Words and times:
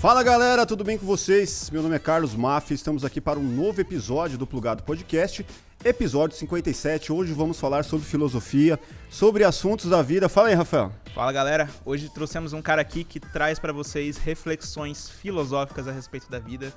Fala 0.00 0.22
galera, 0.22 0.64
tudo 0.64 0.82
bem 0.82 0.96
com 0.96 1.04
vocês? 1.04 1.68
Meu 1.70 1.82
nome 1.82 1.94
é 1.94 1.98
Carlos 1.98 2.34
Maffi, 2.34 2.72
estamos 2.72 3.04
aqui 3.04 3.20
para 3.20 3.38
um 3.38 3.42
novo 3.42 3.82
episódio 3.82 4.38
do 4.38 4.46
Plugado 4.46 4.82
Podcast, 4.82 5.44
episódio 5.84 6.38
57. 6.38 7.12
Hoje 7.12 7.34
vamos 7.34 7.60
falar 7.60 7.84
sobre 7.84 8.06
filosofia, 8.06 8.80
sobre 9.10 9.44
assuntos 9.44 9.90
da 9.90 10.00
vida. 10.00 10.26
Fala 10.26 10.48
aí, 10.48 10.54
Rafael. 10.54 10.90
Fala 11.14 11.30
galera, 11.32 11.68
hoje 11.84 12.08
trouxemos 12.08 12.54
um 12.54 12.62
cara 12.62 12.80
aqui 12.80 13.04
que 13.04 13.20
traz 13.20 13.58
para 13.58 13.74
vocês 13.74 14.16
reflexões 14.16 15.10
filosóficas 15.10 15.86
a 15.86 15.92
respeito 15.92 16.30
da 16.30 16.38
vida, 16.38 16.72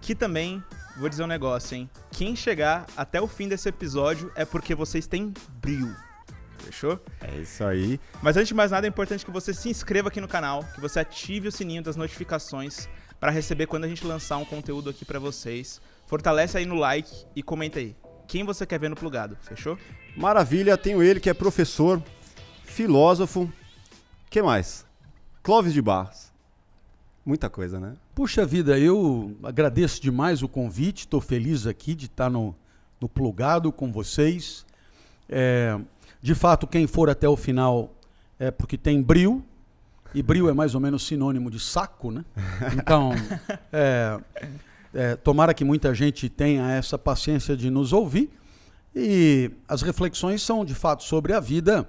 que 0.00 0.14
também, 0.14 0.62
vou 0.96 1.08
dizer 1.08 1.24
um 1.24 1.26
negócio, 1.26 1.76
hein? 1.76 1.90
Quem 2.12 2.36
chegar 2.36 2.86
até 2.96 3.20
o 3.20 3.26
fim 3.26 3.48
desse 3.48 3.68
episódio 3.68 4.30
é 4.36 4.44
porque 4.44 4.76
vocês 4.76 5.08
têm 5.08 5.34
brilho. 5.60 5.92
Fechou? 6.64 6.98
É 7.20 7.40
isso 7.40 7.62
aí. 7.62 8.00
Mas 8.22 8.36
antes 8.36 8.48
de 8.48 8.54
mais 8.54 8.70
nada, 8.70 8.86
é 8.86 8.88
importante 8.88 9.24
que 9.24 9.30
você 9.30 9.52
se 9.52 9.68
inscreva 9.68 10.08
aqui 10.08 10.20
no 10.20 10.28
canal, 10.28 10.64
que 10.74 10.80
você 10.80 11.00
ative 11.00 11.48
o 11.48 11.52
sininho 11.52 11.82
das 11.82 11.96
notificações 11.96 12.88
para 13.20 13.30
receber 13.30 13.66
quando 13.66 13.84
a 13.84 13.88
gente 13.88 14.06
lançar 14.06 14.36
um 14.38 14.44
conteúdo 14.44 14.90
aqui 14.90 15.04
para 15.04 15.18
vocês. 15.18 15.80
Fortalece 16.06 16.56
aí 16.56 16.66
no 16.66 16.74
like 16.74 17.26
e 17.36 17.42
comenta 17.42 17.78
aí. 17.78 17.94
Quem 18.26 18.44
você 18.44 18.66
quer 18.66 18.78
ver 18.78 18.88
no 18.88 18.96
plugado, 18.96 19.36
fechou? 19.42 19.78
Maravilha, 20.16 20.78
tenho 20.78 21.02
ele 21.02 21.20
que 21.20 21.28
é 21.28 21.34
professor, 21.34 22.02
filósofo. 22.64 23.50
que 24.30 24.42
mais? 24.42 24.86
Clóvis 25.42 25.72
de 25.72 25.82
Barros. 25.82 26.32
Muita 27.24 27.48
coisa, 27.48 27.78
né? 27.80 27.94
Puxa 28.14 28.44
vida, 28.44 28.78
eu 28.78 29.36
agradeço 29.42 30.00
demais 30.00 30.42
o 30.42 30.48
convite, 30.48 31.00
estou 31.00 31.20
feliz 31.20 31.66
aqui 31.66 31.94
de 31.94 32.06
estar 32.06 32.30
no, 32.30 32.54
no 33.00 33.08
plugado 33.08 33.72
com 33.72 33.90
vocês. 33.90 34.64
É, 35.28 35.78
de 36.24 36.34
fato, 36.34 36.66
quem 36.66 36.86
for 36.86 37.10
até 37.10 37.28
o 37.28 37.36
final 37.36 37.92
é 38.38 38.50
porque 38.50 38.78
tem 38.78 39.02
bril, 39.02 39.44
e 40.14 40.22
bril 40.22 40.48
é 40.48 40.54
mais 40.54 40.74
ou 40.74 40.80
menos 40.80 41.06
sinônimo 41.06 41.50
de 41.50 41.60
saco, 41.60 42.10
né? 42.10 42.24
Então, 42.78 43.10
é, 43.70 44.18
é, 44.94 45.16
tomara 45.16 45.52
que 45.52 45.62
muita 45.66 45.94
gente 45.94 46.30
tenha 46.30 46.72
essa 46.72 46.96
paciência 46.96 47.54
de 47.54 47.68
nos 47.68 47.92
ouvir. 47.92 48.30
E 48.96 49.50
as 49.68 49.82
reflexões 49.82 50.40
são, 50.40 50.64
de 50.64 50.74
fato, 50.74 51.02
sobre 51.04 51.34
a 51.34 51.40
vida. 51.40 51.86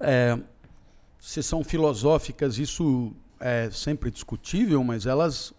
É, 0.00 0.36
se 1.20 1.40
são 1.40 1.62
filosóficas, 1.62 2.58
isso 2.58 3.12
é 3.38 3.70
sempre 3.70 4.10
discutível, 4.10 4.82
mas 4.82 5.06
elas, 5.06 5.54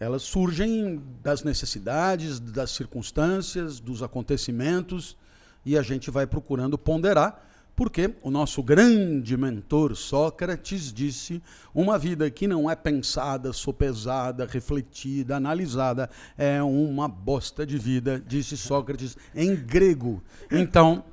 elas 0.00 0.22
surgem 0.22 1.00
das 1.22 1.44
necessidades, 1.44 2.40
das 2.40 2.72
circunstâncias, 2.72 3.78
dos 3.78 4.02
acontecimentos 4.02 5.16
e 5.64 5.76
a 5.76 5.82
gente 5.82 6.10
vai 6.10 6.26
procurando 6.26 6.78
ponderar, 6.78 7.46
porque 7.76 8.14
o 8.22 8.30
nosso 8.30 8.62
grande 8.62 9.36
mentor 9.36 9.96
Sócrates 9.96 10.92
disse: 10.92 11.42
uma 11.74 11.98
vida 11.98 12.30
que 12.30 12.46
não 12.46 12.70
é 12.70 12.76
pensada, 12.76 13.52
sopesada, 13.52 14.44
refletida, 14.44 15.36
analisada, 15.36 16.10
é 16.36 16.62
uma 16.62 17.08
bosta 17.08 17.64
de 17.64 17.78
vida, 17.78 18.22
disse 18.26 18.56
Sócrates 18.56 19.16
em 19.34 19.56
grego. 19.56 20.22
Então, 20.50 21.04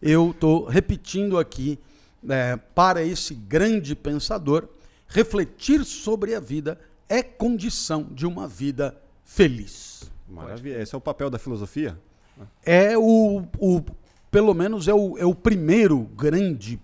eu 0.00 0.30
estou 0.30 0.66
repetindo 0.66 1.38
aqui 1.38 1.78
é, 2.28 2.56
para 2.56 3.02
esse 3.02 3.34
grande 3.34 3.96
pensador: 3.96 4.68
refletir 5.08 5.84
sobre 5.84 6.34
a 6.34 6.40
vida 6.40 6.78
é 7.08 7.22
condição 7.22 8.04
de 8.10 8.26
uma 8.26 8.46
vida 8.46 8.96
feliz. 9.24 10.10
Maravilha. 10.28 10.80
Esse 10.80 10.94
é 10.94 10.98
o 10.98 11.00
papel 11.00 11.28
da 11.28 11.38
filosofia? 11.38 11.98
É 12.64 12.96
o, 12.96 13.42
o 13.58 13.82
pelo 14.30 14.54
menos 14.54 14.88
é 14.88 14.94
o, 14.94 15.18
é 15.18 15.26
o 15.26 15.34
primeiro 15.34 16.00
grande 16.16 16.80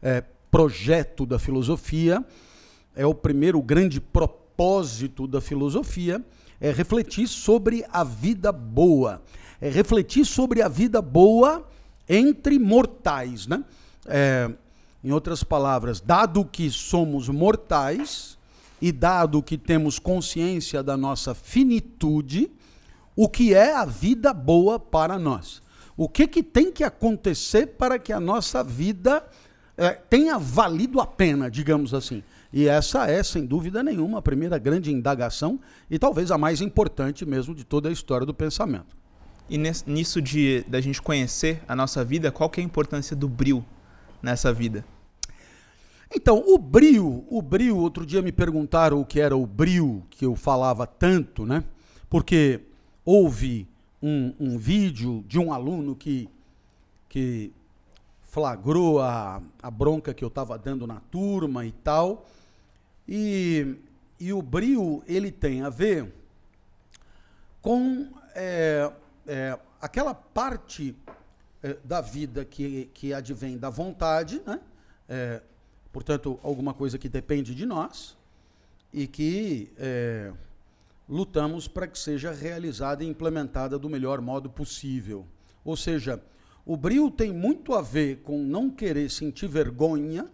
é, 0.00 0.22
projeto 0.50 1.26
da 1.26 1.38
filosofia, 1.38 2.24
é 2.94 3.04
o 3.04 3.14
primeiro 3.14 3.60
grande 3.60 4.00
propósito 4.00 5.26
da 5.26 5.40
filosofia, 5.40 6.24
é 6.60 6.70
refletir 6.70 7.26
sobre 7.26 7.84
a 7.90 8.04
vida 8.04 8.52
boa, 8.52 9.20
é 9.60 9.68
refletir 9.68 10.24
sobre 10.24 10.62
a 10.62 10.68
vida 10.68 11.02
boa 11.02 11.66
entre 12.08 12.58
mortais, 12.58 13.46
né? 13.46 13.64
É, 14.06 14.50
em 15.02 15.10
outras 15.10 15.42
palavras, 15.42 16.00
dado 16.00 16.44
que 16.44 16.70
somos 16.70 17.28
mortais 17.28 18.38
e 18.80 18.92
dado 18.92 19.42
que 19.42 19.58
temos 19.58 19.98
consciência 19.98 20.82
da 20.82 20.96
nossa 20.96 21.34
finitude, 21.34 22.50
o 23.16 23.28
que 23.28 23.54
é 23.54 23.74
a 23.74 23.84
vida 23.84 24.32
boa 24.32 24.78
para 24.78 25.18
nós. 25.18 25.62
O 25.96 26.08
que, 26.08 26.26
que 26.26 26.42
tem 26.42 26.72
que 26.72 26.82
acontecer 26.82 27.66
para 27.66 27.98
que 27.98 28.12
a 28.12 28.18
nossa 28.18 28.64
vida 28.64 29.24
é, 29.76 29.90
tenha 29.90 30.38
valido 30.38 31.00
a 31.00 31.06
pena, 31.06 31.50
digamos 31.50 31.94
assim. 31.94 32.22
E 32.52 32.68
essa 32.68 33.08
é, 33.10 33.22
sem 33.22 33.44
dúvida 33.44 33.82
nenhuma, 33.82 34.18
a 34.18 34.22
primeira 34.22 34.58
grande 34.58 34.92
indagação 34.92 35.58
e 35.90 35.98
talvez 35.98 36.30
a 36.30 36.38
mais 36.38 36.60
importante 36.60 37.26
mesmo 37.26 37.54
de 37.54 37.64
toda 37.64 37.88
a 37.88 37.92
história 37.92 38.26
do 38.26 38.34
pensamento. 38.34 38.96
E 39.48 39.58
nisso 39.58 40.22
de 40.22 40.64
da 40.68 40.80
gente 40.80 41.02
conhecer 41.02 41.62
a 41.68 41.76
nossa 41.76 42.04
vida, 42.04 42.32
qual 42.32 42.48
que 42.48 42.60
é 42.60 42.62
a 42.62 42.66
importância 42.66 43.14
do 43.14 43.28
brilho 43.28 43.64
nessa 44.22 44.52
vida? 44.52 44.84
Então, 46.14 46.42
o 46.46 46.56
brilho, 46.56 47.24
o 47.28 47.42
brilho, 47.42 47.76
outro 47.76 48.06
dia 48.06 48.22
me 48.22 48.30
perguntaram 48.30 49.00
o 49.00 49.04
que 49.04 49.20
era 49.20 49.36
o 49.36 49.46
brilho 49.46 50.04
que 50.08 50.24
eu 50.24 50.36
falava 50.36 50.86
tanto, 50.86 51.44
né? 51.44 51.64
Porque 52.08 52.60
houve 53.04 53.68
um, 54.02 54.34
um 54.38 54.58
vídeo 54.58 55.24
de 55.26 55.38
um 55.38 55.52
aluno 55.52 55.94
que, 55.94 56.28
que 57.08 57.52
flagrou 58.22 59.00
a, 59.00 59.42
a 59.62 59.70
bronca 59.70 60.12
que 60.12 60.24
eu 60.24 60.28
estava 60.28 60.58
dando 60.58 60.86
na 60.86 61.00
turma 61.00 61.64
e 61.64 61.72
tal. 61.72 62.26
E, 63.08 63.76
e 64.18 64.32
o 64.32 64.42
brilho, 64.42 65.02
ele 65.06 65.30
tem 65.30 65.62
a 65.62 65.70
ver 65.70 66.12
com 67.60 68.10
é, 68.34 68.90
é, 69.26 69.58
aquela 69.80 70.14
parte 70.14 70.94
é, 71.62 71.78
da 71.84 72.00
vida 72.00 72.44
que, 72.44 72.90
que 72.92 73.14
advém 73.14 73.56
da 73.56 73.70
vontade, 73.70 74.42
né? 74.46 74.60
É, 75.08 75.42
portanto, 75.92 76.38
alguma 76.42 76.74
coisa 76.74 76.98
que 76.98 77.08
depende 77.08 77.54
de 77.54 77.64
nós 77.64 78.16
e 78.92 79.06
que 79.06 79.70
é, 79.78 80.32
lutamos 81.08 81.68
para 81.68 81.86
que 81.86 81.98
seja 81.98 82.32
realizada 82.32 83.04
e 83.04 83.08
implementada 83.08 83.78
do 83.78 83.88
melhor 83.88 84.20
modo 84.20 84.48
possível. 84.48 85.26
Ou 85.64 85.76
seja, 85.76 86.22
o 86.64 86.76
brilho 86.76 87.10
tem 87.10 87.32
muito 87.32 87.74
a 87.74 87.82
ver 87.82 88.22
com 88.22 88.42
não 88.42 88.70
querer 88.70 89.10
sentir 89.10 89.48
vergonha 89.48 90.26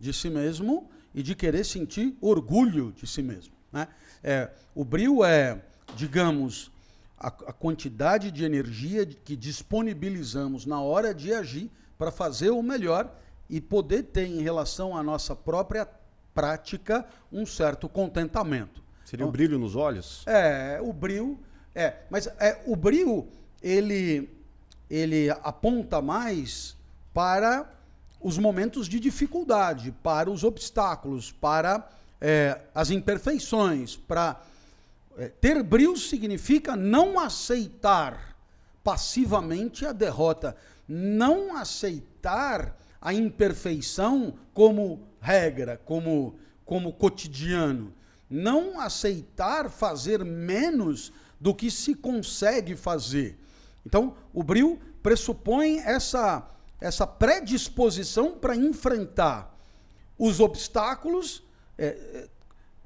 de 0.00 0.12
si 0.12 0.30
mesmo 0.30 0.88
e 1.14 1.22
de 1.22 1.34
querer 1.34 1.64
sentir 1.64 2.16
orgulho 2.20 2.92
de 2.92 3.06
si 3.06 3.22
mesmo. 3.22 3.54
Né? 3.72 3.88
É, 4.22 4.50
o 4.74 4.84
brilho 4.84 5.24
é, 5.24 5.62
digamos, 5.94 6.70
a, 7.18 7.28
a 7.28 7.52
quantidade 7.52 8.30
de 8.30 8.44
energia 8.44 9.04
que 9.04 9.36
disponibilizamos 9.36 10.64
na 10.64 10.80
hora 10.80 11.14
de 11.14 11.32
agir 11.32 11.70
para 11.98 12.10
fazer 12.10 12.50
o 12.50 12.62
melhor 12.62 13.12
e 13.50 13.60
poder 13.60 14.04
ter 14.04 14.26
em 14.26 14.40
relação 14.40 14.96
à 14.96 15.02
nossa 15.02 15.34
própria 15.34 15.88
prática 16.34 17.06
um 17.32 17.44
certo 17.44 17.88
contentamento. 17.88 18.87
Seria 19.08 19.26
o 19.26 19.30
brilho 19.30 19.58
nos 19.58 19.74
olhos? 19.74 20.22
É, 20.26 20.78
o 20.82 20.92
brilho. 20.92 21.38
É, 21.74 21.94
mas 22.10 22.26
é, 22.26 22.60
o 22.66 22.76
brilho 22.76 23.26
ele, 23.62 24.28
ele 24.90 25.30
aponta 25.30 26.02
mais 26.02 26.76
para 27.14 27.72
os 28.20 28.36
momentos 28.36 28.86
de 28.86 29.00
dificuldade, 29.00 29.94
para 30.02 30.30
os 30.30 30.44
obstáculos, 30.44 31.32
para 31.32 31.88
é, 32.20 32.60
as 32.74 32.90
imperfeições. 32.90 33.96
Para 33.96 34.42
é, 35.16 35.28
ter 35.28 35.62
brilho 35.62 35.96
significa 35.96 36.76
não 36.76 37.18
aceitar 37.18 38.36
passivamente 38.84 39.86
a 39.86 39.92
derrota, 39.92 40.54
não 40.86 41.56
aceitar 41.56 42.76
a 43.00 43.14
imperfeição 43.14 44.34
como 44.52 45.00
regra, 45.18 45.80
como, 45.82 46.38
como 46.66 46.92
cotidiano 46.92 47.96
não 48.30 48.78
aceitar 48.80 49.70
fazer 49.70 50.24
menos 50.24 51.12
do 51.40 51.54
que 51.54 51.70
se 51.70 51.94
consegue 51.94 52.76
fazer. 52.76 53.38
Então, 53.86 54.16
o 54.34 54.42
bril 54.42 54.78
pressupõe 55.02 55.78
essa, 55.78 56.46
essa 56.80 57.06
predisposição 57.06 58.32
para 58.32 58.56
enfrentar 58.56 59.56
os 60.18 60.40
obstáculos 60.40 61.42
é, 61.78 61.86
é, 61.86 62.28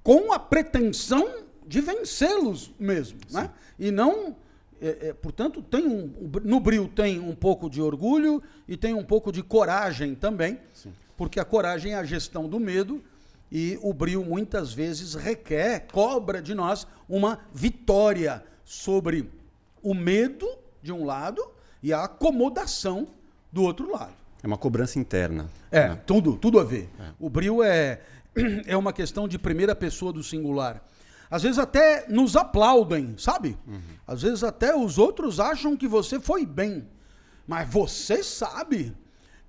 com 0.03 0.33
a 0.33 0.39
pretensão 0.39 1.45
de 1.67 1.81
vencê-los 1.81 2.71
mesmo. 2.79 3.19
Né? 3.31 3.51
E 3.79 3.91
não. 3.91 4.37
É, 4.81 5.09
é, 5.09 5.13
portanto, 5.13 5.63
tem 5.63 5.87
um, 5.87 6.13
no 6.43 6.59
bril 6.59 6.89
tem 6.89 7.21
um 7.21 7.37
pouco 7.37 7.71
de 7.71 7.81
orgulho 7.81 8.43
e 8.67 8.77
tem 8.77 8.93
um 8.93 9.05
pouco 9.05 9.31
de 9.31 9.41
coragem 9.41 10.13
também, 10.13 10.59
Sim. 10.73 10.93
porque 11.17 11.39
a 11.39 11.45
coragem 11.45 11.93
é 11.93 11.97
a 11.97 12.05
gestão 12.05 12.49
do 12.49 12.59
medo 12.59 13.03
e 13.55 13.79
o 13.83 13.93
brilho 13.93 14.25
muitas 14.25 14.73
vezes 14.73 15.13
requer, 15.13 15.87
cobra 15.93 16.41
de 16.41 16.55
nós 16.55 16.87
uma 17.07 17.39
vitória 17.53 18.43
sobre 18.65 19.31
o 19.83 19.93
medo 19.93 20.49
de 20.83 20.91
um 20.91 21.05
lado 21.05 21.47
e 21.83 21.93
a 21.93 22.05
acomodação 22.05 23.09
do 23.53 23.63
outro 23.63 23.93
lado. 23.93 24.15
É 24.43 24.47
uma 24.47 24.57
cobrança 24.57 24.99
interna. 24.99 25.51
É, 25.71 25.91
né? 25.91 26.01
tudo, 26.07 26.39
tudo 26.39 26.59
a 26.59 26.65
ver. 26.65 26.89
O 27.21 27.29
brio 27.29 27.63
é, 27.63 28.01
é 28.65 28.75
uma 28.75 28.91
questão 28.91 29.29
de 29.29 29.39
primeira 29.39 29.77
pessoa 29.77 30.15
do 30.15 30.23
singular. 30.23 30.83
Às 31.31 31.43
vezes 31.43 31.59
até 31.59 32.07
nos 32.09 32.37
aplaudem, 32.37 33.17
sabe? 33.19 33.59
Às 34.07 34.23
vezes 34.23 34.43
até 34.43 34.75
os 34.75 34.97
outros 34.97 35.39
acham 35.39 35.77
que 35.77 35.87
você 35.87 36.19
foi 36.19 36.47
bem. 36.47 36.89
Mas 37.47 37.69
você 37.69 38.23
sabe 38.23 38.97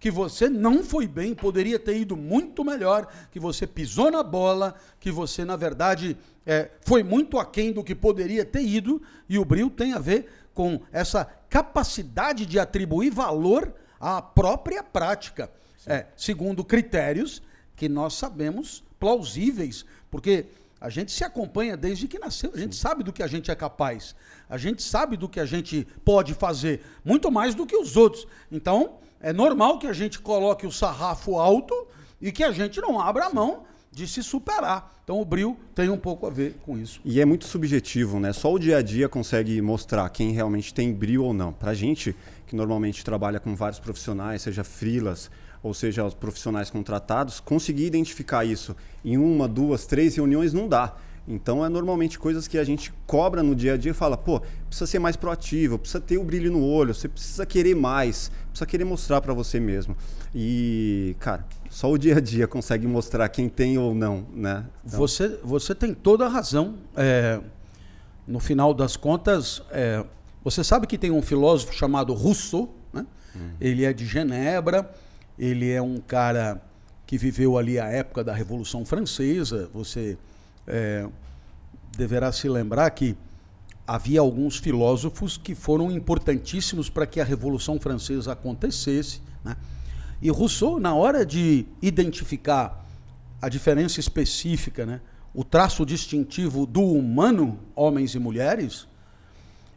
que 0.04 0.12
você 0.12 0.50
não 0.50 0.84
foi 0.84 1.08
bem, 1.08 1.34
poderia 1.34 1.80
ter 1.80 1.96
ido 1.96 2.18
muito 2.18 2.62
melhor, 2.62 3.08
que 3.32 3.40
você 3.40 3.66
pisou 3.66 4.12
na 4.12 4.22
bola, 4.22 4.76
que 5.00 5.10
você, 5.10 5.46
na 5.46 5.56
verdade, 5.56 6.18
é, 6.46 6.72
foi 6.82 7.02
muito 7.04 7.40
aquém 7.40 7.72
do 7.72 7.82
que 7.82 7.96
poderia 7.96 8.44
ter 8.44 8.64
ido, 8.64 9.02
e 9.30 9.40
o 9.40 9.46
brilho 9.46 9.70
tem 9.70 9.94
a 9.94 10.00
ver 10.00 10.50
com 10.54 10.82
essa 10.92 11.24
capacidade 11.50 12.46
de 12.46 12.60
atribuir 12.60 13.12
valor 13.12 13.74
à 13.98 14.22
própria 14.22 14.84
prática, 14.84 15.50
é, 15.88 16.08
segundo 16.18 16.66
critérios 16.66 17.42
que 17.74 17.88
nós 17.88 18.16
sabemos 18.16 18.84
plausíveis, 19.00 19.86
porque 20.12 20.48
a 20.82 20.90
gente 20.90 21.14
se 21.14 21.24
acompanha 21.24 21.78
desde 21.78 22.10
que 22.10 22.20
nasceu, 22.20 22.52
a 22.54 22.60
gente 22.60 22.76
sabe 22.76 23.06
do 23.06 23.14
que 23.14 23.24
a 23.24 23.28
gente 23.28 23.50
é 23.50 23.56
capaz, 23.56 24.14
a 24.50 24.58
gente 24.58 24.84
sabe 24.84 25.16
do 25.16 25.30
que 25.30 25.40
a 25.40 25.46
gente 25.46 25.88
pode 26.04 26.34
fazer, 26.34 26.82
muito 27.06 27.32
mais 27.32 27.56
do 27.56 27.66
que 27.66 27.78
os 27.78 27.96
outros. 27.96 28.28
Então, 28.52 29.00
é 29.24 29.32
normal 29.32 29.80
que 29.80 29.88
a 29.88 29.94
gente 29.94 30.20
coloque 30.20 30.68
o 30.68 30.72
sarrafo 30.72 31.38
alto 31.38 31.74
e 32.22 32.30
que 32.30 32.44
a 32.44 32.52
gente 32.52 32.82
não 32.82 33.00
abra 33.00 33.28
a 33.28 33.34
mão 33.34 33.64
de 33.90 34.06
se 34.06 34.22
superar. 34.22 34.92
Então, 35.04 35.20
o 35.20 35.26
bril 35.26 35.58
tem 35.74 35.90
um 35.90 35.98
pouco 35.98 36.28
a 36.28 36.30
ver 36.30 36.58
com 36.66 36.78
isso. 36.78 37.00
E 37.06 37.22
é 37.22 37.26
muito 37.26 37.46
subjetivo, 37.46 38.20
né? 38.20 38.34
Só 38.34 38.54
o 38.54 38.60
dia 38.60 38.78
a 38.78 38.82
dia 38.82 39.08
consegue 39.08 39.62
mostrar 39.62 40.10
quem 40.10 40.32
realmente 40.32 40.74
tem 40.74 40.94
brilho 40.94 41.24
ou 41.24 41.34
não. 41.34 41.54
Pra 41.54 41.74
gente, 41.74 42.16
que 42.46 42.56
normalmente 42.56 43.04
trabalha 43.04 43.40
com 43.40 43.56
vários 43.56 43.80
profissionais, 43.80 44.42
seja 44.42 44.64
freelas 44.64 45.32
ou 45.62 45.74
seja 45.74 46.04
os 46.04 46.14
profissionais 46.14 46.70
contratados, 46.70 47.40
conseguir 47.40 47.86
identificar 47.86 48.44
isso 48.44 48.76
em 49.06 49.18
uma, 49.18 49.48
duas, 49.48 49.86
três 49.86 50.18
reuniões 50.18 50.52
não 50.52 50.68
dá. 50.68 50.96
Então 51.28 51.66
é 51.66 51.70
normalmente 51.70 52.20
coisas 52.20 52.48
que 52.48 52.58
a 52.58 52.64
gente 52.64 52.94
cobra 53.08 53.42
no 53.42 53.56
dia 53.56 53.74
a 53.74 53.78
dia 53.78 53.92
e 53.92 53.94
fala, 53.94 54.18
pô, 54.18 54.42
precisa 54.68 54.86
ser 54.86 55.00
mais 55.00 55.16
proativo, 55.16 55.80
precisa 55.80 56.02
ter 56.02 56.18
o 56.18 56.24
brilho 56.24 56.52
no 56.52 56.64
olho, 56.64 56.94
você 56.94 57.08
precisa 57.08 57.46
querer 57.46 57.76
mais, 57.76 58.30
precisa 58.50 58.66
querer 58.66 58.84
mostrar 58.84 59.22
para 59.22 59.34
você 59.34 59.60
mesmo. 59.60 59.96
E, 60.36 61.16
cara, 61.20 61.46
só 61.70 61.90
o 61.90 61.98
dia 61.98 62.18
a 62.18 62.20
dia 62.20 62.46
consegue 62.46 62.86
mostrar 62.88 63.30
quem 63.30 63.48
tem 63.48 63.78
ou 63.78 63.96
não, 63.96 64.26
né? 64.34 64.66
Então, 64.86 65.00
Você, 65.00 65.40
você 65.44 65.74
tem 65.74 65.94
toda 65.94 66.26
a 66.26 66.30
razão. 66.30 66.76
É, 66.96 67.40
no 68.28 68.40
final 68.40 68.74
das 68.74 68.96
contas, 68.96 69.62
é, 69.72 70.04
você 70.44 70.64
sabe 70.64 70.88
que 70.88 70.98
tem 70.98 71.12
um 71.12 71.22
filósofo 71.22 71.74
chamado 71.74 72.14
Rousseau, 72.14 72.74
né? 72.92 73.06
ele 73.60 73.86
é 73.86 73.94
de 73.94 74.06
Genebra, 74.06 74.90
ele 75.38 75.72
é 75.72 75.82
um 75.82 75.98
cara 75.98 76.62
que 77.06 77.18
viveu 77.18 77.58
ali 77.58 77.80
a 77.80 77.88
época 77.88 78.24
da 78.24 78.34
Revolução 78.34 78.86
Francesa. 78.86 79.70
Você 79.74 80.18
é, 80.68 81.08
deverá 81.98 82.32
se 82.32 82.48
lembrar 82.50 82.90
que 82.92 83.16
havia 83.86 84.20
alguns 84.20 84.58
filósofos 84.58 85.38
que 85.38 85.54
foram 85.54 85.92
importantíssimos 85.92 86.90
para 86.90 87.06
que 87.06 87.20
a 87.20 87.24
Revolução 87.24 87.80
Francesa 87.80 88.32
acontecesse. 88.32 89.22
Né? 89.44 89.56
E 90.22 90.30
Rousseau, 90.30 90.80
na 90.80 90.96
hora 90.96 91.26
de 91.26 91.66
identificar 91.82 92.86
a 93.42 93.50
diferença 93.50 94.00
específica, 94.00 94.86
né? 94.86 95.02
o 95.34 95.44
traço 95.44 95.86
distintivo 95.86 96.66
do 96.66 96.82
humano, 96.82 97.60
homens 97.76 98.16
e 98.16 98.20
mulheres, 98.20 98.88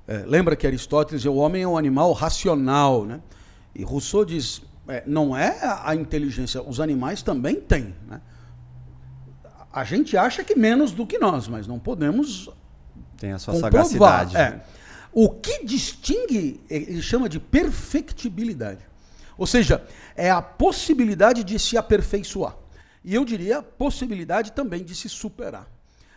é, 0.07 0.19
lembra 0.27 0.55
que 0.55 0.67
Aristóteles 0.67 1.25
é 1.27 1.29
o 1.29 1.35
homem 1.35 1.63
é 1.63 1.69
um 1.69 1.77
animal 1.77 2.13
racional, 2.13 3.05
né? 3.05 3.21
E 3.75 3.83
Rousseau 3.83 4.25
diz, 4.25 4.63
é, 4.87 5.03
não 5.05 5.37
é 5.37 5.59
a, 5.83 5.95
inteligência, 5.97 6.63
os 6.63 6.79
animais 6.79 7.23
também 7.23 7.57
têm, 7.57 7.95
né? 8.09 8.21
A 9.77 9.85
gente 9.85 10.17
acha 10.17 10.43
que 10.43 10.55
menos 10.55 10.93
do 10.93 11.07
que 11.07 11.19
nós, 11.19 11.49
mas 11.49 11.67
não 11.67 11.79
podemos 11.79 12.49
tem 13.19 13.33
a 13.33 13.39
sua 13.39 13.53
comprovar. 13.53 13.85
sagacidade. 13.85 14.35
É. 14.35 14.65
O 15.13 15.29
que 15.29 15.67
distingue, 15.67 16.63
ele 16.71 17.03
chama 17.03 17.29
de 17.29 17.39
perfectibilidade. 17.39 18.81
Ou 19.37 19.47
seja, 19.47 19.87
é 20.17 20.31
a 20.31 20.41
possibilidade 20.41 21.45
de 21.45 21.59
se 21.59 21.77
aperfeiçoar. 21.77 22.57
E 23.05 23.15
eu 23.15 23.23
diria 23.23 23.61
possibilidade 23.61 24.53
também 24.53 24.83
de 24.83 24.95
se 24.95 25.11
superar. 25.11 25.71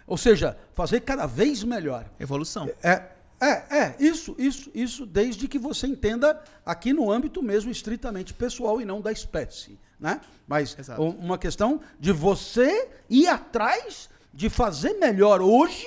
Ou 0.07 0.17
seja, 0.17 0.57
fazer 0.73 1.01
cada 1.01 1.25
vez 1.25 1.61
melhor. 1.61 2.09
Evolução. 2.17 2.69
É, 2.81 3.03
é, 3.41 3.77
é, 3.77 3.95
isso, 3.99 4.37
isso, 4.39 4.71
isso, 4.73 5.05
desde 5.05 5.49
que 5.49 5.59
você 5.59 5.85
entenda 5.85 6.41
aqui 6.65 6.93
no 6.93 7.11
âmbito 7.11 7.43
mesmo 7.43 7.69
estritamente 7.69 8.33
pessoal 8.33 8.79
e 8.79 8.85
não 8.85 9.01
da 9.01 9.11
espécie, 9.11 9.77
né? 9.99 10.21
Mas 10.47 10.77
Exato. 10.77 11.01
uma 11.03 11.37
questão 11.37 11.81
de 11.99 12.11
você 12.11 12.89
ir 13.09 13.27
atrás 13.27 14.09
de 14.33 14.49
fazer 14.49 14.93
melhor 14.93 15.41
hoje, 15.41 15.85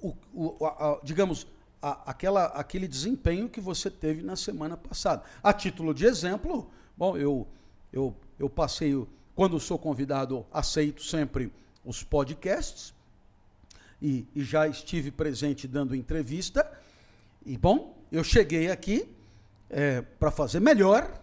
o, 0.00 0.14
o- 0.34 0.64
a- 0.66 0.92
a- 0.92 1.00
digamos, 1.02 1.46
a- 1.80 2.10
aquela, 2.10 2.46
aquele 2.46 2.86
desempenho 2.86 3.48
que 3.48 3.60
você 3.60 3.90
teve 3.90 4.22
na 4.22 4.36
semana 4.36 4.76
passada. 4.76 5.22
A 5.42 5.52
título 5.52 5.92
de 5.94 6.04
exemplo, 6.06 6.70
bom, 6.96 7.16
eu, 7.16 7.46
eu, 7.92 8.14
eu 8.38 8.48
passei, 8.48 8.94
o- 8.94 9.08
quando 9.34 9.58
sou 9.58 9.78
convidado, 9.78 10.46
aceito 10.52 11.02
sempre 11.02 11.52
os 11.84 12.02
podcasts, 12.02 12.94
e, 14.00 14.26
e 14.34 14.42
já 14.44 14.66
estive 14.66 15.10
presente 15.12 15.66
dando 15.68 15.94
entrevista. 15.94 16.68
E, 17.46 17.56
bom, 17.56 17.96
eu 18.10 18.24
cheguei 18.24 18.70
aqui 18.70 19.08
para 20.18 20.30
fazer 20.30 20.58
melhor 20.60 21.21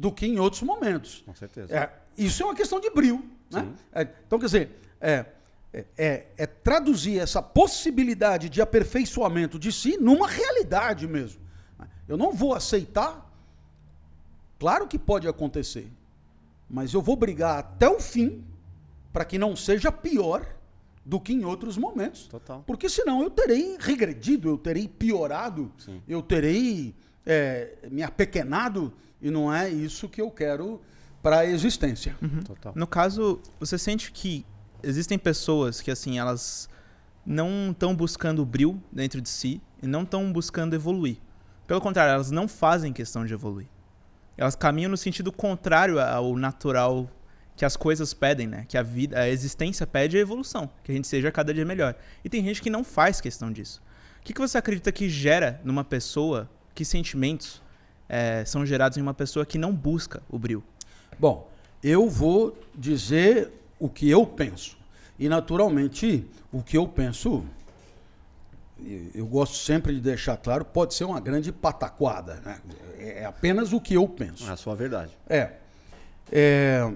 do 0.00 0.10
que 0.10 0.26
em 0.26 0.38
outros 0.38 0.62
momentos. 0.62 1.22
Com 1.26 1.34
certeza. 1.34 1.76
É, 1.76 1.92
isso 2.16 2.42
é 2.42 2.46
uma 2.46 2.54
questão 2.54 2.80
de 2.80 2.88
brilho. 2.88 3.22
Né? 3.50 3.68
É, 3.92 4.02
então, 4.26 4.38
quer 4.38 4.46
dizer, 4.46 4.70
é, 4.98 5.26
é- 5.72 6.26
é, 6.38 6.46
traduzir 6.46 7.18
essa 7.18 7.42
possibilidade 7.42 8.48
de 8.48 8.62
aperfeiçoamento 8.62 9.58
de 9.58 9.70
si 9.70 9.98
numa 9.98 10.26
realidade 10.26 11.06
mesmo. 11.06 11.40
Eu 12.08 12.16
não 12.16 12.32
vou 12.32 12.54
aceitar, 12.54 13.30
claro 14.58 14.88
que 14.88 14.98
pode 14.98 15.28
acontecer, 15.28 15.92
mas 16.68 16.94
eu 16.94 17.02
vou 17.02 17.14
brigar 17.14 17.58
até 17.58 17.88
o 17.88 18.00
fim 18.00 18.42
para 19.12 19.24
que 19.24 19.38
não 19.38 19.54
seja 19.54 19.92
pior 19.92 20.46
do 21.04 21.20
que 21.20 21.32
em 21.32 21.44
outros 21.44 21.76
momentos. 21.76 22.26
Total. 22.26 22.64
Porque 22.66 22.88
senão 22.88 23.22
eu 23.22 23.30
terei 23.30 23.76
regredido, 23.78 24.48
eu 24.48 24.56
terei 24.58 24.88
piorado, 24.88 25.70
Sim. 25.78 26.02
eu 26.08 26.22
terei 26.22 26.94
é, 27.26 27.76
me 27.90 28.02
apequenado, 28.02 28.92
e 29.20 29.30
não 29.30 29.52
é 29.52 29.68
isso 29.68 30.08
que 30.08 30.20
eu 30.20 30.30
quero 30.30 30.80
para 31.22 31.40
a 31.40 31.46
existência. 31.46 32.16
Total. 32.44 32.72
No 32.74 32.86
caso, 32.86 33.40
você 33.58 33.78
sente 33.78 34.10
que 34.10 34.44
existem 34.82 35.18
pessoas 35.18 35.80
que, 35.80 35.90
assim, 35.90 36.18
elas 36.18 36.68
não 37.24 37.70
estão 37.70 37.94
buscando 37.94 38.42
o 38.42 38.46
bril 38.46 38.82
dentro 38.90 39.20
de 39.20 39.28
si 39.28 39.60
e 39.82 39.86
não 39.86 40.02
estão 40.02 40.32
buscando 40.32 40.74
evoluir. 40.74 41.18
Pelo 41.66 41.80
contrário, 41.80 42.14
elas 42.14 42.30
não 42.30 42.48
fazem 42.48 42.92
questão 42.92 43.24
de 43.24 43.32
evoluir. 43.32 43.68
Elas 44.36 44.56
caminham 44.56 44.90
no 44.90 44.96
sentido 44.96 45.30
contrário 45.30 46.00
ao 46.00 46.36
natural 46.36 47.10
que 47.54 47.64
as 47.64 47.76
coisas 47.76 48.14
pedem, 48.14 48.46
né? 48.46 48.64
Que 48.66 48.78
a 48.78 48.82
vida, 48.82 49.20
a 49.20 49.28
existência 49.28 49.86
pede 49.86 50.16
a 50.16 50.20
evolução, 50.20 50.70
que 50.82 50.90
a 50.90 50.94
gente 50.94 51.06
seja 51.06 51.30
cada 51.30 51.52
dia 51.52 51.64
melhor. 51.64 51.94
E 52.24 52.28
tem 52.28 52.42
gente 52.42 52.62
que 52.62 52.70
não 52.70 52.82
faz 52.82 53.20
questão 53.20 53.52
disso. 53.52 53.82
O 54.18 54.24
que, 54.24 54.32
que 54.32 54.40
você 54.40 54.56
acredita 54.56 54.90
que 54.90 55.10
gera 55.10 55.60
numa 55.62 55.84
pessoa, 55.84 56.48
que 56.74 56.84
sentimentos 56.84 57.60
eh, 58.10 58.44
são 58.44 58.66
gerados 58.66 58.98
em 58.98 59.00
uma 59.00 59.14
pessoa 59.14 59.46
que 59.46 59.56
não 59.56 59.72
busca 59.72 60.20
o 60.28 60.36
bril? 60.38 60.62
Bom, 61.18 61.48
eu 61.82 62.08
vou 62.08 62.58
dizer 62.74 63.52
o 63.78 63.88
que 63.88 64.10
eu 64.10 64.26
penso. 64.26 64.76
E, 65.18 65.28
naturalmente, 65.28 66.26
o 66.52 66.60
que 66.62 66.76
eu 66.76 66.88
penso, 66.88 67.44
eu- 69.14 69.26
gosto 69.26 69.56
sempre 69.56 69.94
de 69.94 70.00
deixar 70.00 70.36
claro, 70.36 70.64
pode 70.64 70.94
ser 70.94 71.04
uma 71.04 71.20
grande 71.20 71.52
pataquada. 71.52 72.34
Né? 72.44 72.60
É 72.98 73.24
apenas 73.24 73.72
o 73.72 73.80
que 73.80 73.94
eu 73.94 74.08
penso. 74.08 74.48
É 74.48 74.52
a 74.52 74.56
sua 74.56 74.74
verdade. 74.74 75.16
É. 75.28 75.52
é 76.32 76.90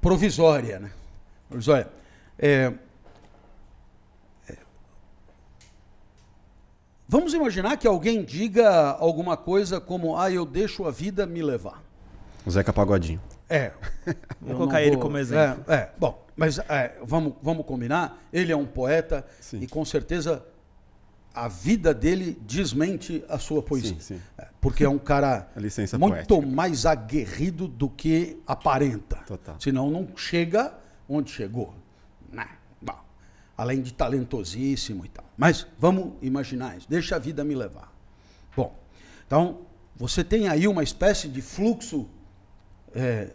provisória, 0.00 0.78
né? 0.78 0.90
Provisória. 1.48 1.88
É, 2.38 2.48
é, 2.48 2.72
vamos 7.12 7.34
imaginar 7.34 7.76
que 7.76 7.86
alguém 7.86 8.24
diga 8.24 8.92
alguma 8.92 9.36
coisa 9.36 9.78
como: 9.78 10.16
ah, 10.16 10.30
eu 10.30 10.46
deixo 10.46 10.86
a 10.86 10.90
vida 10.90 11.26
me 11.26 11.42
levar. 11.42 11.82
O 12.46 12.50
Zeca 12.50 12.72
Pagodinho. 12.72 13.20
É. 13.50 13.72
Vou 14.40 14.56
colocar 14.56 14.80
não 14.80 14.86
ele 14.86 14.96
como 14.96 15.18
exemplo. 15.18 15.70
É, 15.70 15.74
é, 15.74 15.90
bom, 15.98 16.24
mas 16.34 16.58
é, 16.58 16.96
vamos, 17.04 17.34
vamos 17.42 17.66
combinar. 17.66 18.18
Ele 18.32 18.50
é 18.50 18.56
um 18.56 18.64
poeta 18.64 19.26
Sim. 19.40 19.60
e 19.60 19.66
com 19.66 19.84
certeza 19.84 20.42
a 21.34 21.48
vida 21.48 21.92
dele 21.92 22.38
desmente 22.40 23.22
a 23.28 23.38
sua 23.38 23.62
poesia. 23.62 23.90
Sim, 24.00 24.16
sim. 24.16 24.20
É, 24.38 24.48
Porque 24.58 24.82
é 24.82 24.88
um 24.88 24.98
cara 24.98 25.48
muito 25.98 26.26
poética. 26.26 26.46
mais 26.46 26.86
aguerrido 26.86 27.68
do 27.68 27.90
que 27.90 28.40
aparenta. 28.46 29.18
Total. 29.26 29.56
Senão 29.58 29.90
não 29.90 30.08
chega 30.16 30.72
onde 31.06 31.30
chegou. 31.30 31.74
Né? 32.32 32.48
Além 33.56 33.82
de 33.82 33.92
talentosíssimo 33.92 35.04
e 35.04 35.08
tal. 35.08 35.24
Mas 35.36 35.66
vamos 35.78 36.14
imaginar 36.22 36.76
isso. 36.76 36.88
Deixa 36.88 37.16
a 37.16 37.18
vida 37.18 37.44
me 37.44 37.54
levar. 37.54 37.92
Bom, 38.56 38.74
então 39.26 39.60
você 39.96 40.24
tem 40.24 40.48
aí 40.48 40.66
uma 40.66 40.82
espécie 40.82 41.28
de 41.28 41.40
fluxo, 41.42 42.08
é, 42.94 43.30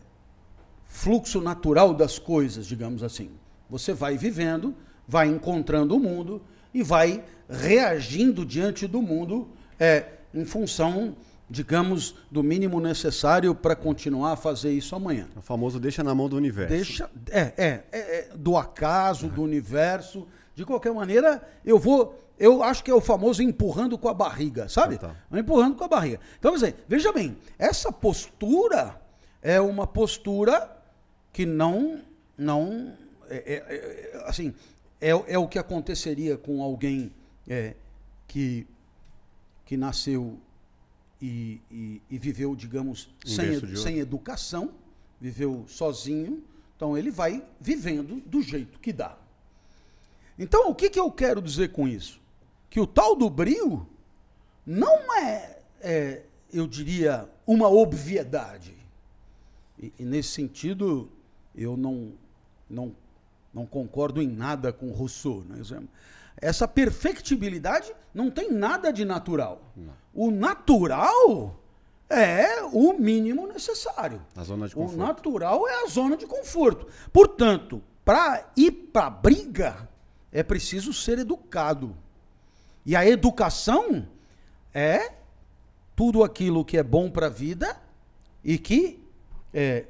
fluxo 0.86 1.42
natural 1.42 1.94
das 1.94 2.20
coisas, 2.20 2.66
digamos 2.66 3.04
assim. 3.04 3.30
Você 3.70 3.94
vai 3.94 4.18
vivendo, 4.18 4.76
vai 5.08 5.28
encontrando 5.28 5.96
o 5.96 6.00
mundo 6.00 6.42
e 6.74 6.84
vai 6.84 7.24
reagindo 7.50 8.46
diante 8.46 8.88
do 8.88 9.02
mundo 9.02 9.48
é, 9.80 10.06
em 10.34 10.46
função, 10.46 11.16
digamos, 11.50 12.16
do 12.30 12.44
mínimo 12.44 12.80
necessário 12.80 13.56
para 13.56 13.76
continuar 13.76 14.34
a 14.34 14.36
fazer 14.36 14.72
isso 14.72 14.96
amanhã. 14.96 15.28
O 15.36 15.42
famoso 15.42 15.80
deixa 15.80 16.04
na 16.04 16.14
mão 16.14 16.28
do 16.28 16.36
universo. 16.36 16.74
Deixa, 16.74 17.10
é, 17.30 17.54
é, 17.58 17.84
é, 17.92 18.00
é 18.00 18.30
do 18.36 18.58
acaso, 18.58 19.30
do 19.30 19.42
universo. 19.42 20.28
De 20.54 20.66
qualquer 20.66 20.94
maneira, 20.94 21.42
eu 21.64 21.80
vou. 21.80 22.24
Eu 22.38 22.62
acho 22.62 22.84
que 22.84 22.92
é 22.92 22.94
o 22.94 23.02
famoso 23.02 23.42
empurrando 23.42 23.98
com 23.98 24.10
a 24.10 24.14
barriga, 24.14 24.70
sabe? 24.70 25.00
Ah, 25.02 25.16
Empurrando 25.40 25.76
com 25.76 25.84
a 25.84 25.88
barriga. 25.88 26.20
Então, 26.38 26.54
dizer, 26.54 26.76
veja 26.88 27.12
bem, 27.12 27.36
essa 27.58 27.92
postura 27.92 29.02
é 29.42 29.60
uma 29.60 29.88
postura 29.88 30.70
que 31.34 31.46
não, 31.46 32.02
não, 32.38 32.94
é, 33.30 33.38
é, 33.38 33.54
é, 33.56 34.24
assim, 34.26 34.54
é, 35.02 35.10
é 35.10 35.38
o 35.38 35.48
que 35.48 35.58
aconteceria 35.58 36.38
com 36.38 36.62
alguém 36.62 37.12
é, 37.48 37.76
que, 38.28 38.68
que 39.66 39.78
nasceu 39.78 40.40
e, 41.22 41.60
e, 41.72 42.02
e 42.10 42.18
viveu, 42.18 42.56
digamos, 42.56 43.10
Em 43.26 43.30
sem, 43.30 43.54
edu- 43.54 43.78
sem 43.78 44.00
educação, 44.00 44.72
viveu 45.20 45.66
sozinho, 45.68 46.44
então 46.76 46.98
ele 46.98 47.10
vai 47.10 47.44
vivendo 47.60 48.22
do 48.26 48.42
jeito 48.42 48.80
que 48.80 48.94
dá. 48.94 49.18
Então, 50.38 50.70
o 50.70 50.76
que, 50.76 50.90
que 50.90 51.00
eu 51.00 51.12
quero 51.12 51.42
dizer 51.42 51.72
com 51.72 51.88
isso? 51.88 52.20
Que 52.70 52.80
o 52.80 52.86
tal 52.86 53.16
do 53.16 53.30
brio 53.30 53.88
não 54.66 55.12
é, 55.16 55.60
é, 55.82 56.24
eu 56.54 56.68
diria, 56.68 57.28
uma 57.46 57.68
obviedade. 57.70 58.76
E, 59.82 59.92
e 59.98 60.04
nesse 60.04 60.30
sentido, 60.30 61.10
eu 61.56 61.76
não, 61.76 62.14
não, 62.70 62.96
não 63.52 63.66
concordo 63.66 64.22
em 64.22 64.28
nada 64.28 64.72
com 64.72 64.92
Rousseau. 64.92 65.44
Né? 65.50 65.64
Essa 66.40 66.68
perfectibilidade 66.68 67.92
não 68.14 68.30
tem 68.30 68.52
nada 68.52 68.92
de 68.92 69.04
natural. 69.04 69.74
O 70.14 70.30
natural 70.30 71.60
é 72.10 72.64
o 72.72 72.94
mínimo 72.94 73.48
necessário. 73.48 74.22
A 74.36 74.44
zona 74.44 74.68
de 74.68 74.74
O 74.76 74.78
conforto. 74.78 74.98
natural 74.98 75.68
é 75.68 75.84
a 75.84 75.88
zona 75.88 76.16
de 76.16 76.26
conforto. 76.28 76.88
Portanto, 77.12 77.82
para 78.06 78.50
ir 78.56 78.72
para 78.72 79.08
a 79.08 79.10
briga, 79.10 79.90
é 80.32 80.44
preciso 80.44 80.94
ser 80.94 81.20
educado. 81.20 81.96
E 82.86 82.96
a 82.96 83.06
educação 83.06 84.08
é 84.74 85.12
tudo 85.96 86.24
aquilo 86.24 86.64
que 86.64 86.78
é 86.78 86.84
bom 86.84 87.10
para 87.10 87.26
a 87.26 87.30
vida 87.30 87.76
e 88.44 88.58
que, 88.58 89.04
é, 89.54 89.86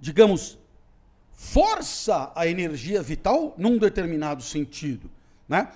digamos, 0.00 0.58
força 1.32 2.32
a 2.34 2.46
energia 2.46 3.02
vital 3.02 3.54
num 3.58 3.76
determinado 3.78 4.42
sentido. 4.42 5.10
Né? 5.48 5.68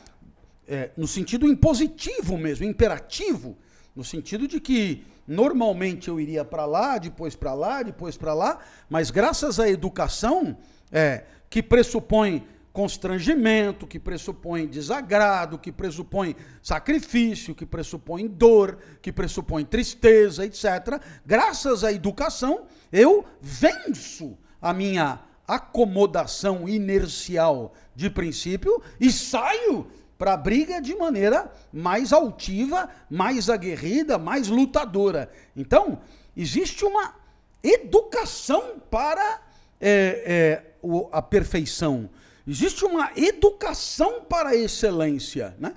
É, 0.67 0.91
no 0.97 1.07
sentido 1.07 1.47
impositivo 1.47 2.39
mesmo, 2.39 2.65
imperativo, 2.65 3.57
no 3.95 4.05
sentido 4.05 4.47
de 4.47 4.61
que 4.61 5.05
normalmente 5.27 6.09
eu 6.09 6.21
iria 6.21 6.45
para 6.45 6.65
lá, 6.65 6.99
depois 6.99 7.35
para 7.35 7.55
lá, 7.55 7.83
depois 7.83 8.17
para 8.17 8.35
lá, 8.35 8.59
mas 8.89 9.11
graças 9.11 9.61
à 9.61 9.69
educação, 9.69 10.57
é, 10.91 11.25
que 11.49 11.63
pressupõe 11.63 12.47
constrangimento, 12.73 13.87
que 13.87 13.99
pressupõe 13.99 14.67
desagrado, 14.67 15.59
que 15.59 15.73
pressupõe 15.73 16.37
sacrifício, 16.63 17.55
que 17.55 17.67
pressupõe 17.67 18.29
dor, 18.29 18.79
que 19.03 19.13
pressupõe 19.13 19.65
tristeza, 19.65 20.47
etc. 20.47 21.03
Graças 21.27 21.83
à 21.83 21.93
educação, 21.93 22.67
eu 22.93 23.25
venço 23.41 24.39
a 24.61 24.73
minha 24.73 25.21
acomodação 25.55 26.69
inercial 26.69 27.73
de 27.95 28.09
princípio 28.11 28.83
e 29.01 29.11
saio 29.11 29.87
para 30.19 30.35
a 30.35 30.37
briga 30.37 30.81
de 30.81 30.95
maneira 30.95 31.51
mais 31.73 32.13
altiva, 32.13 32.89
mais 33.09 33.49
aguerrida, 33.49 34.19
mais 34.19 34.49
lutadora. 34.49 35.31
Então, 35.57 35.99
existe 36.37 36.85
uma 36.85 37.15
educação 37.63 38.81
para 38.91 39.41
é, 39.81 40.23
é, 40.27 40.75
o- 40.83 41.09
a 41.11 41.23
perfeição. 41.23 42.11
Existe 42.47 42.85
uma 42.85 43.11
educação 43.17 44.23
para 44.23 44.51
a 44.51 44.57
excelência, 44.57 45.55
né? 45.59 45.75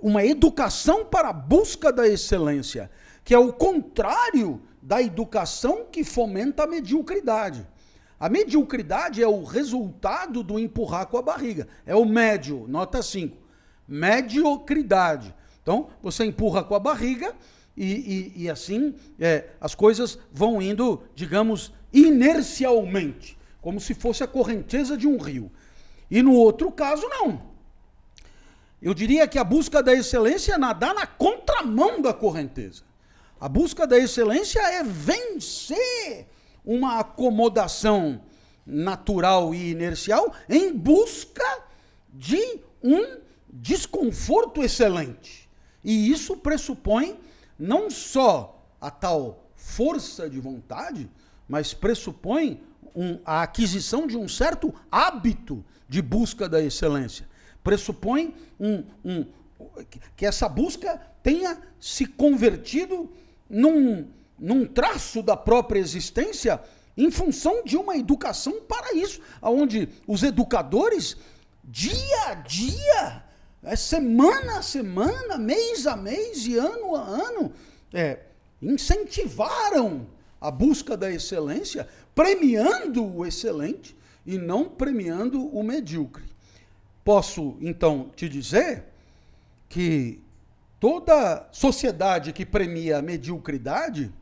uma 0.00 0.24
educação 0.24 1.04
para 1.04 1.28
a 1.30 1.32
busca 1.32 1.92
da 1.92 2.06
excelência, 2.06 2.90
que 3.24 3.34
é 3.34 3.38
o 3.38 3.52
contrário 3.52 4.62
da 4.80 5.02
educação 5.02 5.84
que 5.90 6.04
fomenta 6.04 6.62
a 6.62 6.66
mediocridade. 6.66 7.66
A 8.20 8.28
mediocridade 8.28 9.22
é 9.22 9.26
o 9.26 9.42
resultado 9.44 10.42
do 10.42 10.58
empurrar 10.58 11.06
com 11.06 11.16
a 11.16 11.22
barriga. 11.22 11.66
É 11.86 11.96
o 11.96 12.04
médio, 12.04 12.66
nota 12.68 13.02
5. 13.02 13.34
Mediocridade. 13.88 15.34
Então, 15.62 15.88
você 16.02 16.24
empurra 16.26 16.62
com 16.62 16.74
a 16.74 16.78
barriga 16.78 17.34
e, 17.74 17.84
e- 18.36 18.42
e 18.44 18.50
assim 18.50 18.94
é, 19.18 19.46
as 19.58 19.74
coisas 19.74 20.18
vão 20.30 20.60
indo, 20.60 21.02
digamos, 21.14 21.72
inercialmente, 21.92 23.38
como 23.62 23.80
se 23.80 23.94
fosse 23.94 24.22
a 24.22 24.26
correnteza 24.26 24.96
de 24.98 25.08
um 25.08 25.16
rio. 25.18 25.50
E 26.10 26.22
no 26.22 26.34
outro 26.34 26.70
caso, 26.70 27.06
não. 27.08 27.48
Eu 28.82 28.92
diria 28.94 29.26
que 29.28 29.38
a 29.38 29.44
busca 29.44 29.82
da 29.82 29.94
excelência 29.94 30.54
é 30.54 30.58
nadar 30.58 30.94
na 30.94 31.06
contramão 31.06 32.00
da 32.02 32.12
correnteza. 32.12 32.82
A 33.40 33.48
busca 33.48 33.86
da 33.86 33.96
excelência 33.98 34.60
é 34.60 34.82
vencer 34.82 36.26
uma 36.70 37.00
acomodação 37.00 38.20
natural 38.64 39.52
e 39.52 39.70
inercial 39.72 40.32
em 40.48 40.72
busca 40.72 41.64
de 42.14 42.60
um 42.80 43.18
desconforto 43.52 44.62
excelente. 44.62 45.50
E 45.82 46.12
isso 46.12 46.36
pressupõe 46.36 47.18
não 47.58 47.90
só 47.90 48.64
a 48.80 48.88
tal 48.88 49.50
força 49.56 50.30
de 50.30 50.38
vontade, 50.38 51.10
mas 51.48 51.74
pressupõe 51.74 52.62
um- 52.94 53.18
a 53.24 53.42
aquisição 53.42 54.06
de 54.06 54.16
um 54.16 54.28
certo 54.28 54.72
hábito 54.92 55.64
de 55.88 56.00
busca 56.00 56.48
da 56.48 56.62
excelência. 56.62 57.28
Pressupõe 57.64 58.32
um, 58.60 58.84
um- 59.04 59.26
que- 59.90 60.00
que 60.16 60.24
essa 60.24 60.48
busca 60.48 60.96
tenha 61.20 61.60
se 61.80 62.06
convertido 62.06 63.10
num, 63.48 64.06
num 64.40 64.64
traço 64.64 65.22
da 65.22 65.36
própria 65.36 65.78
existência 65.78 66.60
em 66.96 67.10
função 67.10 67.62
de 67.64 67.76
uma 67.76 67.96
educação 67.96 68.60
para 68.62 68.94
isso, 68.94 69.20
onde 69.40 69.88
os 70.06 70.22
educadores, 70.22 71.16
dia 71.62 72.28
a 72.28 72.34
dia, 72.34 73.24
é, 73.62 73.76
semana 73.76 74.58
a 74.58 74.62
semana, 74.62 75.38
mês 75.38 75.86
a 75.86 75.96
mês 75.96 76.46
e 76.46 76.56
ano 76.56 76.96
a 76.96 77.02
ano, 77.02 77.52
é, 77.92 78.20
incentivaram 78.60 80.06
a 80.40 80.50
busca 80.50 80.96
da 80.96 81.10
excelência, 81.10 81.86
premiando 82.14 83.04
o 83.04 83.26
excelente 83.26 83.96
e 84.24 84.38
não 84.38 84.64
premiando 84.68 85.46
o 85.46 85.62
medíocre. 85.62 86.24
Posso, 87.04 87.56
então, 87.60 88.10
te 88.16 88.28
dizer 88.28 88.84
que 89.68 90.20
toda 90.78 91.48
sociedade 91.52 92.32
que 92.32 92.44
premia 92.44 92.98
a 92.98 93.02
mediocridade 93.02 94.12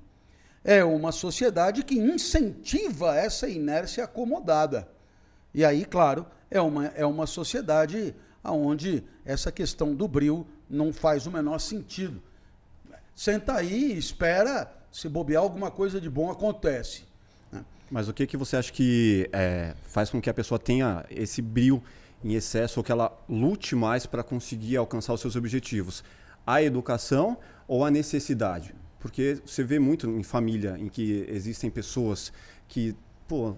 é 0.68 0.84
uma 0.84 1.12
sociedade 1.12 1.82
que 1.82 1.94
incentiva 1.94 3.16
essa 3.16 3.48
inércia 3.48 4.04
acomodada. 4.04 4.86
E 5.54 5.64
aí, 5.64 5.86
claro, 5.86 6.26
é 6.50 6.60
uma, 6.60 6.88
é 6.88 7.06
uma 7.06 7.26
sociedade 7.26 8.14
onde 8.44 9.02
essa 9.24 9.50
questão 9.50 9.94
do 9.94 10.06
bril 10.06 10.46
não 10.68 10.92
faz 10.92 11.26
o 11.26 11.30
menor 11.30 11.58
sentido. 11.58 12.22
Senta 13.16 13.54
aí 13.54 13.96
espera, 13.96 14.70
se 14.92 15.08
bobear 15.08 15.42
alguma 15.42 15.70
coisa 15.70 15.98
de 15.98 16.10
bom 16.10 16.30
acontece. 16.30 17.04
né? 17.50 17.64
Mas 17.90 18.06
o 18.06 18.12
que, 18.12 18.26
que 18.26 18.36
você 18.36 18.58
acha 18.58 18.70
que 18.70 19.26
é, 19.32 19.74
faz 19.84 20.10
com 20.10 20.20
que 20.20 20.28
a 20.28 20.34
pessoa 20.34 20.58
tenha 20.58 21.02
esse 21.08 21.40
brilho 21.40 21.82
em 22.22 22.34
excesso 22.34 22.80
ou 22.80 22.84
que 22.84 22.92
ela 22.92 23.18
lute 23.26 23.74
mais 23.74 24.04
para 24.04 24.22
conseguir 24.22 24.76
alcançar 24.76 25.14
os 25.14 25.22
seus 25.22 25.34
objetivos? 25.34 26.04
A 26.46 26.62
educação 26.62 27.38
ou 27.66 27.86
a 27.86 27.90
necessidade? 27.90 28.74
Porque 29.00 29.38
você 29.46 29.62
vê 29.62 29.78
muito 29.78 30.08
em 30.10 30.22
família 30.22 30.76
em 30.78 30.88
que 30.88 31.24
existem 31.28 31.70
pessoas 31.70 32.32
que, 32.66 32.94
pô, 33.28 33.54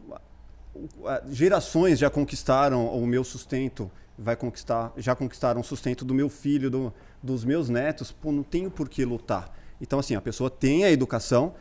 gerações 1.31 1.99
já 1.99 2.11
conquistaram 2.11 2.87
o 2.87 3.07
meu 3.07 3.25
sustento, 3.25 3.91
vai 4.19 4.37
conquistar, 4.37 4.93
já 4.97 5.15
conquistaram 5.15 5.61
o 5.61 5.65
sustento 5.65 6.05
do 6.05 6.15
meu 6.15 6.29
filho, 6.29 6.71
do- 6.71 6.93
dos 7.23 7.45
meus 7.45 7.69
netos, 7.69 8.13
pô, 8.13 8.31
não 8.33 8.43
tenho 8.43 8.71
por 8.71 8.89
que 8.89 9.05
lutar. 9.05 9.57
Então, 9.81 9.99
assim, 9.99 10.15
a 10.15 10.21
pessoa 10.21 10.51
tem 10.51 10.85
a 10.85 10.91
educação, 10.91 11.55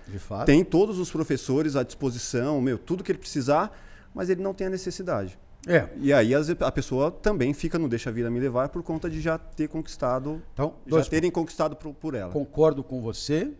tem 0.46 0.64
todos 0.64 1.00
os 1.00 1.10
professores 1.10 1.76
à 1.76 1.84
disposição, 1.84 2.60
meu, 2.62 2.78
tudo 2.78 3.04
que 3.04 3.12
ele 3.12 3.20
precisar, 3.20 3.72
mas 4.14 4.30
ele 4.30 4.42
não 4.42 4.54
tem 4.54 4.68
a 4.68 4.70
necessidade. 4.70 5.40
É. 5.68 5.88
E 5.98 6.12
aí 6.14 6.32
a 6.36 6.72
pessoa 6.72 7.12
também 7.12 7.54
fica 7.54 7.78
no 7.78 7.88
deixa 7.88 8.10
a 8.10 8.14
vida 8.14 8.30
me 8.30 8.40
levar 8.40 8.70
por 8.70 8.82
conta 8.84 9.10
de 9.10 9.20
já 9.22 9.38
ter 9.38 9.68
conquistado, 9.68 10.42
Então, 10.54 11.00
já 11.00 11.10
terem 11.10 11.30
conquistado 11.32 11.76
por, 11.76 11.94
por 11.94 12.14
ela. 12.14 12.32
Concordo 12.32 12.84
com 12.84 13.02
você. 13.02 13.52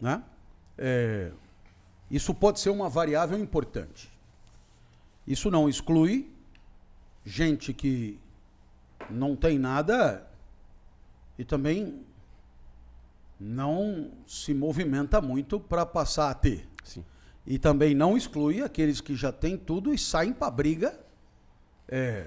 Né? 0.00 0.22
É, 0.76 1.30
isso 2.10 2.34
pode 2.34 2.60
ser 2.60 2.70
uma 2.70 2.88
variável 2.88 3.38
importante. 3.38 4.10
Isso 5.26 5.50
não 5.50 5.68
exclui 5.68 6.30
gente 7.24 7.72
que 7.74 8.18
não 9.10 9.36
tem 9.36 9.58
nada 9.58 10.26
e 11.38 11.44
também 11.44 12.02
não 13.38 14.10
se 14.26 14.52
movimenta 14.54 15.20
muito 15.20 15.60
para 15.60 15.84
passar 15.84 16.30
a 16.30 16.34
ter. 16.34 16.66
Sim. 16.82 17.04
E 17.46 17.58
também 17.58 17.94
não 17.94 18.16
exclui 18.16 18.62
aqueles 18.62 19.00
que 19.00 19.14
já 19.14 19.30
têm 19.30 19.56
tudo 19.56 19.92
e 19.94 19.98
saem 19.98 20.32
para 20.32 20.50
briga 20.50 20.98
é, 21.86 22.26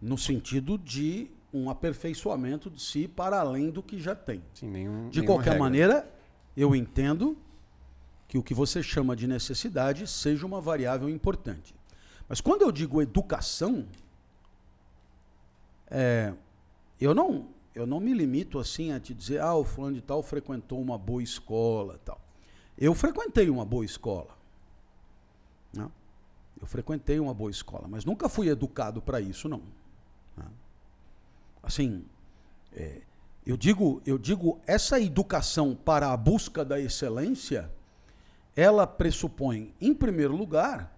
no 0.00 0.16
sentido 0.16 0.78
de 0.78 1.30
um 1.52 1.68
aperfeiçoamento 1.68 2.70
de 2.70 2.80
si 2.80 3.06
para 3.06 3.40
além 3.40 3.70
do 3.70 3.82
que 3.82 4.00
já 4.00 4.14
tem. 4.14 4.42
Sim, 4.54 4.70
nenhum, 4.70 5.10
De 5.10 5.22
qualquer 5.22 5.50
regra. 5.50 5.58
maneira, 5.58 6.10
eu 6.56 6.74
entendo 6.74 7.36
que 8.28 8.38
o 8.38 8.42
que 8.42 8.54
você 8.54 8.82
chama 8.82 9.14
de 9.14 9.26
necessidade 9.26 10.06
seja 10.06 10.46
uma 10.46 10.60
variável 10.60 11.08
importante. 11.08 11.74
Mas 12.28 12.40
quando 12.40 12.62
eu 12.62 12.72
digo 12.72 13.02
educação, 13.02 13.86
é, 15.90 16.32
eu 17.00 17.14
não 17.14 17.48
eu 17.74 17.86
não 17.86 18.00
me 18.00 18.12
limito 18.12 18.58
assim 18.58 18.92
a 18.92 19.00
te 19.00 19.14
dizer, 19.14 19.40
ah, 19.40 19.54
o 19.54 19.64
fulano 19.64 19.94
de 19.94 20.02
tal 20.02 20.22
frequentou 20.22 20.80
uma 20.80 20.98
boa 20.98 21.22
escola, 21.22 21.98
tal. 22.04 22.20
Eu 22.76 22.94
frequentei 22.94 23.48
uma 23.48 23.64
boa 23.64 23.84
escola. 23.84 24.36
né? 25.72 25.90
Eu 26.60 26.66
frequentei 26.66 27.18
uma 27.18 27.32
boa 27.32 27.50
escola, 27.50 27.88
mas 27.88 28.04
nunca 28.04 28.28
fui 28.28 28.48
educado 28.48 29.00
para 29.00 29.20
isso, 29.20 29.48
não. 29.48 29.62
né? 30.36 30.44
Assim, 31.62 32.04
é, 32.72 33.02
eu 33.46 33.56
digo, 33.56 34.00
eu 34.06 34.18
digo, 34.18 34.60
essa 34.66 35.00
educação 35.00 35.74
para 35.74 36.12
a 36.12 36.16
busca 36.16 36.64
da 36.64 36.78
excelência, 36.78 37.70
ela 38.54 38.86
pressupõe, 38.86 39.74
em 39.80 39.92
primeiro 39.92 40.36
lugar, 40.36 40.96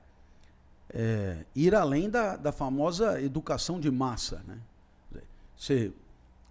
é, 0.93 1.45
ir 1.55 1.75
além 1.75 2.11
da, 2.11 2.37
da 2.37 2.53
famosa 2.53 3.21
educação 3.21 3.81
de 3.81 3.91
massa. 3.91 4.43
Né? 4.47 4.59
Você 5.57 5.93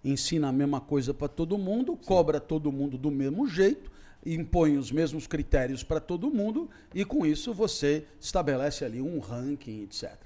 ensina 0.04 0.48
a 0.48 0.52
mesma 0.52 0.80
coisa 0.80 1.14
para 1.14 1.28
todo 1.28 1.56
mundo, 1.56 1.96
cobra 1.96 2.40
todo 2.40 2.72
mundo 2.72 2.98
do 2.98 3.10
mesmo 3.10 3.46
jeito, 3.46 3.90
impõe 4.26 4.76
os 4.76 4.90
mesmos 4.90 5.26
critérios 5.26 5.84
para 5.84 6.00
todo 6.00 6.30
mundo, 6.30 6.68
e 6.92 7.04
com 7.04 7.24
isso 7.24 7.54
você 7.54 8.06
estabelece 8.20 8.84
ali 8.84 9.00
um 9.00 9.20
ranking, 9.20 9.82
etc. 9.82 10.18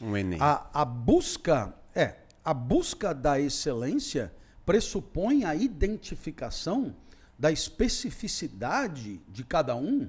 Um 0.00 0.16
Enem. 0.16 0.38
A, 0.40 0.66
a 0.72 0.84
busca 0.84 1.74
é 1.94 2.16
a 2.44 2.52
busca 2.52 3.14
da 3.14 3.38
excelência 3.38 4.32
pressupõe 4.64 5.44
a 5.44 5.54
identificação 5.54 6.94
da 7.38 7.50
especificidade 7.50 9.20
de 9.28 9.44
cada 9.44 9.74
um 9.74 10.08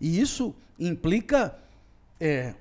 e 0.00 0.20
isso 0.20 0.54
implica 0.78 1.56
é, 2.18 2.54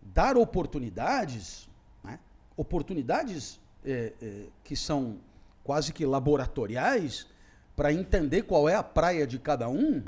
dar 0.00 0.36
oportunidades, 0.36 1.68
né? 2.04 2.18
oportunidades 2.56 3.58
é, 3.84 4.12
é, 4.22 4.46
que 4.62 4.76
são 4.76 5.18
quase 5.64 5.92
que 5.92 6.06
laboratoriais 6.06 7.26
para 7.74 7.92
entender 7.92 8.42
qual 8.42 8.68
é 8.68 8.76
a 8.76 8.82
praia 8.82 9.26
de 9.26 9.38
cada 9.38 9.68
um 9.68 10.02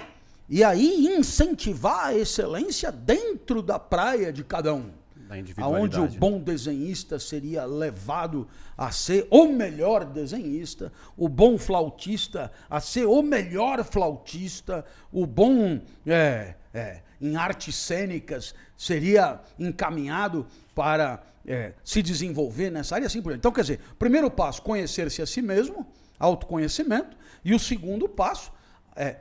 e 0.49 0.63
aí 0.63 1.07
incentivar 1.07 2.07
a 2.07 2.15
excelência 2.15 2.93
dentro 2.93 3.61
da 3.61 3.81
praia 3.81 4.33
de 4.33 4.45
cada 4.45 4.73
um 4.73 4.93
aonde 5.59 5.99
o 5.99 6.09
bom 6.09 6.39
desenhista 6.39 7.19
seria 7.19 7.65
levado 7.65 8.49
a 8.77 8.91
ser 8.91 9.27
o 9.31 9.47
melhor 9.47 10.05
desenhista, 10.05 10.93
o 11.17 11.29
bom 11.29 11.59
flautista 11.59 12.53
a 12.69 12.81
ser 12.81 13.07
o 13.07 13.23
melhor 13.23 13.85
flautista, 13.85 14.85
o 15.13 15.27
bom 15.27 15.81
é, 16.07 16.55
é, 16.73 17.03
em 17.21 17.37
artes 17.37 17.75
cênicas 17.75 18.55
seria 18.77 19.41
encaminhado 19.59 20.47
para 20.75 21.23
é, 21.47 21.73
se 21.85 22.03
desenvolver 22.03 22.71
nessa 22.71 22.97
área, 22.97 23.07
assim 23.07 23.23
por 23.23 23.31
diante. 23.31 23.41
Então, 23.41 23.53
quer 23.53 23.63
dizer, 23.63 23.81
primeiro 23.99 24.31
passo, 24.31 24.63
conhecer-se 24.63 25.23
a 25.23 25.27
si 25.27 25.41
mesmo, 25.41 25.87
autoconhecimento, 26.19 27.17
e 27.45 27.55
o 27.55 27.59
segundo 27.59 28.09
passo 28.09 28.53
é 28.95 29.21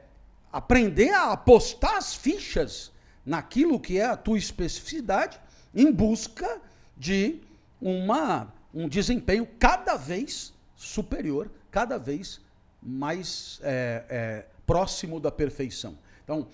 aprender 0.51 1.11
a 1.11 1.31
apostar 1.31 1.97
as 1.97 2.15
fichas 2.15 2.91
naquilo 3.25 3.79
que 3.79 3.99
é 3.99 4.05
a 4.05 4.15
tua 4.15 4.37
especificidade 4.37 5.39
em 5.75 5.91
busca 5.91 6.61
de 6.95 7.41
uma, 7.81 8.53
um 8.73 8.87
desempenho 8.87 9.47
cada 9.59 9.97
vez 9.97 10.53
superior, 10.75 11.49
cada 11.69 11.97
vez 11.97 12.39
mais 12.81 13.59
é, 13.63 14.05
é, 14.09 14.45
próximo 14.65 15.19
da 15.19 15.31
perfeição. 15.31 15.97
Então, 16.23 16.47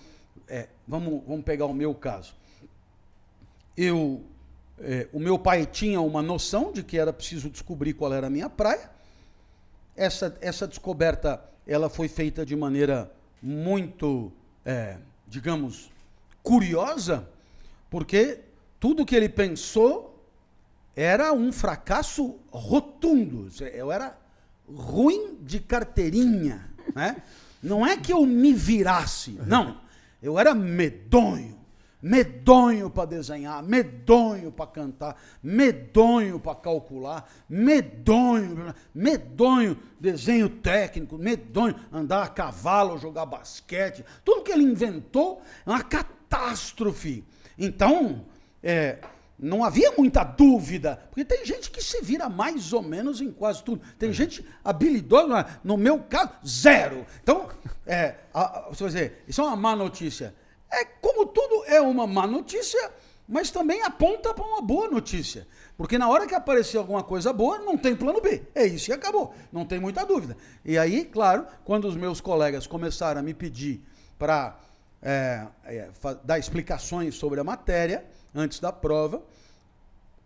é, 0.48 0.68
vamos, 0.86 1.22
vamos 1.26 1.44
pegar 1.44 1.66
o 1.66 1.74
meu 1.74 1.94
caso. 1.94 2.34
Eu, 3.76 4.22
é, 4.80 5.08
o 5.12 5.20
meu 5.20 5.38
pai 5.38 5.64
tinha 5.64 6.00
uma 6.00 6.20
noção 6.20 6.72
de 6.72 6.82
que 6.82 6.98
era 6.98 7.12
preciso 7.12 7.48
descobrir 7.48 7.94
qual 7.94 8.12
era 8.12 8.26
a 8.26 8.30
minha 8.30 8.50
praia. 8.50 8.90
Essa, 9.94 10.36
essa 10.40 10.66
descoberta 10.66 11.42
ela 11.66 11.88
foi 11.88 12.08
feita 12.08 12.44
de 12.44 12.56
maneira 12.56 13.12
muito, 13.40 14.32
é, 14.64 14.98
digamos, 15.28 15.90
curiosa, 16.42 17.28
porque 17.88 18.40
tudo 18.82 19.06
que 19.06 19.14
ele 19.14 19.28
pensou 19.28 20.26
era 20.96 21.32
um 21.32 21.52
fracasso 21.52 22.40
rotundo. 22.50 23.48
Eu 23.72 23.92
era 23.92 24.18
ruim 24.68 25.38
de 25.40 25.60
carteirinha, 25.60 26.68
né? 26.92 27.22
Não 27.62 27.86
é 27.86 27.96
que 27.96 28.12
eu 28.12 28.26
me 28.26 28.52
virasse, 28.52 29.38
não. 29.46 29.80
Eu 30.20 30.36
era 30.36 30.52
medonho, 30.52 31.60
medonho 32.02 32.90
para 32.90 33.04
desenhar, 33.04 33.62
medonho 33.62 34.50
para 34.50 34.66
cantar, 34.66 35.16
medonho 35.40 36.40
para 36.40 36.56
calcular, 36.56 37.32
medonho, 37.48 38.74
medonho 38.92 39.78
desenho 40.00 40.48
técnico, 40.48 41.16
medonho 41.16 41.76
andar 41.92 42.24
a 42.24 42.28
cavalo, 42.28 42.98
jogar 42.98 43.26
basquete, 43.26 44.04
tudo 44.24 44.42
que 44.42 44.50
ele 44.50 44.64
inventou 44.64 45.40
é 45.64 45.70
uma 45.70 45.84
catástrofe. 45.84 47.24
Então, 47.56 48.26
é, 48.62 48.98
não 49.38 49.64
havia 49.64 49.92
muita 49.92 50.22
dúvida, 50.22 51.02
porque 51.10 51.24
tem 51.24 51.44
gente 51.44 51.70
que 51.70 51.82
se 51.82 52.00
vira 52.00 52.28
mais 52.28 52.72
ou 52.72 52.80
menos 52.80 53.20
em 53.20 53.32
quase 53.32 53.62
tudo. 53.64 53.82
Tem 53.98 54.12
gente 54.12 54.46
habilidosa, 54.62 55.44
no 55.64 55.76
meu 55.76 55.98
caso, 55.98 56.30
zero. 56.46 57.04
Então, 57.22 57.48
é, 57.84 58.14
a, 58.32 58.58
a, 58.58 58.68
você 58.68 58.84
vai 58.84 58.92
dizer, 58.92 59.24
isso 59.26 59.40
é 59.40 59.44
uma 59.44 59.56
má 59.56 59.74
notícia. 59.74 60.34
É 60.70 60.84
como 60.84 61.26
tudo 61.26 61.64
é 61.66 61.80
uma 61.80 62.06
má 62.06 62.24
notícia, 62.24 62.92
mas 63.28 63.50
também 63.50 63.82
aponta 63.82 64.32
para 64.32 64.44
uma 64.44 64.62
boa 64.62 64.88
notícia. 64.88 65.46
Porque 65.76 65.98
na 65.98 66.08
hora 66.08 66.26
que 66.26 66.34
aparecer 66.34 66.78
alguma 66.78 67.02
coisa 67.02 67.32
boa, 67.32 67.58
não 67.58 67.76
tem 67.76 67.96
plano 67.96 68.20
B. 68.20 68.42
É 68.54 68.64
isso 68.64 68.90
e 68.90 68.94
acabou. 68.94 69.34
Não 69.52 69.64
tem 69.64 69.80
muita 69.80 70.06
dúvida. 70.06 70.36
E 70.64 70.78
aí, 70.78 71.04
claro, 71.04 71.46
quando 71.64 71.88
os 71.88 71.96
meus 71.96 72.20
colegas 72.20 72.66
começaram 72.66 73.20
a 73.20 73.22
me 73.22 73.34
pedir 73.34 73.82
para 74.16 74.56
é, 75.02 75.46
é, 75.64 75.90
dar 76.22 76.38
explicações 76.38 77.16
sobre 77.16 77.40
a 77.40 77.44
matéria 77.44 78.04
antes 78.34 78.60
da 78.60 78.72
prova, 78.72 79.22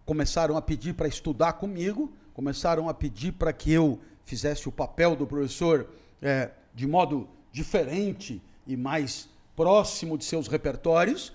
começaram 0.04 0.56
a 0.56 0.62
pedir 0.62 0.94
para 0.94 1.08
estudar 1.08 1.54
comigo, 1.54 2.12
começaram 2.32 2.88
a 2.88 2.94
pedir 2.94 3.32
para 3.32 3.52
que 3.52 3.72
eu 3.72 4.00
fizesse 4.24 4.68
o 4.68 4.72
papel 4.72 5.16
do 5.16 5.26
professor 5.26 5.88
é, 6.22 6.50
de 6.74 6.86
modo 6.86 7.28
diferente 7.52 8.42
e 8.66 8.76
mais 8.76 9.28
próximo 9.54 10.18
de 10.18 10.24
seus 10.24 10.48
repertórios, 10.48 11.32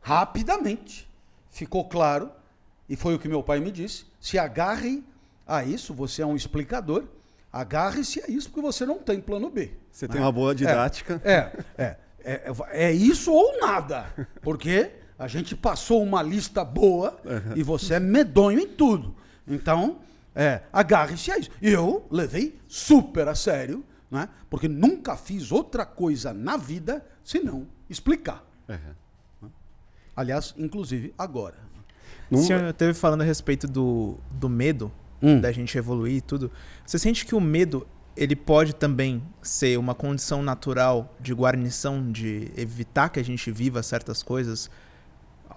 rapidamente 0.00 1.08
ficou 1.50 1.84
claro, 1.84 2.30
e 2.88 2.94
foi 2.94 3.14
o 3.14 3.18
que 3.18 3.28
meu 3.28 3.42
pai 3.42 3.58
me 3.60 3.72
disse: 3.72 4.04
se 4.20 4.38
agarre 4.38 5.02
a 5.46 5.64
isso, 5.64 5.94
você 5.94 6.22
é 6.22 6.26
um 6.26 6.36
explicador, 6.36 7.04
agarre-se 7.52 8.20
a 8.20 8.28
isso, 8.28 8.50
porque 8.50 8.60
você 8.60 8.84
não 8.84 8.98
tem 8.98 9.20
plano 9.20 9.50
B. 9.50 9.72
Você 9.90 10.06
né? 10.06 10.12
tem 10.12 10.22
uma 10.22 10.32
boa 10.32 10.54
didática. 10.54 11.20
É, 11.24 11.52
é, 11.76 11.96
é, 12.22 12.52
é, 12.70 12.86
é 12.88 12.92
isso 12.92 13.32
ou 13.32 13.58
nada, 13.58 14.06
porque 14.42 14.90
a 15.18 15.26
gente 15.28 15.56
passou 15.56 16.02
uma 16.02 16.22
lista 16.22 16.64
boa 16.64 17.18
e 17.54 17.62
você 17.62 17.94
é 17.94 18.00
medonho 18.00 18.60
em 18.60 18.66
tudo. 18.66 19.14
Então, 19.46 19.98
é, 20.34 20.62
agarre-se 20.72 21.30
a 21.30 21.38
isso. 21.38 21.50
E 21.62 21.68
eu 21.70 22.06
levei 22.10 22.58
super 22.68 23.28
a 23.28 23.34
sério, 23.34 23.84
né? 24.10 24.28
porque 24.50 24.68
nunca 24.68 25.16
fiz 25.16 25.50
outra 25.50 25.86
coisa 25.86 26.32
na 26.32 26.56
vida 26.56 27.04
senão 27.24 27.66
explicar. 27.88 28.44
Uhum. 28.68 29.50
Aliás, 30.14 30.54
inclusive 30.56 31.14
agora. 31.16 31.56
O 32.30 32.38
senhor 32.38 32.64
esteve 32.64 32.94
falando 32.94 33.20
a 33.20 33.24
respeito 33.24 33.68
do, 33.68 34.18
do 34.30 34.48
medo, 34.48 34.90
Hum. 35.22 35.40
da 35.40 35.50
gente 35.50 35.76
evoluir 35.78 36.16
e 36.16 36.20
tudo. 36.20 36.50
Você 36.84 36.98
sente 36.98 37.24
que 37.24 37.34
o 37.34 37.40
medo, 37.40 37.86
ele 38.16 38.36
pode 38.36 38.74
também 38.74 39.22
ser 39.40 39.78
uma 39.78 39.94
condição 39.94 40.42
natural 40.42 41.14
de 41.18 41.32
guarnição, 41.32 42.12
de 42.12 42.50
evitar 42.56 43.08
que 43.08 43.18
a 43.18 43.24
gente 43.24 43.50
viva 43.50 43.82
certas 43.82 44.22
coisas? 44.22 44.70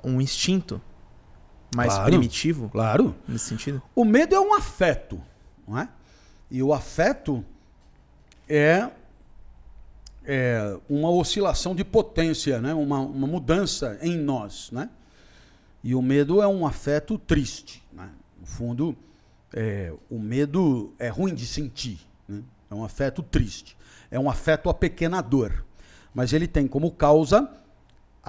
Um 0.03 0.19
instinto 0.21 0.81
mais 1.75 1.93
Claro. 1.93 2.09
primitivo 2.09 2.69
Claro. 2.69 3.15
nesse 3.27 3.45
sentido? 3.45 3.81
O 3.95 4.03
medo 4.03 4.35
é 4.35 4.39
um 4.39 4.53
afeto, 4.53 5.21
não 5.67 5.77
é? 5.77 5.89
E 6.49 6.63
o 6.63 6.73
afeto 6.73 7.45
é, 8.47 8.89
é, 10.25 10.77
uma 10.89 11.09
oscilação 11.09 11.75
de 11.75 11.83
potência, 11.83 12.59
né? 12.59 12.73
uma, 12.73 12.99
uma 12.99 13.27
mudança 13.27 13.97
em 14.01 14.17
nós. 14.17 14.71
Né? 14.71 14.89
E 15.83 15.93
o 15.93 16.01
medo 16.01 16.41
é 16.41 16.47
um 16.47 16.65
afeto 16.65 17.17
triste. 17.19 17.83
Né? 17.93 18.09
No 18.39 18.47
fundo, 18.47 18.97
é, 19.53 19.93
o 20.09 20.17
medo 20.19 20.93
é 20.97 21.09
ruim 21.09 21.35
de 21.35 21.45
sentir. 21.45 21.99
Né? 22.27 22.41
É 22.71 22.73
um 22.73 22.83
afeto 22.83 23.21
triste. 23.21 23.77
É 24.09 24.19
um 24.19 24.29
afeto 24.29 24.69
apequenador. 24.69 25.63
Mas 26.13 26.33
ele 26.33 26.47
tem 26.47 26.67
como 26.67 26.89
causa 26.91 27.47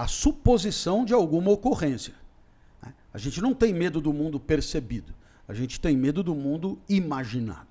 a 0.01 0.07
suposição 0.07 1.05
de 1.05 1.13
alguma 1.13 1.51
ocorrência. 1.51 2.15
Né? 2.81 2.91
A 3.13 3.19
gente 3.19 3.39
não 3.39 3.53
tem 3.53 3.71
medo 3.71 4.01
do 4.01 4.11
mundo 4.11 4.39
percebido. 4.39 5.13
A 5.47 5.53
gente 5.53 5.79
tem 5.79 5.95
medo 5.95 6.23
do 6.23 6.33
mundo 6.33 6.79
imaginado. 6.89 7.67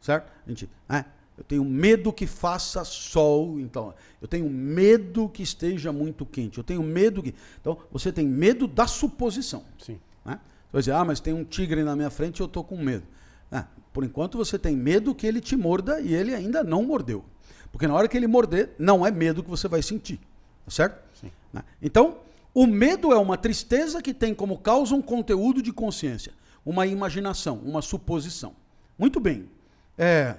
Certo? 0.00 0.32
A 0.46 0.48
gente, 0.48 0.70
né? 0.88 1.04
Eu 1.36 1.44
tenho 1.44 1.62
medo 1.64 2.10
que 2.10 2.26
faça 2.26 2.82
sol, 2.84 3.60
então. 3.60 3.94
Eu 4.20 4.26
tenho 4.26 4.48
medo 4.48 5.28
que 5.28 5.42
esteja 5.42 5.92
muito 5.92 6.24
quente. 6.24 6.56
Eu 6.56 6.64
tenho 6.64 6.82
medo 6.82 7.22
que. 7.22 7.34
Então, 7.60 7.76
você 7.92 8.10
tem 8.10 8.26
medo 8.26 8.66
da 8.66 8.86
suposição. 8.86 9.62
Sim. 9.78 10.00
Né? 10.24 10.40
Você 10.40 10.72
vai 10.72 10.80
dizer, 10.80 10.92
ah, 10.92 11.04
mas 11.04 11.20
tem 11.20 11.34
um 11.34 11.44
tigre 11.44 11.84
na 11.84 11.94
minha 11.94 12.10
frente 12.10 12.38
e 12.38 12.42
eu 12.42 12.46
estou 12.46 12.64
com 12.64 12.78
medo. 12.78 13.04
Ah, 13.52 13.66
por 13.92 14.04
enquanto 14.04 14.38
você 14.38 14.58
tem 14.58 14.74
medo 14.74 15.14
que 15.14 15.26
ele 15.26 15.40
te 15.40 15.54
morda 15.54 16.00
e 16.00 16.14
ele 16.14 16.34
ainda 16.34 16.64
não 16.64 16.82
mordeu. 16.82 17.24
Porque 17.70 17.86
na 17.86 17.92
hora 17.92 18.08
que 18.08 18.16
ele 18.16 18.26
morder, 18.26 18.74
não 18.78 19.04
é 19.04 19.10
medo 19.10 19.42
que 19.42 19.50
você 19.50 19.68
vai 19.68 19.82
sentir. 19.82 20.18
Tá 20.64 20.70
certo? 20.70 20.98
Sim. 21.20 21.30
Né? 21.52 21.62
Então, 21.80 22.18
o 22.54 22.66
medo 22.66 23.12
é 23.12 23.16
uma 23.16 23.36
tristeza 23.36 24.02
que 24.02 24.12
tem 24.12 24.34
como 24.34 24.58
causa 24.58 24.94
um 24.94 25.02
conteúdo 25.02 25.62
de 25.62 25.72
consciência, 25.72 26.32
uma 26.64 26.86
imaginação, 26.86 27.56
uma 27.58 27.82
suposição. 27.82 28.54
Muito 28.98 29.20
bem. 29.20 29.48
É, 29.96 30.34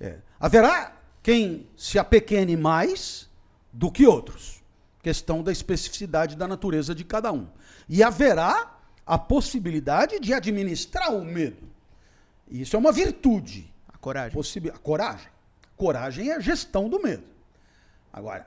é. 0.00 0.18
Haverá 0.38 0.96
quem 1.22 1.66
se 1.76 1.98
apequene 1.98 2.56
mais 2.56 3.28
do 3.72 3.90
que 3.90 4.06
outros. 4.06 4.62
Questão 5.02 5.42
da 5.42 5.52
especificidade 5.52 6.36
da 6.36 6.46
natureza 6.46 6.94
de 6.94 7.04
cada 7.04 7.32
um. 7.32 7.46
E 7.88 8.02
haverá 8.02 8.78
a 9.06 9.16
possibilidade 9.16 10.20
de 10.20 10.34
administrar 10.34 11.14
o 11.14 11.24
medo. 11.24 11.66
Isso 12.50 12.76
é 12.76 12.78
uma 12.78 12.92
virtude. 12.92 13.72
A 13.88 13.96
coragem. 13.96 14.32
Possibi 14.32 14.68
a 14.70 14.76
coragem. 14.76 15.28
Coragem 15.76 16.30
é 16.30 16.36
a 16.36 16.40
gestão 16.40 16.88
do 16.88 17.00
medo. 17.00 17.24
Agora, 18.12 18.46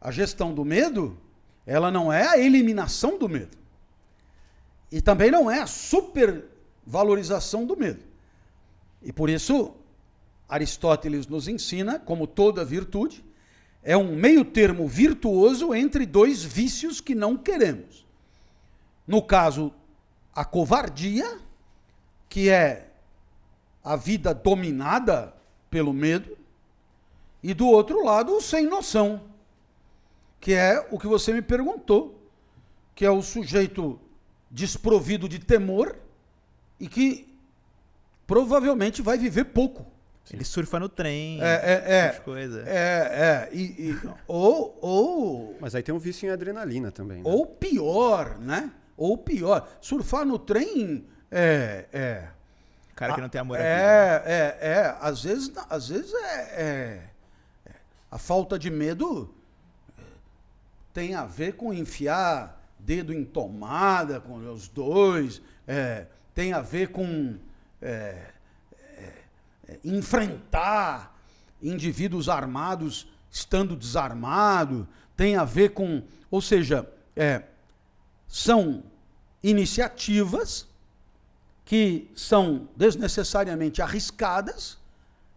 a 0.00 0.10
gestão 0.10 0.54
do 0.54 0.64
medo, 0.64 1.18
ela 1.66 1.90
não 1.90 2.12
é 2.12 2.26
a 2.26 2.38
eliminação 2.38 3.18
do 3.18 3.28
medo. 3.28 3.56
E 4.90 5.00
também 5.00 5.30
não 5.30 5.50
é 5.50 5.60
a 5.60 5.66
supervalorização 5.66 7.66
do 7.66 7.76
medo. 7.76 8.04
E 9.02 9.12
por 9.12 9.28
isso, 9.28 9.74
Aristóteles 10.48 11.26
nos 11.26 11.48
ensina, 11.48 11.98
como 11.98 12.26
toda 12.26 12.64
virtude, 12.64 13.24
é 13.82 13.96
um 13.96 14.16
meio 14.16 14.44
termo 14.44 14.86
virtuoso 14.86 15.74
entre 15.74 16.06
dois 16.06 16.42
vícios 16.42 17.00
que 17.00 17.14
não 17.14 17.36
queremos. 17.36 18.06
No 19.06 19.22
caso, 19.22 19.72
a 20.34 20.44
covardia, 20.44 21.38
que 22.28 22.48
é 22.48 22.88
a 23.82 23.94
vida 23.94 24.34
dominada 24.34 25.32
pelo 25.70 25.92
medo, 25.92 26.36
e 27.42 27.54
do 27.54 27.68
outro 27.68 28.04
lado, 28.04 28.36
o 28.36 28.40
sem 28.40 28.66
noção, 28.66 29.20
que 30.40 30.52
é 30.52 30.86
o 30.90 30.98
que 30.98 31.06
você 31.06 31.32
me 31.32 31.42
perguntou, 31.42 32.20
que 32.94 33.04
é 33.04 33.10
o 33.10 33.22
sujeito 33.22 34.00
desprovido 34.50 35.28
de 35.28 35.38
temor 35.38 35.96
e 36.78 36.88
que 36.88 37.36
provavelmente 38.26 39.02
vai 39.02 39.18
viver 39.18 39.44
pouco. 39.46 39.86
Ele 40.32 40.44
surfa 40.44 40.80
no 40.80 40.88
trem. 40.88 41.40
É, 41.40 41.46
é, 41.46 41.94
é. 41.94 42.08
Coisa. 42.24 42.64
É, 42.66 43.48
é. 43.48 43.48
E, 43.52 43.62
e, 43.62 44.00
ou, 44.26 44.76
ou. 44.80 45.56
Mas 45.60 45.74
aí 45.74 45.82
tem 45.82 45.94
um 45.94 45.98
vício 45.98 46.26
em 46.26 46.32
adrenalina 46.32 46.90
também. 46.90 47.18
Né? 47.18 47.22
Ou 47.24 47.46
pior, 47.46 48.36
né? 48.38 48.72
Ou 48.96 49.16
pior. 49.16 49.68
Surfar 49.80 50.26
no 50.26 50.38
trem 50.38 51.06
é. 51.30 51.84
é 51.92 52.28
Cara 52.96 53.14
que 53.14 53.20
não 53.20 53.28
tem 53.28 53.40
amor 53.40 53.58
é, 53.58 54.16
aqui. 54.16 54.28
É, 54.30 54.32
é, 54.32 54.68
é. 54.68 54.96
Às 55.00 55.22
vezes, 55.22 55.52
às 55.68 55.88
vezes 55.90 56.12
é, 56.14 56.40
é, 56.40 57.02
é, 57.66 57.72
A 58.10 58.18
falta 58.18 58.58
de 58.58 58.70
medo 58.70 59.32
tem 60.96 61.14
a 61.14 61.26
ver 61.26 61.56
com 61.56 61.74
enfiar 61.74 62.58
dedo 62.78 63.12
em 63.12 63.22
tomada 63.22 64.18
com 64.18 64.36
os 64.50 64.66
dois. 64.66 65.42
É, 65.68 66.06
tem 66.34 66.54
a 66.54 66.62
ver 66.62 66.88
com. 66.88 67.36
É, 67.82 68.30
é, 69.68 69.78
enfrentar 69.84 71.14
indivíduos 71.62 72.30
armados 72.30 73.06
estando 73.30 73.76
desarmado, 73.76 74.88
tem 75.14 75.36
a 75.36 75.44
ver 75.44 75.74
com. 75.74 76.02
Ou 76.30 76.40
seja, 76.40 76.90
é, 77.14 77.42
são 78.26 78.82
iniciativas 79.42 80.66
que 81.62 82.10
são 82.16 82.70
desnecessariamente 82.74 83.82
arriscadas 83.82 84.78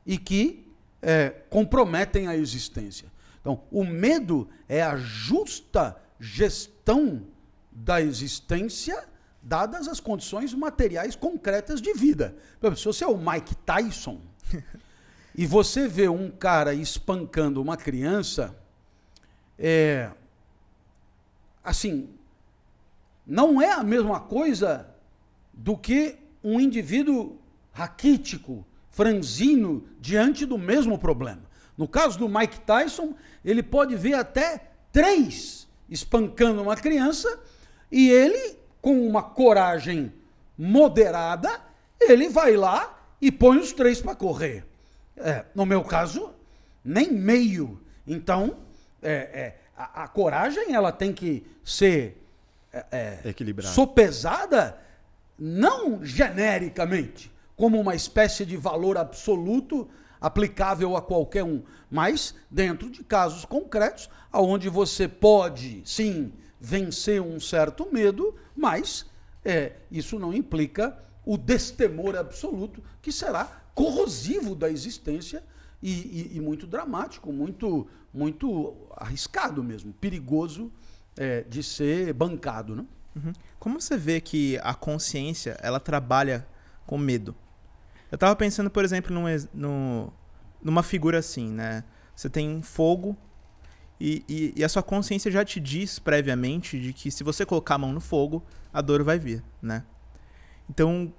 e 0.06 0.18
que 0.18 0.66
é, 1.02 1.32
comprometem 1.50 2.30
a 2.30 2.38
existência. 2.38 3.09
Então, 3.42 3.64
o 3.72 3.86
medo 3.86 4.50
é 4.68 4.82
a 4.82 4.98
justa 4.98 5.96
gestão 6.20 7.26
da 7.72 8.02
existência 8.02 9.08
dadas 9.42 9.88
as 9.88 10.00
condições 10.00 10.54
materiais 10.54 11.16
concretas 11.16 11.82
de 11.82 11.94
vida. 11.94 12.36
Se 12.76 12.86
você 12.86 13.04
é 13.04 13.08
o 13.08 13.18
Mike 13.18 13.56
Tyson 13.56 14.20
e 15.34 15.46
você 15.46 15.88
vê 15.88 16.10
um 16.10 16.30
cara 16.30 16.74
espancando 16.74 17.62
uma 17.62 17.78
criança, 17.78 18.56
é, 19.58 20.12
assim, 21.64 22.10
não 23.26 23.62
é 23.62 23.72
a 23.72 23.84
mesma 23.84 24.20
coisa 24.20 24.88
do 25.54 25.78
que 25.78 26.18
um 26.44 26.60
indivíduo 26.60 27.38
raquítico, 27.72 28.66
franzino, 28.90 29.88
diante 30.00 30.46
do 30.46 30.58
mesmo 30.58 30.98
problema. 30.98 31.49
No 31.80 31.88
caso 31.88 32.20
do 32.20 32.28
Mike 32.28 32.60
Tyson, 32.60 33.16
ele 33.44 33.64
pode 33.64 33.96
ver 33.96 34.16
até 34.16 34.70
três 34.92 35.66
espancando 35.90 36.62
uma 36.62 36.76
criança 36.76 37.40
e 37.90 38.10
ele 38.10 38.58
com 38.82 39.08
uma 39.08 39.24
coragem 39.24 40.12
moderada, 40.58 41.50
ele 41.98 42.28
vai 42.28 42.58
lá 42.58 43.00
e 43.22 43.32
põe 43.32 43.58
os 43.60 43.72
três 43.72 44.02
para 44.02 44.14
correr. 44.14 44.66
É, 45.16 45.46
no 45.56 45.66
meu 45.66 45.82
caso, 45.82 46.34
nem 46.84 47.14
meio. 47.14 47.80
Então, 48.06 48.58
é, 49.02 49.12
é, 49.14 49.58
a, 49.78 50.04
a, 50.04 50.08
coragem 50.10 50.76
ela 50.76 50.92
tem 50.92 51.14
que 51.14 51.48
ser 51.64 52.22
é, 52.74 53.22
é 53.24 53.62
sopesada 53.62 54.78
não 55.38 56.04
genericamente, 56.04 57.32
como 57.56 57.80
uma 57.80 57.96
espécie 57.96 58.46
de 58.46 58.58
valor 58.58 58.98
absoluto 58.98 59.90
aplicável 60.20 60.96
a 60.96 61.02
qualquer 61.02 61.44
um, 61.44 61.64
mas 61.90 62.36
dentro 62.50 62.90
de 62.90 63.04
casos 63.04 63.46
concretos, 63.46 64.10
aonde 64.32 64.70
você 64.70 65.08
pode, 65.08 65.82
sim, 65.86 66.32
vencer 66.60 67.22
um 67.22 67.40
certo 67.40 67.88
medo, 67.92 68.36
mas 68.56 69.06
é, 69.44 69.74
isso 69.90 70.20
não 70.20 70.34
implica 70.34 70.98
o 71.26 71.38
destemor 71.38 72.16
absoluto, 72.16 72.84
que 73.02 73.12
será 73.12 73.46
corrosivo 73.74 74.56
da 74.56 74.70
existência 74.70 75.44
e, 75.82 75.92
e, 76.34 76.38
e 76.38 76.42
muito 76.42 76.68
dramático, 76.68 77.32
muito, 77.32 77.88
muito 78.14 78.76
arriscado 78.98 79.64
mesmo, 79.64 79.94
perigoso 79.94 80.72
é, 81.16 81.44
de 81.44 81.64
ser 81.64 82.14
bancado. 82.14 82.76
Né? 82.76 82.86
Uhum. 83.16 83.34
Como 83.58 83.80
você 83.80 83.98
vê 83.98 84.20
que 84.20 84.58
a 84.64 84.74
consciência 84.74 85.58
ela 85.62 85.80
trabalha 85.80 86.46
com 86.86 86.98
medo? 86.98 87.36
Eu 88.12 88.16
estava 88.16 88.36
pensando, 88.36 88.70
por 88.70 88.84
exemplo, 88.84 89.14
num, 89.14 89.26
num, 89.54 90.12
numa 90.62 90.84
figura 90.84 91.20
assim, 91.20 91.50
né? 91.50 91.84
Você 92.16 92.30
tem 92.30 92.62
fogo 92.62 93.16
e, 94.00 94.24
e, 94.28 94.54
e, 94.56 94.64
a 94.64 94.70
sua 94.70 94.82
consciência 94.82 95.30
já 95.30 95.44
te 95.44 95.60
diz 95.60 96.00
previamente 96.00 96.80
de 96.80 96.94
que 96.94 97.12
se 97.12 97.24
você 97.24 97.46
colocar 97.46 97.76
a 97.76 97.78
mão 97.78 97.92
no 97.92 98.00
fogo, 98.00 98.44
a 98.74 98.82
dor 98.82 99.04
vai 99.04 99.20
vir, 99.20 99.44
né? 99.62 99.84
Então, 100.70 101.14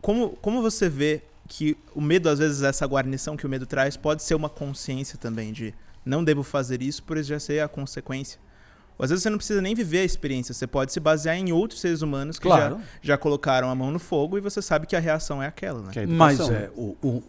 como, 0.00 0.30
como 0.36 0.62
você 0.62 0.88
vê 0.88 1.22
que 1.48 1.76
o 1.94 2.00
medo, 2.00 2.28
às 2.28 2.38
vezes, 2.38 2.62
essa 2.62 2.86
guarnição 2.86 3.36
que 3.36 3.44
o 3.44 3.48
medo 3.48 3.66
traz, 3.66 3.96
pode 3.96 4.22
ser 4.22 4.34
uma 4.34 4.48
consciência 4.48 5.18
também 5.18 5.52
de 5.52 5.74
não 6.04 6.22
devo 6.22 6.42
fazer 6.42 6.80
isso 6.80 7.02
por 7.02 7.18
isso 7.18 7.28
já 7.28 7.40
ser 7.40 7.60
a 7.60 7.68
consequência. 7.68 8.40
Ou 9.00 9.04
às 9.04 9.08
vezes 9.08 9.22
você 9.22 9.30
não 9.30 9.38
precisa 9.38 9.62
nem 9.62 9.74
viver 9.74 10.00
a 10.00 10.04
experiência, 10.04 10.52
você 10.52 10.66
pode 10.66 10.92
se 10.92 11.00
basear 11.00 11.34
em 11.34 11.50
outros 11.52 11.80
seres 11.80 12.02
humanos 12.02 12.38
que 12.38 12.46
claro. 12.46 12.76
já, 12.76 13.14
já 13.14 13.18
colocaram 13.18 13.70
a 13.70 13.74
mão 13.74 13.90
no 13.90 13.98
fogo 13.98 14.36
e 14.36 14.42
você 14.42 14.60
sabe 14.60 14.86
que 14.86 14.94
a 14.94 15.00
reação 15.00 15.42
é 15.42 15.46
aquela, 15.46 15.80
né? 15.80 15.90
É 15.96 16.06
Mas 16.06 16.38
é, 16.38 16.70
o, 16.76 16.94
o, 17.02 17.22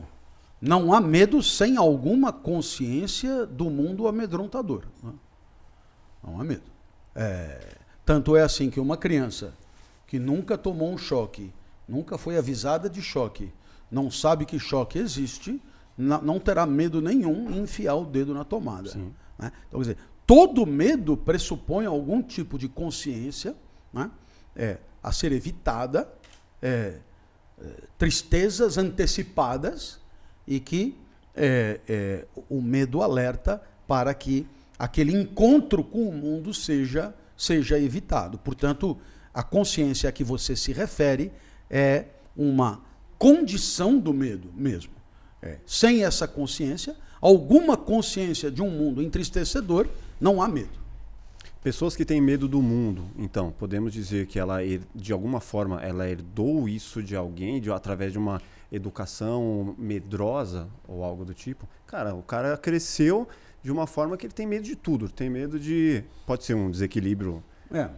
não 0.59 0.93
há 0.93 0.99
medo 0.99 1.41
sem 1.41 1.77
alguma 1.77 2.33
consciência 2.33 3.45
do 3.45 3.69
mundo 3.69 4.05
amedrontador. 4.05 4.83
Né? 5.01 5.13
Não 6.21 6.41
há 6.41 6.43
medo. 6.43 6.69
É, 7.15 7.77
tanto 8.05 8.35
é 8.35 8.41
assim 8.41 8.69
que 8.69 8.77
uma 8.77 8.97
criança 8.97 9.53
que 10.05 10.19
nunca 10.19 10.57
tomou 10.57 10.91
um 10.91 10.97
choque, 10.97 11.53
nunca 11.87 12.17
foi 12.17 12.37
avisada 12.37 12.89
de 12.89 13.01
choque, 13.01 13.49
não 13.89 14.11
sabe 14.11 14.43
que 14.43 14.59
choque 14.59 14.99
existe, 14.99 15.61
não, 15.97 16.21
não 16.21 16.37
terá 16.37 16.65
medo 16.65 17.01
nenhum 17.01 17.49
em 17.49 17.59
enfiar 17.59 17.95
o 17.95 18.03
dedo 18.03 18.33
na 18.33 18.43
tomada. 18.43 18.93
Né? 19.39 19.51
Então, 19.67 19.79
quer 19.79 19.93
dizer, 19.93 19.97
todo 20.31 20.65
medo 20.65 21.17
pressupõe 21.17 21.85
algum 21.85 22.23
tipo 22.23 22.57
de 22.57 22.69
consciência 22.69 23.53
né? 23.91 24.09
é, 24.55 24.77
a 25.03 25.11
ser 25.11 25.33
evitada, 25.33 26.07
é, 26.61 26.93
é, 27.59 27.65
tristezas 27.97 28.77
antecipadas 28.77 29.99
e 30.47 30.61
que 30.61 30.97
é, 31.35 31.81
é, 31.85 32.25
o 32.49 32.61
medo 32.61 33.01
alerta 33.01 33.61
para 33.85 34.13
que 34.13 34.47
aquele 34.79 35.11
encontro 35.11 35.83
com 35.83 36.07
o 36.07 36.13
mundo 36.13 36.53
seja, 36.53 37.13
seja 37.35 37.77
evitado. 37.77 38.37
Portanto, 38.37 38.97
a 39.33 39.43
consciência 39.43 40.07
a 40.07 40.13
que 40.13 40.23
você 40.23 40.55
se 40.55 40.71
refere 40.71 41.29
é 41.69 42.05
uma 42.37 42.81
condição 43.19 43.99
do 43.99 44.13
medo 44.13 44.49
mesmo. 44.55 44.93
É, 45.41 45.57
sem 45.65 46.05
essa 46.05 46.25
consciência, 46.25 46.95
alguma 47.19 47.75
consciência 47.75 48.49
de 48.49 48.61
um 48.61 48.69
mundo 48.69 49.01
entristecedor, 49.01 49.89
não 50.21 50.41
há 50.41 50.47
medo. 50.47 50.79
Pessoas 51.63 51.95
que 51.95 52.05
têm 52.05 52.21
medo 52.21 52.47
do 52.47 52.61
mundo, 52.61 53.05
então, 53.17 53.51
podemos 53.51 53.91
dizer 53.91 54.25
que 54.25 54.39
ela, 54.39 54.59
de 54.95 55.13
alguma 55.13 55.39
forma, 55.39 55.81
ela 55.81 56.09
herdou 56.09 56.69
isso 56.69 57.03
de 57.03 57.15
alguém, 57.15 57.59
de, 57.59 57.71
através 57.71 58.11
de 58.11 58.17
uma 58.17 58.41
educação 58.71 59.75
medrosa 59.77 60.67
ou 60.87 61.03
algo 61.03 61.25
do 61.25 61.33
tipo? 61.33 61.67
Cara, 61.85 62.15
o 62.15 62.23
cara 62.23 62.57
cresceu 62.57 63.27
de 63.61 63.71
uma 63.71 63.85
forma 63.85 64.17
que 64.17 64.25
ele 64.25 64.33
tem 64.33 64.47
medo 64.47 64.63
de 64.63 64.75
tudo. 64.75 65.09
Tem 65.09 65.29
medo 65.29 65.59
de. 65.59 66.03
Pode 66.25 66.43
ser 66.45 66.55
um 66.55 66.71
desequilíbrio 66.71 67.43
é. 67.71 67.89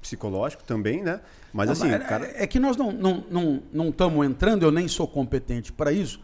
psicológico 0.00 0.62
também, 0.64 1.02
né? 1.02 1.20
Mas 1.52 1.70
assim. 1.70 1.90
É, 1.90 1.98
cara... 1.98 2.30
é 2.34 2.46
que 2.46 2.58
nós 2.58 2.76
não 2.76 2.90
estamos 2.90 3.24
não, 3.30 3.62
não, 3.72 3.94
não 4.10 4.24
entrando, 4.24 4.64
eu 4.64 4.70
nem 4.70 4.88
sou 4.88 5.08
competente 5.08 5.72
para 5.72 5.92
isso, 5.92 6.20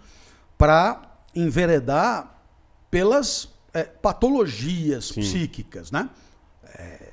para 0.58 1.00
enveredar 1.34 2.42
pelas 2.90 3.48
é, 3.72 3.84
patologias 3.84 5.06
Sim. 5.06 5.20
psíquicas, 5.20 5.90
né? 5.90 6.08
É, 6.74 7.10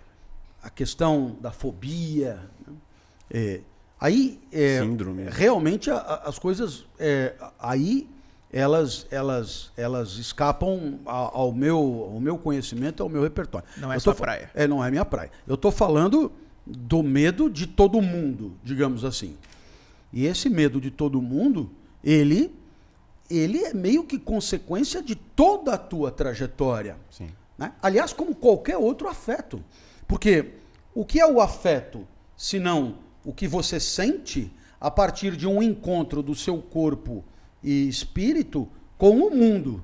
a 0.61 0.69
questão 0.69 1.37
da 1.39 1.51
fobia. 1.51 2.39
Né? 2.65 2.73
É, 3.29 3.61
aí, 3.99 4.39
é, 4.51 4.81
Síndrome. 4.81 5.25
realmente, 5.29 5.89
a, 5.89 5.97
a, 5.97 6.29
as 6.29 6.39
coisas 6.39 6.85
é, 6.99 7.35
aí 7.59 8.09
elas, 8.51 9.05
elas, 9.11 9.71
elas 9.75 10.17
escapam 10.17 10.99
ao, 11.05 11.37
ao, 11.37 11.53
meu, 11.53 12.09
ao 12.13 12.19
meu 12.19 12.37
conhecimento, 12.37 13.03
ao 13.03 13.09
meu 13.09 13.21
repertório. 13.21 13.67
Não 13.77 13.91
é 13.91 13.99
sua 13.99 14.15
praia. 14.15 14.49
É, 14.53 14.67
não 14.67 14.83
é 14.83 14.89
minha 14.89 15.05
praia. 15.05 15.31
Eu 15.45 15.55
estou 15.55 15.71
falando 15.71 16.31
do 16.65 17.03
medo 17.03 17.49
de 17.49 17.67
todo 17.67 18.01
mundo, 18.01 18.53
digamos 18.63 19.03
assim. 19.03 19.37
E 20.11 20.25
esse 20.25 20.49
medo 20.49 20.79
de 20.79 20.89
todo 20.89 21.21
mundo, 21.21 21.69
ele 22.03 22.53
ele 23.29 23.63
é 23.63 23.73
meio 23.73 24.03
que 24.03 24.17
consequência 24.17 25.01
de 25.01 25.15
toda 25.15 25.73
a 25.73 25.77
tua 25.77 26.11
trajetória. 26.11 26.97
Sim. 27.09 27.29
Né? 27.57 27.73
Aliás, 27.81 28.13
como 28.13 28.35
qualquer 28.35 28.77
outro 28.77 29.07
afeto. 29.07 29.63
Porque 30.07 30.53
o 30.93 31.05
que 31.05 31.19
é 31.19 31.27
o 31.27 31.41
afeto, 31.41 32.07
se 32.35 32.59
não 32.59 32.99
o 33.25 33.33
que 33.33 33.47
você 33.47 33.79
sente 33.79 34.51
a 34.79 34.89
partir 34.89 35.35
de 35.35 35.47
um 35.47 35.61
encontro 35.61 36.21
do 36.23 36.33
seu 36.33 36.61
corpo 36.61 37.25
e 37.61 37.87
espírito 37.87 38.67
com 38.97 39.17
o 39.17 39.35
mundo? 39.35 39.83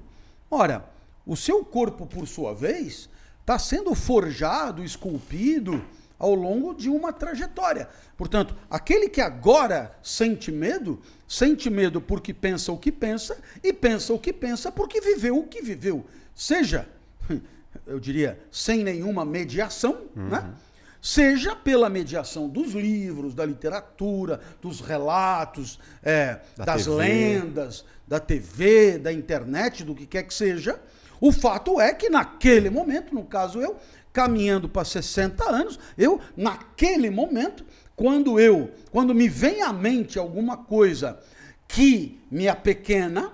Ora, 0.49 0.89
o 1.25 1.35
seu 1.35 1.63
corpo, 1.65 2.05
por 2.05 2.27
sua 2.27 2.53
vez, 2.53 3.09
está 3.41 3.59
sendo 3.59 3.93
forjado, 3.93 4.83
esculpido 4.83 5.83
ao 6.23 6.33
longo 6.33 6.73
de 6.73 6.89
uma 6.89 7.11
trajetória. 7.11 7.89
Portanto, 8.15 8.55
aquele 8.69 9.09
que 9.09 9.19
agora 9.19 9.93
sente 10.01 10.53
medo, 10.53 11.01
sente 11.27 11.69
medo 11.69 11.99
porque 11.99 12.33
pensa 12.33 12.71
o 12.71 12.77
que 12.77 12.93
pensa 12.93 13.37
e 13.61 13.73
pensa 13.73 14.13
o 14.13 14.19
que 14.19 14.31
pensa 14.31 14.71
porque 14.71 15.01
viveu 15.01 15.37
o 15.37 15.47
que 15.47 15.61
viveu. 15.61 16.05
Seja, 16.33 16.87
eu 17.85 17.99
diria, 17.99 18.39
sem 18.49 18.85
nenhuma 18.85 19.25
mediação, 19.25 20.03
uhum. 20.15 20.29
né? 20.29 20.53
seja 21.01 21.53
pela 21.57 21.89
mediação 21.89 22.47
dos 22.47 22.71
livros, 22.71 23.35
da 23.35 23.45
literatura, 23.45 24.39
dos 24.61 24.79
relatos, 24.79 25.77
é, 26.01 26.39
da 26.55 26.63
das 26.63 26.85
TV. 26.85 26.95
lendas, 26.95 27.83
da 28.07 28.21
TV, 28.21 28.97
da 28.97 29.11
internet, 29.11 29.83
do 29.83 29.93
que 29.93 30.05
quer 30.05 30.23
que 30.23 30.33
seja. 30.33 30.79
O 31.19 31.33
fato 31.33 31.81
é 31.81 31.93
que 31.93 32.09
naquele 32.09 32.69
momento, 32.69 33.13
no 33.13 33.25
caso 33.25 33.61
eu, 33.61 33.75
caminhando 34.13 34.69
para 34.69 34.85
60 34.85 35.43
anos, 35.43 35.79
eu, 35.97 36.21
naquele 36.37 37.09
momento, 37.09 37.65
quando 37.95 38.39
eu, 38.39 38.71
quando 38.91 39.13
me 39.13 39.27
vem 39.27 39.63
à 39.63 39.73
mente 39.73 40.19
alguma 40.19 40.55
coisa 40.55 41.19
que 41.67 42.21
me 42.29 42.47
apequena, 42.47 43.33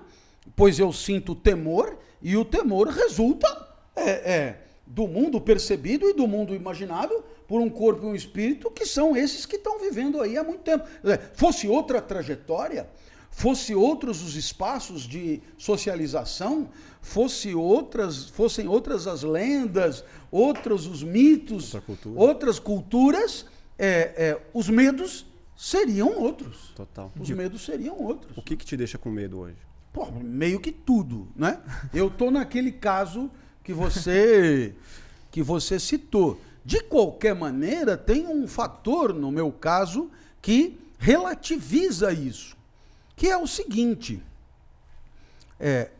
pois 0.56 0.78
eu 0.78 0.90
sinto 0.92 1.34
temor, 1.34 1.98
e 2.22 2.36
o 2.36 2.44
temor 2.44 2.88
resulta 2.88 3.68
é, 3.94 4.10
é, 4.10 4.60
do 4.86 5.06
mundo 5.06 5.40
percebido 5.40 6.08
e 6.08 6.14
do 6.14 6.26
mundo 6.26 6.54
imaginado 6.54 7.22
por 7.46 7.60
um 7.60 7.68
corpo 7.68 8.06
e 8.06 8.08
um 8.08 8.14
espírito 8.14 8.70
que 8.70 8.86
são 8.86 9.16
esses 9.16 9.44
que 9.44 9.56
estão 9.56 9.78
vivendo 9.78 10.20
aí 10.20 10.38
há 10.38 10.44
muito 10.44 10.60
tempo. 10.60 10.84
Fosse 11.34 11.68
outra 11.68 12.00
trajetória, 12.00 12.88
fosse 13.30 13.74
outros 13.74 14.22
os 14.22 14.36
espaços 14.36 15.02
de 15.02 15.42
socialização, 15.56 16.68
fosse 17.00 17.54
outras, 17.54 18.28
fossem 18.28 18.68
outras 18.68 19.06
as 19.06 19.22
lendas, 19.22 20.04
outros 20.30 20.86
os 20.86 21.02
mitos, 21.02 21.74
Outra 21.74 21.80
cultura. 21.80 22.20
outras 22.20 22.58
culturas, 22.58 23.46
é, 23.78 23.88
é, 24.16 24.42
os 24.52 24.68
medos 24.68 25.26
seriam 25.56 26.18
outros. 26.18 26.72
Total. 26.74 27.12
Os 27.18 27.30
medos 27.30 27.64
seriam 27.64 27.98
outros. 27.98 28.36
O 28.36 28.42
que, 28.42 28.56
que 28.56 28.64
te 28.64 28.76
deixa 28.76 28.98
com 28.98 29.10
medo 29.10 29.40
hoje? 29.40 29.56
Pô, 29.92 30.06
meio 30.10 30.60
que 30.60 30.70
tudo, 30.70 31.28
né? 31.34 31.60
Eu 31.92 32.10
tô 32.10 32.30
naquele 32.30 32.70
caso 32.70 33.30
que 33.64 33.72
você 33.72 34.74
que 35.30 35.42
você 35.42 35.78
citou. 35.78 36.40
De 36.64 36.82
qualquer 36.82 37.34
maneira, 37.34 37.96
tem 37.96 38.26
um 38.26 38.46
fator 38.46 39.14
no 39.14 39.30
meu 39.30 39.50
caso 39.50 40.10
que 40.42 40.78
relativiza 40.98 42.12
isso 42.12 42.60
que 43.20 43.28
é 43.28 43.36
o 43.36 43.46
seguinte: 43.46 44.22
é, 45.58 45.90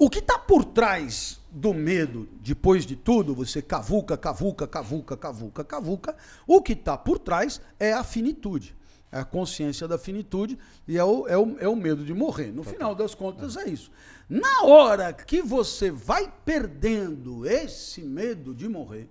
o 0.00 0.08
que 0.08 0.18
está 0.18 0.38
por 0.38 0.64
trás 0.64 1.38
do 1.50 1.74
medo, 1.74 2.26
depois 2.40 2.86
de 2.86 2.96
tudo, 2.96 3.34
você 3.34 3.60
cavuca, 3.60 4.16
cavuca, 4.16 4.66
cavuca, 4.66 5.14
cavuca, 5.14 5.62
cavuca, 5.62 6.16
o 6.46 6.62
que 6.62 6.72
está 6.72 6.96
por 6.96 7.18
trás 7.18 7.60
é 7.78 7.92
a 7.92 8.02
finitude. 8.02 8.74
É 9.12 9.18
a 9.18 9.24
consciência 9.26 9.86
da 9.86 9.98
finitude 9.98 10.58
e 10.88 10.96
é 10.96 11.04
o, 11.04 11.28
é 11.28 11.36
o, 11.36 11.58
é 11.58 11.68
o 11.68 11.76
medo 11.76 12.02
de 12.02 12.14
morrer. 12.14 12.50
No 12.50 12.62
final 12.62 12.94
das 12.94 13.14
contas, 13.14 13.58
é 13.58 13.68
isso. 13.68 13.90
Na 14.26 14.62
hora 14.62 15.12
que 15.12 15.42
você 15.42 15.90
vai 15.90 16.32
perdendo 16.46 17.44
esse 17.44 18.00
medo 18.00 18.54
de 18.54 18.66
morrer, 18.70 19.06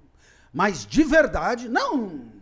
mas 0.51 0.87
de 0.87 1.03
verdade, 1.03 1.69
não 1.69 2.39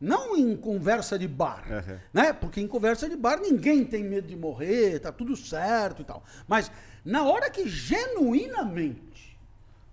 não 0.00 0.36
em 0.36 0.56
conversa 0.56 1.18
de 1.18 1.26
bar, 1.26 1.64
uhum. 1.68 1.98
né? 2.12 2.32
Porque 2.32 2.60
em 2.60 2.68
conversa 2.68 3.08
de 3.08 3.16
bar 3.16 3.40
ninguém 3.40 3.84
tem 3.84 4.04
medo 4.04 4.28
de 4.28 4.36
morrer, 4.36 5.00
tá 5.00 5.10
tudo 5.10 5.36
certo 5.36 6.02
e 6.02 6.04
tal. 6.04 6.22
Mas 6.46 6.70
na 7.04 7.24
hora 7.24 7.50
que 7.50 7.68
genuinamente 7.68 9.38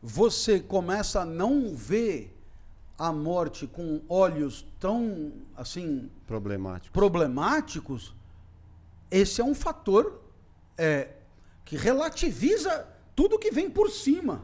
você 0.02 0.60
começa 0.60 1.22
a 1.22 1.26
não 1.26 1.76
ver 1.76 2.36
a 2.98 3.12
morte 3.12 3.68
com 3.68 4.02
olhos 4.08 4.66
tão 4.80 5.34
assim 5.56 6.10
problemáticos, 6.26 6.92
problemáticos 6.92 8.16
esse 9.10 9.42
é 9.42 9.44
um 9.44 9.56
fator 9.56 10.22
é, 10.78 11.10
que 11.64 11.76
relativiza 11.78 12.88
tudo 13.16 13.40
que 13.40 13.52
vem 13.52 13.70
por 13.70 13.90
cima. 13.90 14.44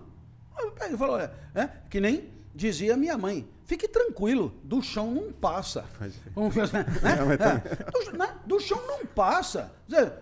Ele 0.82 0.98
falou, 0.98 1.20
é, 1.20 1.32
é 1.54 1.68
que 1.90 2.00
nem 2.00 2.30
dizia 2.54 2.96
minha 2.96 3.18
mãe 3.18 3.48
Fique 3.72 3.88
tranquilo, 3.88 4.54
do 4.66 4.82
chão 4.82 5.10
não 5.10 5.32
passa. 5.32 5.86
Né? 6.02 6.86
É, 7.04 7.92
do, 7.92 8.18
né? 8.18 8.36
do, 8.46 8.60
chão 8.60 8.82
não 8.86 9.06
passa. 9.06 9.72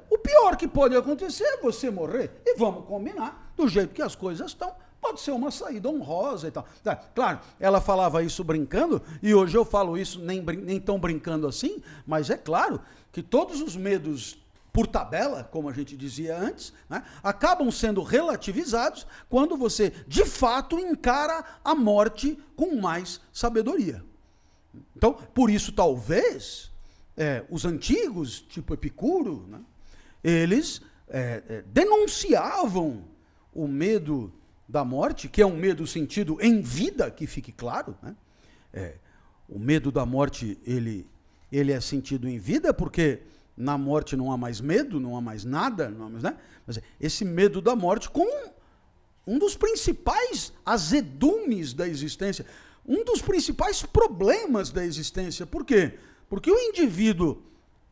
O 0.08 0.20
pior 0.20 0.56
que 0.56 0.68
pode 0.68 0.96
acontecer 0.96 1.46
é 1.46 1.58
você 1.58 1.90
morrer. 1.90 2.30
E 2.46 2.56
vamos 2.56 2.86
combinar, 2.86 3.52
do 3.58 3.68
jeito 3.68 3.92
que 3.92 4.04
as 4.04 4.14
coisas 4.14 4.52
estão, 4.52 4.72
pode 5.02 5.20
ser 5.22 5.32
uma 5.32 5.50
saída 5.50 5.90
honrosa 5.90 6.48
e 6.48 6.52
tal. 6.52 6.64
Tá, 6.84 6.96
claro, 6.96 7.40
ela 7.60 7.82
falava 7.82 8.22
isso 8.22 8.44
brincando, 8.44 9.02
e 9.20 9.34
hoje 9.34 9.58
eu 9.58 9.66
falo 9.66 9.98
isso 9.98 10.20
nem, 10.20 10.44
nem 10.44 10.80
tão 10.80 11.00
brincando 11.00 11.48
assim, 11.48 11.82
mas 12.06 12.30
é 12.30 12.38
claro 12.38 12.80
que 13.12 13.24
todos 13.24 13.62
os 13.62 13.76
medos 13.76 14.38
por 14.72 14.88
tabela, 14.88 15.44
como 15.44 15.70
a 15.70 15.74
gente 15.74 15.98
dizia 15.98 16.38
antes, 16.38 16.74
né, 16.90 17.04
acabam 17.24 17.72
sendo 17.72 18.04
relativizados 18.04 19.06
quando 19.28 19.58
você, 19.58 19.92
de 20.08 20.26
fato, 20.26 20.78
encara 20.80 21.44
a 21.64 21.74
morte 21.74 22.38
com 22.56 22.76
mais 22.76 23.20
sabedoria. 23.34 24.04
Então, 24.96 25.14
por 25.14 25.50
isso, 25.50 25.72
talvez, 25.72 26.72
é, 27.18 27.44
os 27.50 27.66
antigos, 27.66 28.42
tipo 28.42 28.74
Epicuro, 28.74 29.46
né, 29.48 29.60
eles 30.24 30.82
é, 31.08 31.44
é, 31.48 31.64
denunciavam 31.68 33.04
o 33.54 33.68
medo 33.68 34.32
da 34.68 34.86
morte, 34.86 35.28
que 35.28 35.42
é 35.42 35.46
um 35.46 35.58
medo 35.58 35.88
sentido 35.88 36.38
em 36.40 36.62
vida, 36.62 37.10
que 37.10 37.26
fique 37.26 37.52
claro. 37.52 37.98
Né, 38.02 38.16
é, 38.72 38.96
o 39.48 39.58
medo 39.58 39.92
da 39.92 40.06
morte, 40.06 40.60
ele, 40.64 41.08
ele 41.52 41.72
é 41.72 41.82
sentido 41.82 42.30
em 42.30 42.38
vida 42.38 42.72
porque 42.72 43.20
na 43.60 43.78
morte 43.78 44.16
não 44.16 44.32
há 44.32 44.38
mais 44.38 44.62
medo, 44.62 45.02
não 45.02 45.18
há 45.18 45.22
mais 45.22 45.44
nada, 45.44 45.90
não 45.90 46.06
há 46.06 46.10
mais, 46.10 46.24
né? 46.24 46.38
Mas 46.66 46.80
esse 46.98 47.26
medo 47.26 47.62
da 47.62 47.76
morte 47.76 48.10
como 48.10 48.32
um, 48.32 48.50
um 49.36 49.38
dos 49.38 49.58
principais 49.58 50.54
azedumes 50.66 51.74
da 51.74 51.86
existência, 51.86 52.46
um 52.88 53.04
dos 53.04 53.22
principais 53.22 53.84
problemas 53.84 54.72
da 54.72 54.86
existência. 54.86 55.46
Por 55.46 55.66
quê? 55.66 56.00
Porque 56.30 56.50
o 56.50 56.58
indivíduo 56.58 57.44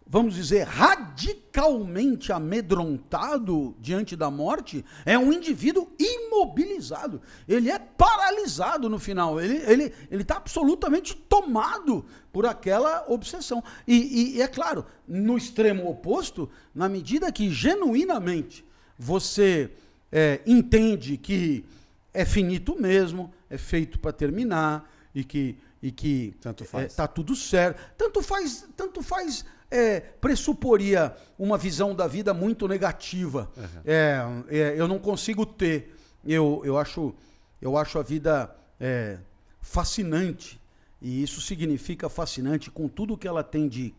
vamos 0.10 0.36
dizer, 0.36 0.64
radicalmente 0.64 2.32
amedrontado 2.32 3.76
diante 3.80 4.16
da 4.16 4.32
morte, 4.32 4.84
é 5.06 5.18
um 5.18 5.34
indivíduo 5.34 5.90
imobilizado. 6.00 7.22
Ele 7.48 7.70
é 7.70 7.78
paralisado 7.78 8.90
no 8.90 8.98
final. 8.98 9.40
Ele 9.40 9.58
está 9.58 9.72
ele, 9.72 9.94
ele 10.10 10.24
tá 10.24 10.38
absolutamente 10.38 11.16
tomado 11.16 12.06
por 12.32 12.46
aquela 12.46 13.06
obsessão. 13.08 13.64
E, 13.86 13.96
e, 13.96 14.38
e 14.38 14.42
é 14.42 14.48
claro, 14.48 14.86
no 15.08 15.38
extremo 15.38 15.90
oposto, 15.90 16.50
na 16.74 16.88
medida 16.88 17.32
que 17.32 17.50
genuinamente 17.52 18.66
você 18.98 19.70
é, 20.12 20.42
entende 20.46 21.18
que 21.18 21.66
é 22.14 22.24
finito 22.24 22.80
mesmo, 22.80 23.32
é 23.50 23.58
feito 23.58 24.00
para 24.00 24.14
terminar 24.14 24.90
e 25.14 25.24
que 25.24 25.58
e 25.82 25.92
que 25.92 26.36
tanto 26.42 26.66
faz. 26.66 26.94
É, 26.94 26.96
tá 26.96 27.08
tudo 27.08 27.36
certo. 27.36 27.80
Tanto 27.98 28.22
faz, 28.22 28.68
tanto 28.76 29.02
faz 29.02 29.46
é, 29.70 30.00
pressuporia 30.00 31.16
uma 31.38 31.58
visão 31.58 31.94
da 31.94 32.08
vida 32.08 32.34
muito 32.34 32.68
negativa. 32.68 33.50
Uhum. 33.56 33.82
É, 33.86 34.22
é, 34.50 34.76
eu 34.78 34.88
não 34.88 35.00
consigo 35.00 35.46
ter. 35.46 35.96
Eu, 36.26 36.62
eu, 36.64 36.78
acho, 36.78 37.14
eu 37.62 37.78
acho 37.78 38.00
a 38.00 38.04
vida 38.04 38.54
é, 38.80 39.18
fascinante. 39.62 40.60
E 41.02 41.22
isso 41.22 41.42
significa 41.42 42.10
fascinante 42.10 42.72
com 42.72 42.88
tudo 42.88 43.18
que 43.18 43.28
ela 43.28 43.44
tem 43.44 43.68
de, 43.68 43.94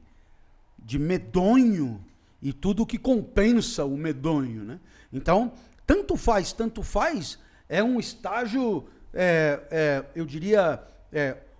de 0.78 0.98
medonho 0.98 2.04
e 2.42 2.52
tudo 2.52 2.86
que 2.86 2.98
compensa 2.98 3.84
o 3.84 3.96
medonho. 3.96 4.64
Né? 4.64 4.80
Então, 5.12 5.52
tanto 5.86 6.16
faz, 6.16 6.52
tanto 6.52 6.82
faz, 6.82 7.38
é 7.68 7.82
um 7.82 8.00
estágio, 8.00 8.86
é, 9.14 9.60
é, 9.70 10.04
eu 10.14 10.26
diria, 10.26 10.82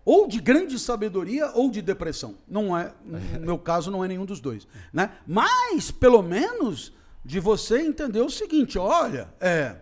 ou 0.09 0.27
de 0.27 0.41
grande 0.41 0.79
sabedoria 0.79 1.51
ou 1.51 1.71
de 1.71 1.83
depressão. 1.83 2.37
Não 2.49 2.75
é, 2.75 2.95
no 3.05 3.45
meu 3.45 3.59
caso, 3.59 3.91
não 3.91 4.03
é 4.03 4.09
nenhum 4.09 4.25
dos 4.25 4.41
dois. 4.41 4.67
Né? 4.91 5.13
Mas, 5.27 5.91
pelo 5.91 6.23
menos, 6.23 6.95
de 7.23 7.39
você 7.39 7.83
entender 7.83 8.23
o 8.23 8.31
seguinte: 8.31 8.79
olha, 8.79 9.29
é, 9.39 9.77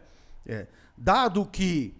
é 0.44 0.66
dado 0.96 1.46
que 1.46 1.94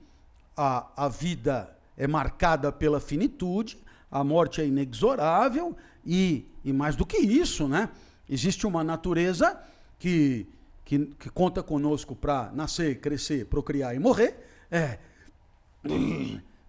a, 0.57 1.05
a 1.05 1.09
vida 1.09 1.73
é 1.97 2.09
marcada 2.09 2.73
pela 2.73 2.99
finitude, 2.99 3.79
a 4.11 4.25
morte 4.25 4.61
é 4.61 4.67
inexorável 4.67 5.77
e, 6.05 6.51
e 6.65 6.73
mais 6.73 6.97
do 6.97 7.07
que 7.07 7.19
isso, 7.19 7.69
né? 7.69 7.91
Existe 8.29 8.67
uma 8.67 8.83
natureza 8.83 9.57
que, 10.01 10.49
que, 10.85 10.99
que 11.17 11.31
conta 11.31 11.62
conosco 11.62 12.17
para 12.17 12.51
nascer, 12.53 13.01
crescer, 13.01 13.47
procriar 13.47 13.95
e 13.95 14.01
morrer. 14.01 14.37
É. 14.69 14.99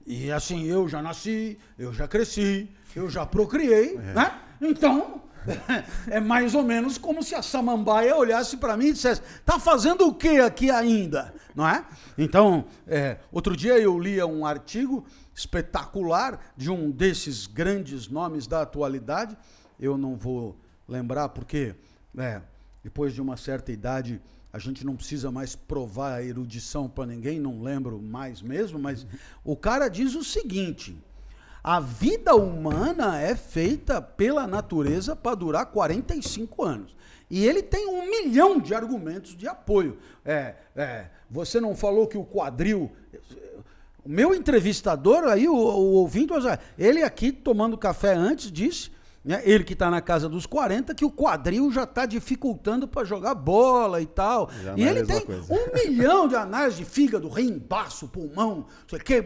E 0.07 0.31
assim, 0.31 0.63
eu 0.63 0.87
já 0.87 1.01
nasci, 1.01 1.59
eu 1.77 1.93
já 1.93 2.07
cresci, 2.07 2.69
eu 2.95 3.09
já 3.09 3.25
procriei, 3.25 3.97
é. 3.97 4.13
né? 4.13 4.39
Então, 4.61 5.21
é 6.07 6.21
mais 6.21 6.55
ou 6.55 6.63
menos 6.63 6.97
como 6.97 7.21
se 7.21 7.35
a 7.35 7.41
samambaia 7.41 8.15
olhasse 8.15 8.55
para 8.55 8.77
mim 8.77 8.87
e 8.87 8.93
dissesse: 8.93 9.21
tá 9.45 9.59
fazendo 9.59 10.07
o 10.07 10.13
que 10.13 10.39
aqui 10.39 10.71
ainda? 10.71 11.33
Não 11.53 11.67
é? 11.67 11.85
Então, 12.17 12.63
é, 12.87 13.17
outro 13.33 13.53
dia 13.53 13.77
eu 13.77 13.99
lia 13.99 14.25
um 14.25 14.45
artigo 14.45 15.05
espetacular 15.35 16.39
de 16.55 16.71
um 16.71 16.89
desses 16.89 17.45
grandes 17.45 18.07
nomes 18.07 18.47
da 18.47 18.61
atualidade. 18.61 19.37
Eu 19.77 19.97
não 19.97 20.15
vou 20.15 20.57
lembrar 20.87 21.27
porque, 21.29 21.75
é, 22.17 22.41
depois 22.81 23.13
de 23.13 23.21
uma 23.21 23.35
certa 23.35 23.73
idade, 23.73 24.21
a 24.57 24.59
gente 24.59 24.83
não 24.83 24.95
precisa 24.95 25.31
mais 25.31 25.55
provar 25.55 26.15
a 26.15 26.23
erudição 26.23 26.89
para 26.89 27.05
ninguém, 27.05 27.39
não 27.39 27.61
lembro 27.61 28.01
mais 28.01 28.41
mesmo, 28.41 28.79
mas 28.79 29.05
o 29.43 29.55
cara 29.55 29.87
diz 29.87 30.15
o 30.15 30.23
seguinte: 30.23 30.97
a 31.63 31.79
vida 31.79 32.35
humana 32.35 33.21
é 33.21 33.35
feita 33.35 34.01
pela 34.01 34.47
natureza 34.47 35.15
para 35.15 35.35
durar 35.35 35.67
45 35.67 36.63
anos. 36.63 36.97
E 37.29 37.45
ele 37.45 37.61
tem 37.61 37.87
um 37.87 38.09
milhão 38.09 38.59
de 38.59 38.73
argumentos 38.73 39.37
de 39.37 39.47
apoio. 39.47 39.99
É, 40.25 40.55
é, 40.75 41.05
você 41.29 41.61
não 41.61 41.75
falou 41.75 42.07
que 42.07 42.17
o 42.17 42.25
quadril. 42.25 42.91
O 44.03 44.09
meu 44.09 44.33
entrevistador, 44.33 45.25
aí, 45.25 45.47
o, 45.47 45.53
o 45.53 45.93
ouvinte, 45.97 46.33
ele 46.79 47.03
aqui 47.03 47.31
tomando 47.31 47.77
café 47.77 48.15
antes 48.15 48.51
disse 48.51 48.89
né? 49.27 49.41
Ele 49.43 49.65
que 49.65 49.73
está 49.73 49.91
na 49.91 49.99
casa 49.99 50.29
dos 50.29 50.45
40, 50.45 50.95
que 50.95 51.03
o 51.03 51.11
quadril 51.11 51.69
já 51.69 51.83
está 51.83 52.05
dificultando 52.05 52.87
para 52.87 53.03
jogar 53.03 53.35
bola 53.35 54.01
e 54.01 54.05
tal. 54.05 54.49
Já 54.63 54.73
e 54.77 54.83
é 54.83 54.89
ele 54.89 55.05
tem 55.05 55.19
coisa. 55.19 55.53
um 55.53 55.73
milhão 55.73 56.29
de 56.29 56.35
análises 56.35 56.77
de 56.77 56.85
fígado, 56.85 57.27
rim, 57.27 57.59
baço, 57.59 58.07
pulmão, 58.07 58.67
sei 58.87 58.99
que, 58.99 59.25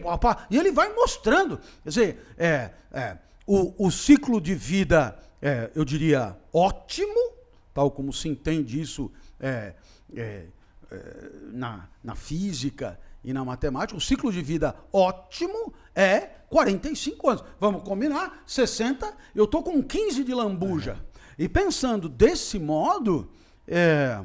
e 0.50 0.58
ele 0.58 0.72
vai 0.72 0.92
mostrando. 0.92 1.60
Quer 1.84 1.88
dizer, 1.88 2.26
é, 2.36 2.70
é, 2.90 3.16
o, 3.46 3.86
o 3.86 3.92
ciclo 3.92 4.40
de 4.40 4.56
vida, 4.56 5.16
é, 5.40 5.70
eu 5.72 5.84
diria, 5.84 6.36
ótimo, 6.52 7.34
tal 7.72 7.88
como 7.88 8.12
se 8.12 8.28
entende 8.28 8.80
isso 8.80 9.08
é, 9.38 9.74
é, 10.16 10.46
é 10.90 11.30
na, 11.52 11.88
na 12.02 12.16
física 12.16 12.98
e 13.24 13.32
na 13.32 13.44
matemática, 13.44 13.96
o 13.96 14.00
ciclo 14.00 14.32
de 14.32 14.42
vida 14.42 14.74
ótimo 14.92 15.72
é 15.94 16.20
45 16.48 17.30
anos. 17.30 17.44
Vamos 17.60 17.82
combinar, 17.82 18.42
60, 18.46 19.12
eu 19.34 19.46
tô 19.46 19.62
com 19.62 19.82
15 19.82 20.24
de 20.24 20.34
lambuja. 20.34 21.04
E 21.38 21.48
pensando 21.48 22.08
desse 22.08 22.58
modo, 22.58 23.30
é, 23.66 24.20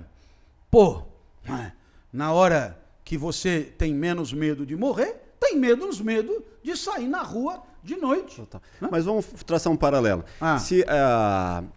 pô, 0.70 1.04
né, 1.48 1.74
na 2.12 2.34
hora 2.34 2.78
que 3.04 3.18
você 3.18 3.62
tem 3.78 3.94
menos 3.94 4.34
medo 4.34 4.66
de 4.66 4.76
morrer, 4.76 5.36
tem 5.40 5.56
menos 5.56 6.02
medo 6.02 6.44
de 6.64 6.76
sair 6.76 7.08
na 7.08 7.22
rua 7.22 7.64
de 7.84 7.96
noite. 7.96 8.42
Né? 8.82 8.90
Mas 8.92 9.06
vamos 9.06 9.26
traçar 9.46 9.72
um 9.72 9.78
paralelo. 9.78 10.26
Ah. 10.42 10.60
Se 10.60 10.82
uh, 10.82 11.68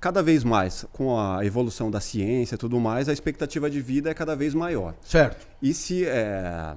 cada 0.00 0.22
vez 0.22 0.42
mais, 0.42 0.86
com 0.92 1.18
a 1.18 1.44
evolução 1.44 1.90
da 1.90 2.00
ciência 2.00 2.54
e 2.54 2.58
tudo 2.58 2.80
mais, 2.80 3.08
a 3.08 3.12
expectativa 3.12 3.68
de 3.68 3.80
vida 3.80 4.10
é 4.10 4.14
cada 4.14 4.34
vez 4.34 4.54
maior. 4.54 4.94
Certo. 5.02 5.46
E 5.60 5.74
se 5.74 6.06
é, 6.06 6.74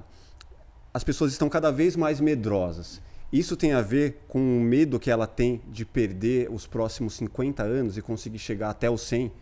as 0.92 1.02
pessoas 1.02 1.32
estão 1.32 1.48
cada 1.48 1.72
vez 1.72 1.96
mais 1.96 2.20
medrosas, 2.20 3.00
isso 3.32 3.56
tem 3.56 3.72
a 3.72 3.80
ver 3.80 4.24
com 4.28 4.38
o 4.38 4.60
medo 4.60 5.00
que 5.00 5.10
ela 5.10 5.26
tem 5.26 5.62
de 5.68 5.84
perder 5.84 6.48
os 6.52 6.66
próximos 6.66 7.14
50 7.14 7.62
anos 7.62 7.96
e 7.96 8.02
conseguir 8.02 8.38
chegar 8.38 8.68
até 8.68 8.90
os 8.90 9.00
100? 9.00 9.32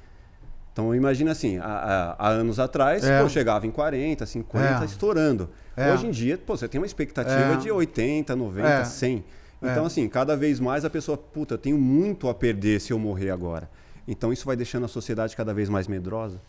Então 0.73 0.95
imagina 0.95 1.33
assim, 1.33 1.59
há, 1.59 2.16
há 2.18 2.29
anos 2.29 2.59
atrás, 2.59 3.05
é. 3.05 3.21
pô, 3.21 3.29
chegava 3.29 3.66
em 3.66 3.71
40, 3.71 4.25
50, 4.25 4.83
é. 4.83 4.85
estourando. 4.87 5.51
É. 5.77 5.92
Hoje 5.92 6.07
em 6.07 6.11
dia, 6.11 6.38
pô, 6.38 6.57
você 6.57 6.68
tem 6.68 6.81
uma 6.81 6.87
expectativa 6.87 7.55
é. 7.55 7.57
de 7.57 7.71
80, 7.71 8.35
90, 8.35 8.85
100. 8.85 9.25
Então, 9.70 9.87
assim, 9.87 10.09
cada 10.09 10.37
vez 10.37 10.59
mais 10.59 10.85
a 10.85 10.90
pessoa, 10.90 11.16
puta, 11.16 11.57
tenho 11.57 11.79
muito 11.79 12.29
a 12.29 12.35
perder 12.35 12.81
se 12.81 12.92
eu 12.92 12.98
morrer 12.98 13.31
agora. 13.31 13.70
Então, 14.09 14.33
isso 14.33 14.44
vai 14.44 14.57
deixando 14.57 14.85
a 14.85 14.88
sociedade 14.88 15.37
cada 15.37 15.55
vez 15.55 15.68
mais 15.68 15.87
medrosa? 15.87 16.40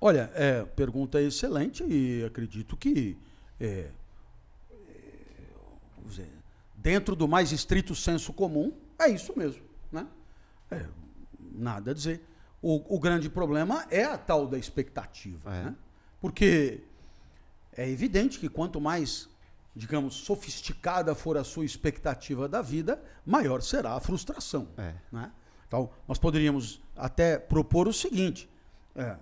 Olha, 0.00 0.30
é, 0.34 0.64
pergunta 0.64 1.20
excelente 1.20 1.84
e 1.84 2.24
acredito 2.24 2.76
que, 2.76 3.16
é, 3.60 3.88
dizer, 6.06 6.28
dentro 6.74 7.16
do 7.16 7.26
mais 7.26 7.52
estrito 7.52 7.94
senso 7.94 8.32
comum, 8.32 8.72
é 8.98 9.08
isso 9.08 9.32
mesmo. 9.36 9.62
Né? 9.90 10.06
É, 10.70 10.86
nada 11.52 11.90
a 11.90 11.94
dizer. 11.94 12.20
O, 12.60 12.96
o, 12.96 12.98
grande 13.00 13.28
problema 13.28 13.86
é 13.90 14.04
a 14.04 14.16
tal 14.16 14.46
da 14.46 14.56
expectativa. 14.56 15.52
É. 15.52 15.64
Né? 15.64 15.74
Porque 16.20 16.80
é 17.76 17.88
evidente 17.88 18.38
que 18.38 18.48
quanto 18.48 18.80
mais 18.80 19.28
digamos, 19.74 20.14
sofisticada 20.14 21.14
for 21.14 21.36
a 21.36 21.44
sua 21.44 21.64
expectativa 21.64 22.48
da 22.48 22.60
vida, 22.60 23.02
maior 23.24 23.62
será 23.62 23.94
a 23.94 24.00
frustração. 24.00 24.68
É. 24.76 24.94
Né? 25.10 25.30
Então, 25.66 25.90
nós 26.06 26.18
poderíamos 26.18 26.80
até 26.94 27.38
propor 27.38 27.88
o 27.88 27.92
seguinte: 27.92 28.48
é, 28.94 29.16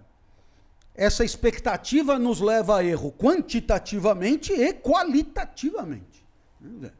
essa 0.94 1.24
expectativa 1.24 2.18
nos 2.18 2.40
leva 2.40 2.78
a 2.78 2.84
erro 2.84 3.12
quantitativamente 3.12 4.52
e 4.52 4.72
qualitativamente. 4.72 6.26
Né? 6.60 6.90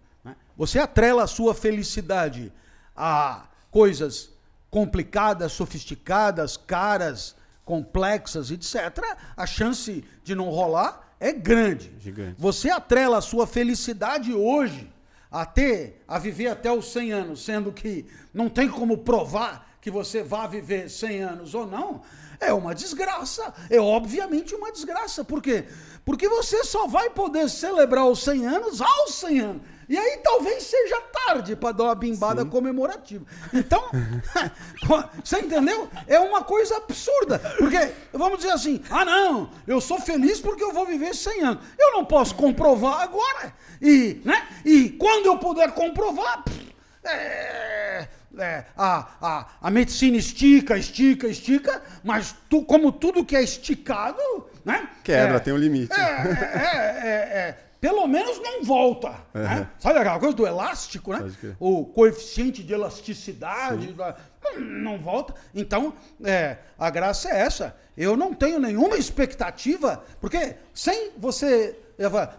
Você 0.57 0.79
atrela 0.79 1.25
a 1.25 1.27
sua 1.27 1.55
felicidade 1.55 2.53
a 2.95 3.49
coisas 3.71 4.31
complicadas, 4.71 5.53
sofisticadas, 5.53 6.57
caras, 6.57 7.35
complexas, 7.65 8.51
etc. 8.51 9.03
A 9.37 9.47
chance 9.47 10.05
de 10.23 10.35
não 10.35 10.49
rolar 10.51 11.10
é 11.21 11.33
grande. 11.33 11.93
Gigante. 12.01 12.37
Você 12.39 12.71
atrela 12.71 13.19
a 13.19 13.23
sua 13.23 13.47
felicidade 13.47 14.33
hoje 14.33 14.91
a 15.31 15.45
ter, 15.45 16.03
a 16.09 16.19
viver 16.19 16.49
até 16.49 16.73
os 16.73 16.91
100 16.93 17.13
anos, 17.13 17.45
sendo 17.45 17.73
que 17.73 18.07
não 18.35 18.49
tem 18.49 18.69
como 18.69 18.99
provar 18.99 19.71
que 19.81 19.91
você 19.91 20.23
vá 20.23 20.47
viver 20.47 20.91
100 20.91 21.23
anos 21.23 21.55
ou 21.55 21.67
não, 21.67 22.03
é 22.41 22.53
uma 22.53 22.75
desgraça. 22.75 23.53
É 23.69 23.79
obviamente 23.79 24.55
uma 24.55 24.73
desgraça. 24.73 25.23
Por 25.23 25.43
quê? 25.43 25.67
Porque 26.05 26.29
você 26.29 26.65
só 26.65 26.87
vai 26.87 27.11
poder 27.11 27.49
celebrar 27.49 28.07
os 28.07 28.23
100 28.23 28.47
anos 28.47 28.81
aos 28.81 29.15
100 29.15 29.41
anos. 29.41 29.63
E 29.91 29.99
aí 29.99 30.19
talvez 30.23 30.63
seja 30.63 31.01
tarde 31.27 31.57
para 31.57 31.73
dar 31.73 31.85
uma 31.85 31.95
bimbada 31.97 32.43
Sim. 32.43 32.49
comemorativa. 32.49 33.27
Então, 33.53 33.91
você 35.25 35.41
entendeu? 35.41 35.89
É 36.07 36.21
uma 36.21 36.45
coisa 36.45 36.77
absurda. 36.77 37.41
Porque, 37.59 37.93
vamos 38.13 38.39
dizer 38.39 38.53
assim, 38.53 38.81
ah 38.89 39.05
não, 39.05 39.51
eu 39.67 39.81
sou 39.81 40.01
feliz 40.01 40.41
porque 40.41 40.63
eu 40.63 40.73
vou 40.73 40.87
viver 40.87 41.13
100 41.13 41.43
anos. 41.43 41.65
Eu 41.77 41.93
não 41.95 42.05
posso 42.05 42.37
comprovar 42.37 43.01
agora. 43.01 43.53
E, 43.83 44.21
né? 44.25 44.47
e 44.65 44.91
quando 44.91 45.27
eu 45.27 45.39
puder 45.39 45.73
comprovar, 45.73 46.45
pff, 46.45 46.73
é, 47.03 48.07
é, 48.39 48.65
a, 48.77 49.09
a, 49.21 49.47
a 49.61 49.71
medicina 49.73 50.17
estica, 50.17 50.79
estica, 50.79 51.27
estica, 51.27 51.83
mas 52.05 52.33
tu, 52.49 52.63
como 52.63 52.93
tudo 52.93 53.25
que 53.25 53.35
é 53.35 53.43
esticado, 53.43 54.21
né? 54.65 54.89
Quebra, 55.03 55.39
é, 55.39 55.41
tem 55.41 55.53
um 55.53 55.57
limite. 55.57 55.93
é, 55.93 56.05
é, 56.05 57.01
é, 57.03 57.09
é, 57.09 57.70
pelo 57.81 58.07
menos 58.07 58.39
não 58.41 58.63
volta. 58.63 59.15
Né? 59.33 59.69
Sabe 59.79 59.99
aquela 59.99 60.19
coisa 60.19 60.37
do 60.37 60.47
elástico, 60.47 61.13
né? 61.13 61.31
Crer. 61.41 61.57
O 61.59 61.87
coeficiente 61.87 62.63
de 62.63 62.73
elasticidade 62.73 63.93
da- 63.95 64.17
não, 64.45 64.61
não 64.61 64.99
volta. 64.99 65.35
Então, 65.55 65.93
é, 66.23 66.59
a 66.79 66.91
graça 66.91 67.29
é 67.31 67.41
essa. 67.41 67.77
Eu 67.97 68.17
não 68.17 68.35
tenho 68.35 68.59
nenhuma 68.59 68.97
expectativa, 68.97 70.03
porque 70.21 70.57
sem 70.75 71.11
você. 71.17 71.79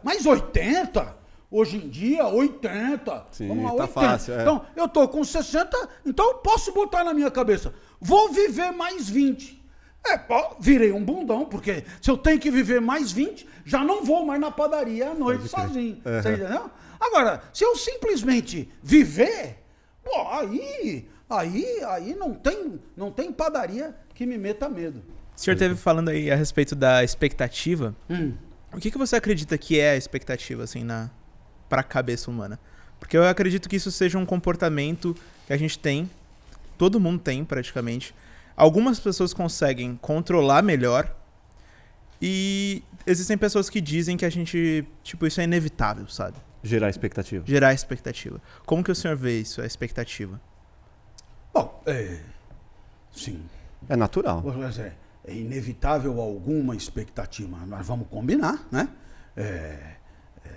Mas 0.03 0.25
80? 0.25 1.15
Hoje 1.49 1.77
em 1.77 1.89
dia, 1.89 2.25
80. 2.27 3.25
Sim, 3.31 3.49
Vamos 3.49 3.63
lá, 3.65 3.69
tá 3.71 3.75
80. 3.83 3.93
fácil, 4.01 4.33
é. 4.35 4.41
Então, 4.41 4.65
eu 4.75 4.87
tô 4.87 5.07
com 5.07 5.23
60, 5.23 5.89
então 6.05 6.25
eu 6.29 6.33
posso 6.35 6.71
botar 6.71 7.03
na 7.03 7.13
minha 7.13 7.29
cabeça. 7.29 7.73
Vou 7.99 8.29
viver 8.31 8.71
mais 8.71 9.09
20. 9.09 9.60
É, 10.03 10.17
pô, 10.17 10.55
virei 10.59 10.91
um 10.91 11.03
bundão, 11.03 11.45
porque 11.45 11.83
se 12.01 12.09
eu 12.09 12.17
tenho 12.17 12.39
que 12.39 12.49
viver 12.49 12.81
mais 12.81 13.11
20, 13.11 13.47
já 13.63 13.83
não 13.83 14.03
vou 14.03 14.25
mais 14.25 14.41
na 14.41 14.49
padaria 14.49 15.09
à 15.09 15.13
noite 15.13 15.47
sozinho. 15.47 16.01
Aham. 16.05 16.21
Você 16.21 16.33
entendeu? 16.33 16.71
Agora, 16.99 17.41
se 17.53 17.63
eu 17.63 17.75
simplesmente 17.75 18.69
viver, 18.81 19.57
pô, 20.03 20.27
aí, 20.29 21.07
aí, 21.29 21.83
aí 21.83 22.15
não 22.15 22.33
tem, 22.33 22.79
não 22.95 23.11
tem 23.11 23.31
padaria 23.31 23.95
que 24.13 24.25
me 24.25 24.37
meta 24.37 24.67
medo. 24.67 25.03
O 25.35 25.39
senhor 25.39 25.55
esteve 25.55 25.75
falando 25.75 26.09
aí 26.09 26.29
a 26.29 26.35
respeito 26.35 26.75
da 26.75 27.03
expectativa. 27.03 27.95
Hum. 28.09 28.33
O 28.73 28.77
que, 28.77 28.91
que 28.91 28.97
você 28.97 29.15
acredita 29.15 29.57
que 29.57 29.79
é 29.79 29.91
a 29.91 29.97
expectativa, 29.97 30.63
assim, 30.63 30.83
na 30.83 31.09
pra 31.67 31.83
cabeça 31.83 32.29
humana? 32.29 32.59
Porque 32.99 33.17
eu 33.17 33.25
acredito 33.25 33.67
que 33.67 33.75
isso 33.75 33.91
seja 33.91 34.17
um 34.17 34.25
comportamento 34.25 35.15
que 35.47 35.53
a 35.53 35.57
gente 35.57 35.79
tem, 35.79 36.09
todo 36.77 36.99
mundo 36.99 37.19
tem 37.19 37.43
praticamente. 37.43 38.13
Algumas 38.55 38.99
pessoas 38.99 39.33
conseguem 39.33 39.95
controlar 39.95 40.61
melhor 40.61 41.15
e 42.21 42.83
existem 43.05 43.37
pessoas 43.37 43.69
que 43.69 43.81
dizem 43.81 44.15
que 44.15 44.25
a 44.25 44.29
gente, 44.29 44.85
tipo, 45.03 45.25
isso 45.25 45.41
é 45.41 45.43
inevitável, 45.43 46.07
sabe? 46.07 46.37
Gerar 46.63 46.89
expectativa. 46.89 47.43
Gerar 47.47 47.73
expectativa. 47.73 48.39
Como 48.65 48.83
que 48.83 48.91
o 48.91 48.95
senhor 48.95 49.17
vê 49.17 49.39
isso, 49.39 49.61
a 49.61 49.65
expectativa? 49.65 50.39
Bom, 51.53 51.81
é, 51.85 52.19
sim, 53.11 53.43
É 53.89 53.95
natural. 53.95 54.43
é, 54.77 54.93
é 55.25 55.33
inevitável 55.35 56.21
alguma 56.21 56.75
expectativa, 56.75 57.57
nós 57.65 57.85
vamos 57.85 58.07
combinar, 58.07 58.67
né? 58.71 58.87
É, 59.35 59.95
é, 60.45 60.49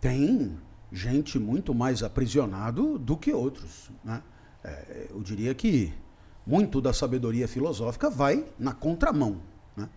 tem 0.00 0.56
gente 0.92 1.38
muito 1.38 1.74
mais 1.74 2.02
aprisionado 2.02 2.98
do 2.98 3.16
que 3.16 3.32
outros, 3.32 3.90
né? 4.04 4.22
É, 4.62 5.08
eu 5.10 5.20
diria 5.22 5.54
que 5.54 5.92
muito 6.46 6.80
da 6.80 6.92
sabedoria 6.92 7.48
filosófica 7.48 8.08
vai 8.08 8.44
na 8.58 8.72
contramão, 8.72 9.40
né? 9.76 9.88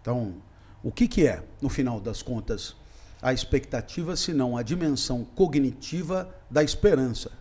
Então, 0.00 0.34
o 0.82 0.92
que, 0.92 1.08
que 1.08 1.26
é, 1.26 1.42
no 1.60 1.68
final 1.68 2.00
das 2.00 2.22
contas, 2.22 2.76
a 3.20 3.32
expectativa, 3.32 4.14
senão 4.14 4.56
a 4.56 4.62
dimensão 4.62 5.24
cognitiva 5.34 6.32
da 6.50 6.62
esperança? 6.62 7.32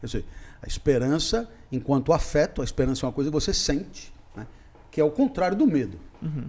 Quer 0.00 0.06
dizer, 0.06 0.24
a 0.62 0.66
esperança, 0.66 1.48
enquanto 1.70 2.12
afeto, 2.12 2.62
a 2.62 2.64
esperança 2.64 3.04
é 3.04 3.06
uma 3.06 3.12
coisa 3.12 3.30
que 3.30 3.34
você 3.34 3.52
sente, 3.52 4.12
né? 4.34 4.46
que 4.90 5.00
é 5.00 5.04
o 5.04 5.10
contrário 5.10 5.56
do 5.56 5.66
medo. 5.66 5.98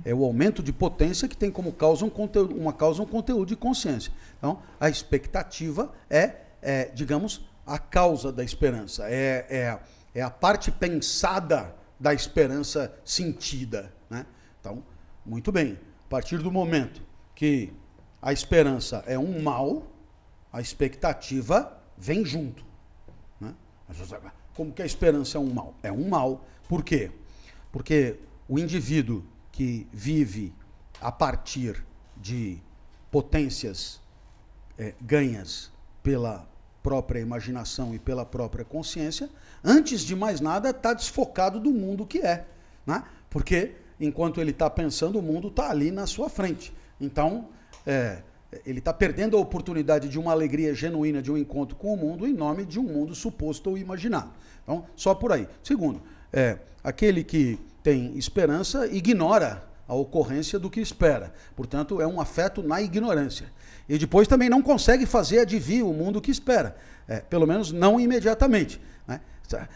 É 0.04 0.14
o 0.16 0.24
aumento 0.24 0.64
de 0.64 0.74
potência 0.74 1.28
que 1.28 1.38
tem 1.38 1.52
como 1.52 1.72
causa 1.72 2.04
um 2.04 2.10
conteúdo, 2.10 2.56
uma 2.56 2.74
causa 2.74 3.04
um 3.04 3.06
conteúdo 3.06 3.50
de 3.50 3.56
consciência. 3.56 4.12
Então, 4.38 4.60
a 4.80 4.90
expectativa 4.90 5.94
é, 6.10 6.38
é, 6.62 6.86
digamos, 6.86 7.46
a 7.66 7.78
causa 7.78 8.32
da 8.32 8.44
esperança, 8.44 9.06
é, 9.08 9.46
é, 9.50 9.80
é 10.14 10.22
a 10.22 10.30
parte 10.30 10.72
pensada 10.72 11.76
da 12.00 12.14
esperança 12.14 12.94
sentida. 13.04 13.94
Né? 14.10 14.26
Então, 14.60 14.84
muito 15.26 15.52
bem, 15.52 15.80
a 16.06 16.10
partir 16.10 16.38
do 16.40 16.52
momento 16.52 17.02
que 17.36 17.74
a 18.22 18.34
esperança 18.34 19.04
é 19.06 19.18
um 19.18 19.42
mal, 19.42 19.88
a 20.52 20.60
expectativa 20.60 21.78
vem 21.98 22.26
junto. 22.26 22.64
Né? 23.40 23.54
"Ah, 23.88 24.32
Como 24.56 24.74
que 24.74 24.82
a 24.82 24.86
esperança 24.86 25.38
é 25.38 25.42
um 25.42 25.54
mal? 25.54 25.74
É 25.84 25.92
um 25.92 26.10
mal. 26.10 26.46
Por 26.68 26.84
quê? 26.84 27.12
Porque 27.72 28.18
o 28.48 28.58
indivíduo 28.58 29.24
que 29.52 29.88
vive 29.94 30.54
a 31.00 31.12
partir 31.12 31.86
de 32.18 32.62
potências 33.12 34.02
eh, 34.78 34.94
ganhas 35.02 35.72
pela 36.04 36.48
própria 36.82 37.20
imaginação 37.20 37.94
e 37.94 38.00
pela 38.00 38.26
própria 38.26 38.66
consciência, 38.66 39.30
antes 39.64 40.02
de 40.02 40.16
mais 40.16 40.40
nada, 40.40 40.70
está 40.70 40.94
desfocado 40.94 41.60
do 41.60 41.72
mundo 41.72 42.06
que 42.06 42.20
é. 42.20 42.46
Né? 42.86 43.04
Porque 43.30 43.74
enquanto 44.00 44.40
ele 44.40 44.52
está 44.52 44.70
pensando, 44.70 45.20
o 45.20 45.22
mundo 45.22 45.50
está 45.50 45.70
ali 45.70 45.92
na 45.92 46.08
sua 46.08 46.30
frente. 46.30 46.74
Então, 47.00 47.50
é, 47.86 48.22
ele 48.66 48.80
está 48.80 48.94
perdendo 48.94 49.38
a 49.38 49.40
oportunidade 49.40 50.10
de 50.10 50.18
uma 50.18 50.32
alegria 50.32 50.74
genuína 50.74 51.22
de 51.22 51.32
um 51.32 51.38
encontro 51.38 51.76
com 51.76 51.94
o 51.94 51.98
mundo 51.98 52.26
em 52.26 52.34
nome 52.34 52.66
de 52.66 52.80
um 52.80 52.84
mundo 52.84 53.14
suposto 53.14 53.72
ou 53.72 53.78
imaginado. 53.78 54.32
Então, 54.64 54.86
só 54.96 55.14
por 55.14 55.32
aí. 55.32 55.48
Segundo, 55.64 56.02
é, 56.32 56.58
aquele 56.84 57.24
que 57.24 57.60
tem 57.84 58.18
esperança 58.18 58.88
ignora 58.88 59.68
a 59.88 59.94
ocorrência 59.96 60.60
do 60.60 60.70
que 60.70 60.80
espera. 60.80 61.34
Portanto, 61.56 62.00
é 62.00 62.08
um 62.08 62.22
afeto 62.22 62.62
na 62.62 62.82
ignorância. 62.82 63.52
E 63.88 63.98
depois 63.98 64.28
também 64.28 64.48
não 64.50 64.62
consegue 64.62 65.06
fazer 65.06 65.40
advir 65.40 65.84
o 65.84 65.92
mundo 65.92 66.22
que 66.22 66.30
espera. 66.30 66.78
É, 67.08 67.22
pelo 67.22 67.48
menos 67.48 67.72
não 67.72 68.00
imediatamente. 68.00 68.80
Né? 69.58 69.68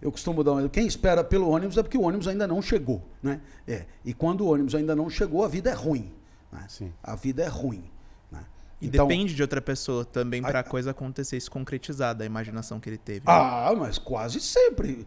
Eu 0.00 0.10
costumo 0.10 0.42
dar 0.42 0.52
um 0.52 0.68
Quem 0.68 0.86
espera 0.86 1.22
pelo 1.22 1.48
ônibus 1.50 1.76
é 1.78 1.82
porque 1.82 1.98
o 1.98 2.02
ônibus 2.02 2.26
ainda 2.28 2.46
não 2.46 2.60
chegou. 2.62 3.02
Né? 3.22 3.40
É, 3.66 3.84
e 4.04 4.12
quando 4.12 4.42
o 4.42 4.52
ônibus 4.52 4.74
ainda 4.74 4.94
não 4.96 5.08
chegou, 5.08 5.44
a 5.44 5.48
vida 5.48 5.70
é 5.70 5.74
ruim. 5.74 6.12
Né? 6.52 6.64
Sim. 6.68 6.92
A 7.02 7.14
vida 7.14 7.42
é 7.42 7.48
ruim. 7.48 7.84
Né? 8.30 8.40
E 8.80 8.86
Então- 8.88 9.06
depende 9.06 9.34
de 9.34 9.42
outra 9.42 9.60
pessoa 9.60 10.04
também 10.04 10.42
Ah, 10.44 10.58
a 10.58 10.62
coisa 10.64 10.90
acontecer, 10.90 11.40
se 11.40 11.48
concretizar 11.50 12.14
da 12.14 12.24
imaginação 12.24 12.80
que 12.80 12.88
ele 12.88 12.98
teve. 12.98 13.22
Ah, 13.26 13.72
mas 13.76 13.98
quase 13.98 14.40
sempre. 14.40 15.06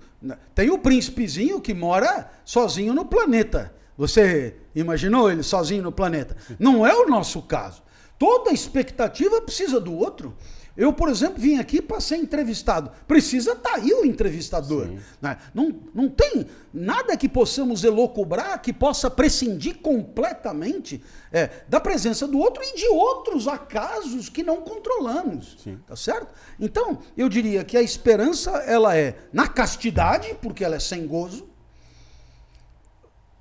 Tem 0.53 0.69
o 0.69 0.77
príncipezinho 0.79 1.59
que 1.61 1.73
mora 1.73 2.29
sozinho 2.43 2.93
no 2.93 3.05
planeta. 3.05 3.73
Você 3.97 4.55
imaginou 4.75 5.31
ele 5.31 5.41
sozinho 5.43 5.81
no 5.83 5.91
planeta? 5.91 6.35
Não 6.59 6.85
é 6.85 6.93
o 6.95 7.07
nosso 7.07 7.41
caso. 7.41 7.81
Toda 8.19 8.51
expectativa 8.51 9.41
precisa 9.41 9.79
do 9.79 9.93
outro. 9.93 10.35
Eu, 10.77 10.91
por 10.91 11.07
exemplo, 11.07 11.41
vim 11.41 11.57
aqui 11.57 11.81
para 11.81 12.01
ser 12.01 12.17
entrevistado. 12.17 12.91
Precisa 13.07 13.53
estar 13.53 13.75
aí 13.75 13.93
o 13.93 14.05
entrevistador. 14.05 14.89
né? 15.21 15.37
Não, 15.53 15.73
não 15.93 16.09
tem 16.09 16.47
nada 16.73 17.15
que 17.15 17.29
possamos 17.29 17.83
elocubrar 17.83 18.61
que 18.61 18.73
possa 18.73 19.09
prescindir 19.09 19.77
completamente 19.77 21.01
é, 21.31 21.49
da 21.69 21.79
presença 21.79 22.27
do 22.27 22.37
outro 22.37 22.61
e 22.63 22.75
de 22.75 22.87
outros 22.87 23.47
acasos 23.47 24.27
que 24.27 24.43
não 24.43 24.61
controlamos. 24.61 25.57
Sim. 25.63 25.79
Tá 25.87 25.95
certo? 25.95 26.33
Então, 26.59 26.99
eu 27.15 27.29
diria 27.29 27.63
que 27.63 27.77
a 27.77 27.81
esperança 27.81 28.51
ela 28.65 28.97
é 28.97 29.17
na 29.31 29.47
castidade, 29.47 30.35
porque 30.41 30.63
ela 30.63 30.75
é 30.75 30.79
sem 30.79 31.07
gozo. 31.07 31.47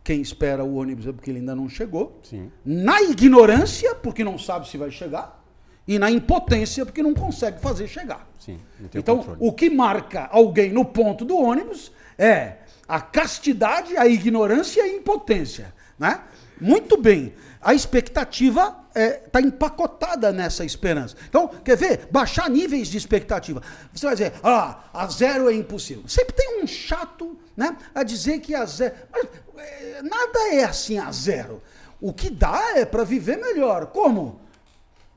Quem 0.04 0.20
espera 0.20 0.62
o 0.62 0.76
ônibus 0.76 1.06
é 1.06 1.12
porque 1.12 1.30
ele 1.30 1.38
ainda 1.38 1.56
não 1.56 1.68
chegou. 1.68 2.20
Sim. 2.22 2.52
Na 2.64 3.02
ignorância, 3.02 3.94
porque 3.94 4.22
não 4.22 4.38
sabe 4.38 4.68
se 4.68 4.76
vai 4.76 4.90
chegar. 4.90 5.43
E 5.86 5.98
na 5.98 6.10
impotência, 6.10 6.84
porque 6.86 7.02
não 7.02 7.12
consegue 7.12 7.60
fazer 7.60 7.86
chegar. 7.86 8.26
Sim. 8.38 8.58
Então, 8.94 9.18
controle. 9.18 9.38
o 9.40 9.52
que 9.52 9.68
marca 9.68 10.28
alguém 10.32 10.72
no 10.72 10.84
ponto 10.84 11.24
do 11.24 11.36
ônibus 11.36 11.92
é 12.18 12.56
a 12.88 13.00
castidade, 13.00 13.96
a 13.96 14.06
ignorância 14.06 14.80
e 14.80 14.90
a 14.90 14.96
impotência. 14.96 15.74
Né? 15.98 16.20
Muito 16.60 16.96
bem. 16.96 17.34
A 17.60 17.74
expectativa 17.74 18.84
está 18.94 19.40
empacotada 19.40 20.32
nessa 20.32 20.64
esperança. 20.64 21.16
Então, 21.28 21.48
quer 21.48 21.76
ver? 21.76 22.08
Baixar 22.10 22.48
níveis 22.48 22.88
de 22.88 22.96
expectativa. 22.96 23.62
Você 23.92 24.06
vai 24.06 24.14
dizer, 24.14 24.32
ah, 24.42 24.84
a 24.92 25.06
zero 25.08 25.50
é 25.50 25.54
impossível. 25.54 26.04
Sempre 26.06 26.34
tem 26.34 26.62
um 26.62 26.66
chato 26.66 27.38
né, 27.56 27.76
a 27.94 28.02
dizer 28.02 28.40
que 28.40 28.54
a 28.54 28.64
zero. 28.64 28.94
Mas, 29.10 29.26
eh, 29.56 30.02
nada 30.02 30.54
é 30.54 30.64
assim 30.64 30.98
a 30.98 31.10
zero. 31.10 31.62
O 32.00 32.12
que 32.12 32.30
dá 32.30 32.76
é 32.76 32.84
para 32.84 33.02
viver 33.02 33.36
melhor. 33.38 33.86
Como? 33.86 34.40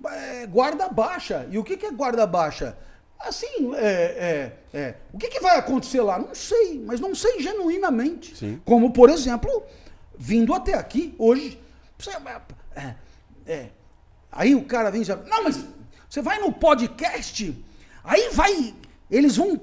É, 0.05 0.45
guarda 0.45 0.87
baixa. 0.89 1.47
E 1.51 1.57
o 1.57 1.63
que, 1.63 1.77
que 1.77 1.85
é 1.85 1.91
guarda 1.91 2.25
baixa? 2.25 2.77
Assim, 3.19 3.73
é, 3.75 4.51
é, 4.73 4.77
é. 4.77 4.95
o 5.11 5.17
que, 5.17 5.27
que 5.27 5.39
vai 5.39 5.57
acontecer 5.57 6.01
lá? 6.01 6.19
Não 6.19 6.35
sei, 6.35 6.79
mas 6.85 6.99
não 6.99 7.15
sei 7.15 7.39
genuinamente. 7.41 8.35
Sim. 8.37 8.61
Como, 8.63 8.93
por 8.93 9.09
exemplo, 9.09 9.63
vindo 10.17 10.53
até 10.53 10.75
aqui 10.75 11.15
hoje. 11.17 11.59
Você- 11.97 12.11
é, 12.75 12.93
é, 13.47 13.69
Aí 14.31 14.53
o 14.53 14.65
cara 14.65 14.91
vem 14.91 15.01
e 15.01 15.05
diz, 15.05 15.15
não, 15.27 15.43
mas 15.43 15.65
Você 16.09 16.21
vai 16.21 16.39
no 16.39 16.51
podcast, 16.53 17.65
aí 18.03 18.29
vai. 18.33 18.73
Eles 19.09 19.35
vão 19.35 19.59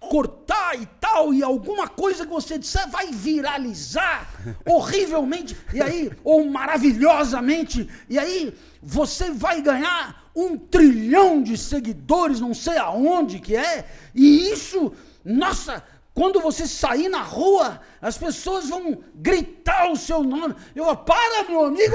cortar 0.00 0.80
e 0.80 0.86
tal, 1.00 1.32
e 1.32 1.42
alguma 1.42 1.88
coisa 1.88 2.24
que 2.24 2.32
você 2.32 2.58
disser 2.58 2.88
vai 2.88 3.10
viralizar 3.10 4.28
horrivelmente, 4.64 5.56
e 5.72 5.82
aí, 5.82 6.10
ou 6.22 6.44
maravilhosamente, 6.44 7.88
e 8.08 8.18
aí 8.18 8.54
você 8.82 9.30
vai 9.30 9.60
ganhar 9.60 10.30
um 10.34 10.56
trilhão 10.56 11.42
de 11.42 11.56
seguidores, 11.56 12.40
não 12.40 12.54
sei 12.54 12.76
aonde 12.76 13.40
que 13.40 13.56
é, 13.56 13.88
e 14.14 14.50
isso, 14.50 14.92
nossa, 15.24 15.82
quando 16.16 16.40
você 16.40 16.66
sair 16.66 17.10
na 17.10 17.20
rua, 17.20 17.78
as 18.00 18.16
pessoas 18.16 18.70
vão 18.70 19.04
gritar 19.14 19.92
o 19.92 19.96
seu 19.96 20.24
nome. 20.24 20.54
Eu 20.74 20.96
para, 20.96 21.44
meu 21.44 21.62
amigo, 21.62 21.94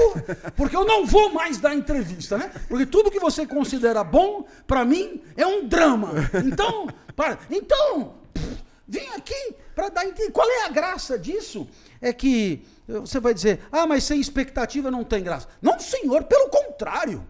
porque 0.54 0.76
eu 0.76 0.84
não 0.84 1.04
vou 1.04 1.32
mais 1.32 1.58
dar 1.58 1.74
entrevista, 1.74 2.38
né? 2.38 2.52
Porque 2.68 2.86
tudo 2.86 3.10
que 3.10 3.18
você 3.18 3.44
considera 3.44 4.04
bom, 4.04 4.46
para 4.64 4.84
mim, 4.84 5.20
é 5.36 5.44
um 5.44 5.66
drama. 5.66 6.12
Então, 6.46 6.86
para. 7.16 7.36
Então, 7.50 8.14
pff, 8.32 8.62
vim 8.86 9.08
aqui 9.08 9.56
para 9.74 9.88
dar 9.88 10.04
entrevista. 10.04 10.32
Qual 10.32 10.48
é 10.48 10.66
a 10.66 10.68
graça 10.68 11.18
disso? 11.18 11.68
É 12.00 12.12
que 12.12 12.64
você 12.86 13.18
vai 13.18 13.34
dizer, 13.34 13.66
ah, 13.72 13.88
mas 13.88 14.04
sem 14.04 14.20
expectativa 14.20 14.88
não 14.88 15.02
tem 15.02 15.24
graça. 15.24 15.48
Não, 15.60 15.80
senhor, 15.80 16.22
pelo 16.22 16.48
contrário. 16.48 17.26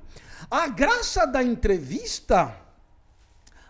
A 0.51 0.68
graça 0.68 1.26
da 1.26 1.43
entrevista, 1.43 2.55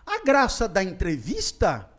a 0.05 0.21
graça 0.25 0.67
da 0.67 0.83
entrevista 0.83 1.89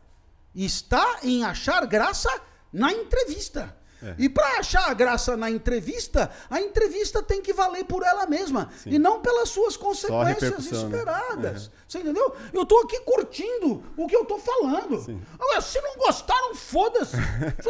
está 0.54 1.20
em 1.22 1.44
achar 1.44 1.84
graça 1.86 2.30
na 2.72 2.92
entrevista. 2.92 3.74
É. 4.04 4.14
E 4.18 4.28
para 4.28 4.58
achar 4.58 4.90
a 4.90 4.94
graça 4.94 5.34
na 5.34 5.50
entrevista, 5.50 6.30
a 6.50 6.60
entrevista 6.60 7.22
tem 7.22 7.40
que 7.40 7.54
valer 7.54 7.84
por 7.84 8.02
ela 8.02 8.26
mesma 8.26 8.70
Sim. 8.82 8.90
e 8.90 8.98
não 8.98 9.20
pelas 9.20 9.48
suas 9.48 9.78
consequências 9.78 10.70
né? 10.70 10.78
esperadas. 10.78 11.68
Né? 11.68 11.72
Você 11.88 11.98
entendeu? 12.00 12.34
Eu 12.52 12.62
estou 12.62 12.82
aqui 12.82 13.00
curtindo 13.00 13.82
o 13.96 14.06
que 14.06 14.14
eu 14.14 14.22
estou 14.22 14.38
falando. 14.38 15.00
Sim. 15.00 15.22
Agora, 15.38 15.60
se 15.62 15.80
não 15.80 15.96
gostaram, 15.96 16.54
foda-se. 16.54 17.16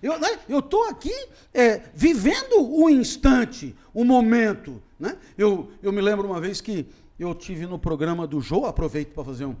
eu 0.00 0.18
né? 0.20 0.38
estou 0.48 0.84
aqui 0.84 1.28
é, 1.52 1.82
vivendo 1.92 2.60
o 2.60 2.88
instante, 2.88 3.76
o 3.92 4.04
momento. 4.04 4.80
Né? 4.98 5.18
Eu, 5.36 5.72
eu 5.82 5.92
me 5.92 6.00
lembro 6.00 6.28
uma 6.28 6.40
vez 6.40 6.60
que 6.60 6.88
eu 7.18 7.34
tive 7.34 7.66
no 7.66 7.80
programa 7.80 8.28
do 8.28 8.40
Jô, 8.40 8.64
aproveito 8.64 9.12
para 9.12 9.24
fazer 9.24 9.46
um. 9.46 9.56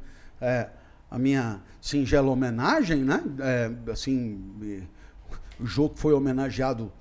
A 1.14 1.18
minha 1.18 1.62
singela 1.80 2.28
homenagem, 2.28 3.04
né? 3.04 3.22
É, 3.38 3.70
assim, 3.92 4.84
o 5.60 5.64
jogo 5.64 5.94
foi 5.96 6.12
homenageado 6.12 6.92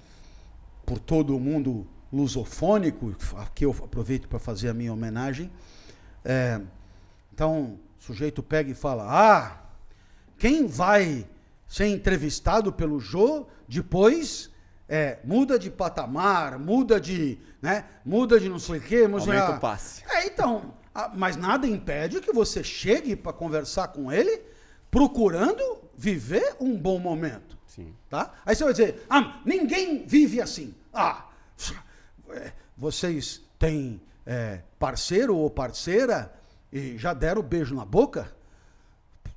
por 0.85 0.99
todo 0.99 1.35
o 1.35 1.39
mundo 1.39 1.87
lusofônico, 2.11 3.15
aqui 3.37 3.65
eu 3.65 3.71
aproveito 3.71 4.27
para 4.27 4.37
fazer 4.37 4.69
a 4.69 4.73
minha 4.73 4.93
homenagem. 4.93 5.49
É, 6.23 6.61
então, 7.33 7.79
o 7.99 8.03
sujeito 8.03 8.43
pega 8.43 8.69
e 8.69 8.75
fala: 8.75 9.05
Ah, 9.07 9.63
quem 10.37 10.67
vai 10.67 11.27
ser 11.67 11.87
entrevistado 11.87 12.71
pelo 12.71 12.99
Jô 12.99 13.47
depois 13.67 14.51
é, 14.87 15.17
muda 15.23 15.57
de 15.57 15.71
patamar, 15.71 16.59
muda 16.59 17.01
de, 17.01 17.39
né, 17.59 17.85
muda 18.05 18.39
de 18.39 18.47
não 18.47 18.59
sei 18.59 18.77
o 18.77 18.81
quê. 18.81 19.07
Aumenta 19.11 19.57
o 19.57 19.59
passe. 19.59 20.03
É, 20.07 20.27
então, 20.27 20.75
ah, 20.75 20.82
mas 21.15 21.35
nada 21.35 21.67
impede 21.67 22.21
que 22.21 22.31
você 22.31 22.63
chegue 22.63 23.15
para 23.15 23.33
conversar 23.33 23.89
com 23.89 24.11
ele 24.11 24.41
procurando 24.91 25.79
viver 25.97 26.55
um 26.59 26.77
bom 26.77 26.99
momento. 26.99 27.57
Sim. 27.65 27.95
Tá? 28.09 28.33
Aí 28.45 28.55
você 28.55 28.63
vai 28.63 28.73
dizer, 28.73 29.05
ah, 29.09 29.41
ninguém 29.43 30.05
vive 30.05 30.39
assim. 30.39 30.75
Ah, 30.93 31.27
é, 32.29 32.51
vocês 32.77 33.41
têm 33.57 33.99
é, 34.25 34.61
parceiro 34.77 35.35
ou 35.35 35.49
parceira 35.49 36.31
e 36.71 36.97
já 36.97 37.13
deram 37.13 37.41
beijo 37.41 37.73
na 37.73 37.85
boca? 37.85 38.31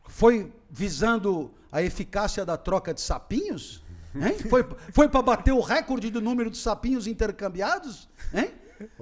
Foi 0.09 0.53
visando 0.71 1.51
a 1.73 1.83
eficácia 1.83 2.45
da 2.45 2.59
troca 2.59 2.93
de 2.93 3.01
sapinhos? 3.01 3.83
Hein? 4.15 4.39
Foi, 4.51 4.65
foi 4.93 5.09
para 5.09 5.23
bater 5.23 5.53
o 5.53 5.61
recorde 5.61 6.11
do 6.11 6.21
número 6.21 6.51
de 6.51 6.59
sapinhos 6.59 7.07
intercambiados? 7.07 8.09
Hein? 8.35 8.53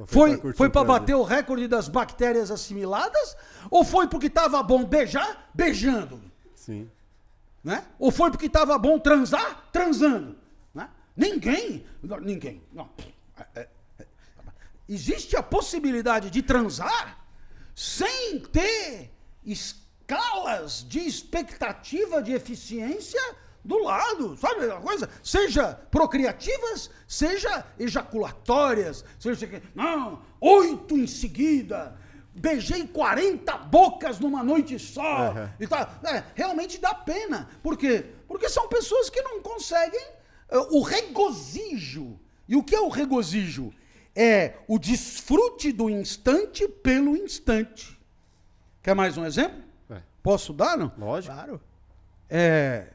Foi, 0.06 0.52
foi 0.54 0.70
para 0.70 0.84
bater 0.84 1.14
o 1.14 1.22
recorde 1.22 1.66
das 1.66 1.88
bactérias 1.88 2.50
assimiladas? 2.50 3.36
Ou 3.70 3.84
foi 3.84 4.06
porque 4.06 4.26
estava 4.26 4.62
bom 4.62 4.84
beijar? 4.84 5.50
Beijando. 5.54 6.20
Sim. 6.54 6.90
Né? 7.62 7.84
Ou 7.98 8.10
foi 8.10 8.30
porque 8.30 8.46
estava 8.46 8.76
bom 8.78 8.98
transar? 8.98 9.68
Transando. 9.72 10.36
Né? 10.74 10.88
Ninguém. 11.16 11.86
Ninguém. 12.22 12.62
Não. 12.72 12.88
É, 13.36 13.60
é, 13.60 13.68
é. 13.98 14.06
Existe 14.88 15.36
a 15.36 15.42
possibilidade 15.42 16.30
de 16.30 16.42
transar 16.42 17.24
sem 17.74 18.38
ter 18.40 19.10
escalas 19.44 20.86
de 20.88 21.00
expectativa 21.00 22.22
de 22.22 22.32
eficiência 22.32 23.20
do 23.64 23.78
lado, 23.78 24.36
sabe 24.36 24.70
a 24.70 24.76
coisa? 24.76 25.08
Seja 25.22 25.74
procriativas, 25.90 26.90
seja 27.08 27.64
ejaculatórias, 27.78 29.04
seja 29.18 29.46
que. 29.46 29.62
Não, 29.74 30.20
oito 30.40 30.96
em 30.96 31.06
seguida. 31.06 31.98
Beijei 32.36 32.86
40 32.86 33.56
bocas 33.58 34.18
numa 34.18 34.42
noite 34.42 34.78
só. 34.78 35.30
Uhum. 35.30 35.48
E 35.60 35.66
tá, 35.66 36.00
é, 36.04 36.24
realmente 36.34 36.78
dá 36.80 36.92
pena. 36.92 37.48
Por 37.62 37.76
quê? 37.76 38.04
Porque 38.26 38.48
são 38.48 38.68
pessoas 38.68 39.08
que 39.08 39.22
não 39.22 39.40
conseguem 39.40 40.04
uh, 40.50 40.76
o 40.76 40.82
regozijo. 40.82 42.18
E 42.48 42.56
o 42.56 42.62
que 42.62 42.74
é 42.74 42.80
o 42.80 42.88
regozijo? 42.88 43.72
É 44.16 44.54
o 44.68 44.78
desfrute 44.78 45.72
do 45.72 45.88
instante 45.88 46.68
pelo 46.68 47.16
instante. 47.16 47.98
Quer 48.82 48.94
mais 48.94 49.16
um 49.16 49.24
exemplo? 49.24 49.62
É. 49.88 50.02
Posso 50.22 50.52
dar, 50.52 50.76
não? 50.76 50.92
Lógico. 50.98 51.34
Claro. 51.34 51.60
É, 52.28 52.88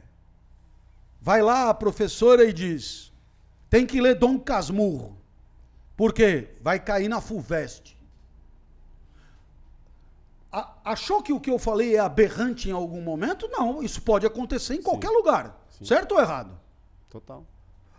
Vai 1.21 1.41
lá 1.41 1.69
a 1.69 1.73
professora 1.73 2.43
e 2.45 2.53
diz: 2.53 3.11
tem 3.69 3.85
que 3.85 4.01
ler 4.01 4.15
Dom 4.15 4.39
Casmurro. 4.39 5.17
Por 5.95 6.13
quê? 6.13 6.55
Vai 6.61 6.79
cair 6.79 7.09
na 7.09 7.19
FUVEST. 7.19 7.97
achou 10.83 11.21
que 11.21 11.33
o 11.33 11.39
que 11.39 11.51
eu 11.51 11.59
falei 11.59 11.95
é 11.95 11.99
aberrante 11.99 12.69
em 12.69 12.71
algum 12.71 13.01
momento? 13.01 13.47
Não, 13.49 13.83
isso 13.83 14.01
pode 14.01 14.25
acontecer 14.25 14.75
em 14.75 14.81
qualquer 14.81 15.09
Sim. 15.09 15.15
lugar. 15.15 15.65
Sim. 15.77 15.85
Certo 15.85 16.13
ou 16.13 16.21
errado? 16.21 16.59
Total. 17.09 17.45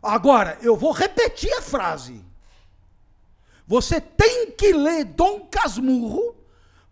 Agora, 0.02 0.58
eu 0.62 0.76
vou 0.76 0.92
repetir 0.92 1.52
a 1.52 1.62
frase. 1.62 2.24
Você 3.66 4.00
tem 4.00 4.50
que 4.50 4.72
ler 4.72 5.04
Dom 5.04 5.46
Casmurro 5.50 6.34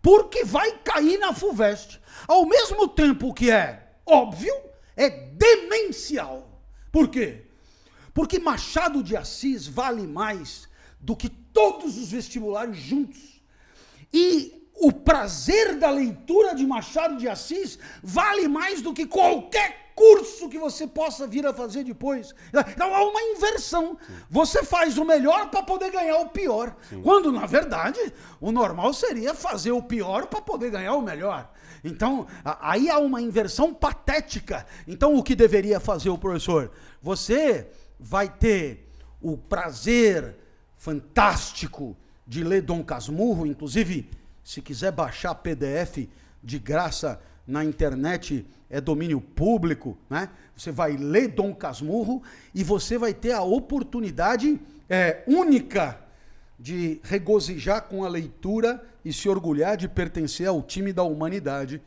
porque 0.01 0.45
vai 0.45 0.71
cair 0.77 1.17
na 1.17 1.33
FUVEST. 1.33 1.99
Ao 2.27 2.45
mesmo 2.45 2.87
tempo 2.87 3.33
que 3.33 3.51
é 3.51 3.95
óbvio 4.05 4.68
é 4.99 5.09
demencial. 5.09 6.61
Por 6.91 7.07
quê? 7.07 7.45
Porque 8.13 8.37
Machado 8.37 9.01
de 9.01 9.15
Assis 9.15 9.65
vale 9.65 10.05
mais 10.05 10.67
do 10.99 11.15
que 11.15 11.29
todos 11.29 11.97
os 11.97 12.11
vestibulares 12.11 12.77
juntos. 12.77 13.41
E 14.11 14.69
o 14.75 14.91
prazer 14.91 15.77
da 15.77 15.89
leitura 15.89 16.53
de 16.53 16.65
Machado 16.65 17.15
de 17.15 17.29
Assis 17.29 17.79
vale 18.03 18.49
mais 18.49 18.81
do 18.81 18.93
que 18.93 19.05
qualquer 19.05 19.93
curso 19.95 20.49
que 20.49 20.57
você 20.57 20.87
possa 20.87 21.27
vir 21.27 21.45
a 21.45 21.53
fazer 21.53 21.83
depois. 21.85 22.33
Então 22.71 22.93
há 22.93 23.03
uma 23.03 23.21
inversão. 23.21 23.97
Sim. 24.05 24.13
Você 24.29 24.63
faz 24.63 24.97
o 24.97 25.05
melhor 25.05 25.49
para 25.49 25.63
poder 25.63 25.91
ganhar 25.91 26.17
o 26.19 26.29
pior. 26.29 26.75
Sim. 26.89 27.01
Quando, 27.01 27.31
na 27.31 27.45
verdade, 27.45 27.99
o 28.41 28.51
normal 28.51 28.93
seria 28.93 29.33
fazer 29.33 29.71
o 29.71 29.83
pior 29.83 30.27
para 30.27 30.41
poder 30.41 30.71
ganhar 30.71 30.95
o 30.95 31.01
melhor. 31.01 31.49
Então, 31.83 32.27
aí 32.43 32.89
há 32.89 32.99
uma 32.99 33.21
inversão 33.21 33.73
patética. 33.73 34.65
Então, 34.87 35.15
o 35.15 35.23
que 35.23 35.35
deveria 35.35 35.79
fazer 35.79 36.09
o 36.09 36.17
professor? 36.17 36.71
Você 37.01 37.67
vai 37.99 38.29
ter 38.29 38.89
o 39.21 39.37
prazer 39.37 40.35
fantástico 40.77 41.95
de 42.25 42.43
ler 42.43 42.61
Dom 42.61 42.83
Casmurro, 42.83 43.45
inclusive, 43.45 44.09
se 44.43 44.61
quiser 44.61 44.91
baixar 44.91 45.35
PDF 45.35 46.07
de 46.43 46.59
graça 46.59 47.19
na 47.45 47.65
internet, 47.65 48.45
é 48.69 48.79
domínio 48.79 49.19
público, 49.19 49.97
né? 50.09 50.29
Você 50.55 50.71
vai 50.71 50.95
ler 50.95 51.29
Dom 51.29 51.53
Casmurro 51.53 52.21
e 52.53 52.63
você 52.63 52.97
vai 52.97 53.13
ter 53.13 53.31
a 53.31 53.41
oportunidade 53.41 54.59
é, 54.87 55.23
única 55.27 55.99
de 56.59 56.99
regozijar 57.03 57.83
com 57.83 58.03
a 58.03 58.09
leitura 58.09 58.83
e 59.03 59.13
se 59.13 59.29
orgulhar 59.29 59.77
de 59.77 59.87
pertencer 59.87 60.47
ao 60.47 60.61
time 60.61 60.91
da 60.91 61.03
humanidade, 61.03 61.81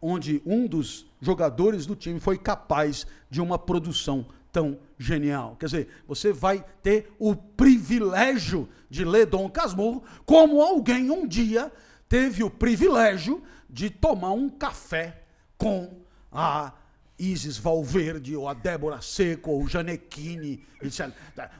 onde 0.00 0.42
um 0.46 0.66
dos 0.66 1.06
jogadores 1.20 1.86
do 1.86 1.94
time 1.94 2.18
foi 2.18 2.38
capaz 2.38 3.06
de 3.30 3.40
uma 3.40 3.58
produção 3.58 4.26
tão 4.50 4.78
genial. 4.98 5.56
Quer 5.58 5.66
dizer, 5.66 5.88
você 6.06 6.32
vai 6.32 6.64
ter 6.82 7.12
o 7.18 7.34
privilégio 7.34 8.68
de 8.88 9.04
ler 9.04 9.26
Dom 9.26 9.50
Casmurro, 9.50 10.02
como 10.24 10.62
alguém 10.62 11.10
um 11.10 11.26
dia 11.26 11.72
teve 12.08 12.44
o 12.44 12.50
privilégio 12.50 13.42
de 13.68 13.90
tomar 13.90 14.30
um 14.30 14.48
café 14.48 15.22
com 15.58 15.90
a 16.30 16.72
Isis 17.18 17.58
Valverde, 17.58 18.36
ou 18.36 18.48
a 18.48 18.54
Débora 18.54 19.00
Seco, 19.00 19.50
ou 19.50 19.68
Janequine, 19.68 20.64
etc. 20.82 21.10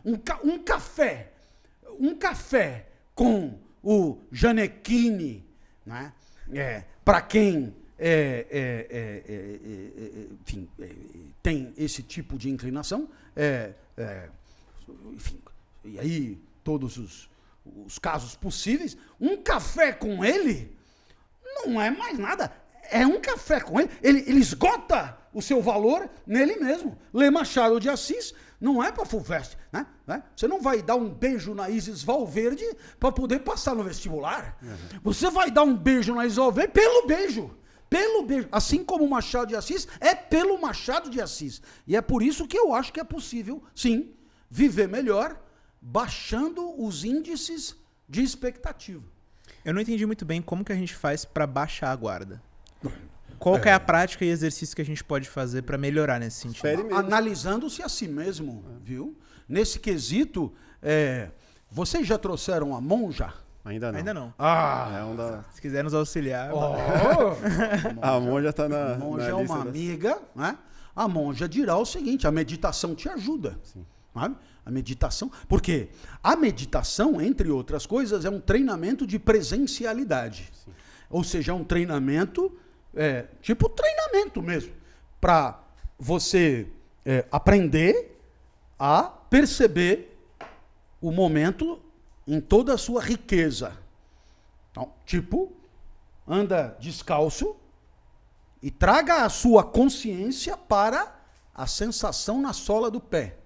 Um, 0.05 0.17
ca 0.17 0.39
um 0.43 0.59
café, 0.59 1.33
um 1.99 2.15
café 2.15 2.89
com 3.15 3.59
o 3.83 4.19
Janequine, 4.31 5.45
né? 5.85 6.13
É, 6.53 6.85
para 7.05 7.21
quem 7.23 7.75
é, 7.99 8.47
é, 8.51 8.87
é, 8.91 9.33
é, 9.33 9.41
é 10.05 10.27
enfim, 10.43 10.69
tem 11.43 11.73
esse 11.77 12.03
tipo 12.03 12.37
de 12.37 12.51
inclinação, 12.51 13.09
enfim, 15.13 15.41
e 15.85 15.99
aí 15.99 16.39
todos 16.63 16.97
os, 16.97 17.31
os 17.87 17.99
casos 17.99 18.35
possíveis, 18.35 18.97
um 19.21 19.37
café 19.37 19.93
com 19.93 20.25
ele 20.25 20.75
não 21.55 21.81
é 21.81 21.91
mais 21.91 22.19
nada. 22.19 22.53
É 22.91 23.07
um 23.07 23.21
café 23.21 23.61
com 23.61 23.81
ele. 23.81 23.91
Ele, 24.03 24.21
ele 24.27 24.41
esgota 24.41 25.17
o 25.33 25.41
seu 25.41 25.61
valor 25.63 26.09
nele 26.27 26.57
mesmo. 26.57 26.99
Lê 27.13 27.31
Machado 27.31 27.81
de 27.81 27.89
Assis 27.89 28.35
não 28.61 28.83
é 28.83 28.91
para 28.91 29.05
Fulvestre, 29.05 29.59
né? 29.73 29.87
né? 30.07 30.23
Você 30.35 30.49
não 30.49 30.61
vai 30.61 30.81
dar 30.83 30.97
um 30.97 31.09
beijo 31.09 31.55
na 31.55 31.69
Isis 31.69 32.03
Valverde 32.03 32.65
para 32.99 33.13
poder 33.13 33.41
passar 33.41 33.75
no 33.75 33.83
vestibular. 33.83 34.57
Uhum. 34.63 35.01
Você 35.03 35.31
vai 35.31 35.51
dar 35.51 35.63
um 35.63 35.77
beijo 35.77 36.15
na 36.15 36.25
Isis 36.25 36.37
Valverde 36.37 36.73
pelo 36.73 37.07
beijo. 37.07 37.51
Pelo 37.91 38.25
beijo. 38.25 38.49
Assim 38.51 38.85
como 38.85 39.05
o 39.05 39.11
Machado 39.11 39.49
de 39.49 39.57
Assis 39.57 39.87
é 40.01 40.15
pelo 40.15 40.61
Machado 40.61 41.11
de 41.11 41.21
Assis. 41.21 41.61
E 41.87 41.97
é 41.97 42.01
por 42.01 42.23
isso 42.23 42.47
que 42.47 42.59
eu 42.59 42.75
acho 42.75 42.93
que 42.93 43.01
é 43.01 43.05
possível, 43.05 43.63
sim, 43.75 44.13
viver 44.51 44.89
melhor 44.89 45.41
baixando 45.81 46.83
os 46.83 47.05
índices 47.05 47.77
de 48.09 48.23
expectativa. 48.23 49.05
Eu 49.65 49.75
não 49.75 49.81
entendi 49.81 50.05
muito 50.07 50.25
bem 50.25 50.41
como 50.41 50.65
que 50.65 50.73
a 50.73 50.77
gente 50.77 50.95
faz 50.95 51.25
para 51.25 51.47
baixar 51.47 51.91
a 51.91 51.97
guarda. 51.97 52.43
Qual 53.45 53.59
é. 53.59 53.69
é. 53.69 53.73
a 53.75 53.81
prática 53.81 54.25
e 54.25 54.29
exercício 54.31 54.75
que 54.75 54.81
a 54.81 54.85
gente 54.85 55.05
pode 55.05 55.29
fazer 55.29 55.61
para 55.63 55.77
melhorar 55.77 56.19
nesse 56.19 56.41
sentido? 56.41 56.95
Analisando-se 56.95 57.83
a 57.83 57.91
si 57.91 58.09
mesmo, 58.09 58.65
viu? 58.83 59.15
Nesse 59.47 59.79
quesito, 59.79 60.51
é, 60.83 61.29
vocês 61.71 62.07
já 62.07 62.17
trouxeram 62.17 62.75
a 62.75 62.81
monja? 62.81 63.35
Ainda 63.63 63.93
não. 63.93 63.99
Ainda 63.99 64.15
não. 64.15 64.35
Ah! 64.39 64.99
É 64.99 65.05
um 65.05 65.15
da... 65.15 65.45
Se 65.53 65.61
quiser 65.61 65.85
nos 65.85 65.93
auxiliar. 65.93 66.53
Oh. 66.55 67.37
a 68.01 68.19
monja 68.19 68.49
está 68.49 68.67
na. 68.67 68.95
A 68.95 68.99
monja 68.99 69.25
na 69.25 69.31
é 69.31 69.35
uma 69.35 69.61
amiga, 69.61 70.19
né? 70.35 70.57
A 70.97 71.07
monja 71.07 71.47
dirá 71.47 71.77
o 71.77 71.85
seguinte: 71.85 72.27
a 72.27 72.33
meditação 72.33 72.95
te 72.95 73.11
ajuda. 73.11 73.59
Sim. 73.63 73.85
Sabe? 74.15 74.37
A 74.65 74.71
meditação. 74.71 75.31
Porque 75.47 75.91
a 76.23 76.35
meditação, 76.35 77.21
entre 77.21 77.51
outras 77.51 77.85
coisas, 77.85 78.25
é 78.25 78.31
um 78.31 78.41
treinamento 78.41 79.07
de 79.07 79.19
presencialidade. 79.19 80.51
Sim. 80.65 80.73
Ou 81.11 81.23
seja, 81.23 81.53
é 81.53 81.55
um 81.55 81.65
treinamento, 81.65 82.51
é, 82.97 83.27
tipo 83.41 83.69
treinamento 83.69 84.43
mesmo, 84.43 84.73
para 85.21 85.61
você 85.99 86.67
é, 87.05 87.25
aprender 87.31 88.19
a 88.79 89.03
perceber 89.03 90.19
o 91.01 91.11
momento 91.11 91.81
em 92.27 92.41
toda 92.41 92.75
a 92.75 92.79
sua 92.79 93.03
riqueza. 93.03 93.77
Então, 94.71 94.93
tipo, 95.05 95.53
anda 96.27 96.77
descalço 96.81 97.57
e 98.63 98.71
traga 98.71 99.25
a 99.25 99.29
sua 99.29 99.63
consciência 99.63 100.57
para 100.57 101.15
a 101.55 101.67
sensação 101.67 102.41
na 102.41 102.53
sola 102.53 102.91
do 102.91 103.01
pé. 103.01 103.37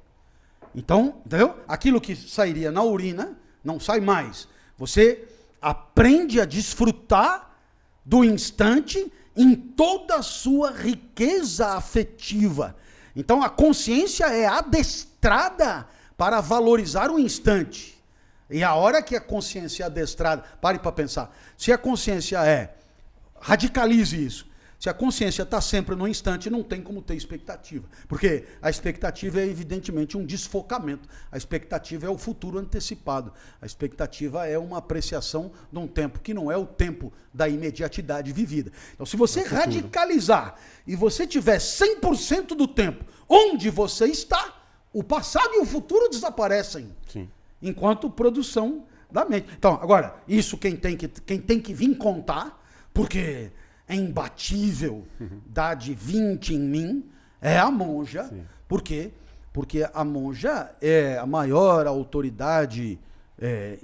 Então, 0.75 1.21
entendeu? 1.27 1.59
Aquilo 1.67 2.01
que 2.01 2.15
sairia 2.15 2.71
na 2.71 2.83
urina 2.83 3.37
não 3.65 3.81
sai 3.81 4.01
mais. 4.01 4.49
Você 4.77 5.29
aprende 5.61 6.41
a 6.41 6.45
desfrutar 6.45 7.57
do 8.05 8.25
instante 8.25 9.13
em 9.39 9.55
toda 9.55 10.17
a 10.17 10.23
sua 10.23 10.73
riqueza 10.73 11.69
afetiva. 11.69 12.77
Então 13.15 13.43
a 13.43 13.49
consciência 13.49 14.27
é 14.27 14.47
adestrada 14.47 15.87
para 16.17 16.41
valorizar 16.41 17.11
o 17.11 17.19
instante. 17.21 17.97
E 18.51 18.65
a 18.65 18.75
hora 18.75 19.01
que 19.01 19.15
a 19.15 19.21
consciência 19.21 19.85
é 19.85 19.87
adestrada, 19.87 20.43
pare 20.61 20.81
para 20.81 20.91
pensar, 20.91 21.35
se 21.57 21.71
a 21.71 21.79
consciência 21.79 22.45
é, 22.45 22.75
radicalize 23.41 24.25
isso, 24.25 24.48
se 24.79 24.89
a 24.89 24.95
consciência 24.95 25.43
está 25.43 25.61
sempre 25.61 25.97
no 25.97 26.07
instante, 26.07 26.49
não 26.49 26.63
tem 26.63 26.81
como 26.81 27.03
ter 27.03 27.17
expectativa. 27.17 27.89
Porque 28.07 28.45
a 28.63 28.71
expectativa 28.71 29.41
é, 29.41 29.47
evidentemente, 29.47 30.17
um 30.17 30.25
desfocamento. 30.25 31.09
A 31.33 31.37
expectativa 31.37 32.07
é 32.07 32.09
o 32.09 32.17
futuro 32.17 32.59
antecipado. 32.59 33.33
A 33.61 33.67
expectativa 33.67 34.47
é 34.47 34.57
uma 34.57 34.79
apreciação 34.79 35.51
de 35.73 35.79
um 35.81 35.89
tempo 35.89 36.21
que 36.21 36.33
não 36.33 36.51
é 36.51 36.57
o 36.57 36.65
tempo 36.65 37.13
da 37.35 37.49
imediatidade 37.49 38.33
vivida. 38.33 38.71
Então, 38.95 39.05
se 39.05 39.17
você 39.17 39.41
é 39.41 39.49
radicalizar 39.49 40.55
e 40.87 40.95
você 40.95 41.27
tiver 41.27 41.59
100% 41.59 42.49
do 42.55 42.69
tempo 42.69 43.05
onde 43.29 43.71
você 43.71 44.07
está, 44.07 44.63
o 44.93 45.03
passado 45.03 45.55
e 45.55 45.59
o 45.59 45.67
futuro 45.67 46.09
desaparecem. 46.09 46.95
Sim. 47.09 47.29
Enquanto 47.61 48.09
produção 48.09 48.87
da 49.11 49.25
mente. 49.25 49.49
Então, 49.59 49.75
agora, 49.75 50.23
isso 50.29 50.57
quem 50.57 50.77
tem 50.77 50.97
que, 50.97 51.09
quem 51.09 51.41
tem 51.41 51.59
que 51.59 51.75
vir 51.75 51.97
contar, 51.97 52.63
porque 52.95 53.51
é 53.89 53.95
imbatível, 53.95 55.07
uhum. 55.19 55.41
dá 55.47 55.75
de 55.75 55.95
20 55.95 56.55
em 56.55 56.61
mim, 56.61 57.05
é 57.41 57.59
a 57.59 57.71
monja. 57.71 58.25
Sim. 58.25 58.43
Por 58.69 58.83
quê? 58.83 59.11
Porque 59.53 59.89
a 59.93 60.05
monja 60.05 60.71
é 60.81 61.17
a 61.19 61.27
maior 61.27 61.87
autoridade 61.87 62.99
é, 63.39 63.79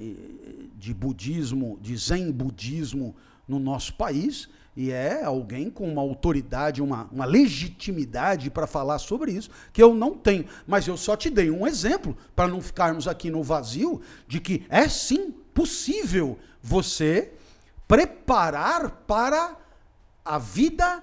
de 0.76 0.92
budismo, 0.92 1.78
de 1.80 1.96
zen 1.96 2.30
budismo 2.30 3.14
no 3.48 3.58
nosso 3.58 3.94
país, 3.94 4.48
e 4.76 4.90
é 4.90 5.22
alguém 5.22 5.70
com 5.70 5.88
uma 5.88 6.02
autoridade, 6.02 6.82
uma, 6.82 7.08
uma 7.12 7.24
legitimidade 7.24 8.50
para 8.50 8.66
falar 8.66 8.98
sobre 8.98 9.32
isso, 9.32 9.48
que 9.72 9.82
eu 9.82 9.94
não 9.94 10.14
tenho. 10.14 10.44
Mas 10.66 10.86
eu 10.86 10.96
só 10.96 11.16
te 11.16 11.30
dei 11.30 11.50
um 11.50 11.66
exemplo, 11.66 12.16
para 12.34 12.48
não 12.48 12.60
ficarmos 12.60 13.06
aqui 13.06 13.30
no 13.30 13.42
vazio, 13.42 14.00
de 14.26 14.40
que 14.40 14.66
é 14.68 14.88
sim 14.88 15.32
possível 15.54 16.38
você 16.60 17.32
preparar 17.86 18.90
para 19.06 19.56
a 20.24 20.38
vida 20.38 21.02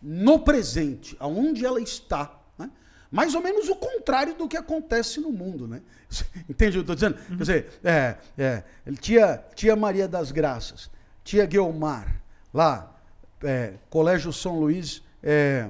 no 0.00 0.38
presente, 0.40 1.16
aonde 1.18 1.64
ela 1.64 1.80
está. 1.80 2.38
Né? 2.58 2.70
Mais 3.10 3.34
ou 3.34 3.42
menos 3.42 3.68
o 3.68 3.76
contrário 3.76 4.34
do 4.34 4.48
que 4.48 4.56
acontece 4.56 5.20
no 5.20 5.32
mundo. 5.32 5.66
Né? 5.66 5.82
Entende 6.48 6.78
o 6.78 6.84
que 6.84 6.90
eu 6.90 6.94
estou 6.94 6.94
dizendo? 6.94 7.16
Uhum. 7.30 7.36
Quer 7.36 7.42
dizer, 7.42 7.80
é, 7.82 8.16
é, 8.38 8.62
tia, 9.00 9.44
tia 9.54 9.76
Maria 9.76 10.06
das 10.06 10.30
Graças, 10.30 10.90
tia 11.24 11.46
Guilmar, 11.46 12.22
lá, 12.52 12.94
é, 13.42 13.74
Colégio 13.90 14.32
São 14.32 14.58
Luís, 14.60 15.02
é, 15.22 15.68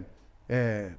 é, 0.49 0.93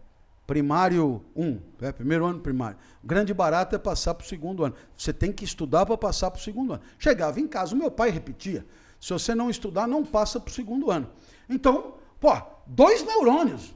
primário 0.46 1.24
1, 1.36 1.60
é, 1.82 1.92
primeiro 1.92 2.26
ano 2.26 2.40
primário. 2.40 2.78
O 3.04 3.08
grande 3.08 3.34
barato 3.34 3.76
é 3.76 3.80
passar 3.80 4.14
para 4.14 4.26
o 4.26 4.28
segundo 4.28 4.64
ano. 4.64 4.76
Você 4.98 5.14
tem 5.14 5.32
que 5.32 5.44
estudar 5.44 5.86
para 5.86 5.98
passar 5.98 6.32
para 6.32 6.40
o 6.40 6.42
segundo 6.42 6.74
ano. 6.74 6.82
Chegava 7.00 7.40
em 7.40 7.48
casa, 7.48 7.74
o 7.74 7.78
meu 7.78 7.92
pai 7.92 8.10
repetia: 8.10 8.66
se 9.00 9.12
você 9.12 9.34
não 9.34 9.50
estudar, 9.50 9.88
não 9.88 10.06
passa 10.06 10.40
para 10.40 10.50
o 10.50 10.54
segundo 10.54 10.92
ano. 10.92 11.10
Então, 11.50 11.96
pô, 12.20 12.32
dois 12.66 13.04
neurônios. 13.04 13.74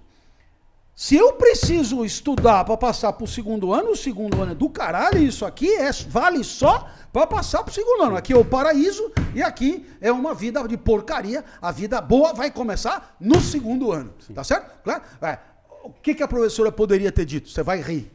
Se 0.95 1.15
eu 1.15 1.33
preciso 1.33 2.03
estudar 2.03 2.65
para 2.65 2.75
passar 2.75 3.13
para 3.13 3.23
o 3.23 3.27
segundo 3.27 3.71
ano, 3.71 3.91
o 3.91 3.95
segundo 3.95 4.41
ano 4.41 4.53
é 4.53 4.55
do 4.55 4.67
caralho, 4.67 5.19
isso 5.19 5.45
aqui 5.45 5.71
é, 5.75 5.91
vale 5.91 6.43
só 6.43 6.89
para 7.13 7.27
passar 7.27 7.61
para 7.63 7.69
o 7.69 7.73
segundo 7.73 8.01
ano. 8.01 8.17
Aqui 8.17 8.33
é 8.33 8.35
o 8.35 8.43
paraíso 8.43 9.11
e 9.35 9.43
aqui 9.43 9.85
é 10.01 10.11
uma 10.11 10.33
vida 10.33 10.67
de 10.67 10.75
porcaria. 10.75 11.45
A 11.61 11.71
vida 11.71 12.01
boa 12.01 12.33
vai 12.33 12.49
começar 12.49 13.15
no 13.19 13.39
segundo 13.39 13.91
ano. 13.91 14.11
Sim. 14.19 14.33
Tá 14.33 14.43
certo? 14.43 14.81
Claro? 14.83 15.03
É. 15.21 15.37
O 15.83 15.91
que, 15.91 16.15
que 16.15 16.23
a 16.23 16.27
professora 16.27 16.71
poderia 16.71 17.11
ter 17.11 17.25
dito? 17.25 17.47
Você 17.47 17.61
vai 17.61 17.79
rir. 17.79 18.11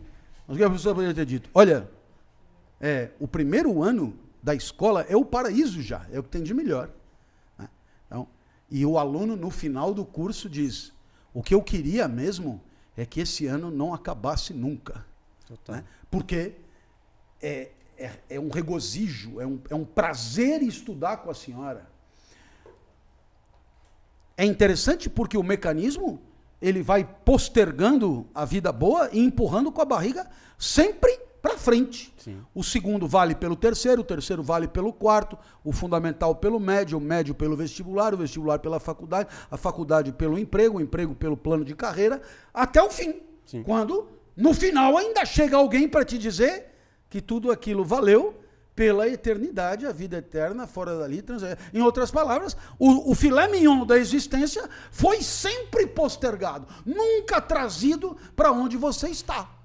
O 0.49 0.57
que 0.57 0.65
a 0.65 0.67
professora 0.67 0.97
poderia 0.97 1.15
ter 1.15 1.25
dito? 1.25 1.49
Olha, 1.55 1.89
é, 2.81 3.11
o 3.21 3.29
primeiro 3.29 3.81
ano 3.81 4.19
da 4.43 4.57
escola 4.57 5.07
é 5.09 5.17
o 5.17 5.25
paraíso 5.25 5.81
já, 5.81 6.05
é 6.13 6.19
o 6.19 6.23
que 6.25 6.29
tem 6.29 6.43
de 6.43 6.53
melhor. 6.53 6.91
E 8.75 8.87
o 8.87 8.99
aluno, 8.99 9.37
no 9.37 9.51
final 9.51 9.93
do 9.93 10.03
curso, 10.03 10.49
diz: 10.49 10.95
O 11.35 11.43
que 11.43 11.55
eu 11.55 11.63
queria 11.63 12.09
mesmo 12.09 12.59
é 12.97 13.05
que 13.05 13.21
esse 13.21 13.47
ano 13.47 13.71
não 13.71 13.93
acabasse 13.93 14.55
nunca. 14.55 15.05
Né? 15.69 15.85
Porque 16.11 16.55
é, 17.43 17.71
é, 17.99 18.11
é, 18.31 18.41
um 18.41 18.49
regozijo, 18.49 19.39
é 19.39 19.47
um, 19.47 19.61
é 19.69 19.75
um 19.75 19.85
prazer 19.85 20.63
estudar 20.63 21.19
com 21.19 21.31
a 21.31 21.35
senhora. 21.35 21.87
É 24.39 24.47
interessante 24.47 25.11
porque 25.11 25.37
o 25.37 25.43
mecanismo 25.43 26.19
ele 26.61 26.83
vai 26.83 27.05
postergando 27.05 28.27
a 28.35 28.47
vida 28.47 28.73
boa 28.73 29.11
e 29.13 29.19
empurrando 29.19 29.71
com 29.71 29.83
a 29.83 29.85
barriga 29.85 30.31
sempre 30.57 31.21
para 31.43 31.59
frente. 31.59 32.15
Sim. 32.17 32.41
O 32.55 32.63
segundo 32.63 33.09
vale 33.09 33.35
pelo 33.35 33.57
terceiro, 33.57 34.03
o 34.03 34.05
terceiro 34.05 34.45
vale 34.45 34.69
pelo 34.69 34.93
quarto, 34.93 35.37
o 35.65 35.73
fundamental 35.73 36.37
pelo 36.37 36.61
médio, 36.61 36.97
o 36.97 37.01
médio 37.01 37.35
pelo 37.35 37.57
vestibular, 37.57 38.15
o 38.15 38.17
vestibular 38.17 38.61
pela 38.61 38.79
faculdade, 38.79 39.29
a 39.51 39.57
faculdade 39.57 40.13
pelo 40.13 40.39
emprego, 40.39 40.79
o 40.79 40.81
emprego 40.81 41.17
pelo 41.17 41.37
plano 41.37 41.65
de 41.65 41.75
carreira, 41.75 42.23
até 42.55 42.81
o 42.81 42.89
fim. 42.89 43.21
Sim. 43.45 43.65
Quando, 43.65 44.09
no 44.37 44.55
final, 44.55 44.97
ainda 44.97 45.25
chega 45.25 45.57
alguém 45.57 45.89
para 45.89 46.05
te 46.05 46.17
dizer 46.17 46.67
que 47.11 47.21
tudo 47.21 47.51
aquilo 47.51 47.85
valeu 47.85 48.39
pela 48.75 49.07
eternidade, 49.09 49.85
a 49.85 49.93
vida 49.93 50.17
eterna, 50.19 50.67
fora 50.67 50.97
dali. 50.97 51.23
Em 51.75 51.83
outras 51.83 52.11
palavras, 52.11 52.57
o, 52.79 53.11
o 53.11 53.15
filé 53.15 53.49
mignon 53.49 53.85
da 53.85 53.99
existência 53.99 54.69
foi 54.91 55.21
sempre 55.21 55.87
postergado, 55.89 56.67
nunca 56.87 57.41
trazido 57.41 58.17
para 58.35 58.53
onde 58.53 58.77
você 58.77 59.09
está. 59.09 59.62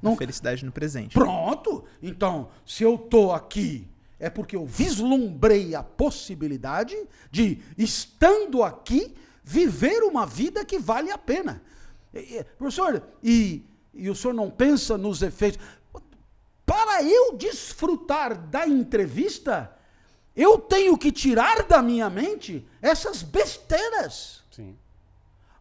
Não... 0.00 0.16
Felicidade 0.16 0.64
no 0.64 0.72
presente. 0.72 1.14
Pronto. 1.14 1.84
Então, 2.02 2.48
se 2.64 2.82
eu 2.82 2.96
tô 2.96 3.32
aqui 3.32 3.88
é 4.18 4.28
porque 4.28 4.56
eu 4.56 4.66
vislumbrei 4.66 5.74
a 5.74 5.82
possibilidade 5.82 6.96
de, 7.30 7.62
estando 7.76 8.62
aqui, 8.62 9.14
viver 9.44 10.02
uma 10.02 10.26
vida 10.26 10.64
que 10.64 10.78
vale 10.78 11.10
a 11.10 11.18
pena. 11.18 11.62
E, 12.12 12.38
e, 12.38 12.44
professor, 12.44 13.02
e, 13.22 13.64
e 13.94 14.10
o 14.10 14.14
senhor 14.14 14.34
não 14.34 14.50
pensa 14.50 14.98
nos 14.98 15.22
efeitos. 15.22 15.64
Para 16.66 17.02
eu 17.02 17.36
desfrutar 17.36 18.36
da 18.36 18.66
entrevista, 18.66 19.72
eu 20.34 20.58
tenho 20.58 20.98
que 20.98 21.12
tirar 21.12 21.62
da 21.62 21.80
minha 21.80 22.10
mente 22.10 22.66
essas 22.82 23.22
besteiras. 23.22 24.42
Sim. 24.50 24.76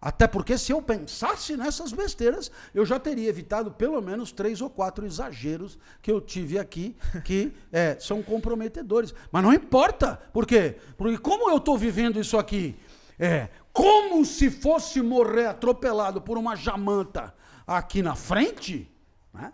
Até 0.08 0.26
porque 0.26 0.58
se 0.58 0.72
eu 0.72 0.82
pensasse 0.82 1.58
nessas 1.58 1.92
besteiras, 1.92 2.50
eu 2.74 2.86
já 2.86 2.98
teria 2.98 3.28
evitado 3.28 3.72
pelo 3.72 4.02
menos 4.02 4.32
três 4.32 4.62
ou 4.62 4.70
quatro 4.70 5.06
exageros 5.06 5.78
que 6.02 6.10
eu 6.10 6.22
tive 6.22 6.58
aqui, 6.58 6.96
que 7.26 7.52
é, 7.74 7.98
são 8.00 8.24
comprometedores. 8.24 9.14
Mas 9.30 9.44
não 9.44 9.52
importa. 9.52 10.18
Por 10.32 10.48
quê? 10.48 10.78
Porque 10.96 11.18
como 11.18 11.50
eu 11.50 11.58
estou 11.58 11.78
vivendo 11.78 12.22
isso 12.22 12.38
aqui, 12.38 12.80
é 13.20 13.50
como 13.74 14.24
se 14.24 14.50
fosse 14.50 15.02
morrer 15.02 15.48
atropelado 15.48 16.22
por 16.22 16.38
uma 16.38 16.56
jamanta 16.56 17.36
aqui 17.68 18.02
na 18.02 18.16
frente, 18.16 18.90
né? 19.34 19.52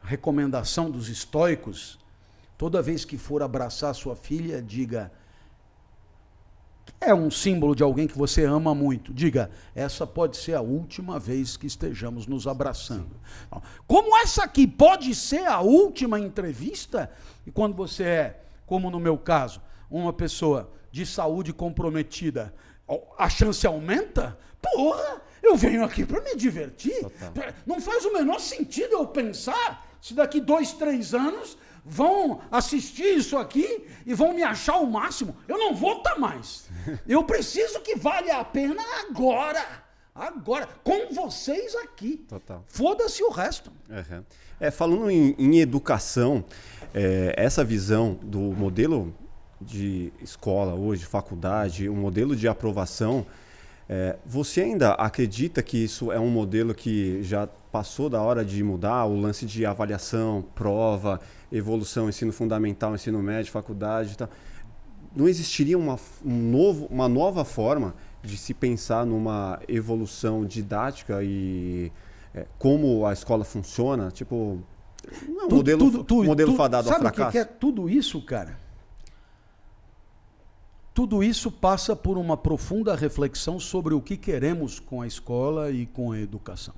recomendação 0.00 0.88
dos 0.88 1.08
estoicos, 1.08 1.98
toda 2.56 2.80
vez 2.80 3.04
que 3.04 3.18
for 3.18 3.42
abraçar 3.42 3.92
sua 3.96 4.14
filha, 4.14 4.62
diga 4.62 5.10
é 7.00 7.14
um 7.14 7.30
símbolo 7.30 7.74
de 7.74 7.82
alguém 7.82 8.06
que 8.06 8.16
você 8.16 8.44
ama 8.44 8.74
muito. 8.74 9.12
Diga, 9.12 9.50
essa 9.74 10.06
pode 10.06 10.36
ser 10.36 10.54
a 10.54 10.60
última 10.60 11.18
vez 11.18 11.56
que 11.56 11.66
estejamos 11.66 12.26
nos 12.26 12.46
abraçando. 12.46 13.16
Como 13.86 14.16
essa 14.18 14.44
aqui 14.44 14.66
pode 14.66 15.14
ser 15.14 15.46
a 15.46 15.60
última 15.60 16.18
entrevista, 16.18 17.10
e 17.46 17.50
quando 17.50 17.74
você 17.74 18.04
é, 18.04 18.40
como 18.66 18.90
no 18.90 18.98
meu 18.98 19.16
caso, 19.18 19.60
uma 19.90 20.12
pessoa 20.12 20.72
de 20.90 21.04
saúde 21.04 21.52
comprometida, 21.52 22.54
a 23.18 23.28
chance 23.28 23.66
aumenta? 23.66 24.38
Porra, 24.60 25.22
eu 25.42 25.56
venho 25.56 25.84
aqui 25.84 26.04
para 26.04 26.20
me 26.22 26.34
divertir. 26.34 27.00
Total. 27.00 27.54
Não 27.66 27.80
faz 27.80 28.04
o 28.04 28.12
menor 28.12 28.40
sentido 28.40 28.94
eu 28.94 29.06
pensar 29.06 29.86
se 30.00 30.14
daqui 30.14 30.40
dois, 30.40 30.72
três 30.72 31.14
anos 31.14 31.56
vão 31.88 32.40
assistir 32.50 33.16
isso 33.16 33.38
aqui 33.38 33.86
e 34.04 34.12
vão 34.12 34.34
me 34.34 34.42
achar 34.42 34.76
o 34.78 34.90
máximo. 34.90 35.36
Eu 35.46 35.56
não 35.56 35.74
vou 35.74 35.98
estar 35.98 36.14
tá 36.14 36.18
mais. 36.18 36.68
Eu 37.06 37.22
preciso 37.24 37.80
que 37.80 37.96
vale 37.96 38.30
a 38.30 38.44
pena 38.44 38.82
agora. 39.08 39.64
Agora, 40.14 40.66
com 40.82 41.14
vocês 41.14 41.74
aqui. 41.76 42.24
Total. 42.28 42.64
Foda-se 42.66 43.22
o 43.22 43.30
resto. 43.30 43.70
Uhum. 43.88 44.24
É, 44.58 44.70
falando 44.70 45.10
em, 45.10 45.34
em 45.38 45.58
educação, 45.58 46.44
é, 46.94 47.34
essa 47.36 47.62
visão 47.62 48.18
do 48.22 48.40
modelo 48.40 49.14
de 49.60 50.12
escola 50.20 50.74
hoje, 50.74 51.04
faculdade, 51.04 51.88
um 51.88 51.96
modelo 51.96 52.34
de 52.34 52.48
aprovação, 52.48 53.26
é, 53.88 54.16
você 54.24 54.62
ainda 54.62 54.92
acredita 54.92 55.62
que 55.62 55.84
isso 55.84 56.10
é 56.10 56.18
um 56.18 56.30
modelo 56.30 56.74
que 56.74 57.22
já 57.22 57.46
passou 57.46 58.08
da 58.08 58.20
hora 58.22 58.44
de 58.44 58.62
mudar? 58.62 59.04
O 59.04 59.20
lance 59.20 59.44
de 59.44 59.66
avaliação, 59.66 60.42
prova, 60.54 61.20
evolução, 61.50 62.08
ensino 62.08 62.32
fundamental, 62.32 62.94
ensino 62.94 63.22
médio, 63.22 63.52
faculdade, 63.52 64.16
tá? 64.16 64.28
não 65.16 65.26
existiria 65.26 65.78
uma, 65.78 65.98
um 66.24 66.50
novo, 66.50 66.86
uma 66.86 67.08
nova 67.08 67.44
forma 67.44 67.94
de 68.22 68.36
se 68.36 68.52
pensar 68.52 69.06
numa 69.06 69.58
evolução 69.66 70.44
didática 70.44 71.22
e 71.22 71.90
é, 72.34 72.46
como 72.58 73.06
a 73.06 73.12
escola 73.12 73.44
funciona? 73.44 74.10
Tipo, 74.10 74.60
não 75.26 75.42
é 75.42 75.46
um 75.46 75.50
modelo, 75.50 75.78
tudo, 75.78 76.04
tudo, 76.04 76.26
modelo 76.26 76.50
tudo, 76.50 76.58
fadado 76.58 76.88
sabe 76.88 77.06
ao 77.06 77.12
fracasso. 77.12 77.32
Que 77.32 77.38
é 77.38 77.44
tudo 77.44 77.88
isso, 77.88 78.20
cara? 78.20 78.58
Tudo 80.92 81.22
isso 81.22 81.50
passa 81.50 81.94
por 81.96 82.18
uma 82.18 82.36
profunda 82.36 82.94
reflexão 82.94 83.58
sobre 83.58 83.94
o 83.94 84.00
que 84.00 84.16
queremos 84.16 84.80
com 84.80 85.00
a 85.02 85.06
escola 85.06 85.70
e 85.70 85.86
com 85.86 86.12
a 86.12 86.18
educação. 86.18 86.74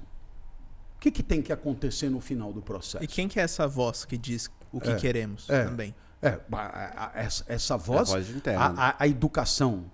O 0.97 1.01
que, 1.01 1.11
que 1.11 1.23
tem 1.23 1.41
que 1.41 1.53
acontecer 1.53 2.09
no 2.11 2.21
final 2.21 2.53
do 2.53 2.61
processo? 2.61 3.03
E 3.03 3.07
quem 3.07 3.29
que 3.29 3.39
é 3.39 3.43
essa 3.45 3.69
voz 3.69 4.05
que 4.05 4.19
diz 4.19 4.51
o 4.73 4.81
que 4.81 4.91
é, 4.91 4.97
queremos 4.97 5.49
é, 5.49 5.64
também? 5.64 5.95
É, 6.21 6.39
essa, 7.14 7.45
essa 7.49 7.77
voz, 7.77 8.11
é 8.11 8.12
a, 8.57 8.69
voz 8.69 8.79
a, 8.79 8.97
a, 8.99 9.09
educação 9.09 9.85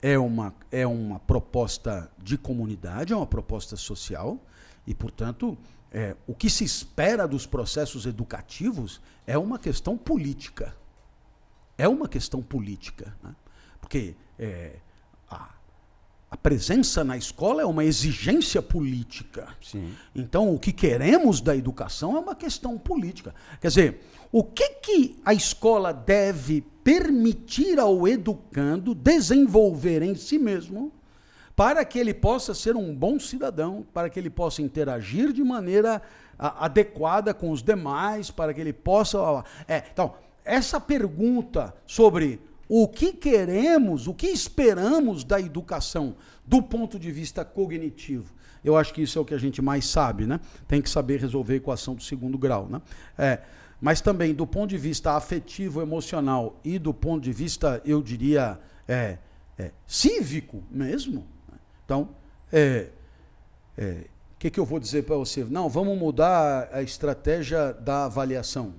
é 0.00 0.18
uma, 0.18 0.54
é 0.70 0.86
uma 0.86 1.18
proposta 1.20 2.10
de 2.18 2.36
comunidade, 2.38 3.12
é 3.12 3.16
uma 3.16 3.26
proposta 3.26 3.76
social, 3.76 4.38
e, 4.86 4.94
portanto, 4.94 5.56
é, 5.92 6.16
o 6.26 6.34
que 6.34 6.48
se 6.48 6.64
espera 6.64 7.26
dos 7.28 7.46
processos 7.46 8.06
educativos 8.06 9.00
é 9.26 9.36
uma 9.36 9.58
questão 9.58 9.96
política. 9.96 10.74
É 11.76 11.86
uma 11.86 12.08
questão 12.08 12.42
política. 12.42 13.14
Né? 13.22 13.34
Porque 13.80 14.16
é, 14.38 14.76
a, 14.76 14.91
a 16.32 16.36
presença 16.38 17.04
na 17.04 17.14
escola 17.14 17.60
é 17.60 17.66
uma 17.66 17.84
exigência 17.84 18.62
política. 18.62 19.48
Sim. 19.60 19.92
Então, 20.16 20.54
o 20.54 20.58
que 20.58 20.72
queremos 20.72 21.42
da 21.42 21.54
educação 21.54 22.16
é 22.16 22.20
uma 22.20 22.34
questão 22.34 22.78
política. 22.78 23.34
Quer 23.60 23.68
dizer, 23.68 24.00
o 24.32 24.42
que, 24.42 24.66
que 24.80 25.20
a 25.26 25.34
escola 25.34 25.92
deve 25.92 26.62
permitir 26.82 27.78
ao 27.78 28.08
educando 28.08 28.94
desenvolver 28.94 30.00
em 30.00 30.14
si 30.14 30.38
mesmo 30.38 30.90
para 31.54 31.84
que 31.84 31.98
ele 31.98 32.14
possa 32.14 32.54
ser 32.54 32.76
um 32.76 32.94
bom 32.94 33.20
cidadão, 33.20 33.84
para 33.92 34.08
que 34.08 34.18
ele 34.18 34.30
possa 34.30 34.62
interagir 34.62 35.34
de 35.34 35.44
maneira 35.44 36.00
a, 36.38 36.64
adequada 36.64 37.34
com 37.34 37.50
os 37.50 37.62
demais, 37.62 38.30
para 38.30 38.54
que 38.54 38.60
ele 38.62 38.72
possa. 38.72 39.44
É, 39.68 39.82
então, 39.92 40.14
essa 40.46 40.80
pergunta 40.80 41.74
sobre 41.86 42.40
o 42.74 42.88
que 42.88 43.12
queremos, 43.12 44.08
o 44.08 44.14
que 44.14 44.28
esperamos 44.28 45.24
da 45.24 45.38
educação 45.38 46.16
do 46.46 46.62
ponto 46.62 46.98
de 46.98 47.12
vista 47.12 47.44
cognitivo. 47.44 48.32
Eu 48.64 48.78
acho 48.78 48.94
que 48.94 49.02
isso 49.02 49.18
é 49.18 49.20
o 49.20 49.26
que 49.26 49.34
a 49.34 49.38
gente 49.38 49.60
mais 49.60 49.84
sabe, 49.84 50.24
né? 50.24 50.40
Tem 50.66 50.80
que 50.80 50.88
saber 50.88 51.20
resolver 51.20 51.52
a 51.52 51.56
equação 51.56 51.94
do 51.94 52.02
segundo 52.02 52.38
grau, 52.38 52.66
né? 52.70 52.80
É, 53.18 53.40
mas 53.78 54.00
também 54.00 54.32
do 54.32 54.46
ponto 54.46 54.70
de 54.70 54.78
vista 54.78 55.12
afetivo, 55.12 55.82
emocional 55.82 56.58
e 56.64 56.78
do 56.78 56.94
ponto 56.94 57.22
de 57.22 57.30
vista, 57.30 57.82
eu 57.84 58.02
diria, 58.02 58.58
é, 58.88 59.18
é, 59.58 59.70
cívico 59.86 60.64
mesmo. 60.70 61.26
Né? 61.50 61.58
Então, 61.84 62.08
é, 62.50 62.88
é, 63.76 64.06
o 64.34 64.38
que, 64.38 64.50
que 64.50 64.58
eu 64.58 64.64
vou 64.64 64.80
dizer 64.80 65.02
para 65.02 65.16
você? 65.16 65.44
Não, 65.44 65.68
vamos 65.68 65.98
mudar 65.98 66.70
a 66.72 66.80
estratégia 66.80 67.74
da 67.74 68.06
avaliação. 68.06 68.72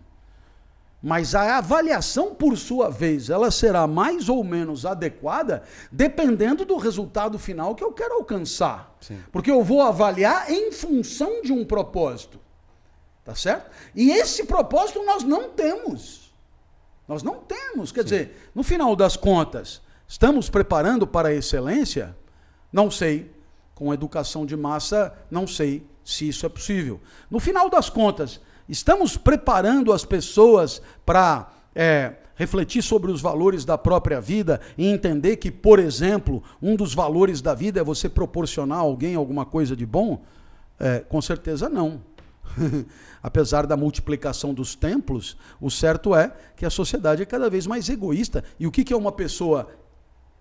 Mas 1.05 1.35
a 1.35 1.57
avaliação, 1.57 2.33
por 2.33 2.57
sua 2.57 2.89
vez, 2.89 3.29
ela 3.29 3.51
será 3.51 3.85
mais 3.85 4.29
ou 4.29 4.41
menos 4.41 4.85
adequada 4.85 5.63
dependendo 5.91 6.63
do 6.63 6.77
resultado 6.77 7.37
final 7.37 7.75
que 7.75 7.83
eu 7.83 7.91
quero 7.91 8.13
alcançar. 8.13 8.95
Sim. 9.01 9.19
Porque 9.29 9.51
eu 9.51 9.61
vou 9.61 9.81
avaliar 9.81 10.49
em 10.49 10.71
função 10.71 11.41
de 11.41 11.51
um 11.51 11.65
propósito. 11.65 12.39
Tá 13.25 13.35
certo? 13.35 13.69
E 13.93 14.11
esse 14.11 14.45
propósito 14.45 15.03
nós 15.03 15.23
não 15.23 15.49
temos. 15.49 16.33
Nós 17.05 17.21
não 17.21 17.35
temos. 17.35 17.91
Quer 17.91 18.03
Sim. 18.03 18.05
dizer, 18.05 18.51
no 18.55 18.63
final 18.63 18.95
das 18.95 19.17
contas, 19.17 19.81
estamos 20.07 20.49
preparando 20.49 21.05
para 21.05 21.27
a 21.27 21.33
excelência? 21.33 22.15
Não 22.71 22.89
sei. 22.89 23.29
Com 23.75 23.93
educação 23.93 24.45
de 24.45 24.55
massa, 24.55 25.13
não 25.29 25.45
sei 25.45 25.85
se 26.01 26.29
isso 26.29 26.45
é 26.45 26.49
possível. 26.49 27.01
No 27.29 27.41
final 27.41 27.69
das 27.69 27.89
contas, 27.89 28.39
Estamos 28.67 29.17
preparando 29.17 29.91
as 29.91 30.05
pessoas 30.05 30.81
para 31.05 31.51
é, 31.75 32.13
refletir 32.35 32.81
sobre 32.81 33.11
os 33.11 33.21
valores 33.21 33.65
da 33.65 33.77
própria 33.77 34.19
vida 34.21 34.59
e 34.77 34.87
entender 34.87 35.37
que, 35.37 35.51
por 35.51 35.79
exemplo, 35.79 36.41
um 36.61 36.75
dos 36.75 36.93
valores 36.93 37.41
da 37.41 37.53
vida 37.53 37.79
é 37.79 37.83
você 37.83 38.07
proporcionar 38.07 38.79
a 38.79 38.81
alguém 38.81 39.15
alguma 39.15 39.45
coisa 39.45 39.75
de 39.75 39.85
bom? 39.85 40.23
É, 40.79 40.99
com 40.99 41.21
certeza 41.21 41.69
não. 41.69 42.01
Apesar 43.21 43.65
da 43.65 43.77
multiplicação 43.77 44.53
dos 44.53 44.75
templos, 44.75 45.37
o 45.59 45.69
certo 45.69 46.15
é 46.15 46.31
que 46.55 46.65
a 46.65 46.69
sociedade 46.69 47.21
é 47.21 47.25
cada 47.25 47.49
vez 47.49 47.67
mais 47.67 47.87
egoísta. 47.89 48.43
E 48.59 48.67
o 48.67 48.71
que 48.71 48.93
é 48.93 48.97
uma 48.97 49.11
pessoa 49.11 49.69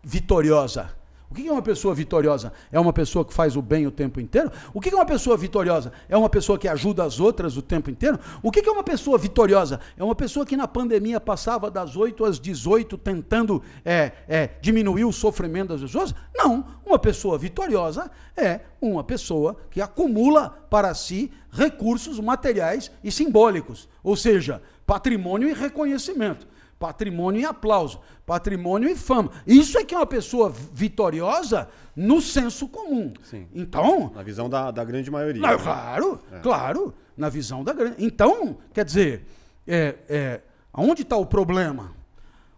vitoriosa? 0.02 1.01
O 1.32 1.34
que 1.34 1.48
é 1.48 1.50
uma 1.50 1.62
pessoa 1.62 1.94
vitoriosa? 1.94 2.52
É 2.70 2.78
uma 2.78 2.92
pessoa 2.92 3.24
que 3.24 3.32
faz 3.32 3.56
o 3.56 3.62
bem 3.62 3.86
o 3.86 3.90
tempo 3.90 4.20
inteiro? 4.20 4.52
O 4.74 4.82
que 4.82 4.90
é 4.90 4.94
uma 4.94 5.06
pessoa 5.06 5.34
vitoriosa? 5.34 5.90
É 6.06 6.14
uma 6.14 6.28
pessoa 6.28 6.58
que 6.58 6.68
ajuda 6.68 7.04
as 7.04 7.18
outras 7.18 7.56
o 7.56 7.62
tempo 7.62 7.88
inteiro? 7.88 8.20
O 8.42 8.50
que 8.50 8.60
é 8.60 8.70
uma 8.70 8.82
pessoa 8.82 9.16
vitoriosa? 9.16 9.80
É 9.96 10.04
uma 10.04 10.14
pessoa 10.14 10.44
que 10.44 10.58
na 10.58 10.68
pandemia 10.68 11.18
passava 11.18 11.70
das 11.70 11.96
8 11.96 12.22
às 12.26 12.38
18 12.38 12.98
tentando 12.98 13.62
é, 13.82 14.12
é, 14.28 14.50
diminuir 14.60 15.06
o 15.06 15.12
sofrimento 15.12 15.70
das 15.70 15.80
pessoas? 15.80 16.14
Não. 16.36 16.66
Uma 16.84 16.98
pessoa 16.98 17.38
vitoriosa 17.38 18.10
é 18.36 18.60
uma 18.78 19.02
pessoa 19.02 19.56
que 19.70 19.80
acumula 19.80 20.50
para 20.68 20.92
si 20.92 21.32
recursos 21.50 22.20
materiais 22.20 22.90
e 23.02 23.10
simbólicos, 23.10 23.88
ou 24.04 24.16
seja, 24.16 24.60
patrimônio 24.84 25.48
e 25.48 25.54
reconhecimento 25.54 26.51
patrimônio 26.82 27.40
e 27.40 27.44
aplauso, 27.44 28.00
patrimônio 28.26 28.88
e 28.88 28.96
fama. 28.96 29.30
Isso 29.46 29.78
é 29.78 29.84
que 29.84 29.94
é 29.94 29.98
uma 29.98 30.06
pessoa 30.06 30.52
vitoriosa 30.72 31.68
no 31.94 32.20
senso 32.20 32.66
comum. 32.66 33.12
Sim. 33.22 33.46
Então. 33.54 34.10
Na 34.14 34.22
visão 34.22 34.48
da, 34.48 34.70
da 34.72 34.84
grande 34.84 35.10
maioria. 35.10 35.40
claro, 35.58 36.20
é. 36.32 36.38
claro, 36.40 36.92
na 37.16 37.28
visão 37.28 37.62
da 37.62 37.72
grande. 37.72 38.04
Então, 38.04 38.56
quer 38.74 38.84
dizer, 38.84 39.24
é, 39.66 39.94
é, 40.08 40.40
Aonde 40.72 41.02
está 41.02 41.16
o 41.16 41.26
problema? 41.26 41.92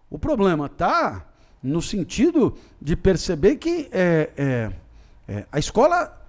O 0.09 0.19
problema 0.19 0.67
está 0.67 1.27
no 1.61 1.83
sentido 1.83 2.57
de 2.81 2.95
perceber 2.95 3.57
que 3.57 3.89
é, 3.91 4.31
é, 4.37 4.73
é, 5.27 5.47
a 5.51 5.59
escola 5.59 6.21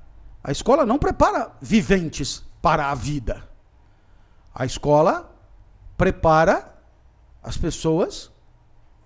a 0.44 0.52
escola 0.52 0.86
não 0.86 1.00
prepara 1.00 1.52
viventes 1.60 2.44
para 2.62 2.92
a 2.92 2.96
vida. 2.96 3.44
A 4.54 4.66
escola 4.66 5.32
prepara 5.98 6.75
as 7.46 7.56
pessoas 7.56 8.32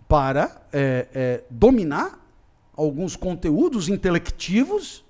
para 0.08 0.66
é, 0.72 1.08
é, 1.14 1.44
dominar 1.50 2.26
alguns 2.74 3.18
conteúdos 3.18 3.90
intelectivos, 3.90 5.04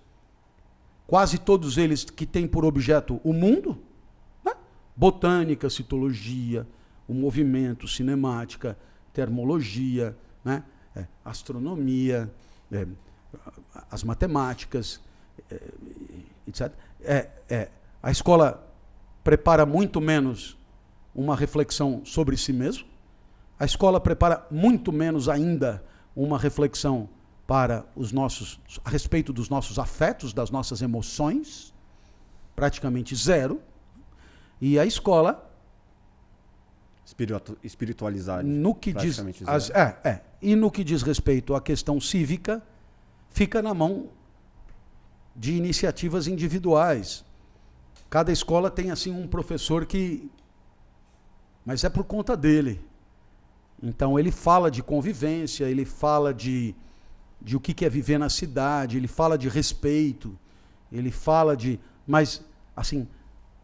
quase 1.05 1.37
todos 1.37 1.77
eles 1.77 2.03
que 2.03 2.25
têm 2.25 2.47
por 2.47 2.65
objeto 2.65 3.21
o 3.23 3.31
mundo, 3.31 3.77
né? 4.43 4.53
botânica, 4.95 5.69
citologia, 5.69 6.65
o 7.07 7.13
movimento, 7.13 7.87
cinemática, 7.87 8.75
termologia, 9.13 10.17
né? 10.43 10.63
É, 10.95 11.05
astronomia, 11.23 12.33
é, 12.71 12.87
as 13.91 14.03
matemáticas, 14.03 14.99
é, 15.51 15.61
etc. 16.47 16.73
É, 17.01 17.69
a 18.01 18.09
escola 18.09 18.67
prepara 19.23 19.67
muito 19.67 20.01
menos 20.01 20.57
uma 21.13 21.35
reflexão 21.35 22.01
sobre 22.03 22.35
si 22.35 22.51
mesmo. 22.51 22.89
A 23.59 23.65
escola 23.65 23.99
prepara 23.99 24.47
muito 24.49 24.91
menos 24.91 25.27
ainda 25.27 25.83
uma 26.15 26.39
reflexão 26.39 27.09
para 27.45 27.85
os 27.95 28.11
nossos 28.11 28.59
a 28.85 28.89
respeito 28.89 29.33
dos 29.33 29.49
nossos 29.49 29.77
afetos, 29.77 30.31
das 30.33 30.49
nossas 30.49 30.81
emoções, 30.81 31.73
praticamente 32.55 33.15
zero. 33.15 33.61
E 34.61 34.79
a 34.79 34.85
escola 34.85 35.45
Espiritu 37.09 37.57
espiritualizar. 37.63 38.45
No 38.45 38.75
que 38.75 38.93
diz 38.93 39.19
as, 39.47 39.71
é, 39.71 39.99
é, 40.03 40.21
e 40.39 40.55
no 40.55 40.69
que 40.69 40.83
diz 40.83 41.01
respeito 41.01 41.55
à 41.55 41.61
questão 41.61 41.99
cívica, 41.99 42.61
fica 43.31 43.63
na 43.63 43.73
mão 43.73 44.09
de 45.35 45.55
iniciativas 45.55 46.27
individuais. 46.27 47.25
Cada 48.11 48.31
escola 48.31 48.69
tem 48.69 48.91
assim 48.91 49.11
um 49.11 49.27
professor 49.27 49.87
que 49.87 50.29
mas 51.65 51.83
é 51.83 51.89
por 51.89 52.03
conta 52.03 52.37
dele. 52.37 52.79
Então 53.81 54.19
ele 54.19 54.31
fala 54.31 54.69
de 54.69 54.83
convivência, 54.83 55.65
ele 55.65 55.85
fala 55.85 56.33
de, 56.33 56.75
de 57.41 57.55
o 57.55 57.59
que 57.59 57.85
é 57.85 57.89
viver 57.89 58.17
na 58.17 58.29
cidade, 58.29 58.97
ele 58.97 59.07
fala 59.07 59.37
de 59.37 59.47
respeito, 59.47 60.37
ele 60.91 61.11
fala 61.11 61.55
de. 61.55 61.79
Mas, 62.05 62.43
assim, 62.75 63.07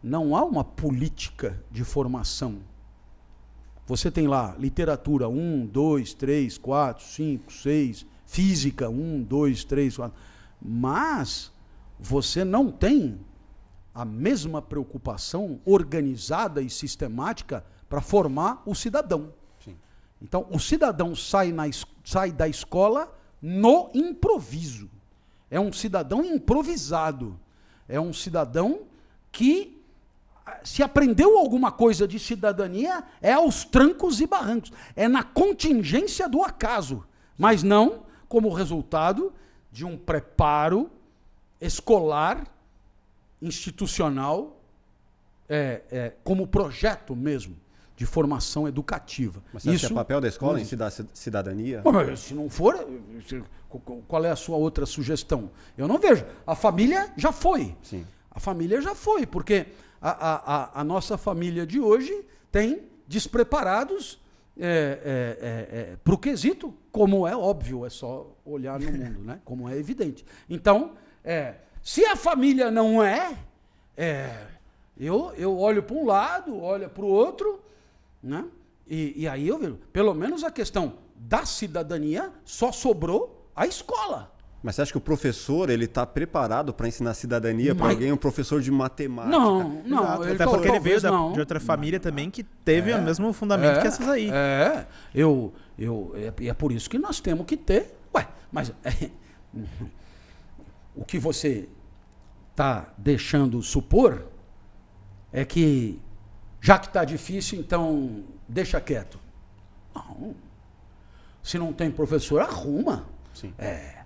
não 0.02 0.36
há 0.36 0.44
uma 0.44 0.64
política 0.64 1.62
de 1.72 1.84
formação. 1.84 2.60
Você 3.88 4.10
tem 4.10 4.28
lá 4.28 4.56
literatura 4.58 5.28
1, 5.28 5.68
2, 5.68 6.14
3, 6.14 6.58
4, 6.58 7.06
5, 7.06 7.54
6, 7.54 8.06
física 8.26 8.90
1, 8.90 9.24
2, 9.24 9.64
3, 9.64 9.98
4. 9.98 10.18
Mas 10.62 11.52
você 12.00 12.44
não 12.44 12.72
tem 12.72 13.20
a 13.94 14.04
mesma 14.04 14.62
preocupação 14.62 15.60
organizada 15.66 16.62
e 16.62 16.70
sistemática 16.70 17.64
para 17.88 18.02
formar 18.02 18.62
o 18.66 18.74
cidadão. 18.74 19.34
Então, 20.22 20.48
o 20.50 20.60
cidadão 20.60 21.16
sai, 21.16 21.52
na, 21.52 21.64
sai 22.04 22.32
da 22.32 22.48
escola 22.48 23.14
no 23.42 23.90
improviso. 23.94 24.90
É 25.50 25.60
um 25.60 25.72
cidadão 25.72 26.24
improvisado. 26.24 27.40
É 27.88 28.00
um 28.00 28.14
cidadão 28.14 28.82
que, 29.32 29.82
se 30.64 30.82
aprendeu 30.82 31.38
alguma 31.38 31.72
coisa 31.72 32.08
de 32.08 32.18
cidadania, 32.18 33.04
é 33.22 33.34
aos 33.34 33.66
trancos 33.66 34.22
e 34.22 34.28
barrancos. 34.28 34.72
É 34.96 35.08
na 35.08 35.24
contingência 35.24 36.28
do 36.28 36.42
acaso, 36.42 37.06
mas 37.38 37.62
não 37.62 38.06
como 38.28 38.54
resultado 38.54 39.34
de 39.72 39.86
um 39.86 39.98
preparo 39.98 40.90
escolar, 41.60 42.48
institucional, 43.42 44.60
é, 45.48 45.84
é, 45.92 46.14
como 46.24 46.48
projeto 46.48 47.16
mesmo 47.16 47.56
de 47.96 48.06
formação 48.06 48.68
educativa. 48.68 49.42
Mas 49.54 49.64
você 49.64 49.72
Isso 49.72 49.86
é 49.86 49.90
papel 49.90 50.20
da 50.20 50.28
escola 50.28 50.60
em 50.60 50.66
cidadania? 51.14 51.82
Mas, 51.86 52.20
se 52.20 52.34
não 52.34 52.50
for, 52.50 52.88
qual 54.08 54.26
é 54.26 54.32
a 54.32 54.36
sua 54.36 54.58
outra 54.58 54.86
sugestão? 54.86 55.50
Eu 55.78 55.88
não 55.88 55.98
vejo. 55.98 56.26
A 56.46 56.56
família 56.56 57.12
já 57.16 57.32
foi. 57.32 57.76
Sim. 57.82 58.06
A 58.30 58.40
família 58.40 58.82
já 58.82 58.94
foi, 58.94 59.26
porque 59.26 59.68
a, 60.02 60.10
a, 60.10 60.82
a 60.82 60.84
nossa 60.84 61.18
família 61.18 61.66
de 61.66 61.80
hoje 61.80 62.26
tem 62.52 62.84
despreparados 63.08 64.20
é, 64.58 64.68
é, 65.04 65.78
é, 65.78 65.80
é 65.80 65.98
para 66.04 66.14
o 66.14 66.18
quesito, 66.18 66.74
como 66.92 67.28
é 67.28 67.36
óbvio, 67.36 67.86
é 67.86 67.90
só 67.90 68.36
olhar 68.46 68.80
no 68.80 68.92
mundo, 68.92 69.20
né? 69.22 69.40
como 69.44 69.70
é 69.70 69.78
evidente. 69.78 70.26
Então, 70.50 70.94
é, 71.24 71.56
se 71.82 72.06
a 72.06 72.16
família 72.16 72.70
não 72.70 73.04
é, 73.04 73.38
é 73.98 74.48
eu, 74.98 75.34
eu 75.38 75.58
olho 75.58 75.84
para 75.84 75.96
um 75.96 76.06
lado, 76.06 76.58
olho 76.58 76.90
para 76.90 77.04
o 77.04 77.08
outro, 77.08 77.62
né? 78.26 78.46
E, 78.88 79.14
e 79.24 79.28
aí 79.28 79.48
eu 79.48 79.58
vejo, 79.58 79.80
pelo 79.94 80.14
menos 80.14 80.44
a 80.44 80.52
questão 80.52 80.94
da 81.16 81.46
cidadania 81.46 82.32
só 82.44 82.72
sobrou 82.72 83.50
a 83.56 83.66
escola. 83.66 84.32
Mas 84.62 84.76
você 84.76 84.82
acha 84.82 84.92
que 84.92 84.98
o 84.98 85.02
professor 85.02 85.70
ele 85.70 85.86
está 85.86 86.06
preparado 86.08 86.74
para 86.74 86.88
ensinar 86.88 87.14
cidadania 87.14 87.76
para 87.76 87.90
alguém, 87.90 88.12
um 88.12 88.18
professor 88.18 88.60
de 88.60 88.72
matemática? 88.72 89.38
Não, 89.38 89.84
não. 89.86 90.24
Ele 90.24 90.34
Até 90.34 90.46
porque 90.46 90.68
ele 90.68 90.80
veio 90.80 91.00
da, 91.00 91.10
de 91.10 91.40
outra 91.40 91.60
família 91.60 92.00
também 92.00 92.32
que 92.32 92.44
teve 92.44 92.90
é, 92.90 92.96
o 92.96 93.02
mesmo 93.02 93.32
fundamento 93.32 93.78
é, 93.78 93.82
que 93.82 93.88
essas 93.88 94.10
aí. 94.10 94.28
É, 94.32 94.88
eu, 95.14 95.54
eu, 95.78 96.16
é, 96.16 96.48
é 96.48 96.54
por 96.54 96.72
isso 96.72 96.90
que 96.90 96.98
nós 96.98 97.20
temos 97.20 97.46
que 97.46 97.56
ter. 97.56 97.96
Ué, 98.16 98.28
mas 98.52 98.74
é, 98.84 99.12
o 100.96 101.06
que 101.06 101.20
você 101.20 101.70
está 102.50 102.92
deixando 102.98 103.62
supor 103.62 104.26
é 105.32 105.46
que 105.46 106.00
já 106.66 106.80
que 106.80 106.88
está 106.88 107.06
difícil, 107.06 107.60
então 107.60 108.24
deixa 108.48 108.82
quieto. 108.82 109.20
Não. 109.94 110.34
Se 111.44 111.60
não 111.60 111.72
tem 111.72 111.92
professor, 111.92 112.42
arruma. 112.42 113.06
Sim. 113.36 113.54
É, 113.60 114.04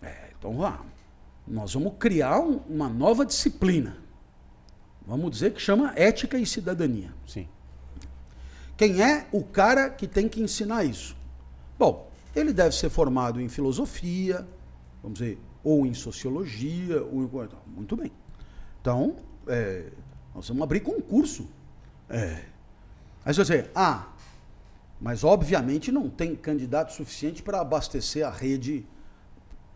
é, 0.00 0.30
então 0.38 0.56
vamos. 0.56 0.86
Nós 1.46 1.74
vamos 1.74 1.92
criar 1.98 2.40
um, 2.40 2.56
uma 2.70 2.88
nova 2.88 3.26
disciplina. 3.26 3.98
Vamos 5.06 5.30
dizer 5.30 5.52
que 5.52 5.60
chama 5.60 5.92
ética 5.94 6.38
e 6.38 6.46
cidadania. 6.46 7.12
Sim. 7.26 7.46
Quem 8.78 9.02
é 9.02 9.26
o 9.30 9.44
cara 9.44 9.90
que 9.90 10.08
tem 10.08 10.26
que 10.26 10.40
ensinar 10.40 10.84
isso? 10.84 11.14
Bom, 11.78 12.10
ele 12.34 12.54
deve 12.54 12.74
ser 12.74 12.88
formado 12.88 13.38
em 13.42 13.48
filosofia, 13.50 14.48
vamos 15.02 15.18
dizer, 15.18 15.38
ou 15.62 15.84
em 15.84 15.92
sociologia, 15.92 17.02
ou 17.02 17.22
em... 17.24 17.30
muito 17.66 17.94
bem. 17.94 18.10
Então, 18.80 19.16
é, 19.46 19.92
nós 20.34 20.48
vamos 20.48 20.62
abrir 20.62 20.80
concurso 20.80 21.46
é. 22.10 22.44
Aí 23.24 23.34
você 23.34 23.42
dizer, 23.42 23.70
ah, 23.74 24.08
mas 25.00 25.24
obviamente 25.24 25.90
não 25.90 26.10
tem 26.10 26.34
candidato 26.34 26.92
suficiente 26.92 27.42
para 27.42 27.60
abastecer 27.60 28.26
a 28.26 28.30
rede. 28.30 28.84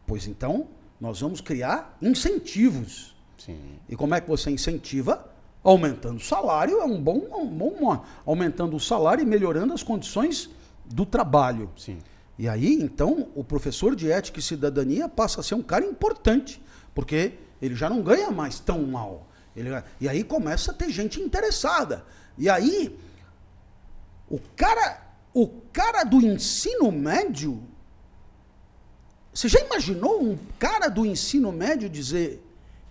Pois 0.07 0.26
então, 0.26 0.68
nós 1.01 1.20
vamos 1.20 1.41
criar 1.41 1.97
incentivos. 2.03 3.16
Sim. 3.39 3.59
E 3.89 3.97
como 3.97 4.14
é 4.14 4.20
que 4.20 4.28
você 4.28 4.51
incentiva? 4.51 5.30
Aumentando 5.62 6.18
o 6.18 6.24
salário 6.24 6.78
é 6.80 6.85
um 6.85 7.01
bom, 7.01 7.26
um 7.32 7.47
bom 7.47 8.05
aumentando 8.26 8.76
o 8.76 8.80
salário 8.80 9.22
e 9.22 9.26
melhorando 9.26 9.72
as 9.72 9.82
condições 9.82 10.51
do 10.85 11.07
trabalho. 11.07 11.70
Sim. 11.76 11.99
E 12.39 12.49
aí, 12.49 12.74
então, 12.74 13.28
o 13.35 13.43
professor 13.43 13.95
de 13.95 14.11
ética 14.11 14.41
e 14.41 14.43
cidadania 14.43 15.09
passa 15.09 15.41
a 15.41 15.43
ser 15.43 15.55
um 15.55 15.62
cara 15.62 15.87
importante, 15.87 16.61
porque 16.95 17.35
ele 17.62 17.74
já 17.74 17.89
não 17.89 18.03
ganha 18.03 18.30
mais 18.30 18.59
tão 18.59 18.82
mal. 18.82 19.26
Ele, 19.57 19.70
e 20.01 20.09
aí 20.09 20.24
começa 20.24 20.72
a 20.72 20.74
ter 20.74 20.91
gente 20.91 21.20
interessada. 21.20 22.05
E 22.37 22.49
aí, 22.49 22.97
o 24.28 24.39
cara, 24.57 25.03
o 25.32 25.47
cara 25.72 26.05
do 26.05 26.20
ensino 26.20 26.91
médio, 26.91 27.62
você 29.32 29.49
já 29.49 29.61
imaginou 29.61 30.22
um 30.22 30.39
cara 30.59 30.89
do 30.89 31.05
ensino 31.05 31.53
médio 31.53 31.89
dizer: 31.89 32.43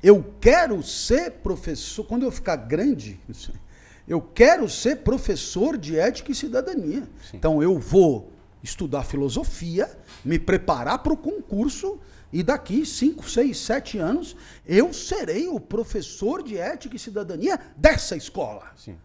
Eu 0.01 0.33
quero 0.39 0.81
ser 0.83 1.31
professor, 1.31 2.05
quando 2.05 2.23
eu 2.23 2.31
ficar 2.31 2.55
grande, 2.55 3.19
eu 4.07 4.21
quero 4.21 4.69
ser 4.69 4.97
professor 4.97 5.77
de 5.77 5.97
ética 5.97 6.31
e 6.31 6.35
cidadania. 6.35 7.03
Sim. 7.29 7.37
Então 7.37 7.61
eu 7.61 7.77
vou 7.79 8.31
estudar 8.61 9.03
filosofia, 9.03 9.89
me 10.23 10.39
preparar 10.39 10.99
para 10.99 11.13
o 11.13 11.17
concurso 11.17 11.99
e 12.31 12.41
daqui 12.41 12.85
5, 12.85 13.29
6, 13.29 13.57
7 13.57 13.97
anos 13.99 14.35
eu 14.65 14.93
serei 14.93 15.47
o 15.47 15.59
professor 15.59 16.41
de 16.41 16.57
ética 16.57 16.95
e 16.95 16.99
cidadania 16.99 17.59
dessa 17.75 18.15
escola. 18.15 18.71
Sim. 18.75 18.97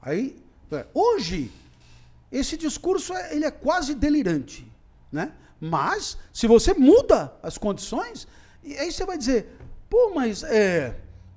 Aí, 0.00 0.36
é, 0.72 0.86
hoje, 0.92 1.50
esse 2.30 2.56
discurso 2.56 3.14
é, 3.14 3.34
ele 3.34 3.44
é 3.44 3.50
quase 3.50 3.94
delirante, 3.94 4.70
né? 5.10 5.32
Mas, 5.60 6.18
se 6.32 6.46
você 6.46 6.74
muda 6.74 7.32
as 7.42 7.56
condições, 7.56 8.28
aí 8.62 8.92
você 8.92 9.04
vai 9.04 9.16
dizer, 9.16 9.56
pô, 9.88 10.12
mas 10.14 10.42
é, 10.42 10.94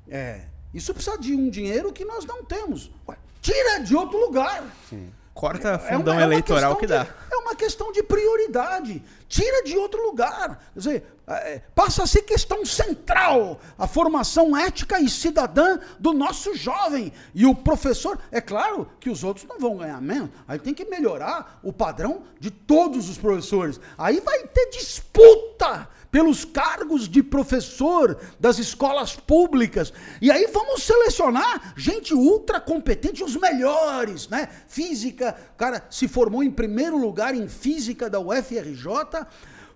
é, 0.08 0.46
isso 0.74 0.94
precisa 0.94 1.18
de 1.18 1.34
um 1.34 1.50
dinheiro 1.50 1.94
que 1.94 2.04
nós 2.04 2.26
não 2.26 2.44
temos. 2.44 2.92
Ué, 3.08 3.18
tira 3.42 3.80
de 3.80 3.96
outro 3.96 4.20
lugar. 4.20 4.64
Sim. 4.90 5.10
Corta 5.40 5.70
É 5.70 5.78
fundão 5.78 6.14
uma- 6.14 6.22
é 6.22 6.26
uma 6.26 6.34
eleitoral 6.34 6.76
questão 6.76 6.76
que 6.76 6.86
de- 6.86 6.94
dá. 6.94 7.08
é 7.32 7.38
uma 7.38 7.56
questão 7.56 7.92
de 7.94 8.04
prioridade. 8.04 9.02
Tira 9.30 9.64
de 9.64 9.78
outro 9.78 10.06
lugar. 10.06 10.60
Quer 10.74 10.80
dizer, 10.80 11.04
é, 11.28 11.62
passa 11.74 12.04
a 12.04 12.08
ser 12.08 12.24
questão 12.24 12.66
central 12.66 13.58
a 13.78 13.88
formação 13.88 14.58
ética 14.58 15.00
e 15.00 15.10
cidadã 15.10 15.80
do 15.98 16.12
nosso 16.12 16.54
jovem. 16.56 17.14
E 17.34 17.46
o 17.46 17.56
professor, 17.56 18.20
é 18.32 18.42
claro 18.42 18.90
que 19.00 19.10
os 19.10 19.24
outros 19.24 19.46
não 19.48 19.58
vão 19.60 19.78
ganhar 19.78 20.02
menos. 20.02 20.30
Aí 20.46 20.60
tem 20.60 20.74
que 20.74 20.84
melhorar 20.84 21.60
o 21.64 21.72
padrão 21.72 22.24
de 22.38 22.52
todos 22.52 23.08
os 23.10 23.18
professores. 23.18 23.80
Aí 23.98 24.20
vai 24.20 24.44
ter 24.48 24.70
disputa 24.72 25.88
pelos 26.12 26.44
cargos 26.44 27.08
de 27.08 27.22
professor 27.22 28.18
das 28.40 28.58
escolas 28.58 29.16
públicas. 29.16 29.94
E 30.22 30.32
aí 30.32 30.48
vamos 30.52 30.84
selecionar 30.84 31.74
gente 31.76 32.14
ultra 32.14 32.60
competente, 32.60 33.24
os 33.24 33.36
melhores, 33.36 34.28
né? 34.28 34.50
Física, 34.68 35.36
o 35.54 35.58
cara 35.58 35.86
se 35.90 36.08
formou 36.08 36.44
em 36.44 36.52
primeiro 36.52 36.98
lugar 36.98 37.36
em 37.36 37.48
física 37.48 38.10
da 38.10 38.20
UFRJ, 38.20 39.26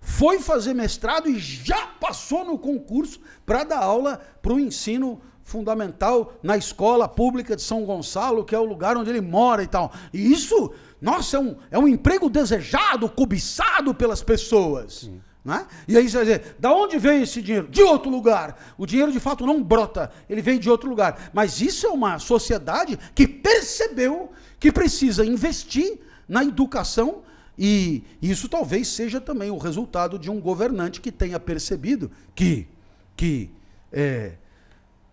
foi 0.00 0.38
fazer 0.38 0.74
mestrado 0.74 1.28
e 1.28 1.38
já 1.38 1.86
passou 1.86 2.44
no 2.44 2.58
concurso 2.58 3.20
para 3.46 3.64
dar 3.64 3.78
aula 3.78 4.20
para 4.42 4.52
o 4.52 4.60
ensino 4.60 5.20
fundamental 5.42 6.34
na 6.42 6.56
escola 6.56 7.06
pública 7.08 7.54
de 7.54 7.62
São 7.62 7.84
Gonçalo, 7.84 8.44
que 8.44 8.54
é 8.54 8.58
o 8.58 8.64
lugar 8.64 8.96
onde 8.96 9.10
ele 9.10 9.20
mora 9.20 9.62
e 9.62 9.66
tal. 9.66 9.92
E 10.12 10.32
isso, 10.32 10.72
nossa, 11.00 11.36
é 11.36 11.40
um, 11.40 11.56
é 11.70 11.78
um 11.78 11.88
emprego 11.88 12.28
desejado, 12.28 13.08
cobiçado 13.08 13.94
pelas 13.94 14.22
pessoas. 14.22 15.10
Né? 15.44 15.66
E 15.86 15.96
aí 15.96 16.08
você 16.08 16.16
vai 16.16 16.24
dizer, 16.24 16.56
da 16.58 16.72
onde 16.72 16.98
veio 16.98 17.22
esse 17.22 17.42
dinheiro? 17.42 17.68
De 17.68 17.82
outro 17.82 18.10
lugar. 18.10 18.74
O 18.78 18.86
dinheiro 18.86 19.12
de 19.12 19.20
fato 19.20 19.44
não 19.44 19.62
brota, 19.62 20.10
ele 20.28 20.40
vem 20.40 20.58
de 20.58 20.70
outro 20.70 20.88
lugar. 20.88 21.30
Mas 21.34 21.60
isso 21.60 21.86
é 21.86 21.90
uma 21.90 22.18
sociedade 22.18 22.98
que 23.14 23.28
percebeu 23.28 24.32
que 24.58 24.72
precisa 24.72 25.24
investir 25.26 25.98
na 26.26 26.42
educação 26.42 27.22
e 27.58 28.02
isso 28.20 28.48
talvez 28.48 28.88
seja 28.88 29.20
também 29.20 29.50
o 29.50 29.58
resultado 29.58 30.18
de 30.18 30.30
um 30.30 30.40
governante 30.40 31.00
que 31.00 31.12
tenha 31.12 31.38
percebido 31.38 32.10
que, 32.34 32.66
que 33.14 33.50
é, 33.92 34.32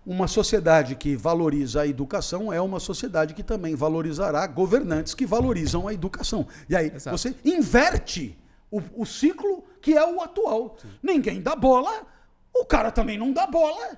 uma 0.06 0.28
sociedade 0.28 0.96
que 0.96 1.16
valoriza 1.16 1.82
a 1.82 1.88
educação 1.88 2.52
é 2.52 2.60
uma 2.60 2.80
sociedade 2.80 3.34
que 3.34 3.44
também 3.44 3.76
valorizará 3.76 4.48
governantes 4.48 5.14
que 5.14 5.26
valorizam 5.26 5.88
a 5.88 5.94
educação. 5.94 6.48
E 6.68 6.76
aí 6.76 6.92
Exato. 6.96 7.16
você 7.16 7.36
inverte 7.46 8.38
o, 8.72 8.82
o 8.96 9.06
ciclo 9.06 9.64
que 9.82 9.94
é 9.98 10.06
o 10.08 10.22
atual. 10.22 10.78
Ninguém 11.04 11.42
dá 11.42 11.56
bola, 11.56 12.06
o 12.56 12.66
cara 12.66 12.90
também 12.92 13.18
não 13.18 13.32
dá 13.34 13.46
bola. 13.46 13.98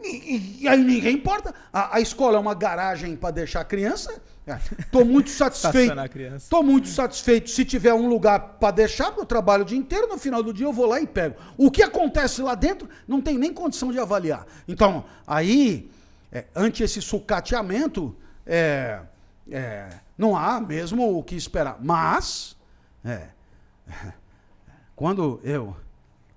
E, 0.00 0.06
e- 0.16 0.56
e 0.62 0.68
aí 0.68 0.82
ninguém 0.82 1.14
importa. 1.14 1.54
A, 1.72 1.96
a 1.96 2.00
escola 2.00 2.36
é 2.36 2.40
uma 2.40 2.54
garagem 2.54 3.14
para 3.14 3.30
deixar 3.30 3.60
a 3.62 3.64
criança. 3.64 4.20
Estou 4.80 5.04
muito 5.04 5.30
satisfeito. 5.30 5.90
Estou 6.44 6.62
muito 6.64 6.88
satisfeito 6.88 7.48
se 7.50 7.64
tiver 7.64 7.94
um 7.94 8.08
lugar 8.08 8.56
para 8.58 8.72
deixar, 8.72 9.06
porque 9.06 9.20
eu 9.20 9.26
trabalho 9.26 9.62
o 9.62 9.64
dia 9.66 9.78
inteiro, 9.78 10.08
no 10.08 10.18
final 10.18 10.42
do 10.42 10.52
dia 10.52 10.66
eu 10.66 10.72
vou 10.72 10.86
lá 10.86 11.00
e 11.00 11.06
pego. 11.06 11.36
O 11.56 11.70
que 11.70 11.80
acontece 11.82 12.42
lá 12.42 12.56
dentro 12.56 12.88
não 13.06 13.20
tem 13.20 13.38
nem 13.38 13.52
condição 13.54 13.92
de 13.92 14.00
avaliar. 14.00 14.44
Então, 14.66 15.04
aí, 15.24 15.88
é, 16.32 16.46
ante 16.56 16.82
esse 16.82 17.00
sucateamento, 17.00 18.16
é, 18.44 18.98
é, 19.48 19.88
não 20.18 20.36
há 20.36 20.60
mesmo 20.60 21.16
o 21.16 21.22
que 21.22 21.36
esperar. 21.36 21.76
Mas, 21.80 22.56
é, 23.04 23.28
quando 24.96 25.40
eu. 25.42 25.76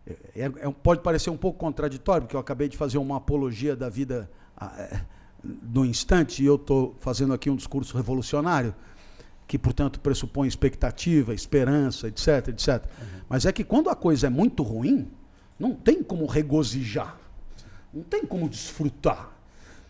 é- 0.07 0.45
é- 0.45 0.71
pode 0.83 1.01
parecer 1.01 1.29
um 1.29 1.37
pouco 1.37 1.57
contraditório, 1.59 2.23
porque 2.23 2.35
eu 2.35 2.39
acabei 2.39 2.69
de 2.69 2.77
fazer 2.77 2.97
uma 2.97 3.17
apologia 3.17 3.75
da 3.75 3.89
vida 3.89 4.29
ah, 4.57 4.73
é, 4.77 5.01
do 5.43 5.85
instante 5.85 6.41
e 6.43 6.45
eu 6.45 6.55
estou 6.55 6.95
fazendo 6.99 7.33
aqui 7.33 7.49
um 7.49 7.55
discurso 7.55 7.95
revolucionário, 7.95 8.73
que, 9.47 9.59
portanto, 9.59 9.99
pressupõe 9.99 10.47
expectativa, 10.47 11.33
esperança, 11.33 12.07
etc, 12.07 12.47
etc. 12.49 12.83
Mas 13.29 13.45
é 13.45 13.51
que 13.51 13.63
quando 13.63 13.89
a 13.89 13.95
coisa 13.95 14.27
é 14.27 14.29
muito 14.29 14.63
ruim, 14.63 15.07
não 15.59 15.73
tem 15.73 16.03
como 16.03 16.25
regozijar, 16.25 17.17
não 17.93 18.03
tem 18.03 18.25
como 18.25 18.49
desfrutar. 18.49 19.29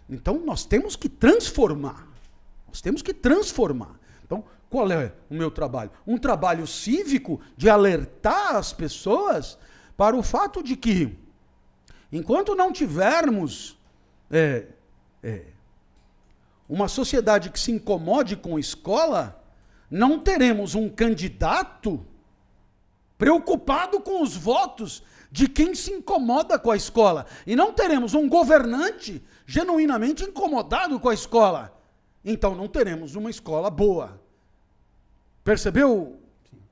Então, 0.09 0.43
nós 0.45 0.65
temos 0.65 0.95
que 0.95 1.09
transformar. 1.09 2.07
Nós 2.67 2.81
temos 2.81 3.01
que 3.01 3.13
transformar. 3.13 3.99
Então, 4.23 4.43
qual 4.69 4.91
é 4.91 5.13
o 5.29 5.33
meu 5.33 5.51
trabalho? 5.51 5.91
Um 6.05 6.17
trabalho 6.17 6.65
cívico 6.65 7.39
de 7.55 7.69
alertar 7.69 8.55
as 8.55 8.73
pessoas 8.73 9.57
para 9.95 10.15
o 10.15 10.23
fato 10.23 10.61
de 10.61 10.75
que, 10.75 11.17
enquanto 12.11 12.55
não 12.55 12.71
tivermos 12.71 13.77
é, 14.29 14.67
é, 15.23 15.45
uma 16.67 16.87
sociedade 16.87 17.49
que 17.49 17.59
se 17.59 17.71
incomode 17.71 18.35
com 18.35 18.59
escola, 18.59 19.41
não 19.89 20.19
teremos 20.19 20.75
um 20.75 20.89
candidato 20.89 22.05
preocupado 23.17 24.01
com 24.01 24.21
os 24.21 24.35
votos 24.35 25.03
de 25.31 25.47
quem 25.47 25.73
se 25.75 25.91
incomoda 25.91 26.57
com 26.59 26.71
a 26.71 26.75
escola. 26.75 27.25
E 27.45 27.55
não 27.55 27.73
teremos 27.73 28.13
um 28.13 28.27
governante 28.27 29.23
genuinamente 29.45 30.23
incomodado 30.23 30.99
com 30.99 31.09
a 31.09 31.13
escola. 31.13 31.77
Então 32.23 32.55
não 32.55 32.67
teremos 32.67 33.15
uma 33.15 33.29
escola 33.29 33.69
boa. 33.69 34.21
Percebeu 35.45 36.19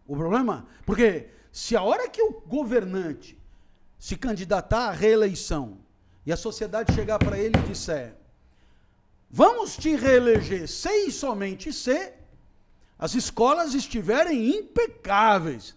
o 0.08 0.18
problema? 0.18 0.66
Porque 0.84 1.30
se 1.52 1.78
a 1.78 1.84
hora 1.84 2.10
que 2.10 2.24
o 2.24 2.42
governante 2.42 3.40
se 4.00 4.18
candidatar 4.18 4.90
à 4.90 4.92
reeleição 4.92 5.78
e 6.26 6.34
a 6.34 6.36
sociedade 6.36 6.92
chegar 6.92 7.20
para 7.20 7.38
ele 7.38 7.56
e 7.60 7.70
disser: 7.70 8.16
Vamos 9.30 9.78
te 9.78 9.96
reeleger 9.96 10.68
se 10.68 10.90
e 10.90 11.12
somente 11.12 11.72
se 11.72 12.14
as 12.98 13.14
escolas 13.14 13.76
estiverem 13.76 14.58
impecáveis. 14.58 15.76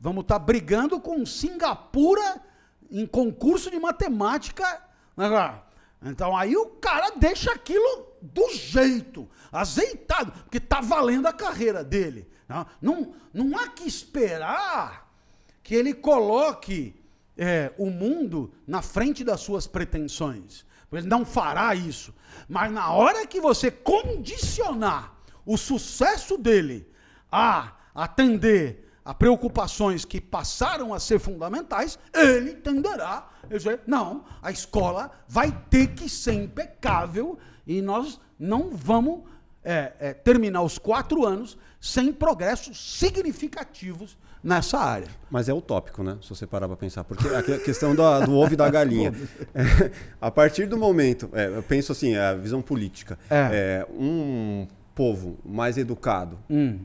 Vamos 0.00 0.22
estar 0.22 0.40
brigando 0.40 1.00
com 1.00 1.24
Singapura 1.24 2.42
em 2.90 3.06
concurso 3.06 3.70
de 3.70 3.78
matemática. 3.78 4.82
né? 5.16 5.62
Então 6.02 6.36
aí 6.36 6.56
o 6.56 6.66
cara 6.66 7.12
deixa 7.16 7.52
aquilo 7.52 8.08
do 8.32 8.54
jeito, 8.54 9.28
azeitado, 9.52 10.32
porque 10.32 10.58
está 10.58 10.80
valendo 10.80 11.26
a 11.26 11.32
carreira 11.32 11.84
dele. 11.84 12.28
Não, 12.48 12.66
não, 12.80 13.14
não 13.32 13.58
há 13.58 13.68
que 13.68 13.86
esperar 13.86 15.10
que 15.62 15.74
ele 15.74 15.92
coloque 15.92 16.94
é, 17.36 17.72
o 17.76 17.90
mundo 17.90 18.52
na 18.66 18.80
frente 18.80 19.22
das 19.22 19.40
suas 19.40 19.66
pretensões. 19.66 20.64
Ele 20.92 21.06
não 21.06 21.24
fará 21.24 21.74
isso. 21.74 22.14
Mas 22.48 22.70
na 22.70 22.92
hora 22.92 23.26
que 23.26 23.40
você 23.40 23.70
condicionar 23.70 25.12
o 25.44 25.56
sucesso 25.56 26.38
dele 26.38 26.88
a 27.30 27.72
atender 27.94 28.90
a 29.04 29.12
preocupações 29.12 30.04
que 30.04 30.20
passaram 30.20 30.94
a 30.94 31.00
ser 31.00 31.18
fundamentais, 31.18 31.98
ele 32.14 32.54
tenderá 32.54 33.28
a 33.42 33.46
dizer, 33.46 33.80
não, 33.86 34.24
a 34.40 34.50
escola 34.50 35.10
vai 35.28 35.52
ter 35.68 35.88
que 35.88 36.08
ser 36.08 36.32
impecável 36.32 37.38
e 37.66 37.80
nós 37.82 38.20
não 38.38 38.70
vamos 38.74 39.20
é, 39.64 39.92
é, 39.98 40.12
terminar 40.12 40.62
os 40.62 40.76
quatro 40.78 41.24
anos 41.26 41.56
sem 41.80 42.12
progressos 42.12 42.98
significativos 43.00 44.16
nessa 44.42 44.78
área. 44.78 45.08
Mas 45.30 45.48
é 45.48 45.54
utópico, 45.54 46.02
né? 46.02 46.18
Se 46.22 46.28
você 46.28 46.46
parar 46.46 46.66
para 46.68 46.76
pensar. 46.76 47.02
Porque 47.04 47.26
a 47.28 47.42
que- 47.42 47.58
questão 47.58 47.94
da- 47.94 48.20
do 48.20 48.34
ovo 48.36 48.52
e 48.52 48.56
da 48.56 48.68
galinha. 48.68 49.12
É, 49.54 49.90
a 50.20 50.30
partir 50.30 50.66
do 50.66 50.76
momento, 50.76 51.30
é, 51.32 51.46
eu 51.46 51.62
penso 51.62 51.92
assim, 51.92 52.14
a 52.16 52.34
visão 52.34 52.60
política. 52.60 53.18
É. 53.30 53.36
É, 53.36 53.86
um 53.92 54.66
povo 54.94 55.38
mais 55.44 55.76
educado, 55.78 56.38
Hum. 56.48 56.78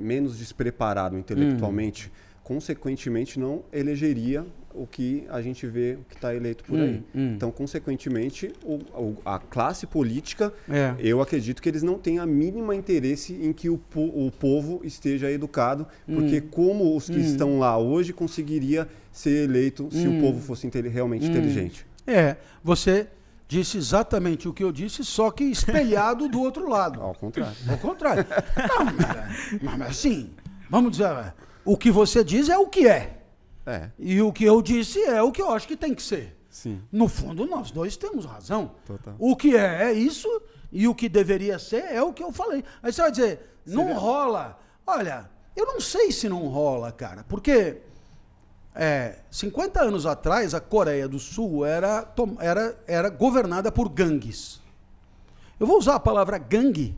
menos 0.00 0.36
despreparado 0.36 1.16
intelectualmente, 1.16 2.12
consequentemente 2.42 3.38
não 3.38 3.62
elegeria 3.72 4.44
o 4.76 4.86
que 4.86 5.24
a 5.30 5.40
gente 5.40 5.66
vê 5.66 5.98
que 6.08 6.14
está 6.16 6.34
eleito 6.34 6.62
por 6.64 6.78
Hum, 6.78 6.82
aí. 6.82 7.02
hum. 7.14 7.32
Então, 7.34 7.50
consequentemente, 7.50 8.52
o- 8.64 9.16
a 9.24 9.38
classe 9.38 9.86
política, 9.86 10.52
É. 10.68 10.94
eu 10.98 11.20
acredito 11.22 11.62
que 11.62 11.68
eles 11.68 11.82
não 11.82 11.98
têm 11.98 12.18
a 12.18 12.26
mínima 12.26 12.74
interesse 12.74 13.32
em 13.34 13.52
que 13.52 13.70
o, 13.70 13.78
po- 13.78 14.12
o 14.26 14.30
povo 14.30 14.80
esteja 14.84 15.30
educado, 15.30 15.86
porque 16.06 16.38
Hum. 16.38 16.48
como 16.50 16.96
os 16.96 17.06
que 17.08 17.18
estão 17.18 17.58
lá 17.58 17.78
hoje 17.78 18.12
conseguiria 18.12 18.88
ser 19.10 19.44
eleito 19.48 19.88
se 19.90 20.06
Hum. 20.06 20.18
o 20.18 20.20
povo 20.20 20.40
fosse 20.40 20.66
inte- 20.66 20.80
realmente 20.88 21.26
inteligente. 21.26 21.86
É, 22.06 22.36
você 22.62 23.06
disse 23.48 23.78
exatamente 23.78 24.48
o 24.48 24.52
que 24.52 24.62
eu 24.62 24.72
disse, 24.72 25.04
só 25.04 25.30
que 25.30 25.44
espelhado 25.44 26.28
do 26.28 26.40
outro 26.40 26.68
lado. 26.68 27.00
Ao 27.00 27.14
contrário. 27.14 27.56
Ao 27.68 27.78
contrário. 27.78 28.26
Não, 28.68 28.84
mas, 28.84 28.96
mas, 29.62 29.78
mas 29.78 29.90
assim, 29.90 30.30
vamos 30.68 30.90
dizer, 30.92 31.32
o 31.64 31.76
que 31.76 31.90
você 31.90 32.22
diz 32.24 32.48
é 32.48 32.58
o 32.58 32.66
que 32.66 32.86
é. 32.86 33.15
É, 33.66 33.90
E 33.98 34.22
o 34.22 34.32
que 34.32 34.44
eu 34.44 34.62
disse 34.62 35.02
é 35.02 35.20
o 35.20 35.32
que 35.32 35.42
eu 35.42 35.50
acho 35.50 35.66
que 35.66 35.76
tem 35.76 35.94
que 35.94 36.02
ser. 36.02 36.36
sim. 36.48 36.80
No 36.92 37.08
fundo, 37.08 37.46
nós 37.46 37.70
dois 37.70 37.96
temos 37.96 38.24
razão. 38.24 38.72
Total. 38.86 39.14
O 39.18 39.34
que 39.34 39.56
é 39.56 39.90
é 39.90 39.92
isso 39.92 40.28
e 40.70 40.86
o 40.86 40.94
que 40.94 41.08
deveria 41.08 41.58
ser 41.58 41.84
é 41.84 42.02
o 42.02 42.12
que 42.12 42.22
eu 42.22 42.32
falei. 42.32 42.64
Aí 42.82 42.92
você 42.92 43.02
vai 43.02 43.10
dizer, 43.10 43.40
não 43.66 43.92
rola. 43.94 44.58
Olha, 44.86 45.28
eu 45.56 45.66
não 45.66 45.80
sei 45.80 46.12
se 46.12 46.28
não 46.28 46.46
rola, 46.48 46.92
cara, 46.92 47.24
porque 47.28 47.78
é, 48.74 49.16
50 49.30 49.80
anos 49.82 50.06
atrás 50.06 50.54
a 50.54 50.60
Coreia 50.60 51.08
do 51.08 51.18
Sul 51.18 51.64
era, 51.64 52.06
era, 52.38 52.78
era 52.86 53.08
governada 53.08 53.72
por 53.72 53.88
gangues. 53.88 54.60
Eu 55.58 55.66
vou 55.66 55.78
usar 55.78 55.94
a 55.94 56.00
palavra 56.00 56.36
gangue 56.36 56.94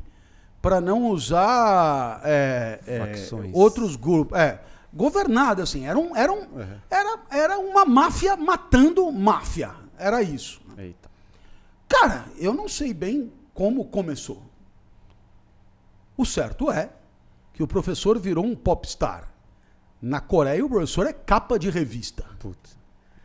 para 0.61 0.81
não 0.81 1.07
usar 1.07 2.21
é, 2.25 2.81
é, 2.87 3.13
outros 3.53 3.95
grupos. 3.95 4.37
É, 4.37 4.61
governado, 4.99 5.63
assim. 5.63 5.87
Era, 5.87 5.97
um, 5.99 6.15
era, 6.15 6.33
um, 6.33 6.41
Uhum. 6.41 6.79
era, 6.91 7.21
era 7.31 7.59
uma 7.59 7.85
máfia 7.85 8.37
matando 8.37 9.11
máfia. 9.13 9.73
Era 9.97 10.21
isso. 10.23 10.61
Eita. 10.77 11.09
Cara, 11.89 12.27
eu 12.37 12.53
não 12.53 12.69
sei 12.69 12.93
bem 12.93 13.33
como 13.55 13.85
começou. 13.87 14.43
O 16.17 16.25
certo 16.27 16.71
é 16.71 16.91
que 17.55 17.63
o 17.63 17.67
professor 17.67 18.19
virou 18.19 18.45
um 18.45 18.55
popstar. 18.57 19.33
Na 20.03 20.21
Coreia, 20.21 20.65
o 20.65 20.69
professor 20.69 21.07
é 21.07 21.13
capa 21.13 21.59
de 21.59 21.71
revista. 21.71 22.25
Putz. 22.39 22.77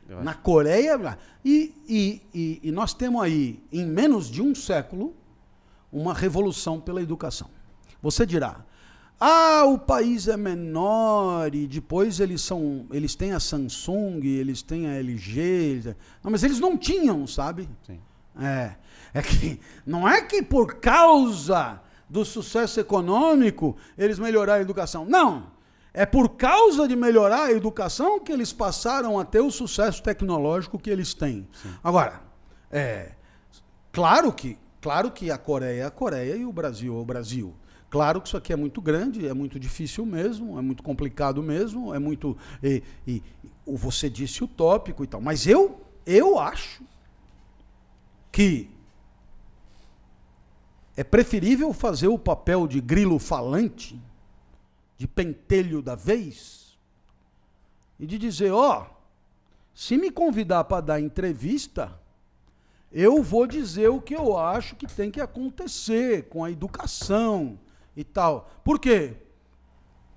Na 0.07 0.34
Coreia. 0.34 1.17
E, 1.43 1.74
e, 1.88 2.21
e, 2.34 2.59
e 2.63 2.71
nós 2.71 2.93
temos 2.93 3.21
aí, 3.21 3.63
em 3.71 3.86
menos 3.86 4.28
de 4.30 4.41
um 4.41 4.53
século, 4.55 5.15
uma 5.91 6.13
revolução 6.13 6.80
pela 6.80 7.01
educação. 7.01 7.49
Você 8.01 8.26
dirá, 8.26 8.63
ah, 9.20 9.64
o 9.66 9.78
país 9.78 10.28
é 10.28 10.36
menor 10.36 11.53
e 11.55 11.66
depois 11.68 12.20
eles 12.20 12.41
são. 12.41 12.86
Eles 12.91 13.16
têm 13.16 13.32
a 13.32 13.39
Samsung, 13.39 14.20
eles 14.24 14.61
têm 14.61 14.88
a 14.88 14.95
LG. 14.95 15.95
Não, 16.24 16.32
mas 16.32 16.43
eles 16.43 16.59
não 16.59 16.78
tinham, 16.78 17.26
sabe? 17.26 17.70
Sim. 17.86 17.99
É. 18.39 18.76
É 19.14 19.22
que 19.22 19.59
não 19.86 20.07
é 20.07 20.22
que 20.22 20.41
por 20.41 20.76
causa 20.76 21.80
do 22.09 22.26
sucesso 22.26 22.80
econômico 22.80 23.78
eles 23.97 24.18
melhoraram 24.20 24.59
a 24.59 24.61
educação. 24.61 25.05
Não. 25.05 25.51
É 25.93 26.05
por 26.05 26.30
causa 26.30 26.88
de 26.88 26.95
melhorar 26.95 27.43
a 27.43 27.51
educação 27.51 28.20
que 28.20 28.32
eles 28.32 28.51
passaram 28.51 29.20
a 29.20 29.24
ter 29.24 29.41
o 29.41 29.51
sucesso 29.51 30.01
tecnológico 30.01 30.80
que 30.80 30.89
eles 30.89 31.14
têm. 31.14 31.47
Agora, 31.84 32.20
é, 32.72 33.11
claro 33.91 34.34
que, 34.34 34.57
claro 34.84 35.09
que 35.11 35.31
a 35.31 35.38
Coreia 35.38 35.84
é 35.84 35.86
a 35.86 35.89
Coreia 35.89 36.36
e 36.36 36.45
o 36.45 36.51
Brasil 36.51 36.93
é 36.93 36.99
o 36.99 37.05
Brasil. 37.05 37.55
Claro 37.89 38.19
que 38.19 38.27
isso 38.27 38.36
aqui 38.36 38.51
é 38.51 38.55
muito 38.55 38.81
grande, 38.81 39.25
é 39.27 39.34
muito 39.34 39.57
difícil 39.57 40.05
mesmo, 40.05 40.59
é 40.59 40.61
muito 40.61 40.84
complicado 40.84 41.41
mesmo, 41.41 41.93
é 41.93 41.99
muito. 41.99 42.38
E, 42.61 42.84
e- 43.07 43.23
você 43.65 44.09
disse 44.09 44.43
utópico 44.43 45.03
e 45.03 45.07
tal. 45.07 45.21
Mas 45.21 45.47
eu, 45.47 45.79
eu 46.05 46.38
acho 46.38 46.84
que 48.29 48.69
é 50.97 51.03
preferível 51.03 51.71
fazer 51.71 52.07
o 52.09 52.19
papel 52.19 52.67
de 52.67 52.81
grilo 52.81 53.17
falante, 53.19 53.97
de 54.97 55.07
pentelho 55.07 55.81
da 55.81 55.95
vez, 55.95 56.77
e 57.99 58.05
de 58.05 58.17
dizer: 58.17 58.51
ó, 58.51 58.88
se 59.73 59.97
me 59.97 60.11
convidar 60.11 60.65
para 60.65 60.81
dar 60.81 60.99
entrevista, 60.99 61.97
eu 62.93 63.23
vou 63.23 63.47
dizer 63.47 63.89
o 63.89 63.99
que 63.99 64.13
eu 64.13 64.37
acho 64.37 64.75
que 64.75 64.85
tem 64.85 65.09
que 65.09 65.19
acontecer 65.19 66.29
com 66.29 66.43
a 66.43 66.51
educação 66.51 67.57
e 67.97 68.03
tal. 68.03 68.49
Por 68.63 68.79
quê? 68.79 69.13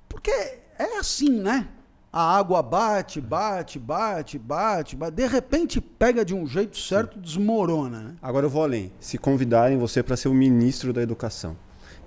Porque 0.08 0.30
é 0.30 0.98
assim, 0.98 1.30
né? 1.30 1.68
A 2.12 2.36
água 2.36 2.62
bate, 2.62 3.20
bate, 3.20 3.78
bate, 3.78 4.38
bate, 4.38 4.96
bate. 4.96 5.16
De 5.16 5.26
repente 5.26 5.80
pega 5.80 6.24
de 6.24 6.34
um 6.34 6.46
jeito 6.46 6.78
certo, 6.78 7.18
desmorona. 7.18 8.00
Né? 8.00 8.16
Agora 8.22 8.46
eu 8.46 8.50
vou 8.50 8.62
além. 8.62 8.92
Se 9.00 9.18
convidarem 9.18 9.78
você 9.78 10.02
para 10.02 10.16
ser 10.16 10.28
o 10.28 10.34
ministro 10.34 10.92
da 10.92 11.02
educação 11.02 11.56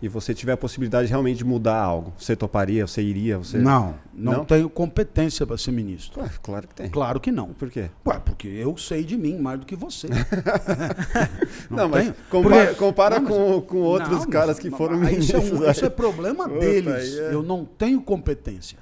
e 0.01 0.07
você 0.07 0.33
tiver 0.33 0.53
a 0.53 0.57
possibilidade 0.57 1.09
realmente 1.09 1.37
de 1.39 1.43
mudar 1.43 1.77
algo, 1.77 2.13
você 2.17 2.35
toparia, 2.35 2.87
você 2.87 3.01
iria, 3.01 3.37
você 3.37 3.57
Não, 3.57 3.95
não, 4.13 4.31
Não? 4.33 4.45
tenho 4.45 4.69
competência 4.69 5.45
para 5.45 5.57
ser 5.57 5.71
ministro. 5.71 6.21
Ué, 6.21 6.29
claro 6.41 6.67
que 6.67 6.75
tem. 6.75 6.89
Claro 6.89 7.19
que 7.19 7.31
não. 7.31 7.47
Por 7.53 7.69
quê? 7.69 7.89
Ué, 8.07 8.19
porque 8.23 8.47
eu 8.47 8.77
sei 8.77 9.03
de 9.03 9.17
mim 9.17 9.37
mais 9.37 9.59
do 9.59 9.65
que 9.65 9.75
você. 9.75 10.07
Não, 11.69 11.87
mas 11.89 12.03
tenho. 12.05 12.15
compara, 12.29 12.65
Porque- 12.65 12.75
compara 12.79 13.19
Não, 13.19 13.23
mas- 13.29 13.33
com, 13.37 13.61
com 13.61 13.77
outros 13.81 14.09
Não, 14.11 14.17
mas- 14.19 14.25
caras 14.27 14.59
que 14.59 14.69
foram 14.69 14.97
mas 14.99 15.17
isso 15.17 15.31
é, 15.31 15.35
ministros. 15.39 15.61
um- 15.61 15.69
isso 15.71 15.85
é 15.85 15.89
problema 15.89 16.45
Opa, 16.45 16.59
deles. 16.59 17.17
é- 17.17 17.33
Eu 17.33 17.43
não 17.43 17.65
tenho 17.65 18.01
competência. 18.01 18.77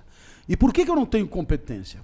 E 0.47 0.55
por 0.55 0.71
que, 0.71 0.85
que 0.85 0.91
eu 0.91 0.95
não 0.95 1.05
tenho 1.05 1.27
competência? 1.27 1.99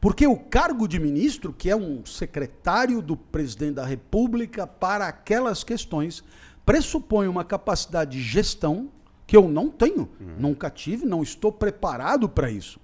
Porque 0.00 0.26
o 0.26 0.36
cargo 0.36 0.88
de 0.88 0.98
ministro, 0.98 1.52
que 1.52 1.70
é 1.70 1.76
um 1.76 2.04
secretário 2.04 3.00
do 3.00 3.16
presidente 3.16 3.74
da 3.74 3.86
República 3.86 4.66
para 4.66 5.06
aquelas 5.06 5.62
questões, 5.62 6.24
pressupõe 6.64 7.26
uma 7.28 7.44
capacidade 7.44 8.12
de 8.18 8.22
gestão 8.22 8.90
que 9.26 9.36
eu 9.36 9.48
não 9.48 9.68
tenho, 9.70 10.08
nunca 10.38 10.68
tive, 10.70 11.04
não 11.06 11.22
estou 11.22 11.50
preparado 11.52 12.28
para 12.28 12.50
isso. 12.50 12.78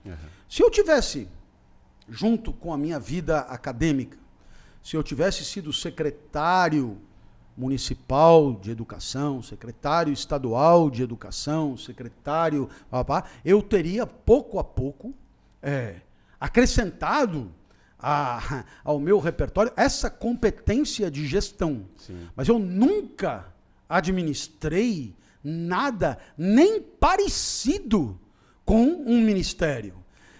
Se 0.48 0.62
eu 0.62 0.70
tivesse, 0.70 1.28
junto 2.08 2.52
com 2.52 2.72
a 2.72 2.78
minha 2.78 2.98
vida 2.98 3.40
acadêmica, 3.40 4.16
se 4.82 4.96
eu 4.96 5.02
tivesse 5.02 5.44
sido 5.44 5.72
secretário 5.72 6.96
municipal 7.56 8.54
de 8.54 8.70
educação, 8.70 9.42
secretário 9.42 10.12
estadual 10.12 10.88
de 10.88 11.02
educação, 11.02 11.76
secretário, 11.76 12.68
eu 13.44 13.60
teria 13.60 14.06
pouco 14.06 14.58
a 14.58 14.64
pouco 14.64 15.12
é, 15.60 15.96
acrescentado 16.40 17.50
a- 17.98 18.64
ao 18.84 18.98
meu 18.98 19.18
repertório 19.18 19.72
essa 19.76 20.08
competência 20.08 21.10
de 21.10 21.26
gestão. 21.26 21.84
Mas 22.36 22.48
eu 22.48 22.58
nunca 22.58 23.52
administrei 23.88 25.16
nada 25.42 26.18
nem 26.36 26.80
parecido 26.80 28.18
com 28.64 28.82
um 28.82 29.20
ministério. 29.20 29.94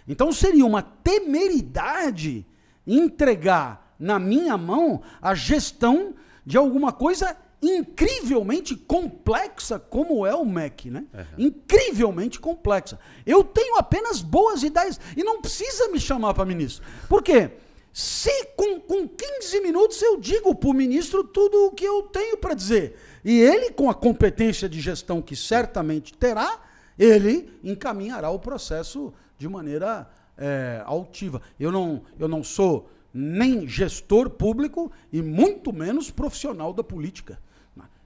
Então 0.07 0.33
seria 0.33 0.65
uma 0.65 0.83
temeridade 0.83 2.47
entregar 2.87 3.95
na 3.99 4.19
minha 4.19 4.57
mão 4.57 5.03
a 5.21 5.35
gestão 5.35 6.15
de 6.45 6.57
alguma 6.57 6.93
coisa 6.93 7.37
incrivelmente 7.61 8.77
complexa 8.77 9.79
como 9.79 10.25
é 10.25 10.35
o 10.35 10.45
MEC, 10.45 10.91
né? 10.91 11.05
Incrivelmente 11.37 12.39
complexa. 12.39 12.99
Eu 13.27 13.43
tenho 13.43 13.77
apenas 13.77 14.23
boas 14.23 14.63
ideias 14.63 15.01
e 15.17 15.25
não 15.25 15.41
precisa 15.41 15.89
me 15.89 15.99
chamar 15.99 16.35
para 16.35 16.45
ministro. 16.45 16.85
Por 17.09 17.23
quê? 17.23 17.51
Se 17.93 18.45
com, 18.57 18.79
com 18.81 19.09
15 19.09 19.61
minutos 19.61 20.01
eu 20.01 20.19
digo 20.19 20.55
para 20.55 20.71
o 20.71 20.73
ministro 20.73 21.25
tudo 21.25 21.67
o 21.67 21.73
que 21.73 21.85
eu 21.85 22.03
tenho 22.03 22.37
para 22.37 22.55
dizer, 22.55 22.97
e 23.31 23.41
ele, 23.41 23.71
com 23.73 23.91
a 23.91 23.95
competência 23.95 24.69
de 24.69 24.81
gestão 24.81 25.21
que 25.21 25.37
certamente 25.37 26.13
terá, 26.15 26.61
ele 26.99 27.53
encaminhará 27.63 28.31
o 28.31 28.39
processo 28.39 29.13
de 29.37 29.49
maneira 29.49 30.09
é, 30.37 30.83
altiva. 30.87 31.43
Eu 31.61 31.71
não, 31.71 32.03
eu 32.19 32.27
não 32.27 32.43
sou 32.43 32.89
nem 33.13 33.67
gestor 33.69 34.31
público 34.31 34.91
e 35.13 35.21
muito 35.23 35.73
menos 35.73 36.11
profissional 36.11 36.73
da 36.73 36.83
política. 36.83 37.39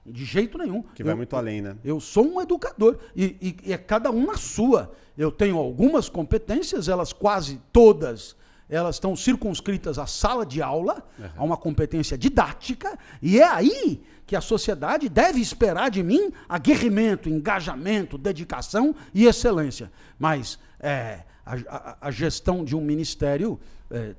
De 0.05 0.25
jeito 0.25 0.57
nenhum. 0.57 0.81
Que 0.93 1.01
vai 1.03 1.13
Eu- 1.13 1.17
muito 1.17 1.33
além, 1.35 1.61
né? 1.61 1.77
eu 1.83 1.97
sou 2.01 2.25
um 2.27 2.41
educador 2.41 2.97
e, 3.15 3.37
e- 3.41 3.57
e 3.69 3.73
é 3.73 3.77
cada 3.77 4.11
um 4.11 4.25
na 4.25 4.35
sua. 4.35 4.91
Eu 5.17 5.31
tenho 5.31 5.57
algumas 5.57 6.09
competências, 6.09 6.89
elas 6.89 7.13
quase 7.13 7.61
todas, 7.71 8.35
elas 8.67 8.95
estão 8.97 9.15
circunscritas 9.15 9.97
à 9.97 10.05
sala 10.05 10.45
de 10.45 10.61
aula, 10.61 11.01
a 11.37 11.43
uma 11.43 11.55
competência 11.55 12.17
didática, 12.17 12.99
e 13.21 13.39
é 13.39 13.47
aí 13.47 14.01
que 14.25 14.35
a 14.35 14.41
sociedade 14.41 15.09
deve 15.09 15.39
esperar 15.41 15.89
de 15.91 16.01
mim 16.03 16.31
aguerrimento, 16.47 17.27
engajamento, 17.29 18.17
dedicação 18.17 18.95
e 19.13 19.25
excelência. 19.25 19.91
Mas 20.17 20.57
é, 20.79 21.19
a, 21.45 21.55
a- 21.67 21.97
a 22.01 22.11
gestão 22.11 22.63
de 22.63 22.75
um 22.75 22.81
ministério 22.81 23.59
é, 23.91 24.15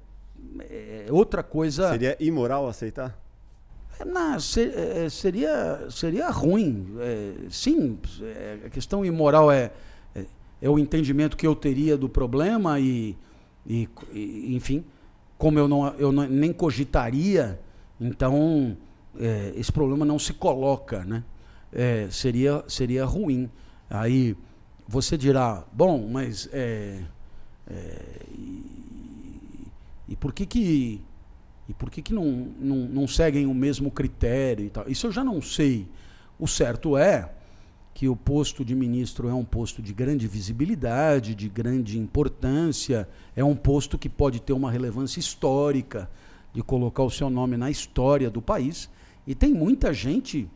é 0.60 1.06
outra 1.10 1.42
coisa. 1.42 1.90
Seria 1.90 2.16
imoral 2.20 2.68
aceitar? 2.68 3.18
Não, 4.04 4.38
se- 4.40 4.72
é, 4.74 5.08
seria, 5.08 5.86
seria 5.90 6.28
ruim. 6.28 6.96
É, 6.98 7.32
sim, 7.50 7.98
é, 8.20 8.58
a 8.66 8.68
questão 8.70 9.04
imoral 9.04 9.50
é, 9.50 9.70
é, 10.14 10.24
é 10.60 10.68
o 10.68 10.78
entendimento 10.78 11.36
que 11.36 11.46
eu 11.46 11.54
teria 11.54 11.96
do 11.96 12.08
problema 12.08 12.78
e, 12.80 13.16
e- 13.66 13.88
e, 14.12 14.54
enfim, 14.56 14.84
como 15.38 15.58
eu, 15.58 15.66
não, 15.68 15.94
eu 15.94 16.10
não- 16.12 16.26
nem 16.28 16.52
cogitaria, 16.52 17.58
então 18.00 18.76
é, 19.18 19.52
esse 19.56 19.72
problema 19.72 20.04
não 20.04 20.18
se 20.18 20.32
coloca, 20.32 21.04
né? 21.04 21.24
É, 21.72 22.08
seria, 22.10 22.64
seria 22.68 23.04
ruim. 23.04 23.50
Aí 23.90 24.36
você 24.86 25.16
dirá, 25.16 25.64
bom, 25.72 26.08
mas 26.08 26.48
é, 26.52 27.02
é, 27.66 28.00
e, 28.30 29.66
e 30.08 30.16
por 30.16 30.32
que 30.32 30.46
que 30.46 31.00
e 31.68 31.72
por 31.72 31.90
que, 31.90 32.02
que 32.02 32.12
não, 32.12 32.26
não, 32.60 32.76
não 32.76 33.08
seguem 33.08 33.46
o 33.46 33.54
mesmo 33.54 33.90
critério 33.90 34.66
e 34.66 34.70
tal? 34.70 34.84
Isso 34.86 35.06
eu 35.06 35.12
já 35.12 35.24
não 35.24 35.40
sei. 35.40 35.88
O 36.38 36.46
certo 36.46 36.96
é 36.96 37.30
que 37.94 38.08
o 38.08 38.16
posto 38.16 38.64
de 38.64 38.74
ministro 38.74 39.28
é 39.28 39.34
um 39.34 39.44
posto 39.44 39.80
de 39.80 39.94
grande 39.94 40.26
visibilidade, 40.26 41.34
de 41.34 41.48
grande 41.48 41.98
importância, 41.98 43.08
é 43.36 43.44
um 43.44 43.54
posto 43.54 43.96
que 43.96 44.08
pode 44.08 44.42
ter 44.42 44.52
uma 44.52 44.70
relevância 44.70 45.20
histórica, 45.20 46.10
de 46.52 46.62
colocar 46.62 47.02
o 47.02 47.10
seu 47.10 47.30
nome 47.30 47.56
na 47.56 47.70
história 47.70 48.28
do 48.28 48.42
país. 48.42 48.90
E 49.26 49.34
tem 49.34 49.52
muita 49.54 49.92
gente 49.92 50.48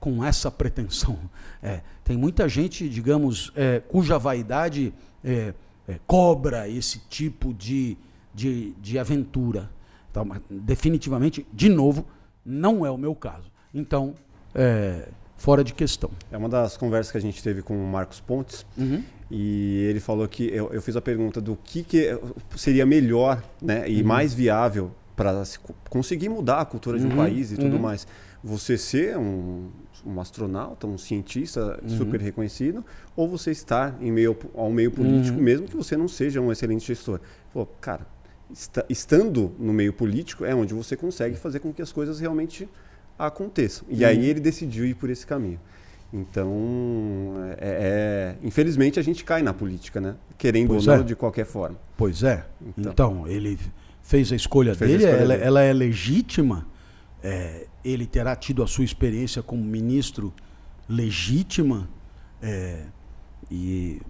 com 0.00 0.24
essa 0.24 0.50
pretensão. 0.50 1.18
É, 1.60 1.80
tem 2.04 2.16
muita 2.16 2.48
gente, 2.48 2.88
digamos, 2.88 3.50
é, 3.56 3.80
cuja 3.80 4.16
vaidade 4.16 4.94
é, 5.24 5.52
é, 5.88 5.98
cobra 6.06 6.68
esse 6.68 7.00
tipo 7.08 7.52
de, 7.52 7.96
de, 8.32 8.70
de 8.80 8.96
aventura. 8.96 9.68
Então, 10.08 10.24
mas 10.24 10.40
definitivamente, 10.48 11.44
de 11.52 11.68
novo, 11.68 12.06
não 12.46 12.86
é 12.86 12.90
o 12.92 12.96
meu 12.96 13.12
caso. 13.12 13.50
Então, 13.74 14.14
é, 14.54 15.08
fora 15.36 15.64
de 15.64 15.74
questão. 15.74 16.10
É 16.30 16.36
uma 16.38 16.48
das 16.48 16.76
conversas 16.76 17.10
que 17.10 17.18
a 17.18 17.20
gente 17.20 17.42
teve 17.42 17.60
com 17.60 17.76
o 17.76 17.86
Marcos 17.88 18.20
Pontes 18.20 18.64
Uhum. 18.76 19.02
e 19.28 19.84
ele 19.90 19.98
falou 19.98 20.28
que 20.28 20.44
eu, 20.44 20.72
eu 20.72 20.80
fiz 20.80 20.94
a 20.94 21.00
pergunta 21.00 21.40
do 21.40 21.56
que, 21.56 21.82
que 21.82 22.16
seria 22.56 22.86
melhor 22.86 23.42
né, 23.60 23.90
e 23.90 24.00
Uhum. 24.00 24.06
mais 24.06 24.32
viável 24.32 24.92
para 25.18 25.42
conseguir 25.90 26.28
mudar 26.28 26.60
a 26.60 26.64
cultura 26.64 26.96
de 26.96 27.04
um 27.04 27.10
Uhum, 27.10 27.16
país 27.16 27.50
e 27.50 27.56
tudo 27.56 27.74
uhum. 27.74 27.82
mais. 27.82 28.06
Você 28.42 28.78
ser 28.78 29.18
um, 29.18 29.68
um 30.06 30.20
astronauta, 30.20 30.86
um 30.86 30.96
cientista 30.96 31.76
Uhum. 31.82 31.88
super 31.88 32.20
reconhecido, 32.20 32.84
ou 33.16 33.28
você 33.28 33.50
estar 33.50 33.96
em 34.00 34.12
meio 34.12 34.36
ao 34.54 34.70
meio 34.70 34.92
político, 34.92 35.36
Uhum. 35.36 35.42
mesmo 35.44 35.66
que 35.66 35.76
você 35.76 35.96
não 35.96 36.06
seja 36.06 36.40
um 36.40 36.52
excelente 36.52 36.86
gestor. 36.86 37.18
Pô, 37.52 37.66
cara, 37.66 38.06
esta- 38.52 38.86
estando 38.88 39.50
no 39.58 39.72
meio 39.72 39.92
político 39.92 40.44
é 40.44 40.54
onde 40.54 40.72
você 40.72 40.96
consegue 40.96 41.36
fazer 41.36 41.58
com 41.58 41.72
que 41.72 41.82
as 41.82 41.90
coisas 41.90 42.20
realmente 42.20 42.68
aconteçam. 43.18 43.84
E 43.90 44.04
Uhum. 44.04 44.08
aí 44.10 44.24
ele 44.24 44.38
decidiu 44.38 44.86
ir 44.86 44.94
por 44.94 45.10
esse 45.10 45.26
caminho. 45.26 45.58
Então, 46.12 47.34
é, 47.58 48.36
é- 48.40 48.46
infelizmente 48.46 49.00
a 49.00 49.02
gente 49.02 49.24
cai 49.24 49.42
na 49.42 49.52
política, 49.52 50.00
né? 50.00 50.14
Querendo 50.38 50.68
Pois 50.68 50.86
ou 50.86 50.94
não, 50.94 51.00
é. 51.02 51.04
de 51.04 51.16
qualquer 51.16 51.44
forma. 51.44 51.76
Pois 51.96 52.22
é. 52.22 52.44
Então. 52.78 52.92
Então, 52.92 53.26
ele 53.28 53.58
fez 54.08 54.32
a 54.32 54.36
escolha 54.36 54.74
Fez 54.74 54.90
a 54.90 54.96
dele, 54.96 55.04
escolha 55.04 55.22
ela, 55.22 55.34
dele. 55.34 55.46
ela 55.46 55.60
é 55.62 55.72
legítima. 55.72 56.66
é, 57.22 57.66
ele 57.84 58.06
terá 58.06 58.34
tido 58.34 58.62
a 58.62 58.66
sua 58.66 58.84
experiência 58.84 59.42
como 59.42 59.62
ministro 59.62 60.32
legítima. 60.88 61.88
é, 62.42 62.84
e, 63.50 64.00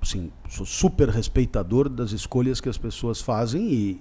assim, 0.00 0.30
sou 0.48 0.64
super 0.66 1.08
respeitador 1.08 1.88
das 1.88 2.12
escolhas 2.12 2.60
que 2.60 2.68
as 2.68 2.76
pessoas 2.78 3.20
fazem. 3.22 3.72
E, 3.72 4.00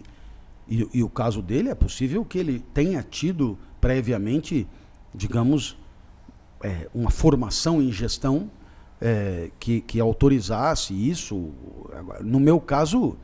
e, 0.68 0.88
e 0.96 1.04
o 1.04 1.10
caso 1.10 1.42
dele 1.42 1.70
é 1.70 1.76
possível 1.76 2.26
que 2.26 2.38
ele 2.38 2.60
tenha 2.74 3.02
tido 3.02 3.58
previamente, 3.80 4.68
digamos, 5.14 5.78
é, 6.62 6.90
uma 6.94 7.10
formação 7.10 7.82
em 7.82 7.92
gestão 7.92 8.50
é, 9.00 9.52
que, 9.60 9.80
que 9.82 10.00
autorizasse 10.02 10.94
isso. 10.94 11.50
No 12.22 12.40
meu 12.40 12.60
caso, 12.60 13.18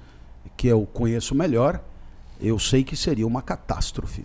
que 0.55 0.67
eu 0.67 0.85
conheço 0.85 1.35
melhor, 1.35 1.83
eu 2.41 2.57
sei 2.59 2.83
que 2.83 2.95
seria 2.95 3.25
uma 3.27 3.41
catástrofe. 3.41 4.23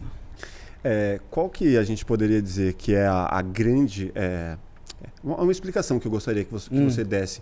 É, 0.85 1.21
qual 1.31 1.49
que 1.49 1.77
a 1.77 1.83
gente 1.83 2.05
poderia 2.05 2.41
dizer 2.41 2.75
que 2.75 2.95
é 2.95 3.07
a, 3.07 3.27
a 3.31 3.43
grande... 3.43 4.13
é, 4.15 4.57
uma, 5.23 5.37
uma 5.43 5.53
explicação 5.53 5.99
que 5.99 6.07
eu 6.07 6.11
gostaria 6.11 6.45
que 6.45 6.51
você, 6.53 6.71
que 6.71 6.77
Hum. 6.77 6.89
você 6.89 7.03
desse. 7.05 7.41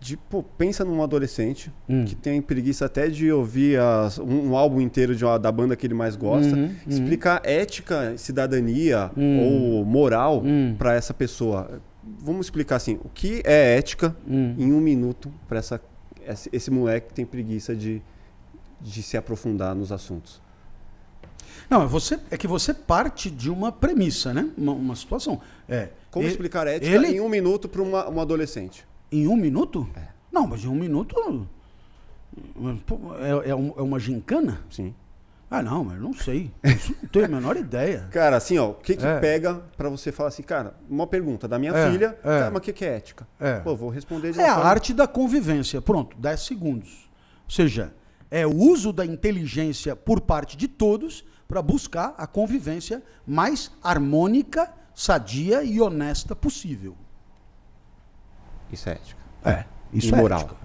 De, 0.00 0.16
pô, 0.16 0.42
pensa 0.42 0.84
num 0.84 1.02
adolescente 1.02 1.72
Hum. 1.88 2.04
que 2.04 2.14
tem 2.14 2.40
preguiça 2.42 2.84
até 2.86 3.08
de 3.08 3.32
ouvir 3.32 3.80
as- 3.80 4.18
um, 4.18 4.50
um 4.50 4.56
álbum 4.56 4.80
inteiro 4.80 5.14
de 5.16 5.24
uma- 5.24 5.38
da 5.38 5.50
banda 5.50 5.74
que 5.74 5.86
ele 5.86 5.94
mais 5.94 6.14
gosta, 6.14 6.54
Uhum, 6.54 6.64
uhum. 6.64 6.74
explicar 6.86 7.40
ética, 7.44 8.14
cidadania 8.16 9.10
Hum. 9.16 9.76
ou 9.78 9.84
moral 9.84 10.42
Hum. 10.44 10.74
para 10.78 10.94
essa 10.94 11.12
pessoa. 11.14 11.80
Vamos 12.20 12.46
explicar 12.46 12.76
assim, 12.76 12.98
o 13.04 13.08
que 13.08 13.42
é 13.44 13.76
ética 13.76 14.14
Hum. 14.28 14.54
em 14.58 14.72
um 14.72 14.80
minuto 14.80 15.32
para 15.48 15.60
esse 16.52 16.70
moleque 16.70 17.08
que 17.08 17.14
tem 17.14 17.24
preguiça 17.26 17.74
de, 17.74 18.00
de 18.80 19.02
se 19.02 19.16
aprofundar 19.16 19.74
nos 19.74 19.90
assuntos. 19.92 20.40
Não, 21.68 21.82
é, 21.82 21.86
você, 21.86 22.18
é 22.30 22.36
que 22.36 22.46
você 22.46 22.72
parte 22.72 23.30
de 23.30 23.50
uma 23.50 23.70
premissa, 23.70 24.32
né? 24.32 24.48
Uma, 24.56 24.72
uma 24.72 24.96
situação. 24.96 25.40
É, 25.68 25.90
Como 26.10 26.26
e- 26.26 26.30
explicar 26.30 26.66
ética 26.66 26.94
ele- 26.94 27.08
em 27.08 27.20
um 27.20 27.28
minuto 27.28 27.68
para 27.68 27.82
uma, 27.82 28.08
um 28.08 28.20
adolescente? 28.20 28.86
Em 29.12 29.26
um 29.28 29.36
minuto? 29.36 29.88
É. 29.96 30.08
Não, 30.32 30.46
mas 30.46 30.64
em 30.64 30.68
um 30.68 30.74
minuto. 30.74 31.14
É, 33.20 33.48
é 33.48 33.50
é 33.50 33.54
uma 33.54 33.98
gincana? 33.98 34.60
Sim. 34.70 34.94
Ah, 35.50 35.62
não, 35.62 35.82
mas 35.82 35.98
não 35.98 36.12
sei. 36.12 36.50
Isso 36.62 36.94
não 37.02 37.08
tenho 37.08 37.24
a 37.24 37.28
menor 37.28 37.56
ideia. 37.58 38.06
Cara, 38.10 38.36
assim, 38.36 38.58
ó, 38.58 38.70
o 38.70 38.74
que 38.74 38.96
que 38.96 39.06
É. 39.06 39.18
pega 39.18 39.54
para 39.78 39.88
você 39.88 40.12
falar 40.12 40.28
assim, 40.28 40.42
cara, 40.42 40.74
uma 40.90 41.06
pergunta 41.06 41.48
da 41.48 41.58
minha 41.58 41.72
É, 41.72 41.90
filha, 41.90 42.18
é. 42.22 42.22
cara, 42.22 42.50
mas 42.50 42.58
o 42.58 42.60
que 42.60 42.72
que 42.72 42.84
é 42.84 42.96
ética? 42.96 43.26
É. 43.40 43.58
Pô, 43.60 43.74
vou 43.74 43.88
responder 43.88 44.32
de 44.32 44.40
É 44.40 44.48
a 44.48 44.54
forma- 44.56 44.70
arte 44.70 44.92
da 44.92 45.06
convivência. 45.06 45.80
Pronto, 45.80 46.16
10 46.18 46.40
segundos. 46.40 47.08
Ou 47.46 47.50
seja, 47.50 47.94
é 48.30 48.46
o 48.46 48.54
uso 48.54 48.92
da 48.92 49.04
inteligência 49.04 49.96
por 49.96 50.20
parte 50.20 50.56
de 50.56 50.68
todos 50.68 51.24
para 51.46 51.62
buscar 51.62 52.14
a 52.18 52.26
convivência 52.26 53.02
mais 53.26 53.70
harmônica, 53.82 54.70
sadia 54.94 55.62
e 55.62 55.80
honesta 55.80 56.36
possível. 56.36 56.96
Isso 58.70 58.88
é 58.88 58.92
ética. 58.92 59.20
É, 59.44 59.64
isso 59.92 60.14
E 60.14 60.14
é 60.14 60.16
moral? 60.16 60.40
ética. 60.40 60.56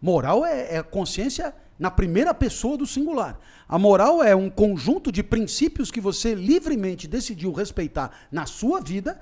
Moral 0.00 0.44
é, 0.46 0.76
é 0.76 0.82
consciência 0.82 1.54
na 1.78 1.90
primeira 1.90 2.32
pessoa 2.32 2.76
do 2.76 2.86
singular. 2.86 3.38
A 3.68 3.78
moral 3.78 4.22
é 4.22 4.36
um 4.36 4.50
conjunto 4.50 5.10
de 5.10 5.22
princípios 5.22 5.90
que 5.90 6.00
você 6.00 6.34
livremente 6.34 7.08
decidiu 7.08 7.52
respeitar 7.52 8.10
na 8.30 8.46
sua 8.46 8.80
vida, 8.80 9.18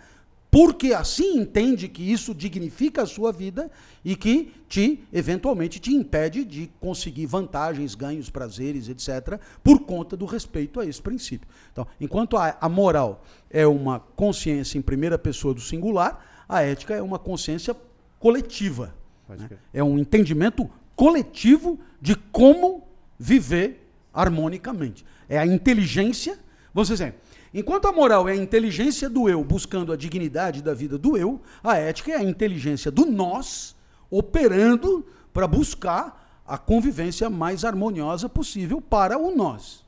porque 0.50 0.94
assim 0.94 1.38
entende 1.38 1.88
que 1.88 2.02
isso 2.02 2.34
dignifica 2.34 3.02
a 3.02 3.06
sua 3.06 3.30
vida 3.30 3.70
e 4.04 4.16
que 4.16 4.52
te, 4.68 5.04
eventualmente, 5.12 5.78
te 5.78 5.92
impede 5.92 6.44
de 6.44 6.70
conseguir 6.80 7.26
vantagens, 7.26 7.94
ganhos, 7.94 8.30
prazeres, 8.30 8.88
etc., 8.88 9.40
por 9.62 9.80
conta 9.80 10.16
do 10.16 10.24
respeito 10.24 10.80
a 10.80 10.86
esse 10.86 11.02
princípio. 11.02 11.46
Então, 11.72 11.86
enquanto 12.00 12.36
a, 12.36 12.56
a 12.60 12.68
moral 12.68 13.24
é 13.50 13.66
uma 13.66 14.00
consciência 14.00 14.78
em 14.78 14.82
primeira 14.82 15.18
pessoa 15.18 15.52
do 15.52 15.60
singular, 15.60 16.44
a 16.48 16.62
ética 16.62 16.94
é 16.94 17.02
uma 17.02 17.18
consciência 17.18 17.76
coletiva. 18.18 18.94
Né? 19.28 19.50
É 19.72 19.84
um 19.84 19.98
entendimento 19.98 20.68
coletivo 20.96 21.78
de 22.00 22.14
como 22.14 22.88
viver 23.18 23.86
harmonicamente. 24.14 25.04
É 25.28 25.38
a 25.38 25.46
inteligência. 25.46 26.38
Vamos 26.72 26.88
dizer, 26.88 27.14
enquanto 27.52 27.88
a 27.88 27.92
moral 27.92 28.28
é 28.28 28.32
a 28.32 28.36
inteligência 28.36 29.08
do 29.08 29.28
eu 29.28 29.42
buscando 29.42 29.92
a 29.92 29.96
dignidade 29.96 30.62
da 30.62 30.74
vida 30.74 30.98
do 30.98 31.16
eu, 31.16 31.40
a 31.62 31.76
ética 31.76 32.12
é 32.12 32.16
a 32.16 32.22
inteligência 32.22 32.90
do 32.90 33.06
nós 33.06 33.76
operando 34.10 35.06
para 35.32 35.46
buscar 35.46 36.42
a 36.46 36.56
convivência 36.56 37.28
mais 37.28 37.64
harmoniosa 37.64 38.28
possível 38.28 38.80
para 38.80 39.18
o 39.18 39.36
nós. 39.36 39.84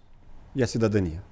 E 0.54 0.62
a 0.62 0.66
cidadania? 0.66 1.22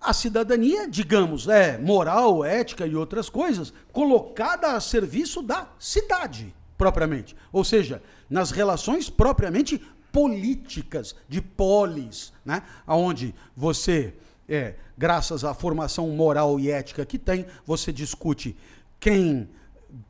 A 0.00 0.12
cidadania, 0.12 0.88
digamos, 0.88 1.48
é 1.48 1.78
moral, 1.78 2.44
ética 2.44 2.86
e 2.86 2.96
outras 2.96 3.30
coisas, 3.30 3.72
colocada 3.92 4.72
a 4.72 4.80
serviço 4.80 5.40
da 5.40 5.68
cidade, 5.78 6.52
propriamente. 6.76 7.36
Ou 7.52 7.62
seja, 7.62 8.02
nas 8.28 8.50
relações 8.50 9.08
propriamente 9.08 9.80
políticas, 10.10 11.14
de 11.28 11.40
polis, 11.40 12.32
né? 12.44 12.62
onde 12.86 13.34
você, 13.56 14.14
é, 14.52 14.74
graças 14.98 15.44
à 15.44 15.54
formação 15.54 16.08
moral 16.10 16.60
e 16.60 16.70
ética 16.70 17.06
que 17.06 17.18
tem, 17.18 17.46
você 17.64 17.90
discute 17.90 18.54
quem 19.00 19.48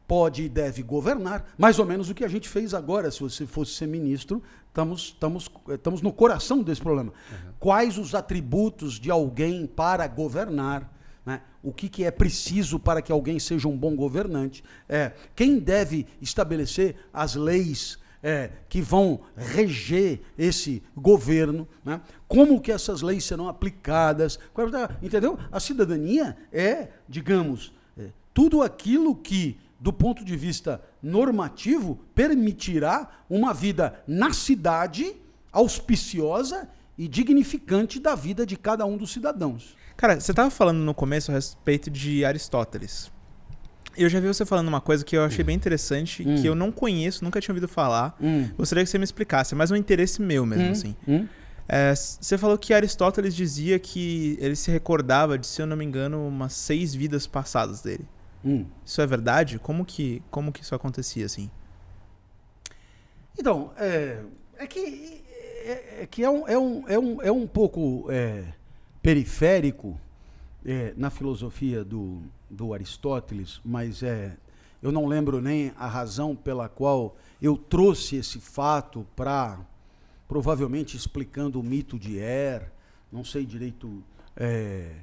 pode 0.07 0.43
e 0.43 0.49
deve 0.49 0.83
governar, 0.83 1.47
mais 1.57 1.79
ou 1.79 1.87
menos 1.87 2.11
o 2.11 2.15
que 2.15 2.25
a 2.25 2.29
gente 2.29 2.49
fez 2.49 2.75
agora, 2.75 3.11
se 3.11 3.21
você 3.21 3.47
fosse 3.47 3.73
ser 3.75 3.87
ministro, 3.87 4.43
estamos, 4.69 5.05
estamos, 5.05 5.51
estamos 5.69 6.03
no 6.03 6.13
coração 6.13 6.63
desse 6.63 6.81
problema. 6.81 7.13
Quais 7.61 7.99
os 7.99 8.15
atributos 8.15 8.95
de 8.95 9.11
alguém 9.11 9.67
para 9.67 10.07
governar? 10.09 10.93
né? 11.25 11.43
O 11.63 11.73
que, 11.73 11.89
que 11.89 12.05
é 12.05 12.11
preciso 12.11 12.79
para 12.79 13.01
que 13.01 13.13
alguém 13.13 13.39
seja 13.39 13.69
um 13.69 13.77
bom 13.77 13.95
governante? 13.95 14.65
É, 14.89 15.13
quem 15.37 15.59
deve 15.59 16.07
estabelecer 16.21 16.97
as 17.13 17.37
leis 17.37 17.99
é, 18.23 18.51
que 18.69 18.81
vão 18.81 19.21
reger 19.37 20.21
esse 20.39 20.83
governo? 20.97 21.67
né? 21.85 22.01
Como 22.29 22.61
que 22.61 22.71
essas 22.71 23.03
leis 23.03 23.25
serão 23.25 23.49
aplicadas? 23.49 24.39
Qual- 24.55 24.69
Entendeu? 25.03 25.39
A 25.51 25.59
cidadania 25.59 26.37
é, 26.53 26.89
digamos, 27.09 27.73
é, 27.99 28.09
tudo 28.33 28.63
aquilo 28.63 29.15
que, 29.17 29.59
do 29.81 29.93
ponto 29.93 30.25
de 30.25 30.37
vista 30.37 30.81
normativo, 31.03 31.99
permitirá 32.15 33.11
uma 33.29 33.53
vida 33.53 34.03
na 34.07 34.33
cidade 34.33 35.17
auspiciosa 35.51 36.69
e 36.97 37.09
dignificante 37.09 37.99
da 37.99 38.15
vida 38.15 38.47
de 38.47 38.57
cada 38.57 38.85
um 38.87 38.97
dos 38.97 39.13
cidadãos. 39.13 39.77
Cara, 39.97 40.21
você 40.21 40.33
tava 40.33 40.51
falando 40.51 40.79
no 40.79 40.95
começo 40.95 41.31
a 41.31 41.35
respeito 41.35 41.91
de 41.91 42.25
Aristóteles. 42.25 43.11
Eu 43.97 44.09
já 44.09 44.19
vi 44.21 44.27
você 44.27 44.45
falando 44.47 44.69
uma 44.69 44.81
coisa 44.81 45.05
que 45.05 45.17
eu 45.17 45.25
achei 45.25 45.45
bem 45.45 45.55
interessante, 45.57 46.23
Hum. 46.27 46.41
que 46.41 46.47
eu 46.47 46.55
não 46.55 46.73
conheço, 46.73 47.23
nunca 47.25 47.41
tinha 47.41 47.53
ouvido 47.53 47.69
falar. 47.69 48.17
Hum. 48.21 48.49
Gostaria 48.57 48.83
que 48.85 48.91
você 48.91 48.99
me 48.99 49.05
explicasse, 49.05 49.55
é 49.55 49.57
mais 49.57 49.71
um 49.71 49.77
interesse 49.77 50.21
meu 50.23 50.47
mesmo, 50.47 50.67
Hum, 50.67 50.71
assim. 50.73 50.97
hum. 51.07 51.27
É, 51.69 51.95
você 51.95 52.37
falou 52.37 52.59
que 52.59 52.75
Aristóteles 52.75 53.35
dizia 53.35 53.79
que 53.79 54.37
ele 54.41 54.57
se 54.57 54.71
recordava 54.71 55.39
de, 55.39 55.47
se 55.47 55.63
eu 55.63 55.67
não 55.67 55.77
me 55.77 55.85
engano, 55.85 56.27
umas 56.27 56.53
seis 56.53 56.95
vidas 56.95 57.27
passadas 57.27 57.81
dele. 57.83 58.05
Hum. 58.45 58.67
Isso 58.85 59.01
é 59.01 59.07
verdade? 59.07 59.59
Como 59.59 59.85
que, 59.85 60.23
como 60.31 60.53
que 60.53 60.63
isso 60.63 60.75
acontecia, 60.75 61.25
assim? 61.25 61.51
Então, 63.39 63.73
é, 63.79 64.19
é 64.59 64.67
que, 64.67 65.23
é, 65.65 65.99
é 66.03 66.09
que 66.11 66.23
é, 66.23 66.29
um, 66.31 66.47
é, 66.49 66.59
um, 66.59 66.85
é, 66.89 66.99
um, 66.99 67.23
é 67.23 67.33
um 67.33 67.47
pouco 67.47 68.07
é, 68.11 68.45
periférico 69.01 69.99
é, 70.67 70.93
na 70.97 71.11
filosofia 71.11 71.83
do, 71.85 72.23
do 72.53 72.75
Aristóteles, 72.75 73.61
mas 73.65 74.03
é, 74.03 74.37
eu 74.83 74.93
não 74.93 75.07
lembro 75.07 75.41
nem 75.41 75.73
a 75.79 75.87
razão 75.87 76.37
pela 76.37 76.69
qual 76.69 77.17
eu 77.41 77.57
trouxe 77.57 78.17
esse 78.17 78.39
fato 78.39 79.07
para, 79.17 79.59
provavelmente 80.29 80.97
explicando 80.97 81.59
o 81.59 81.63
mito 81.63 81.99
de 81.99 82.19
Er, 82.19 82.71
não 83.11 83.25
sei 83.25 83.47
direito 83.47 84.05
é, 84.37 84.95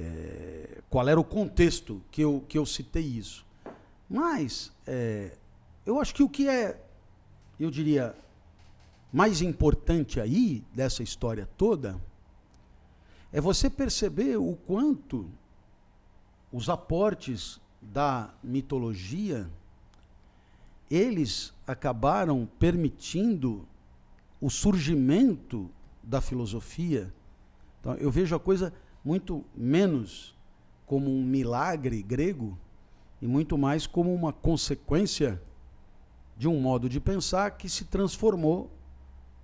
é, 0.00 0.80
qual 0.88 1.06
era 1.06 1.20
o 1.20 1.24
contexto 1.24 2.02
que 2.10 2.22
eu, 2.22 2.42
que 2.48 2.56
eu 2.56 2.64
citei 2.64 3.04
isso. 3.04 3.44
Mas 4.08 4.72
é, 4.86 5.36
eu 5.84 6.00
acho 6.00 6.14
que 6.14 6.22
o 6.22 6.28
que 6.28 6.48
é, 6.48 6.80
eu 7.60 7.70
diria, 7.70 8.14
mais 9.12 9.42
importante 9.42 10.20
aí 10.20 10.64
dessa 10.74 11.02
história 11.02 11.46
toda 11.56 12.00
é 13.30 13.40
você 13.40 13.68
perceber 13.68 14.36
o 14.36 14.54
quanto 14.66 15.30
os 16.52 16.68
aportes 16.68 17.60
da 17.80 18.30
mitologia 18.42 19.48
eles 20.90 21.52
acabaram 21.66 22.48
permitindo 22.58 23.66
o 24.40 24.48
surgimento 24.48 25.70
da 26.02 26.20
filosofia. 26.20 27.12
Então, 27.80 27.94
eu 27.94 28.10
vejo 28.10 28.34
a 28.34 28.40
coisa 28.40 28.72
muito 29.04 29.44
menos 29.54 30.34
como 30.86 31.10
um 31.10 31.22
milagre 31.22 32.02
grego 32.02 32.58
e 33.20 33.26
muito 33.26 33.58
mais 33.58 33.86
como 33.86 34.14
uma 34.14 34.32
consequência 34.32 35.42
de 36.36 36.48
um 36.48 36.60
modo 36.60 36.88
de 36.88 37.00
pensar 37.00 37.50
que 37.52 37.68
se 37.68 37.84
transformou 37.84 38.70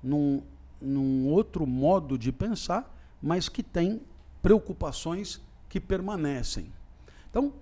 num, 0.02 0.42
num 0.80 1.26
outro 1.28 1.66
modo 1.66 2.16
de 2.16 2.32
pensar, 2.32 2.94
mas 3.20 3.48
que 3.48 3.62
tem 3.62 4.00
preocupações 4.40 5.40
que 5.68 5.80
permanecem. 5.80 6.72
Então, 7.34 7.52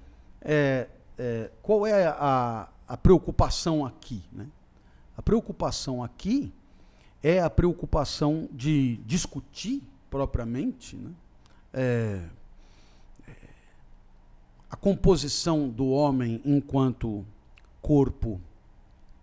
é, 0.43 0.86
é, 1.16 1.51
qual 1.62 1.86
é 1.86 2.05
a, 2.07 2.69
a 2.86 2.94
preocupação 2.94 3.86
aqui? 3.86 4.23
Né? 4.31 4.47
A 5.16 5.23
preocupação 5.23 6.05
aqui 6.05 6.53
é 7.23 7.40
a 7.40 7.49
preocupação 7.49 8.51
de 8.53 8.99
discutir 9.07 9.82
propriamente 10.11 10.94
né? 10.94 11.11
é, 11.73 12.23
é 13.27 13.32
a 14.69 14.77
composição 14.77 15.70
do 15.70 15.89
homem 15.89 16.43
enquanto 16.44 17.24
corpo 17.81 18.39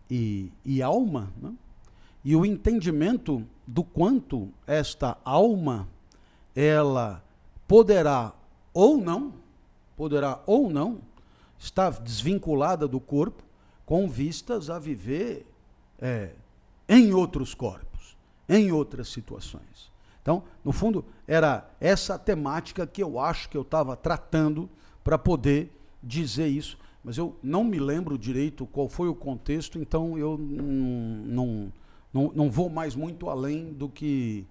e, 0.10 0.52
e 0.66 0.82
alma, 0.82 1.32
né? 1.40 1.54
e 2.26 2.36
o 2.36 2.44
entendimento 2.44 3.46
do 3.68 3.84
quanto 3.84 4.50
esta 4.66 5.16
alma 5.24 5.88
ela 6.56 7.24
poderá 7.68 8.34
ou 8.74 8.98
não, 8.98 9.38
poderá 10.00 10.42
ou 10.46 10.70
não 10.70 11.02
estar 11.58 11.92
desvinculada 12.00 12.88
do 12.88 13.02
corpo 13.02 13.44
com 13.86 14.08
vistas 14.08 14.70
a 14.70 14.80
viver 14.80 15.46
é, 16.00 16.30
em 16.88 17.12
outros 17.12 17.54
corpos, 17.54 18.16
em 18.48 18.72
outras 18.72 19.10
situações. 19.10 19.92
Então, 20.22 20.42
no 20.64 20.72
fundo, 20.72 21.04
era 21.28 21.70
essa 21.82 22.18
temática 22.18 22.88
que 22.88 23.04
eu 23.04 23.20
acho 23.20 23.50
que 23.50 23.58
eu 23.58 23.62
estava 23.62 23.94
tratando 23.98 24.70
para 25.04 25.18
poder 25.18 25.70
dizer 26.02 26.48
isso. 26.48 26.78
Mas 27.04 27.18
eu 27.18 27.36
não 27.44 27.66
me 27.66 27.78
lembro 27.78 28.18
direito 28.18 28.66
qual 28.66 28.88
foi 28.88 29.10
o 29.10 29.16
contexto, 29.16 29.78
então 29.80 30.18
eu 30.18 30.38
não, 30.38 31.74
não, 32.14 32.32
não 32.34 32.50
vou 32.50 32.70
mais 32.70 32.96
muito 32.96 33.30
além 33.30 33.74
do 33.74 33.90
que, 33.90 34.48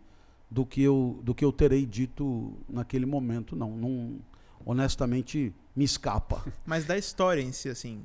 do, 0.51 0.67
que 0.67 0.83
eu, 0.83 1.19
do 1.23 1.35
que 1.35 1.43
eu 1.43 1.53
terei 1.53 1.87
dito 1.87 2.53
naquele 2.69 3.07
momento, 3.07 3.57
não. 3.57 3.71
não 3.71 4.19
honestamente, 4.65 5.55
me 5.75 5.85
escapa. 5.85 6.45
Mas 6.67 6.85
da 6.85 6.97
história 6.97 7.41
em 7.41 7.53
si, 7.53 7.69
assim, 7.69 8.05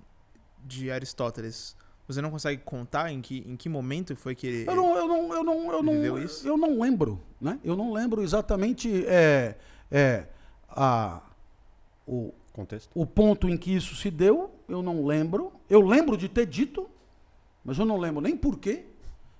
de 0.65 0.91
Aristóteles, 0.91 1.75
você 2.07 2.21
não 2.21 2.31
consegue 2.31 2.61
contar 2.63 3.11
em 3.11 3.21
que, 3.21 3.43
em 3.47 3.55
que 3.55 3.69
momento 3.69 4.15
foi 4.15 4.35
que 4.35 4.47
ele. 4.47 4.69
Eu 4.69 4.75
não, 4.75 4.97
eu 4.97 5.07
não, 5.07 5.33
eu 5.33 5.43
não, 5.43 5.71
eu 5.71 5.83
não, 5.83 6.19
isso? 6.19 6.47
eu 6.47 6.57
não 6.57 6.79
lembro, 6.79 7.21
né? 7.39 7.59
Eu 7.63 7.75
não 7.75 7.93
lembro 7.93 8.21
exatamente 8.21 9.05
é, 9.07 9.55
é, 9.89 10.27
a, 10.69 11.21
o, 12.05 12.33
Contexto. 12.51 12.91
o 12.93 13.05
ponto 13.05 13.47
em 13.47 13.57
que 13.57 13.73
isso 13.73 13.95
se 13.95 14.11
deu, 14.11 14.53
eu 14.67 14.81
não 14.81 15.05
lembro. 15.05 15.53
Eu 15.69 15.81
lembro 15.81 16.17
de 16.17 16.27
ter 16.27 16.45
dito, 16.45 16.89
mas 17.63 17.77
eu 17.77 17.85
não 17.85 17.97
lembro 17.97 18.21
nem 18.21 18.35
porquê 18.35 18.85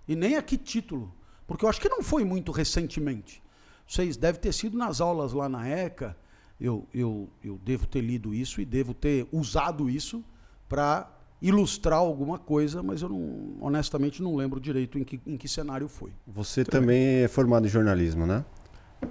e 0.08 0.16
nem 0.16 0.36
a 0.36 0.42
que 0.42 0.58
título. 0.58 1.14
Porque 1.46 1.66
eu 1.66 1.70
acho 1.70 1.82
que 1.82 1.90
não 1.90 2.02
foi 2.02 2.24
muito 2.24 2.52
recentemente. 2.52 3.44
Vocês 3.88 4.16
devem 4.16 4.40
ter 4.40 4.54
sido 4.54 4.78
nas 4.78 5.02
aulas 5.02 5.34
lá 5.34 5.50
na 5.50 5.68
ECA. 5.68 6.16
Eu, 6.60 6.88
eu, 6.94 7.30
eu 7.44 7.60
devo 7.64 7.86
ter 7.86 8.02
lido 8.02 8.34
isso 8.34 8.62
e 8.62 8.66
devo 8.66 8.94
ter 8.94 9.28
usado 9.32 9.90
isso 9.90 10.24
para 10.70 11.10
ilustrar 11.42 12.00
alguma 12.00 12.40
coisa, 12.40 12.82
mas 12.82 13.02
eu 13.02 13.10
não, 13.10 13.58
honestamente 13.60 14.24
não 14.24 14.36
lembro 14.36 14.62
direito 14.62 14.98
em 14.98 15.04
que, 15.04 15.20
em 15.28 15.36
que 15.36 15.48
cenário 15.48 15.90
foi. 15.90 16.12
Você 16.26 16.64
também 16.64 17.24
é 17.24 17.28
formado 17.28 17.66
em 17.66 17.70
jornalismo, 17.70 18.26
né? 18.26 18.46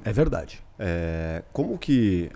É 0.02 0.12
verdade. 0.12 0.64
É, 0.78 1.42
como 1.52 1.76
que, 1.76 2.30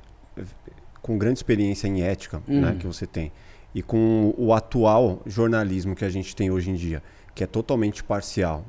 com 1.01 1.17
grande 1.17 1.39
experiência 1.39 1.89
em 1.89 2.03
ética 2.03 2.43
hum. 2.47 2.61
né, 2.61 2.77
que 2.79 2.87
você 2.87 3.07
tem, 3.07 3.33
e 3.75 3.83
com 3.83 4.35
o 4.37 4.53
atual 4.53 5.23
jornalismo 5.25 5.97
que 5.97 6.05
a 6.05 6.11
gente 6.11 6.37
tem 6.37 6.51
hoje 6.51 6.71
em 6.71 6.75
dia, 6.75 7.03
que 7.35 7.43
é 7.43 7.47
totalmente 7.47 8.05
parcial, 8.05 8.67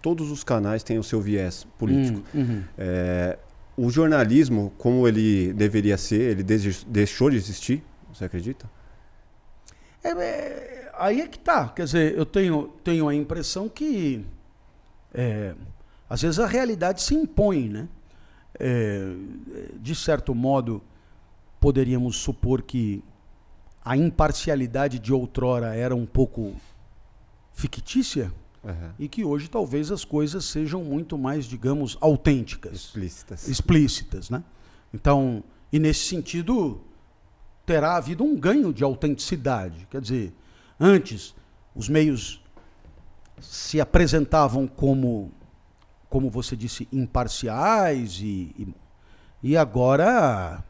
todos 0.00 0.30
os 0.30 0.42
canais 0.42 0.82
têm 0.82 0.98
o 0.98 1.02
seu 1.02 1.20
viés 1.20 1.66
político. 1.78 2.22
Hum, 2.34 2.40
uhum. 2.40 2.62
é, 2.76 3.38
o 3.76 3.90
jornalismo, 3.90 4.72
como 4.76 5.06
ele 5.08 5.52
deveria 5.52 5.96
ser, 5.96 6.38
ele 6.38 6.42
deixou 6.86 7.30
de 7.30 7.36
existir? 7.36 7.82
Você 8.12 8.24
acredita? 8.24 8.70
É, 10.04 10.10
é, 10.10 10.92
aí 10.98 11.20
é 11.20 11.28
que 11.28 11.38
tá. 11.38 11.68
Quer 11.68 11.84
dizer, 11.84 12.16
eu 12.16 12.26
tenho, 12.26 12.68
tenho 12.84 13.08
a 13.08 13.14
impressão 13.14 13.68
que 13.68 14.24
é, 15.14 15.54
às 16.08 16.20
vezes 16.22 16.38
a 16.38 16.46
realidade 16.46 17.02
se 17.02 17.14
impõe, 17.14 17.68
né? 17.68 17.88
É, 18.58 19.14
de 19.80 19.94
certo 19.94 20.34
modo, 20.34 20.82
poderíamos 21.58 22.16
supor 22.16 22.62
que 22.62 23.02
a 23.84 23.96
imparcialidade 23.96 24.98
de 24.98 25.12
outrora 25.12 25.74
era 25.74 25.96
um 25.96 26.06
pouco 26.06 26.54
fictícia 27.52 28.32
uhum. 28.64 28.90
e 28.98 29.08
que 29.08 29.24
hoje 29.24 29.48
talvez 29.48 29.90
as 29.90 30.04
coisas 30.04 30.44
sejam 30.44 30.82
muito 30.82 31.18
mais, 31.18 31.44
digamos, 31.44 31.96
autênticas, 32.00 32.74
explícitas, 32.74 33.48
explícitas, 33.48 34.30
né? 34.30 34.42
Então, 34.92 35.42
e 35.72 35.78
nesse 35.78 36.06
sentido, 36.06 36.80
terá 37.64 37.96
havido 37.96 38.24
um 38.24 38.38
ganho 38.38 38.72
de 38.72 38.84
autenticidade. 38.84 39.86
Quer 39.90 40.00
dizer, 40.00 40.32
antes 40.78 41.34
os 41.74 41.88
meios 41.88 42.42
se 43.40 43.80
apresentavam 43.80 44.66
como, 44.66 45.32
como 46.08 46.30
você 46.30 46.54
disse, 46.54 46.86
imparciais 46.92 48.20
e, 48.20 48.54
e, 48.58 48.74
e 49.42 49.56
agora, 49.56 50.62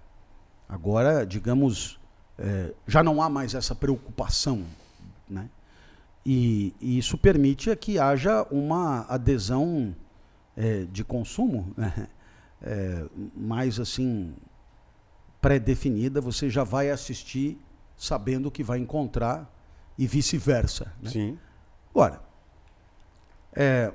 agora, 0.68 1.26
digamos, 1.26 1.98
é, 2.38 2.72
já 2.86 3.02
não 3.02 3.20
há 3.20 3.28
mais 3.28 3.54
essa 3.54 3.74
preocupação? 3.74 4.64
E, 6.24 6.74
e 6.80 6.98
isso 6.98 7.18
permite 7.18 7.74
que 7.76 7.98
haja 7.98 8.46
uma 8.50 9.00
adesão 9.08 9.94
é, 10.56 10.84
de 10.84 11.02
consumo, 11.02 11.72
né? 11.76 12.08
é, 12.62 13.04
mais 13.34 13.80
assim 13.80 14.34
pré-definida, 15.40 16.20
você 16.20 16.48
já 16.48 16.62
vai 16.62 16.90
assistir 16.90 17.58
sabendo 17.96 18.46
o 18.46 18.50
que 18.50 18.62
vai 18.62 18.78
encontrar 18.78 19.52
e 19.98 20.06
vice-versa. 20.06 20.92
Né? 21.02 21.10
Sim. 21.10 21.38
Agora, 21.90 22.22
é, 23.52 23.92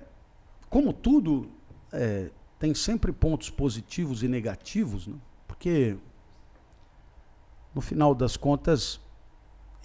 como 0.69 0.91
tudo 0.91 1.49
é, 1.91 2.29
tem 2.59 2.75
sempre 2.75 3.11
pontos 3.13 3.49
positivos 3.49 4.23
e 4.23 4.27
negativos, 4.27 5.07
né? 5.07 5.15
porque 5.47 5.97
no 7.73 7.81
final 7.81 8.13
das 8.13 8.35
contas 8.35 8.99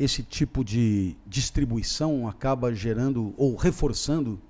esse 0.03 0.23
tipo 0.23 0.65
de 0.65 1.17
distribuição 1.27 2.29
acaba 2.29 2.75
gerando 2.75 3.33
ou 3.37 3.55
reforçando 3.55 4.41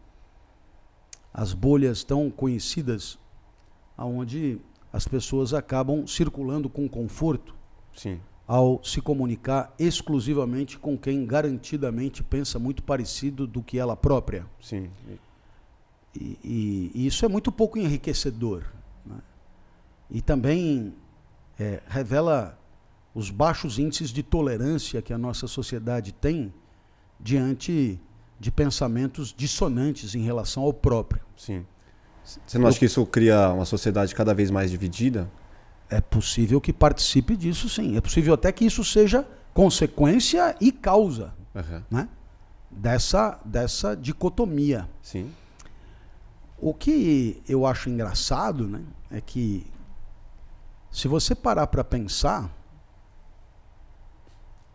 as 1.33 1.53
bolhas 1.53 2.03
tão 2.03 2.31
conhecidas 2.31 3.19
aonde 3.97 4.59
as 4.93 5.07
pessoas 5.07 5.53
acabam 5.53 6.07
circulando 6.07 6.69
com 6.69 6.89
conforto 6.89 7.55
Sim. 7.95 8.21
ao 8.47 8.83
se 8.83 9.01
comunicar 9.01 9.75
exclusivamente 9.79 10.79
com 10.79 10.97
quem 10.97 11.27
garantidamente 11.27 12.23
pensa 12.23 12.59
muito 12.59 12.83
parecido 12.83 13.47
do 13.47 13.63
que 13.63 13.79
ela 13.79 13.97
própria. 13.97 14.47
Sim. 14.61 14.91
E, 16.15 16.39
e, 16.45 16.93
e 16.95 17.07
isso 17.07 17.25
é 17.25 17.29
muito 17.29 17.53
pouco 17.53 17.79
enriquecedor. 17.79 18.65
Né? 19.05 19.17
E 20.11 20.21
também 20.21 20.95
é, 21.59 21.83
revela 21.89 22.59
os 23.15 23.31
baixos 23.31 23.79
índices 23.79 24.11
de 24.11 24.23
tolerância 24.23 25.03
que 25.03 25.13
a 25.13 25.19
nossa 25.19 25.47
sociedade 25.47 26.13
tem 26.13 26.53
diante 27.21 28.01
de 28.41 28.51
pensamentos 28.51 29.35
dissonantes 29.37 30.15
em 30.15 30.23
relação 30.23 30.63
ao 30.63 30.73
próprio. 30.73 31.23
Sim. 31.37 31.65
Você 32.25 32.59
não 32.59 32.69
acha 32.69 32.79
que 32.79 32.85
isso 32.85 33.05
cria 33.07 33.53
uma 33.53 33.65
sociedade 33.65 34.15
cada 34.15 34.33
vez 34.33 34.51
mais 34.51 34.71
dividida? 34.71 35.31
É 35.89 36.01
possível 36.01 36.61
que 36.61 36.73
participe 36.73 37.37
disso, 37.37 37.69
sim. 37.69 37.97
É 37.97 38.01
possível 38.01 38.35
até 38.35 38.51
que 38.51 38.65
isso 38.65 38.85
seja 38.85 39.27
consequência 39.53 40.57
e 40.61 40.73
causa 40.73 41.35
uhum. 41.55 41.83
né? 41.91 42.09
dessa, 42.71 43.39
dessa 43.45 43.95
dicotomia. 43.95 44.89
Sim. 45.03 45.31
O 46.59 46.73
que 46.73 47.43
eu 47.49 47.67
acho 47.67 47.91
engraçado 47.91 48.67
né, 48.69 48.83
é 49.11 49.21
que 49.21 49.67
Se 50.91 51.09
você 51.09 51.35
parar 51.35 51.67
para 51.67 51.83
pensar, 51.83 52.51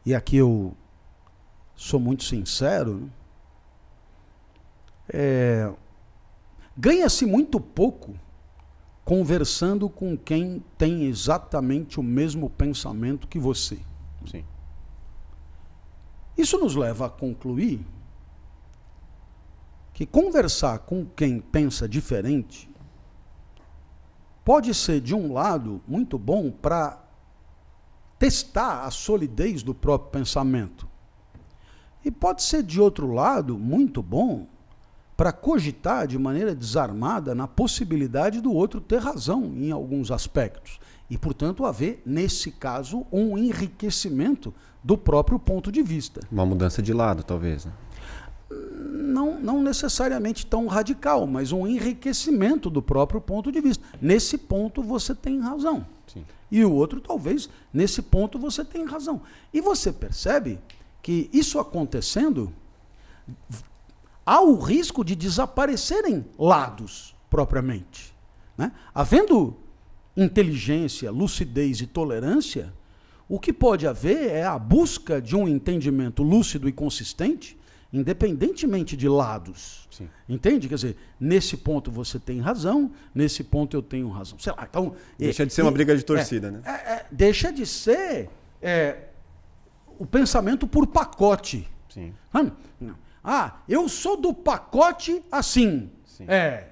e 0.08 0.16
aqui 0.16 0.38
eu 0.38 0.74
sou 1.76 2.00
muito 2.00 2.24
sincero, 2.24 2.96
né? 3.02 3.10
é, 5.10 5.74
ganha-se 6.78 7.26
muito 7.26 7.60
pouco 7.60 8.16
conversando 9.04 9.90
com 9.90 10.18
quem 10.18 10.64
tem 10.78 11.04
exatamente 11.04 12.00
o 12.00 12.04
mesmo 12.04 12.50
pensamento 12.50 13.28
que 13.28 13.38
você. 13.38 13.80
Sim. 14.32 14.46
Isso 16.38 16.58
nos 16.58 16.74
leva 16.74 17.08
a 17.08 17.10
concluir 17.10 17.86
que 19.94 20.06
conversar 20.06 20.80
com 20.80 21.06
quem 21.06 21.42
pensa 21.42 21.86
diferente 21.86 22.70
pode 24.46 24.74
ser, 24.74 25.02
de 25.02 25.14
um 25.14 25.34
lado, 25.34 25.82
muito 25.86 26.18
bom 26.18 26.50
para 26.50 27.07
testar 28.20 28.84
a 28.84 28.92
solidez 28.92 29.64
do 29.64 29.74
próprio 29.74 30.12
pensamento. 30.12 30.88
E 32.04 32.12
pode 32.12 32.44
ser, 32.44 32.64
de 32.64 32.80
outro 32.80 33.12
lado, 33.12 33.58
muito 33.58 34.02
bom 34.02 34.48
para 35.16 35.32
cogitar 35.32 36.08
de 36.08 36.18
maneira 36.18 36.54
desarmada 36.54 37.34
na 37.34 37.48
possibilidade 37.48 38.40
do 38.40 38.54
outro 38.54 38.80
ter 38.80 39.02
razão 39.02 39.52
em 39.56 39.72
alguns 39.72 40.12
aspectos. 40.12 40.80
E, 41.10 41.18
portanto, 41.18 41.66
haver, 41.66 42.02
nesse 42.06 42.52
caso, 42.52 43.06
um 43.12 43.38
enriquecimento 43.38 44.54
do 44.84 44.98
próprio 44.98 45.40
ponto 45.40 45.72
de 45.72 45.82
vista. 45.82 46.22
Uma 46.32 46.46
mudança 46.46 46.82
de 46.82 46.94
lado, 46.94 47.24
talvez. 47.24 47.66
Né? 47.66 47.72
Não, 48.50 49.40
não 49.40 49.62
necessariamente 49.62 50.46
tão 50.46 50.68
radical, 50.68 51.26
mas 51.26 51.52
um 51.52 51.66
enriquecimento 51.66 52.70
do 52.70 52.82
próprio 52.82 53.20
ponto 53.20 53.52
de 53.52 53.60
vista. 53.60 53.84
Nesse 54.02 54.38
ponto 54.38 54.84
você 54.84 55.16
tem 55.16 55.40
razão. 55.40 55.86
Sim. 56.08 56.24
E 56.50 56.64
o 56.64 56.72
outro, 56.72 57.02
talvez, 57.02 57.50
nesse 57.74 58.02
ponto 58.02 58.40
você 58.40 58.64
tem 58.64 58.86
razão. 58.86 59.22
E 59.54 59.60
você 59.60 59.92
percebe 59.92 60.60
que 61.02 61.30
isso 61.34 61.60
acontecendo, 61.60 62.54
há 64.26 64.42
o 64.42 64.60
risco 64.60 65.04
de 65.04 65.16
desaparecerem 65.16 66.26
lados 66.38 67.16
propriamente. 67.30 68.14
Né? 68.58 68.72
Havendo 68.94 69.58
inteligência, 70.16 71.12
lucidez 71.12 71.82
e 71.82 71.88
tolerância, 71.88 72.74
o 73.30 73.40
que 73.40 73.52
pode 73.52 73.86
haver 73.86 74.30
é 74.30 74.44
a 74.44 74.58
busca 74.58 75.22
de 75.22 75.36
um 75.36 75.48
entendimento 75.48 76.24
lúcido 76.24 76.68
e 76.70 76.72
consistente, 76.72 77.57
independentemente 77.92 78.96
de 78.98 79.08
lados. 79.08 79.88
Sim. 79.92 80.10
Entende? 80.28 80.68
Quer 80.68 80.76
dizer, 80.76 80.98
nesse 81.20 81.58
ponto 81.58 81.90
você 81.90 82.20
tem 82.20 82.40
razão, 82.40 82.92
nesse 83.14 83.44
ponto 83.44 83.76
eu 83.76 83.82
tenho 83.82 84.10
razão. 84.10 84.38
Sei 84.40 84.54
lá, 84.56 84.68
então, 84.70 84.94
Deixa 85.18 85.44
é, 85.44 85.46
de 85.46 85.54
ser 85.54 85.62
uma 85.64 85.72
briga 85.72 85.96
de 85.96 86.04
torcida, 86.04 86.48
é, 86.48 86.52
né? 86.52 86.62
é, 86.66 86.72
é, 86.72 87.06
deixa 87.12 87.52
de 87.52 87.66
ser 87.66 88.30
é, 88.62 89.06
o 89.98 90.06
pensamento 90.06 90.68
por 90.68 90.86
pacote. 90.88 91.68
Sim. 91.90 92.14
Ah, 93.24 93.58
eu 93.68 93.90
sou 93.90 94.16
do 94.16 94.34
pacote 94.34 95.22
assim. 95.32 95.90
Sim. 96.06 96.26
É, 96.28 96.68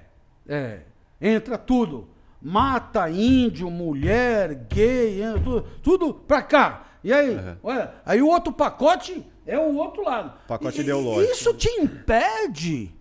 é. 0.48 0.80
Entra 1.20 1.58
tudo. 1.58 2.08
Mata 2.40 3.10
índio, 3.10 3.70
mulher, 3.70 4.54
gay, 4.70 5.20
tudo, 5.42 5.62
tudo 5.82 6.14
pra 6.14 6.42
cá. 6.42 6.86
E 7.02 7.12
aí, 7.12 7.34
Uhum. 7.36 7.56
olha, 7.62 7.94
aí 8.04 8.22
o 8.22 8.28
outro 8.28 8.52
pacote 8.52 9.24
é 9.46 9.58
o 9.58 9.76
outro 9.76 10.02
lado. 10.04 10.38
Pacote 10.46 10.78
E- 10.78 10.80
ideológico. 10.82 11.32
Isso 11.32 11.54
te 11.54 11.68
impede 11.80 12.94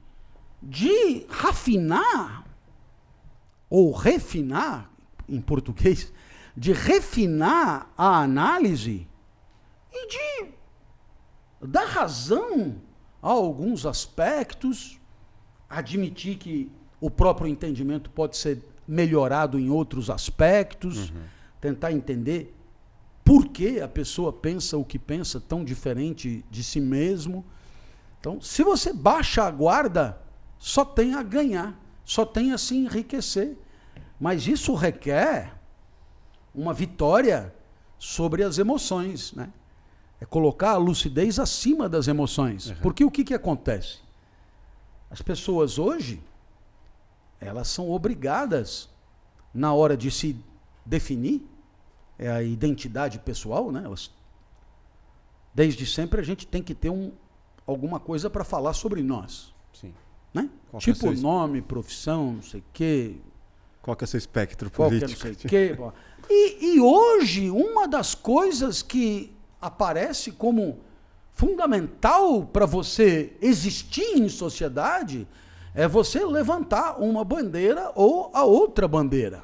de 0.61 1.25
rafinar 1.29 2.45
ou 3.69 3.91
refinar, 3.91 4.89
em 5.27 5.41
português, 5.41 6.11
de 6.55 6.71
refinar 6.71 7.91
a 7.97 8.21
análise 8.21 9.07
e 9.91 10.07
de 10.07 10.49
dar 11.61 11.85
razão 11.85 12.75
a 13.21 13.29
alguns 13.29 13.85
aspectos, 13.85 14.99
admitir 15.69 16.37
que 16.37 16.71
o 17.01 17.09
próprio 17.09 17.47
entendimento 17.47 18.09
pode 18.09 18.37
ser 18.37 18.63
melhorado 18.87 19.59
em 19.59 19.69
outros 19.69 20.09
aspectos, 20.09 21.11
tentar 21.59 21.91
entender 21.91 22.54
por 23.25 23.47
que 23.47 23.81
a 23.81 23.87
pessoa 23.87 24.31
pensa 24.31 24.77
o 24.77 24.85
que 24.85 24.99
pensa 24.99 25.41
tão 25.41 25.65
diferente 25.65 26.45
de 26.51 26.63
si 26.63 26.79
mesmo. 26.79 27.43
Então, 28.19 28.39
se 28.39 28.63
você 28.63 28.93
baixa 28.93 29.43
a 29.43 29.49
guarda, 29.49 30.21
só 30.59 30.85
tem 30.85 31.15
a 31.15 31.23
ganhar, 31.23 31.77
só 32.05 32.23
tem 32.23 32.53
a 32.53 32.57
se 32.57 32.75
enriquecer. 32.77 33.57
Mas 34.19 34.47
isso 34.47 34.75
requer 34.75 35.59
uma 36.53 36.71
vitória 36.71 37.53
sobre 37.97 38.43
as 38.43 38.59
emoções, 38.59 39.33
né? 39.33 39.51
É 40.21 40.25
colocar 40.25 40.71
a 40.71 40.77
lucidez 40.77 41.39
acima 41.39 41.89
das 41.89 42.07
emoções. 42.07 42.71
Porque 42.81 43.03
o 43.03 43.11
que, 43.11 43.23
que 43.23 43.33
acontece? 43.33 43.99
As 45.09 45.21
pessoas 45.21 45.79
hoje, 45.79 46.21
elas 47.39 47.67
são 47.67 47.89
obrigadas, 47.89 48.87
na 49.53 49.73
hora 49.73 49.97
de 49.97 50.11
se 50.11 50.39
definir, 50.85 51.45
é 52.17 52.29
a 52.29 52.41
identidade 52.43 53.19
pessoal, 53.19 53.71
né? 53.71 53.81
Elas, 53.85 54.11
desde 55.53 55.85
sempre 55.85 56.19
a 56.19 56.23
gente 56.23 56.47
tem 56.47 56.61
que 56.61 56.73
ter 56.73 56.89
um, 56.89 57.11
alguma 57.65 57.99
coisa 57.99 58.29
para 58.29 58.43
falar 58.43 58.73
sobre 58.73 59.01
nós. 59.03 59.53
Sim. 59.73 59.93
Né? 60.33 60.49
Qual 60.69 60.79
é 60.79 60.83
tipo 60.83 60.97
seu- 60.99 61.13
nome, 61.21 61.61
profissão, 61.61 62.33
não 62.33 62.41
sei 62.41 62.59
o 62.59 62.63
quê, 62.73 63.15
Qual 63.81 63.95
que 63.95 64.03
é 64.03 64.05
o 64.05 64.07
seu 64.07 64.17
espectro 64.17 64.69
qual 64.71 64.89
que 64.89 64.95
é 64.95 64.99
não 64.99 65.07
político? 65.07 65.21
sei 65.21 65.31
o 65.33 65.49
quê. 65.49 65.77
E, 66.29 66.75
e 66.75 66.79
hoje, 66.81 67.51
uma 67.51 67.87
das 67.87 68.15
coisas 68.15 68.81
que 68.81 69.31
aparece 69.61 70.31
como 70.31 70.79
fundamental 71.33 72.45
para 72.45 72.65
você 72.65 73.33
existir 73.41 74.17
em 74.17 74.27
sociedade 74.27 75.27
é 75.73 75.87
você 75.87 76.25
levantar 76.25 76.99
uma 76.99 77.23
bandeira 77.23 77.91
ou 77.93 78.31
a 78.33 78.43
outra 78.43 78.87
bandeira. 78.87 79.43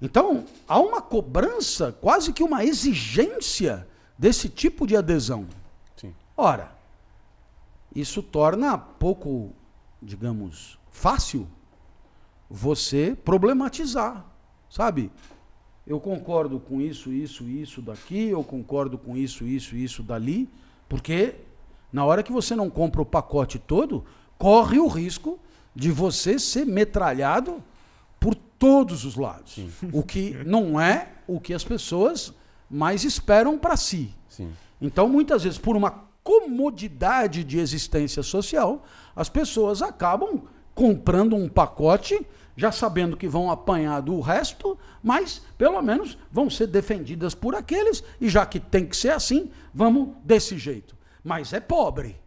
Então, 0.00 0.44
há 0.66 0.78
uma 0.80 1.00
cobrança, 1.00 1.92
quase 1.92 2.32
que 2.32 2.42
uma 2.42 2.64
exigência 2.64 3.86
desse 4.16 4.48
tipo 4.48 4.86
de 4.86 4.96
adesão. 4.96 5.46
Sim. 5.96 6.14
Ora, 6.36 6.72
isso 7.94 8.22
torna 8.22 8.78
pouco, 8.78 9.52
digamos, 10.00 10.78
fácil 10.90 11.48
você 12.48 13.16
problematizar, 13.24 14.24
sabe? 14.70 15.10
Eu 15.86 15.98
concordo 15.98 16.60
com 16.60 16.80
isso, 16.80 17.12
isso, 17.12 17.44
isso 17.44 17.82
daqui, 17.82 18.28
eu 18.28 18.44
concordo 18.44 18.96
com 18.98 19.16
isso, 19.16 19.44
isso, 19.44 19.74
isso 19.74 20.02
dali, 20.02 20.48
porque 20.88 21.34
na 21.92 22.04
hora 22.04 22.22
que 22.22 22.32
você 22.32 22.54
não 22.54 22.70
compra 22.70 23.02
o 23.02 23.06
pacote 23.06 23.58
todo, 23.58 24.04
corre 24.38 24.78
o 24.78 24.86
risco 24.86 25.38
de 25.74 25.90
você 25.90 26.38
ser 26.38 26.66
metralhado 26.66 27.62
por 28.18 28.34
todos 28.34 29.04
os 29.04 29.16
lados. 29.16 29.58
O 29.92 30.02
que 30.02 30.34
não 30.44 30.80
é 30.80 31.12
o 31.26 31.40
que 31.40 31.54
as 31.54 31.64
pessoas 31.64 32.32
mais 32.70 33.04
esperam 33.04 33.58
para 33.58 33.76
si. 33.76 34.14
Sim. 34.28 34.52
Então, 34.80 35.08
muitas 35.08 35.44
vezes, 35.44 35.58
por 35.58 35.76
uma 35.76 36.08
comodidade 36.22 37.42
de 37.42 37.58
existência 37.58 38.22
social, 38.22 38.84
as 39.16 39.28
pessoas 39.28 39.80
acabam 39.80 40.42
comprando 40.74 41.34
um 41.34 41.48
pacote, 41.48 42.24
já 42.56 42.70
sabendo 42.70 43.16
que 43.16 43.26
vão 43.26 43.50
apanhar 43.50 44.00
do 44.00 44.20
resto, 44.20 44.78
mas 45.02 45.42
pelo 45.56 45.80
menos 45.82 46.18
vão 46.30 46.50
ser 46.50 46.66
defendidas 46.66 47.34
por 47.34 47.54
aqueles, 47.54 48.04
e 48.20 48.28
já 48.28 48.44
que 48.44 48.60
tem 48.60 48.86
que 48.86 48.96
ser 48.96 49.10
assim, 49.10 49.50
vamos 49.72 50.10
desse 50.22 50.58
jeito. 50.58 50.96
Mas 51.24 51.52
é 51.52 51.60
pobre. 51.60 52.20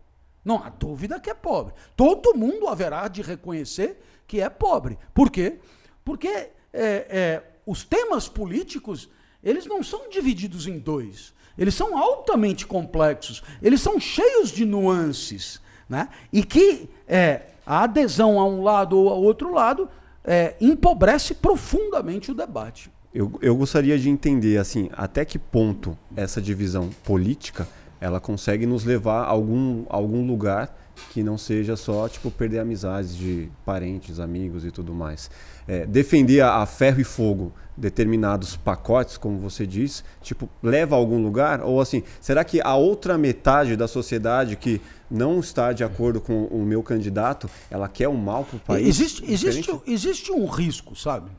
Não 0.44 0.58
há 0.58 0.70
dúvida 0.70 1.20
que 1.20 1.30
é 1.30 1.34
pobre. 1.34 1.74
Todo 1.96 2.38
mundo 2.38 2.68
haverá 2.68 3.08
de 3.08 3.22
reconhecer 3.22 4.02
que 4.28 4.42
é 4.42 4.50
pobre. 4.50 4.98
Por 5.14 5.30
quê? 5.30 5.60
Porque 6.04 6.28
é, 6.28 6.50
é, 6.74 7.44
os 7.66 7.84
temas 7.84 8.28
políticos, 8.28 9.10
eles 9.44 9.66
não 9.66 9.84
são 9.84 10.10
divididos 10.10 10.68
em 10.68 10.78
dois. 10.78 11.34
Eles 11.58 11.76
são 11.76 11.98
altamente 11.98 12.66
complexos. 12.66 13.44
Eles 13.62 13.82
são 13.82 14.00
cheios 14.00 14.52
de 14.52 14.66
nuances. 14.66 15.62
Né? 15.88 16.10
E 16.32 16.44
que 16.44 16.90
é, 17.08 17.48
a 17.66 17.84
adesão 17.84 18.40
a 18.40 18.46
um 18.46 18.64
lado 18.64 18.98
ou 18.98 19.10
a 19.10 19.14
outro 19.14 19.54
lado 19.54 19.90
é, 20.24 20.56
empobrece 20.62 21.34
profundamente 21.34 22.32
o 22.32 22.34
debate. 22.34 22.90
Eu, 23.14 23.38
eu 23.42 23.56
gostaria 23.56 24.00
de 24.00 24.10
entender, 24.10 24.58
assim, 24.58 24.90
até 24.94 25.26
que 25.26 25.38
ponto 25.38 25.98
essa 26.16 26.42
divisão 26.42 26.90
política 27.04 27.68
ela 28.00 28.20
consegue 28.20 28.66
nos 28.66 28.86
levar 28.86 29.24
a 29.24 29.28
algum, 29.28 29.86
a 29.90 29.96
algum 29.96 30.26
lugar 30.26 30.76
que 31.10 31.24
não 31.24 31.38
seja 31.38 31.76
só, 31.76 32.08
tipo, 32.08 32.30
perder 32.30 32.60
amizades 32.60 33.16
de 33.16 33.50
parentes, 33.66 34.20
amigos 34.20 34.66
e 34.66 34.72
tudo 34.72 34.94
mais. 34.94 35.30
É, 35.68 35.86
defender 35.86 36.42
a, 36.42 36.58
a 36.58 36.66
ferro 36.66 37.02
e 37.02 37.04
fogo 37.04 37.52
determinados 37.76 38.56
pacotes, 38.56 39.18
como 39.18 39.40
você 39.40 39.66
diz, 39.66 40.04
tipo, 40.22 40.50
leva 40.62 40.96
a 40.96 40.98
algum 40.98 41.22
lugar? 41.22 41.62
Ou 41.62 41.82
assim, 41.82 42.04
será 42.20 42.44
que 42.44 42.62
a 42.62 42.76
outra 42.76 43.18
metade 43.18 43.76
da 43.76 43.88
sociedade 43.88 44.56
que 44.56 44.82
não 45.10 45.40
está 45.40 45.74
de 45.74 45.84
acordo 45.84 46.22
com 46.22 46.46
o 46.46 46.64
meu 46.66 46.84
candidato, 46.84 47.50
ela 47.70 47.88
quer 47.88 48.08
o 48.08 48.14
mal 48.14 48.46
para 48.46 48.58
o 48.58 48.60
país? 48.60 48.88
Existe, 48.88 49.24
existe, 49.24 49.62
Diferente? 49.62 49.92
existe 49.92 50.32
um 50.32 50.46
risco, 50.46 50.96
sabe? 50.96 51.32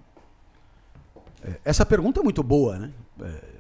É, 1.45 1.53
essa 1.65 1.87
pergunta 1.87 2.21
é 2.21 2.23
muito 2.23 2.43
boa, 2.43 2.79
né? 2.79 2.91
É, 3.21 3.53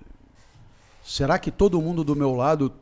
será 1.02 1.38
que 1.38 1.50
todo 1.50 1.80
mundo 1.80 2.04
do 2.04 2.16
meu 2.16 2.34
lado 2.34 2.72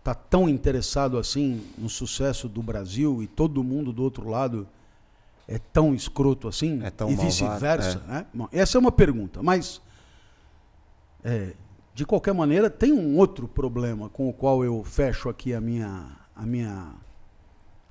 está 0.00 0.14
tão 0.14 0.48
interessado 0.48 1.18
assim 1.18 1.64
no 1.78 1.88
sucesso 1.88 2.48
do 2.48 2.62
Brasil 2.62 3.22
e 3.22 3.26
todo 3.26 3.62
mundo 3.62 3.92
do 3.92 4.02
outro 4.02 4.28
lado 4.28 4.66
é 5.46 5.58
tão 5.58 5.94
escroto 5.94 6.48
assim? 6.48 6.82
É 6.82 6.90
tão 6.90 7.10
e 7.10 7.16
vice-versa? 7.16 8.02
é. 8.08 8.12
Né? 8.12 8.26
Bom, 8.32 8.48
essa 8.50 8.78
é 8.78 8.80
uma 8.80 8.90
pergunta, 8.90 9.42
mas 9.42 9.80
é, 11.22 11.54
de 11.94 12.06
qualquer 12.06 12.32
maneira 12.32 12.70
tem 12.70 12.92
um 12.92 13.18
outro 13.18 13.46
problema 13.46 14.08
com 14.08 14.28
o 14.28 14.32
qual 14.32 14.64
eu 14.64 14.82
fecho 14.82 15.28
aqui 15.28 15.52
a 15.52 15.60
minha, 15.60 16.16
a 16.34 16.46
minha, 16.46 16.94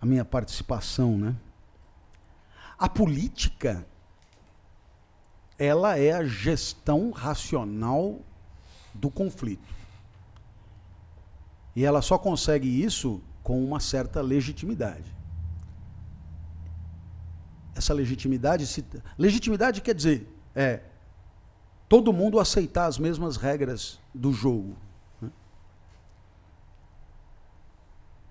a 0.01 0.05
minha 0.05 0.25
participação, 0.25 1.17
né? 1.17 1.35
A 2.77 2.89
política 2.89 3.85
ela 5.57 5.99
é 5.99 6.13
a 6.13 6.23
gestão 6.23 7.11
racional 7.11 8.19
do 8.93 9.11
conflito. 9.11 9.61
E 11.79 11.85
ela 11.85 12.01
só 12.01 12.17
consegue 12.17 12.67
isso 12.67 13.21
com 13.41 13.63
uma 13.63 13.79
certa 13.79 14.19
legitimidade. 14.19 15.15
Essa 17.73 17.93
legitimidade, 17.93 18.67
se, 18.67 18.83
legitimidade 19.17 19.79
quer 19.79 19.95
dizer 19.95 20.27
é 20.53 20.81
todo 21.87 22.11
mundo 22.11 22.37
aceitar 22.37 22.85
as 22.87 22.97
mesmas 22.97 23.37
regras 23.37 23.97
do 24.13 24.33
jogo. 24.33 24.75
né? 25.21 25.31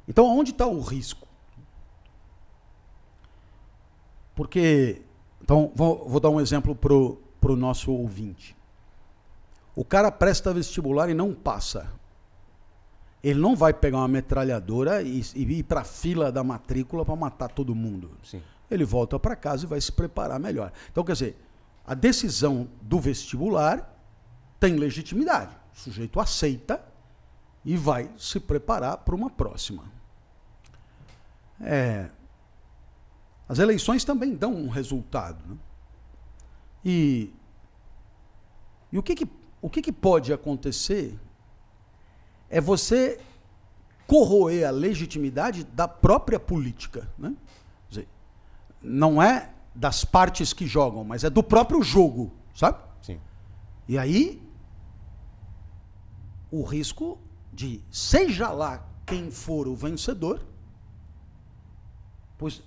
Então, 0.06 0.26
onde 0.26 0.50
está 0.50 0.66
o 0.66 0.82
risco? 0.82 1.26
Porque, 4.34 5.00
então, 5.40 5.72
vou, 5.74 6.06
vou 6.06 6.20
dar 6.20 6.28
um 6.28 6.38
exemplo 6.38 6.74
para 6.76 7.50
o 7.50 7.56
nosso 7.56 7.92
ouvinte. 7.92 8.54
O 9.74 9.86
cara 9.86 10.12
presta 10.12 10.52
vestibular 10.52 11.08
e 11.08 11.14
não 11.14 11.32
passa. 11.32 11.90
Ele 13.22 13.40
não 13.40 13.56
vai 13.56 13.72
pegar 13.72 13.98
uma 13.98 14.08
metralhadora 14.08 15.02
e, 15.02 15.22
e 15.34 15.58
ir 15.58 15.62
para 15.64 15.80
a 15.80 15.84
fila 15.84 16.30
da 16.30 16.44
matrícula 16.44 17.04
para 17.04 17.16
matar 17.16 17.48
todo 17.48 17.74
mundo. 17.74 18.10
Sim. 18.22 18.42
Ele 18.70 18.84
volta 18.84 19.18
para 19.18 19.34
casa 19.34 19.64
e 19.64 19.68
vai 19.68 19.80
se 19.80 19.90
preparar 19.90 20.38
melhor. 20.38 20.72
Então, 20.90 21.02
quer 21.02 21.12
dizer, 21.12 21.36
a 21.86 21.94
decisão 21.94 22.68
do 22.82 23.00
vestibular 23.00 23.96
tem 24.60 24.76
legitimidade. 24.76 25.56
O 25.74 25.78
sujeito 25.78 26.20
aceita 26.20 26.84
e 27.64 27.76
vai 27.76 28.10
se 28.16 28.38
preparar 28.38 28.98
para 28.98 29.14
uma 29.14 29.30
próxima. 29.30 29.84
É, 31.60 32.10
as 33.48 33.58
eleições 33.58 34.04
também 34.04 34.34
dão 34.34 34.54
um 34.54 34.68
resultado. 34.68 35.42
Né? 35.48 35.56
E, 36.84 37.32
e 38.92 38.98
o, 38.98 39.02
que, 39.02 39.14
que, 39.14 39.28
o 39.60 39.70
que, 39.70 39.82
que 39.82 39.92
pode 39.92 40.32
acontecer 40.32 41.18
é 42.50 42.60
você 42.60 43.20
corroer 44.06 44.66
a 44.66 44.70
legitimidade 44.70 45.64
da 45.64 45.86
própria 45.86 46.40
política. 46.40 47.08
Né? 47.18 47.34
Dizer, 47.88 48.08
não 48.82 49.22
é 49.22 49.50
das 49.74 50.04
partes 50.04 50.52
que 50.52 50.66
jogam, 50.66 51.04
mas 51.04 51.24
é 51.24 51.30
do 51.30 51.42
próprio 51.42 51.82
jogo, 51.82 52.32
sabe? 52.54 52.78
Sim. 53.02 53.20
E 53.86 53.98
aí, 53.98 54.42
o 56.50 56.62
risco 56.62 57.18
de, 57.52 57.82
seja 57.90 58.50
lá 58.50 58.84
quem 59.06 59.30
for 59.30 59.68
o 59.68 59.76
vencedor, 59.76 60.40
pois 62.36 62.62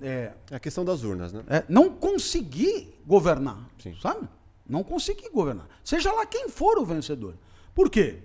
é, 0.00 0.34
É 0.50 0.56
a 0.56 0.60
questão 0.60 0.84
das 0.84 1.02
urnas, 1.02 1.32
né? 1.32 1.42
é, 1.48 1.64
não 1.68 1.90
conseguir 1.90 3.00
governar, 3.06 3.58
Sim. 3.78 3.96
sabe? 4.00 4.28
Não 4.68 4.84
conseguir 4.84 5.30
governar. 5.30 5.66
Seja 5.82 6.12
lá 6.12 6.26
quem 6.26 6.48
for 6.48 6.76
o 6.78 6.84
vencedor. 6.84 7.34
Por 7.74 7.88
quê? 7.88 8.22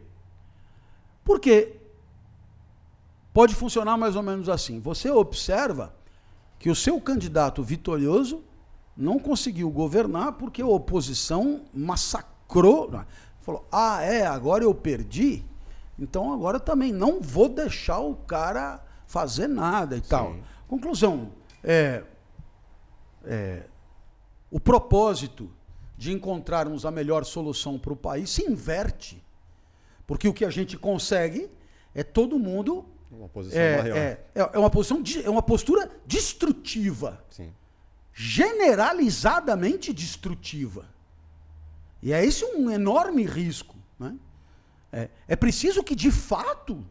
Porque 1.24 1.76
pode 3.34 3.56
funcionar 3.56 3.98
mais 3.98 4.16
ou 4.16 4.24
menos 4.24 4.50
assim. 4.50 4.80
Você 4.80 5.10
observa 5.10 5.94
que 6.60 6.70
o 6.70 6.76
seu 6.76 7.00
candidato 7.02 7.64
vitorioso 7.64 8.44
não 8.96 9.18
conseguiu 9.18 9.70
governar 9.70 10.34
porque 10.34 10.62
a 10.62 10.68
oposição 10.68 11.66
massacrou. 11.74 12.92
Falou: 13.42 13.66
ah, 13.72 14.02
é, 14.02 14.26
agora 14.26 14.64
eu 14.64 14.74
perdi, 14.74 15.44
então 15.98 16.32
agora 16.32 16.60
também 16.60 16.92
não 16.92 17.22
vou 17.22 17.50
deixar 17.50 18.00
o 18.00 18.16
cara 18.16 18.84
fazer 19.08 19.48
nada 19.48 19.98
e 19.98 20.02
tal. 20.02 20.36
Conclusão: 20.68 21.32
é, 21.64 22.04
é, 23.26 23.64
o 24.50 24.60
propósito 24.60 25.50
de 25.98 26.12
encontrarmos 26.12 26.86
a 26.86 26.92
melhor 26.92 27.26
solução 27.26 27.78
para 27.80 27.94
o 27.94 27.96
país 27.96 28.30
se 28.30 28.44
inverte. 28.44 29.24
Porque 30.12 30.28
o 30.28 30.34
que 30.34 30.44
a 30.44 30.50
gente 30.50 30.76
consegue 30.78 31.50
é 31.96 32.04
todo 32.04 32.38
mundo. 32.38 32.84
Uma 33.10 33.30
posição 33.30 33.58
É, 33.62 33.78
maior. 33.82 33.96
é, 33.98 34.20
é 34.36 34.60
uma 34.60 34.70
posição, 34.70 35.02
de- 35.02 35.26
é 35.26 35.30
uma 35.30 35.42
postura 35.42 35.90
destrutiva 36.06 37.24
Sim. 37.30 37.54
generalizadamente 38.14 39.94
destrutiva. 39.94 40.84
E 42.04 42.12
é 42.12 42.26
esse 42.26 42.44
um 42.44 42.70
enorme 42.70 43.24
risco. 43.24 43.78
Né? 43.98 44.18
É, 44.92 45.08
é 45.30 45.36
preciso 45.38 45.82
que, 45.82 45.96
de 45.96 46.12
fato, 46.12 46.86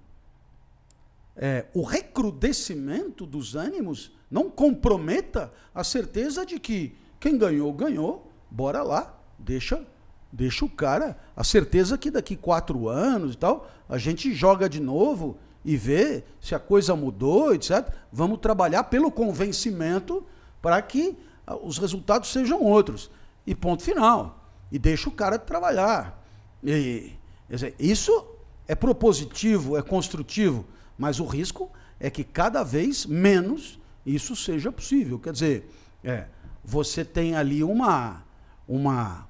é, 1.37 1.67
o 1.75 1.83
recrudescimento 1.83 3.27
dos 3.27 3.55
ânimos 3.55 4.13
não 4.31 4.49
comprometa 4.51 5.53
a 5.75 5.85
certeza 5.85 6.47
de 6.47 6.59
que 6.59 6.97
quem 7.21 7.37
ganhou, 7.37 7.71
ganhou, 7.75 8.33
bora 8.51 8.83
lá, 8.83 9.15
deixa, 9.39 9.87
deixa 10.33 10.65
o 10.65 10.69
cara, 10.69 11.19
a 11.37 11.43
certeza 11.43 11.99
que 11.99 12.11
daqui 12.11 12.37
quatro 12.37 12.89
anos 12.89 13.35
e 13.35 13.37
tal, 13.37 13.71
a 13.89 13.99
gente 13.99 14.33
joga 14.35 14.69
de 14.69 14.81
novo 14.81 15.37
e 15.65 15.77
vê 15.77 16.25
se 16.41 16.55
a 16.55 16.59
coisa 16.59 16.95
mudou, 16.95 17.55
etc. 17.55 17.93
Vamos 18.13 18.39
trabalhar 18.39 18.85
pelo 18.85 19.11
convencimento 19.11 20.25
para 20.63 20.81
que 20.81 21.17
ah, 21.47 21.57
os 21.57 21.79
resultados 21.79 22.31
sejam 22.31 22.63
outros. 22.63 23.11
E 23.47 23.55
ponto 23.55 23.83
final. 23.83 24.45
E 24.71 24.79
deixa 24.79 25.09
o 25.09 25.13
cara 25.13 25.39
trabalhar. 25.39 26.23
E, 26.63 27.13
dizer, 27.49 27.75
isso 27.79 28.25
é 28.69 28.75
propositivo, 28.75 29.77
é 29.77 29.83
construtivo, 29.83 30.65
mas 30.97 31.19
o 31.19 31.25
risco 31.25 31.71
é 31.99 32.09
que 32.09 32.23
cada 32.23 32.63
vez 32.63 33.05
menos 33.05 33.81
isso 34.07 34.37
seja 34.37 34.71
possível. 34.71 35.19
Quer 35.19 35.33
dizer, 35.33 35.71
é, 36.05 36.27
você 36.65 37.05
tem 37.05 37.35
ali 37.35 37.65
uma, 37.65 38.23
uma, 38.69 39.27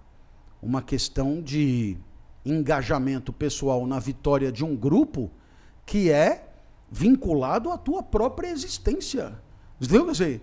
uma 0.62 0.82
questão 0.82 1.40
de 1.40 1.96
engajamento 2.44 3.32
pessoal 3.32 3.86
na 3.86 3.98
vitória 3.98 4.50
de 4.50 4.64
um 4.64 4.74
grupo 4.74 5.30
que 5.84 6.10
é 6.10 6.48
vinculado 6.90 7.70
à 7.70 7.78
tua 7.78 8.02
própria 8.02 8.48
existência. 8.48 9.40
Entendeu? 9.80 10.06
Quer 10.06 10.12
dizer, 10.12 10.42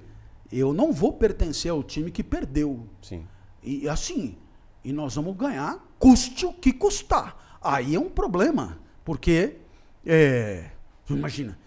eu 0.52 0.74
não 0.74 0.92
vou 0.92 1.14
pertencer 1.14 1.72
ao 1.72 1.84
time 1.84 2.12
que 2.12 2.24
perdeu. 2.24 2.88
Sim. 3.02 3.26
E 3.62 3.88
assim, 3.88 4.38
e 4.84 4.94
nós 4.94 5.16
vamos 5.16 5.36
ganhar, 5.36 5.86
custe 6.00 6.46
o 6.46 6.54
que 6.54 6.72
custar. 6.72 7.60
Aí 7.62 7.96
é 7.96 8.00
um 8.00 8.10
problema, 8.10 8.80
porque, 9.04 9.58
é, 10.06 10.72
imagina, 11.10 11.58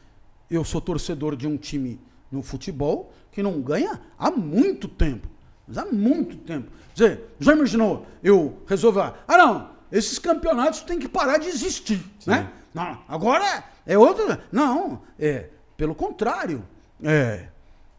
eu 0.50 0.64
sou 0.64 0.80
torcedor 0.80 1.36
de 1.36 1.46
um 1.46 1.56
time 1.56 2.00
no 2.30 2.42
futebol 2.42 3.12
que 3.30 3.42
não 3.42 3.60
ganha 3.60 4.00
há 4.18 4.30
muito 4.30 4.88
tempo. 4.88 5.28
Mas 5.70 5.78
há 5.78 5.86
muito 5.86 6.36
tempo. 6.38 6.68
Quer 6.94 7.08
dizer, 7.08 7.24
já 7.38 7.52
imaginou 7.52 8.04
eu 8.22 8.60
resolver, 8.66 9.14
ah 9.26 9.36
não, 9.38 9.70
esses 9.92 10.18
campeonatos 10.18 10.80
têm 10.80 10.98
que 10.98 11.08
parar 11.08 11.38
de 11.38 11.48
existir, 11.48 12.04
né? 12.26 12.50
Não, 12.74 13.00
agora 13.08 13.64
é 13.86 13.96
outro. 13.96 14.36
Não, 14.50 15.02
é 15.18 15.48
pelo 15.76 15.94
contrário. 15.94 16.66
É, 17.02 17.46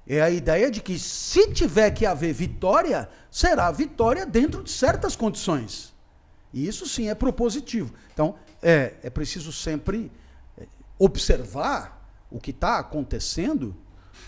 é 0.05 0.21
a 0.21 0.29
ideia 0.29 0.69
de 0.69 0.81
que 0.81 0.99
se 0.99 1.53
tiver 1.53 1.91
que 1.91 2.05
haver 2.05 2.33
vitória, 2.33 3.09
será 3.31 3.71
vitória 3.71 4.25
dentro 4.25 4.61
de 4.63 4.69
certas 4.69 5.15
condições. 5.15 5.93
E 6.53 6.67
isso 6.67 6.85
sim 6.85 7.09
é 7.09 7.15
propositivo. 7.15 7.93
Então, 8.13 8.35
é, 8.61 8.95
é 9.01 9.09
preciso 9.09 9.53
sempre 9.53 10.11
é, 10.57 10.67
observar 10.99 12.05
o 12.29 12.37
que 12.39 12.51
está 12.51 12.79
acontecendo 12.79 13.73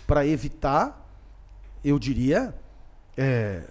para 0.08 0.26
evitar, 0.26 1.06
eu 1.84 2.00
diria, 2.00 2.56
é, 3.18 3.64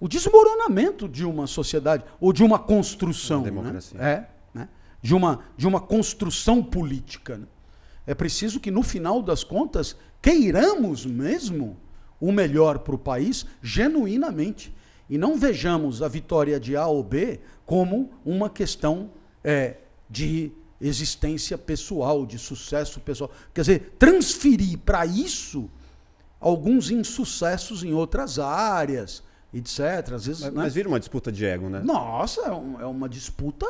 o 0.00 0.08
desmoronamento 0.08 1.08
de 1.08 1.24
uma 1.24 1.46
sociedade 1.46 2.04
ou 2.20 2.32
de 2.32 2.42
uma 2.42 2.58
construção. 2.58 3.42
Democracia. 3.42 3.98
Né? 3.98 4.10
É, 4.10 4.28
né? 4.58 4.68
De, 5.02 5.14
uma, 5.14 5.40
de 5.56 5.66
uma 5.66 5.80
construção 5.80 6.62
política. 6.62 7.38
né? 7.38 7.46
É 8.06 8.14
preciso 8.14 8.60
que, 8.60 8.70
no 8.70 8.82
final 8.82 9.20
das 9.22 9.42
contas, 9.44 9.96
queiramos 10.22 11.04
mesmo 11.04 11.76
o 12.20 12.32
melhor 12.32 12.78
para 12.80 12.94
o 12.94 12.98
país 12.98 13.44
genuinamente. 13.62 14.74
E 15.10 15.16
não 15.16 15.36
vejamos 15.36 16.02
a 16.02 16.08
vitória 16.08 16.60
de 16.60 16.76
A 16.76 16.86
ou 16.86 17.02
B 17.02 17.40
como 17.64 18.10
uma 18.24 18.48
questão 18.50 19.10
é, 19.42 19.78
de 20.08 20.52
existência 20.80 21.58
pessoal, 21.58 22.24
de 22.24 22.38
sucesso 22.38 23.00
pessoal. 23.00 23.30
Quer 23.52 23.60
dizer, 23.62 23.94
transferir 23.98 24.78
para 24.78 25.04
isso 25.04 25.68
alguns 26.40 26.90
insucessos 26.90 27.82
em 27.82 27.92
outras 27.92 28.38
áreas 28.38 29.22
etc. 29.52 30.12
Às 30.14 30.26
vezes, 30.26 30.42
Mas, 30.42 30.52
né? 30.52 30.62
mas 30.62 30.74
vira 30.74 30.88
uma 30.88 30.98
disputa 31.00 31.32
de 31.32 31.44
ego, 31.46 31.68
né? 31.70 31.80
Nossa, 31.82 32.42
é, 32.42 32.52
um- 32.52 32.80
é 32.80 32.84
uma 32.86 33.08
disputa 33.08 33.66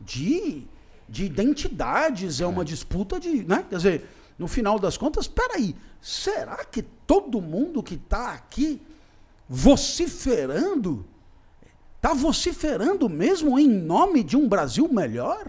de, 0.00 0.62
de 1.08 1.24
identidades, 1.24 2.40
é 2.40 2.46
uma 2.46 2.64
disputa 2.64 3.18
de. 3.18 3.42
Né? 3.44 3.64
Quer 3.68 3.76
dizer, 3.76 4.08
no 4.38 4.46
final 4.46 4.78
das 4.78 4.96
contas, 4.96 5.26
peraí, 5.26 5.74
será 6.00 6.64
que 6.64 6.82
todo 6.82 7.40
mundo 7.40 7.82
que 7.82 7.94
está 7.94 8.32
aqui 8.32 8.80
vociferando, 9.48 11.04
está 11.96 12.14
vociferando 12.14 13.08
mesmo 13.08 13.58
em 13.58 13.68
nome 13.68 14.22
de 14.22 14.36
um 14.36 14.48
Brasil 14.48 14.88
melhor? 14.92 15.46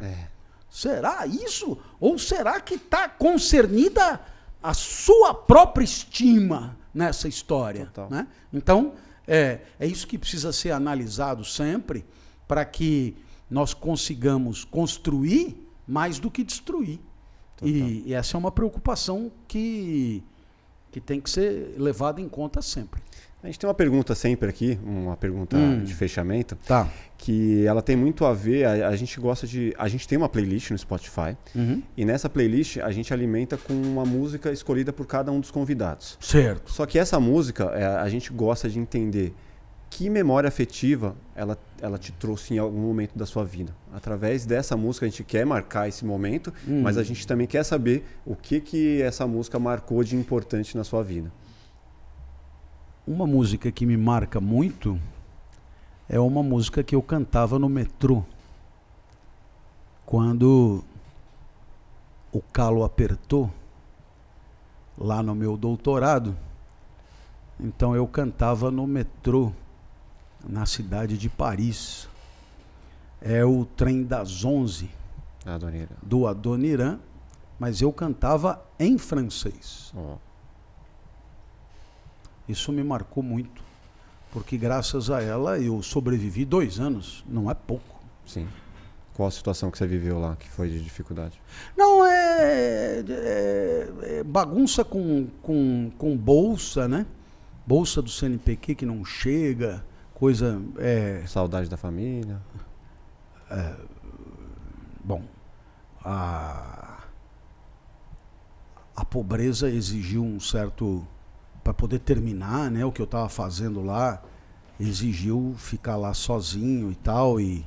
Será 0.69 1.25
isso? 1.27 1.77
Ou 1.99 2.17
será 2.17 2.59
que 2.59 2.75
está 2.75 3.07
concernida 3.09 4.19
a 4.61 4.73
sua 4.73 5.33
própria 5.33 5.83
estima 5.83 6.77
nessa 6.93 7.27
história? 7.27 7.91
Né? 8.09 8.27
Então, 8.53 8.93
é, 9.27 9.61
é 9.79 9.87
isso 9.87 10.07
que 10.07 10.17
precisa 10.17 10.51
ser 10.51 10.71
analisado 10.71 11.45
sempre 11.45 12.05
para 12.47 12.65
que 12.65 13.15
nós 13.49 13.73
consigamos 13.73 14.63
construir 14.63 15.67
mais 15.87 16.19
do 16.19 16.29
que 16.29 16.43
destruir. 16.43 16.99
E, 17.61 18.03
e 18.07 18.13
essa 18.13 18.37
é 18.37 18.37
uma 18.37 18.51
preocupação 18.51 19.31
que, 19.47 20.23
que 20.91 21.01
tem 21.01 21.19
que 21.19 21.29
ser 21.29 21.75
levada 21.77 22.21
em 22.21 22.29
conta 22.29 22.61
sempre. 22.61 23.01
A 23.41 23.47
gente 23.47 23.57
tem 23.57 23.67
uma 23.69 23.73
pergunta 23.73 24.13
sempre 24.13 24.49
aqui, 24.49 24.77
uma 24.83 25.15
pergunta 25.15 25.55
Hum. 25.55 25.81
de 25.83 25.93
fechamento, 25.93 26.57
Tá. 26.67 26.89
que 27.17 27.65
ela 27.65 27.81
tem 27.81 27.95
muito 27.95 28.25
a 28.25 28.33
ver, 28.33 28.65
a, 28.65 28.89
a 28.89 28.95
gente 28.97 29.17
gosta 29.19 29.47
de, 29.47 29.73
a 29.77 29.87
gente 29.87 30.05
tem 30.07 30.17
uma 30.17 30.27
playlist 30.27 30.71
no 30.71 30.77
Spotify, 30.77 31.37
Uhum. 31.55 31.81
e 31.95 32.03
nessa 32.03 32.29
playlist 32.29 32.77
a 32.79 32.91
gente 32.91 33.13
alimenta 33.13 33.55
com 33.57 33.73
uma 33.73 34.03
música 34.05 34.51
escolhida 34.51 34.91
por 34.91 35.05
cada 35.07 35.31
um 35.31 35.39
dos 35.39 35.51
convidados. 35.51 36.17
Certo. 36.19 36.69
Só 36.71 36.85
que 36.85 36.99
essa 36.99 37.17
música, 37.19 37.65
é, 37.73 37.85
a 37.85 38.09
gente 38.09 38.31
gosta 38.33 38.69
de 38.69 38.77
entender 38.77 39.33
que 39.89 40.07
memória 40.09 40.47
afetiva 40.47 41.15
ela, 41.35 41.57
ela 41.81 41.97
te 41.97 42.11
trouxe 42.11 42.53
em 42.53 42.57
algum 42.59 42.79
momento 42.79 43.17
da 43.17 43.25
sua 43.25 43.43
vida. 43.43 43.73
Através 43.91 44.45
dessa 44.45 44.77
música 44.77 45.05
a 45.05 45.09
gente 45.09 45.23
quer 45.23 45.45
marcar 45.45 45.87
esse 45.87 46.05
momento, 46.05 46.53
Hum. 46.67 46.81
mas 46.83 46.95
a 46.97 47.03
gente 47.03 47.25
também 47.25 47.47
quer 47.47 47.63
saber 47.63 48.05
o 48.25 48.35
que, 48.35 48.59
que 48.61 49.01
essa 49.01 49.25
música 49.25 49.57
marcou 49.57 50.03
de 50.03 50.15
importante 50.15 50.77
na 50.77 50.83
sua 50.83 51.01
vida. 51.03 51.31
Uma 53.09 53.25
música 53.25 53.71
que 53.71 53.87
me 53.87 53.97
marca 53.97 54.39
muito 54.39 54.99
é 56.07 56.19
uma 56.19 56.43
música 56.43 56.83
que 56.83 56.93
eu 56.93 57.01
cantava 57.01 57.57
no 57.57 57.67
metrô. 57.67 58.23
Quando 60.05 60.83
o 62.31 62.39
calo 62.39 62.83
apertou, 62.83 63.51
lá 64.95 65.23
no 65.23 65.33
meu 65.33 65.57
doutorado, 65.57 66.37
então 67.59 67.95
eu 67.95 68.05
cantava 68.07 68.69
no 68.69 68.85
metrô, 68.85 69.51
na 70.47 70.67
cidade 70.67 71.17
de 71.17 71.29
Paris. 71.29 72.07
É 73.21 73.43
o 73.43 73.65
trem 73.65 74.03
das 74.03 74.45
11 74.45 74.87
Ah, 75.43 75.57
Doneira. 75.57 75.89
do 76.03 76.27
Adoniran, 76.27 76.99
mas 77.59 77.81
eu 77.81 77.91
cantava 77.91 78.63
em 78.79 78.99
francês. 78.99 79.91
Ó, 79.97 80.15
Isso 82.49 82.71
me 82.73 82.83
marcou 82.83 83.21
muito, 83.23 83.61
porque 84.31 84.57
graças 84.57 85.09
a 85.09 85.21
ela 85.21 85.57
eu 85.59 85.81
sobrevivi 85.81 86.43
dois 86.43 86.79
anos, 86.79 87.23
não 87.29 87.49
é 87.49 87.53
pouco. 87.53 88.03
sim. 88.25 88.45
Qual 89.13 89.27
a 89.27 89.31
situação 89.31 89.69
que 89.69 89.77
você 89.77 89.85
viveu 89.85 90.17
lá 90.17 90.37
que 90.37 90.47
foi 90.49 90.69
de 90.69 90.81
dificuldade? 90.81 91.41
Não, 91.75 92.05
é, 92.05 93.03
é- 93.05 93.89
é 94.19 94.23
bagunça 94.23 94.85
com, 94.85 95.27
com, 95.41 95.91
com 95.97 96.15
bolsa, 96.15 96.87
né? 96.87 97.05
Bolsa 97.67 98.01
do 98.01 98.09
CNPq 98.09 98.75
que 98.75 98.85
não 98.85 99.03
chega, 99.03 99.83
coisa. 100.13 100.61
É, 100.77 101.21
Saudade 101.27 101.69
da 101.69 101.75
família? 101.75 102.41
bom, 105.03 105.21
a, 106.01 106.99
a 108.95 109.03
pobreza 109.03 109.69
exigiu 109.69 110.23
um 110.23 110.39
certo. 110.39 111.05
Para 111.69 111.73
poder 111.75 111.99
terminar 111.99 112.71
né, 112.71 112.83
o 112.83 112.91
que 112.91 112.99
eu 112.99 113.03
estava 113.03 113.29
fazendo 113.29 113.83
lá, 113.83 114.23
exigiu 114.79 115.53
ficar 115.55 115.97
lá 115.97 116.15
sozinho 116.15 116.91
e 116.91 116.95
tal, 116.95 117.39
e 117.39 117.63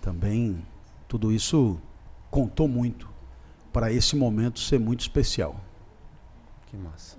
também 0.00 0.64
tudo 1.06 1.30
isso 1.30 1.78
contou 2.30 2.66
muito 2.66 3.10
para 3.70 3.92
esse 3.92 4.16
momento 4.16 4.58
ser 4.58 4.80
muito 4.80 5.00
especial. 5.00 5.60
Que 6.68 6.78
massa. 6.78 7.18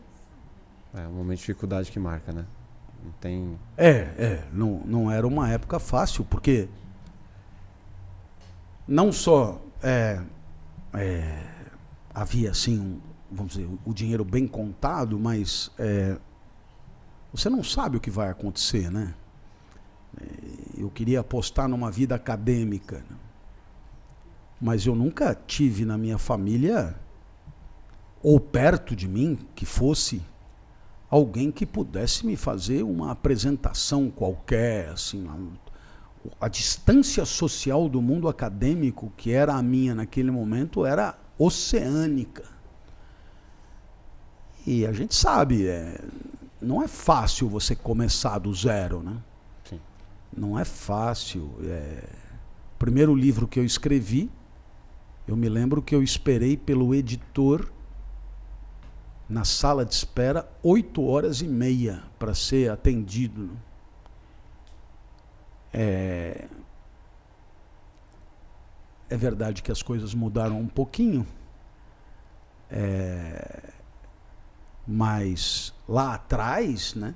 É 0.95 1.07
um 1.07 1.11
momento 1.11 1.37
de 1.37 1.41
dificuldade 1.41 1.91
que 1.91 1.99
marca, 1.99 2.31
né? 2.31 2.47
Não 3.03 3.11
tem. 3.21 3.59
É, 3.77 3.91
é, 3.91 4.47
não, 4.51 4.81
não 4.83 5.11
era 5.11 5.27
uma 5.27 5.51
época 5.51 5.77
fácil, 5.77 6.25
porque 6.25 6.67
não 8.87 9.11
só 9.11 9.61
é, 9.83 10.19
é, 10.95 11.43
havia 12.11 12.49
assim, 12.49 12.79
um, 12.79 13.10
vamos 13.31 13.53
dizer, 13.53 13.69
o 13.85 13.93
dinheiro 13.93 14.25
bem 14.25 14.45
contado, 14.45 15.17
mas 15.17 15.71
é, 15.79 16.17
você 17.33 17.49
não 17.49 17.63
sabe 17.63 17.97
o 17.97 17.99
que 17.99 18.11
vai 18.11 18.29
acontecer, 18.29 18.91
né? 18.91 19.13
É, 20.19 20.81
Eu 20.81 20.89
queria 20.89 21.21
apostar 21.21 21.67
numa 21.67 21.89
vida 21.89 22.15
acadêmica, 22.15 22.97
né? 23.09 23.17
mas 24.59 24.85
eu 24.85 24.93
nunca 24.93 25.33
tive 25.33 25.85
na 25.85 25.97
minha 25.97 26.17
família 26.17 26.95
ou 28.21 28.39
perto 28.39 28.95
de 28.95 29.07
mim 29.07 29.39
que 29.55 29.65
fosse 29.65 30.21
alguém 31.09 31.51
que 31.51 31.65
pudesse 31.65 32.25
me 32.25 32.35
fazer 32.35 32.83
uma 32.83 33.11
apresentação 33.11 34.09
qualquer, 34.09 34.89
assim, 34.89 35.27
a, 35.27 36.45
a 36.45 36.47
distância 36.47 37.25
social 37.25 37.89
do 37.89 38.01
mundo 38.01 38.27
acadêmico 38.27 39.11
que 39.17 39.31
era 39.31 39.55
a 39.55 39.63
minha 39.63 39.95
naquele 39.95 40.29
momento 40.29 40.85
era 40.85 41.17
oceânica. 41.37 42.50
E 44.65 44.85
a 44.85 44.91
gente 44.91 45.15
sabe, 45.15 45.67
é, 45.67 45.99
não 46.61 46.83
é 46.83 46.87
fácil 46.87 47.49
você 47.49 47.75
começar 47.75 48.37
do 48.37 48.53
zero, 48.53 49.01
né? 49.01 49.17
Sim. 49.63 49.79
Não 50.35 50.57
é 50.57 50.63
fácil. 50.63 51.51
É... 51.63 52.03
O 52.75 52.77
primeiro 52.77 53.15
livro 53.15 53.47
que 53.47 53.59
eu 53.59 53.65
escrevi, 53.65 54.29
eu 55.27 55.35
me 55.35 55.49
lembro 55.49 55.81
que 55.81 55.95
eu 55.95 56.03
esperei 56.03 56.55
pelo 56.55 56.93
editor 56.93 57.71
na 59.27 59.43
sala 59.45 59.85
de 59.85 59.93
espera 59.93 60.47
oito 60.61 61.03
horas 61.03 61.41
e 61.41 61.47
meia 61.47 62.03
para 62.19 62.35
ser 62.35 62.69
atendido. 62.69 63.49
É... 65.73 66.47
é 69.09 69.17
verdade 69.17 69.63
que 69.63 69.71
as 69.71 69.81
coisas 69.81 70.13
mudaram 70.13 70.59
um 70.59 70.67
pouquinho, 70.67 71.25
é... 72.69 73.80
mas 74.87 75.73
lá 75.87 76.15
atrás, 76.15 76.95
né? 76.95 77.15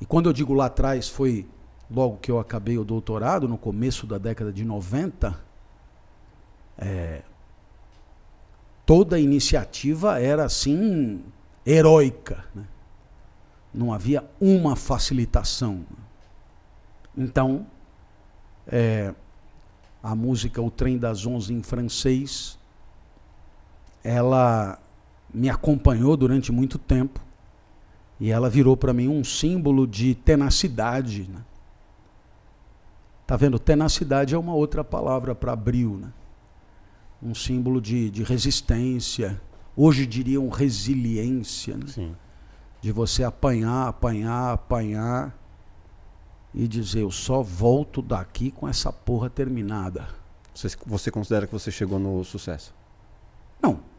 E 0.00 0.06
quando 0.06 0.28
eu 0.28 0.32
digo 0.32 0.52
lá 0.52 0.66
atrás, 0.66 1.08
foi 1.08 1.46
logo 1.90 2.18
que 2.18 2.30
eu 2.30 2.38
acabei 2.38 2.78
o 2.78 2.84
doutorado, 2.84 3.48
no 3.48 3.56
começo 3.56 4.06
da 4.06 4.18
década 4.18 4.52
de 4.52 4.64
90, 4.64 5.38
é, 6.78 7.22
toda 8.84 9.16
a 9.16 9.20
iniciativa 9.20 10.20
era 10.20 10.44
assim 10.44 11.24
heróica. 11.64 12.44
Né? 12.54 12.64
Não 13.72 13.92
havia 13.92 14.28
uma 14.40 14.76
facilitação. 14.76 15.84
Então, 17.16 17.66
é, 18.66 19.14
a 20.02 20.14
música 20.14 20.60
O 20.60 20.70
Trem 20.70 20.98
das 20.98 21.26
Onze 21.26 21.52
em 21.52 21.62
francês, 21.62 22.58
ela 24.04 24.78
me 25.36 25.50
acompanhou 25.50 26.16
durante 26.16 26.50
muito 26.50 26.78
tempo 26.78 27.20
e 28.18 28.30
ela 28.30 28.48
virou 28.48 28.74
para 28.74 28.94
mim 28.94 29.06
um 29.06 29.22
símbolo 29.22 29.86
de 29.86 30.14
tenacidade. 30.14 31.28
Né? 31.30 31.44
Tá 33.26 33.36
vendo? 33.36 33.58
Tenacidade 33.58 34.34
é 34.34 34.38
uma 34.38 34.54
outra 34.54 34.82
palavra 34.82 35.34
para 35.34 35.52
abril, 35.52 35.98
né? 36.00 36.10
Um 37.22 37.34
símbolo 37.34 37.82
de, 37.82 38.08
de 38.08 38.22
resistência. 38.22 39.38
Hoje 39.76 40.06
diriam 40.06 40.48
resiliência, 40.48 41.76
né? 41.76 41.86
Sim. 41.86 42.16
De 42.80 42.90
você 42.90 43.22
apanhar, 43.22 43.88
apanhar, 43.88 44.54
apanhar 44.54 45.36
e 46.54 46.66
dizer, 46.66 47.02
eu 47.02 47.10
só 47.10 47.42
volto 47.42 48.00
daqui 48.00 48.50
com 48.50 48.66
essa 48.66 48.90
porra 48.90 49.28
terminada. 49.28 50.08
Você, 50.54 50.68
você 50.86 51.10
considera 51.10 51.46
que 51.46 51.52
você 51.52 51.70
chegou 51.70 51.98
no 51.98 52.24
sucesso? 52.24 52.74
Não. 53.60 53.95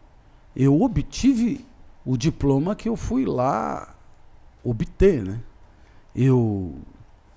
Eu 0.60 0.82
obtive 0.82 1.64
o 2.04 2.18
diploma 2.18 2.76
que 2.76 2.90
eu 2.90 2.96
fui 2.96 3.26
lá 3.26 3.96
obter, 4.64 5.24
né? 5.24 5.40
Eu 6.16 6.80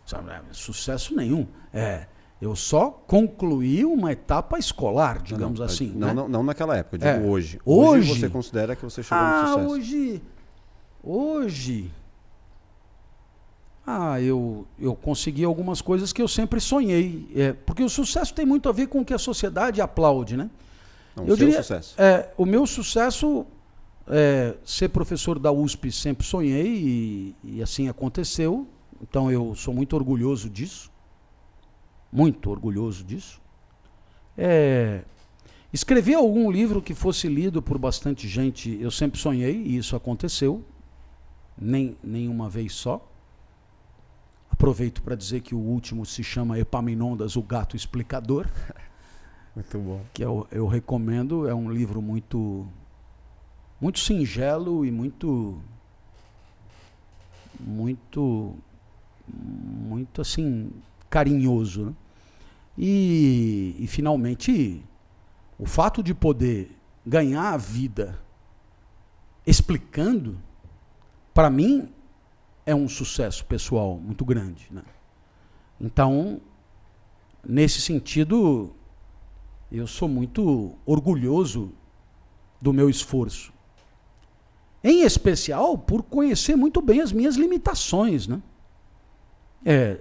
sabe, 0.06 0.30
é, 0.30 0.40
sucesso 0.52 1.14
nenhum. 1.14 1.46
É, 1.70 2.06
eu 2.40 2.56
só 2.56 2.90
concluí 2.90 3.84
uma 3.84 4.10
etapa 4.10 4.58
escolar, 4.58 5.20
digamos 5.20 5.58
não, 5.58 5.66
assim. 5.66 5.92
Não, 5.94 6.08
né? 6.08 6.14
não, 6.14 6.28
não 6.28 6.42
naquela 6.42 6.74
época, 6.78 6.96
eu 6.96 6.98
digo 6.98 7.26
É. 7.26 7.30
hoje. 7.30 7.60
Hoje? 7.62 8.08
você 8.08 8.30
considera 8.30 8.74
que 8.74 8.82
você 8.82 9.02
chegou 9.02 9.22
ah, 9.22 9.42
no 9.42 9.48
sucesso? 9.48 9.68
hoje, 9.68 10.22
hoje, 11.04 11.90
Ah, 13.86 14.20
eu, 14.20 14.66
eu 14.78 14.94
consegui 14.94 15.44
algumas 15.44 15.82
coisas 15.82 16.12
que 16.12 16.22
eu 16.22 16.28
sempre 16.28 16.60
sonhei. 16.60 17.30
É, 17.34 17.52
porque 17.52 17.82
o 17.82 17.88
sucesso 17.88 18.32
tem 18.32 18.46
muito 18.46 18.68
a 18.68 18.72
ver 18.72 18.86
com 18.86 19.00
o 19.00 19.04
que 19.04 19.12
a 19.12 19.18
sociedade 19.18 19.80
aplaude, 19.82 20.36
né? 20.36 20.48
Não, 21.20 21.26
eu 21.26 21.36
diria, 21.36 21.62
sucesso. 21.62 22.00
É, 22.00 22.32
o 22.36 22.44
meu 22.44 22.66
sucesso 22.66 23.46
é 24.06 24.56
ser 24.64 24.88
professor 24.88 25.38
da 25.38 25.52
USP 25.52 25.92
sempre 25.92 26.26
sonhei 26.26 26.66
e, 26.66 27.36
e 27.44 27.62
assim 27.62 27.88
aconteceu. 27.88 28.66
Então 29.00 29.30
eu 29.30 29.54
sou 29.54 29.72
muito 29.72 29.94
orgulhoso 29.94 30.50
disso. 30.50 30.90
Muito 32.12 32.50
orgulhoso 32.50 33.04
disso. 33.04 33.40
É, 34.36 35.02
escrever 35.72 36.14
algum 36.14 36.50
livro 36.50 36.82
que 36.82 36.94
fosse 36.94 37.28
lido 37.28 37.62
por 37.62 37.78
bastante 37.78 38.26
gente, 38.26 38.76
eu 38.80 38.90
sempre 38.90 39.20
sonhei 39.20 39.56
e 39.56 39.76
isso 39.76 39.94
aconteceu. 39.94 40.64
Nem 41.56 41.96
nenhuma 42.02 42.48
vez 42.48 42.72
só. 42.72 43.06
Aproveito 44.50 45.02
para 45.02 45.14
dizer 45.14 45.40
que 45.40 45.54
o 45.54 45.58
último 45.58 46.04
se 46.04 46.24
chama 46.24 46.58
Epaminondas, 46.58 47.36
o 47.36 47.42
Gato 47.42 47.76
Explicador 47.76 48.46
Muito 49.54 49.78
bom. 49.78 50.00
que 50.12 50.22
eu, 50.22 50.46
eu 50.50 50.66
recomendo. 50.66 51.48
É 51.48 51.54
um 51.54 51.70
livro 51.70 52.00
muito, 52.00 52.66
muito 53.80 53.98
singelo 53.98 54.84
e 54.84 54.90
muito, 54.90 55.60
muito, 57.58 58.54
muito 59.28 60.20
assim 60.20 60.70
carinhoso. 61.08 61.86
né? 61.86 61.94
E, 62.78 63.76
e 63.78 63.86
finalmente, 63.86 64.82
o 65.58 65.66
fato 65.66 66.02
de 66.02 66.14
poder 66.14 66.70
ganhar 67.04 67.52
a 67.52 67.56
vida 67.56 68.18
explicando, 69.46 70.38
para 71.34 71.50
mim, 71.50 71.92
é 72.64 72.74
um 72.74 72.88
sucesso 72.88 73.44
pessoal 73.46 73.98
muito 73.98 74.24
grande. 74.24 74.68
Né? 74.70 74.82
Então, 75.80 76.40
nesse 77.46 77.80
sentido, 77.80 78.72
eu 79.78 79.86
sou 79.86 80.08
muito 80.08 80.74
orgulhoso 80.84 81.72
do 82.60 82.72
meu 82.72 82.90
esforço. 82.90 83.52
Em 84.82 85.02
especial 85.02 85.76
por 85.76 86.02
conhecer 86.02 86.56
muito 86.56 86.80
bem 86.80 87.00
as 87.00 87.12
minhas 87.12 87.36
limitações, 87.36 88.26
né? 88.26 88.42
É, 89.64 90.00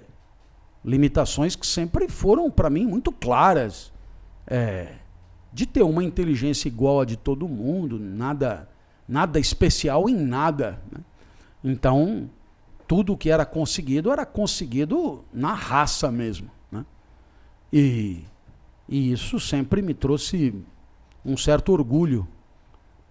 limitações 0.84 1.54
que 1.54 1.66
sempre 1.66 2.08
foram 2.08 2.50
para 2.50 2.70
mim 2.70 2.86
muito 2.86 3.12
claras. 3.12 3.92
É, 4.46 4.94
de 5.52 5.66
ter 5.66 5.82
uma 5.82 6.02
inteligência 6.04 6.68
igual 6.68 7.00
a 7.00 7.04
de 7.04 7.16
todo 7.16 7.48
mundo, 7.48 7.98
nada, 7.98 8.68
nada 9.06 9.38
especial 9.38 10.08
em 10.08 10.14
nada. 10.14 10.80
né? 10.90 11.00
Então, 11.62 12.30
tudo 12.86 13.16
que 13.16 13.30
era 13.30 13.44
conseguido 13.44 14.10
era 14.10 14.24
conseguido 14.24 15.24
na 15.32 15.52
raça 15.52 16.10
mesmo. 16.10 16.50
né? 16.70 16.84
E 17.72 18.24
e 18.90 19.12
isso 19.12 19.38
sempre 19.38 19.80
me 19.80 19.94
trouxe 19.94 20.52
um 21.24 21.36
certo 21.36 21.72
orgulho 21.72 22.26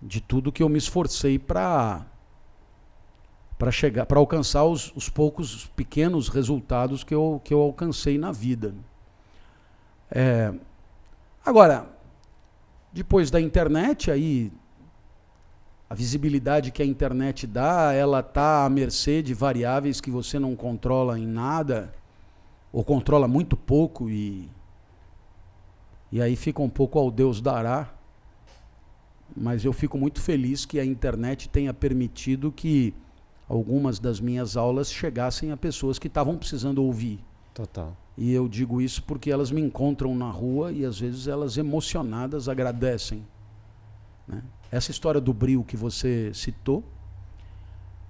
de 0.02 0.20
tudo 0.20 0.52
que 0.52 0.62
eu 0.62 0.68
me 0.68 0.78
esforcei 0.78 1.40
para 1.40 2.06
para 3.58 3.72
chegar, 3.72 4.06
para 4.06 4.20
alcançar 4.20 4.64
os, 4.64 4.94
os 4.96 5.10
poucos 5.10 5.66
pequenos 5.76 6.30
resultados 6.30 7.04
que 7.04 7.14
eu, 7.14 7.42
que 7.44 7.54
eu 7.54 7.60
alcancei 7.60 8.18
na 8.18 8.32
vida. 8.32 8.74
É, 10.10 10.54
agora, 11.46 11.86
depois 12.94 13.30
da 13.30 13.40
internet, 13.42 14.10
aí 14.10 14.50
a 15.90 15.94
visibilidade 15.94 16.72
que 16.72 16.82
a 16.82 16.86
internet 16.86 17.46
dá, 17.46 17.92
ela 17.92 18.22
está 18.22 18.64
à 18.64 18.70
mercê 18.70 19.22
de 19.22 19.34
variáveis 19.34 20.00
que 20.00 20.10
você 20.10 20.40
não 20.40 20.56
controla 20.56 21.20
em 21.20 21.28
nada, 21.28 21.94
ou 22.72 22.82
controla 22.82 23.28
muito 23.28 23.58
pouco 23.58 24.10
e 24.10 24.50
e 26.12 26.22
aí 26.22 26.36
fica 26.36 26.62
um 26.62 26.70
pouco 26.70 26.98
ao 26.98 27.12
Deus 27.12 27.42
dará. 27.42 27.94
Mas 29.36 29.64
eu 29.64 29.72
fico 29.72 29.98
muito 29.98 30.22
feliz 30.22 30.66
que 30.66 30.80
a 30.80 30.86
internet 30.86 31.50
tenha 31.50 31.74
permitido 31.74 32.52
que 32.52 32.94
algumas 33.48 34.00
das 34.00 34.20
minhas 34.20 34.58
aulas 34.58 34.92
chegassem 34.92 35.52
a 35.52 35.58
pessoas 35.58 36.00
que 36.00 36.08
estavam 36.08 36.38
precisando 36.38 36.84
ouvir. 36.84 37.20
Total. 37.54 37.96
E 38.18 38.34
eu 38.34 38.48
digo 38.48 38.82
isso 38.82 39.04
porque 39.04 39.32
elas 39.32 39.52
me 39.52 39.62
encontram 39.62 40.16
na 40.16 40.30
rua 40.30 40.72
e 40.72 40.84
às 40.84 41.00
vezes 41.00 41.28
elas 41.28 41.58
emocionadas 41.58 42.50
agradecem. 42.50 43.26
né? 44.28 44.44
Essa 44.72 44.92
história 44.92 45.22
do 45.22 45.34
brilho 45.34 45.64
que 45.64 45.78
você 45.78 46.32
citou 46.34 46.84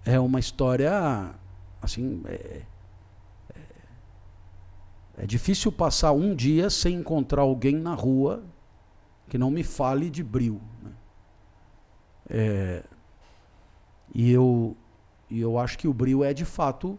é 0.05 0.19
uma 0.19 0.39
história 0.39 1.33
assim 1.81 2.21
é, 2.25 2.61
é 5.19 5.27
difícil 5.27 5.69
passar 5.69 6.13
um 6.13 6.33
dia 6.33 6.69
sem 6.69 6.95
encontrar 6.95 7.41
alguém 7.41 7.75
na 7.75 7.93
rua 7.93 8.41
que 9.27 9.37
não 9.37 9.51
me 9.51 9.63
fale 9.63 10.09
de 10.09 10.23
bril. 10.23 10.61
né? 10.81 10.91
É, 12.29 12.83
e 14.15 14.31
eu, 14.31 14.77
e 15.29 15.41
eu 15.41 15.59
acho 15.59 15.77
que 15.77 15.89
o 15.89 15.93
bril 15.93 16.23
é 16.23 16.33
de 16.33 16.45
fato 16.45 16.97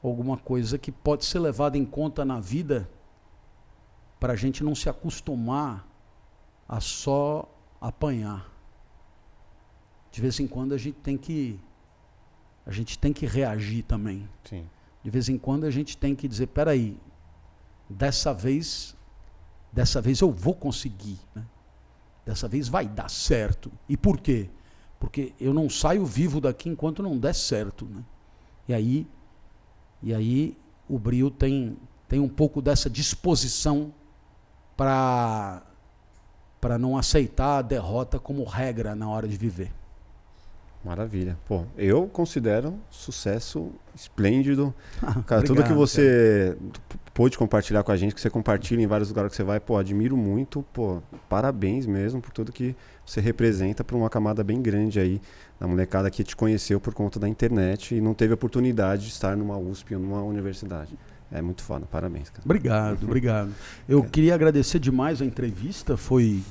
alguma 0.00 0.36
coisa 0.36 0.78
que 0.78 0.92
pode 0.92 1.24
ser 1.24 1.40
levada 1.40 1.76
em 1.76 1.84
conta 1.84 2.24
na 2.24 2.38
vida 2.38 2.88
para 4.20 4.34
a 4.34 4.36
gente 4.36 4.62
não 4.62 4.74
se 4.74 4.88
acostumar 4.88 5.84
a 6.68 6.78
só 6.78 7.52
apanhar. 7.80 8.48
De 10.12 10.20
vez 10.20 10.38
em 10.38 10.46
quando 10.46 10.72
a 10.72 10.78
gente 10.78 10.98
tem 11.00 11.18
que 11.18 11.58
a 12.64 12.70
gente 12.70 12.96
tem 12.96 13.12
que 13.12 13.26
reagir 13.26 13.82
também. 13.82 14.28
Sim. 14.44 14.68
De 15.06 15.10
vez 15.10 15.28
em 15.28 15.38
quando 15.38 15.62
a 15.62 15.70
gente 15.70 15.96
tem 15.96 16.16
que 16.16 16.26
dizer, 16.26 16.48
peraí, 16.48 16.98
dessa 17.88 18.34
vez, 18.34 18.96
dessa 19.72 20.00
vez 20.00 20.20
eu 20.20 20.32
vou 20.32 20.52
conseguir, 20.52 21.20
né? 21.32 21.44
Dessa 22.24 22.48
vez 22.48 22.66
vai 22.66 22.88
dar 22.88 23.08
certo. 23.08 23.70
E 23.88 23.96
por 23.96 24.18
quê? 24.18 24.50
Porque 24.98 25.32
eu 25.38 25.54
não 25.54 25.70
saio 25.70 26.04
vivo 26.04 26.40
daqui 26.40 26.68
enquanto 26.68 27.04
não 27.04 27.16
der 27.16 27.36
certo, 27.36 27.84
né? 27.84 28.04
E 28.66 28.74
aí, 28.74 29.06
e 30.02 30.12
aí 30.12 30.58
o 30.88 30.98
Brio 30.98 31.30
tem 31.30 31.78
tem 32.08 32.18
um 32.18 32.28
pouco 32.28 32.60
dessa 32.60 32.90
disposição 32.90 33.94
para 34.76 35.62
para 36.60 36.78
não 36.78 36.98
aceitar 36.98 37.58
a 37.58 37.62
derrota 37.62 38.18
como 38.18 38.42
regra 38.42 38.96
na 38.96 39.08
hora 39.08 39.28
de 39.28 39.36
viver. 39.36 39.72
Maravilha. 40.86 41.36
Pô, 41.46 41.64
eu 41.76 42.06
considero 42.06 42.74
sucesso 42.88 43.72
esplêndido. 43.94 44.72
Cara, 45.26 45.42
tudo 45.42 45.50
Obrigado, 45.52 45.68
que 45.68 45.74
você 45.74 46.56
p- 46.88 46.96
pôde 47.12 47.36
compartilhar 47.36 47.82
com 47.82 47.90
a 47.90 47.96
gente, 47.96 48.14
que 48.14 48.20
você 48.20 48.30
compartilha 48.30 48.80
em 48.80 48.86
vários 48.86 49.08
lugares 49.08 49.30
que 49.32 49.36
você 49.36 49.42
vai, 49.42 49.58
pô, 49.58 49.76
admiro 49.76 50.16
muito. 50.16 50.62
Pô, 50.72 51.02
parabéns 51.28 51.86
mesmo 51.86 52.20
por 52.20 52.30
tudo 52.30 52.52
que 52.52 52.76
você 53.04 53.20
representa 53.20 53.82
para 53.82 53.96
uma 53.96 54.08
camada 54.08 54.44
bem 54.44 54.62
grande 54.62 55.00
aí 55.00 55.20
da 55.58 55.66
molecada 55.66 56.08
que 56.10 56.22
te 56.22 56.36
conheceu 56.36 56.78
por 56.78 56.94
conta 56.94 57.18
da 57.18 57.28
internet 57.28 57.94
e 57.96 58.00
não 58.00 58.14
teve 58.14 58.32
oportunidade 58.34 59.02
de 59.06 59.08
estar 59.08 59.36
numa 59.36 59.58
USP 59.58 59.94
ou 59.96 60.00
numa 60.00 60.22
universidade. 60.22 60.96
É 61.32 61.42
muito 61.42 61.62
foda, 61.64 61.84
parabéns, 61.90 62.30
cara. 62.30 62.42
Obrigado, 62.44 63.02
obrigado. 63.04 63.50
Eu 63.88 64.04
queria 64.04 64.34
agradecer 64.36 64.78
demais 64.78 65.20
a 65.20 65.24
entrevista, 65.24 65.96
foi, 65.96 66.42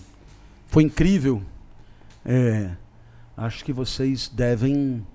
foi 0.67 0.83
incrível. 0.83 1.41
É, 2.25 2.71
acho 3.35 3.63
que 3.63 3.73
vocês 3.73 4.27
devem, 4.29 5.05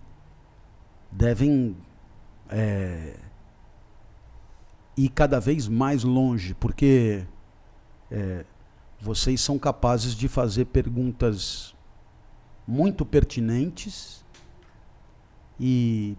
devem 1.10 1.76
é, 2.48 3.16
ir 4.96 5.08
cada 5.08 5.40
vez 5.40 5.66
mais 5.68 6.04
longe, 6.04 6.54
porque 6.54 7.24
é, 8.10 8.44
vocês 9.00 9.40
são 9.40 9.58
capazes 9.58 10.14
de 10.14 10.28
fazer 10.28 10.66
perguntas 10.66 11.74
muito 12.66 13.04
pertinentes 13.04 14.24
e 15.58 16.16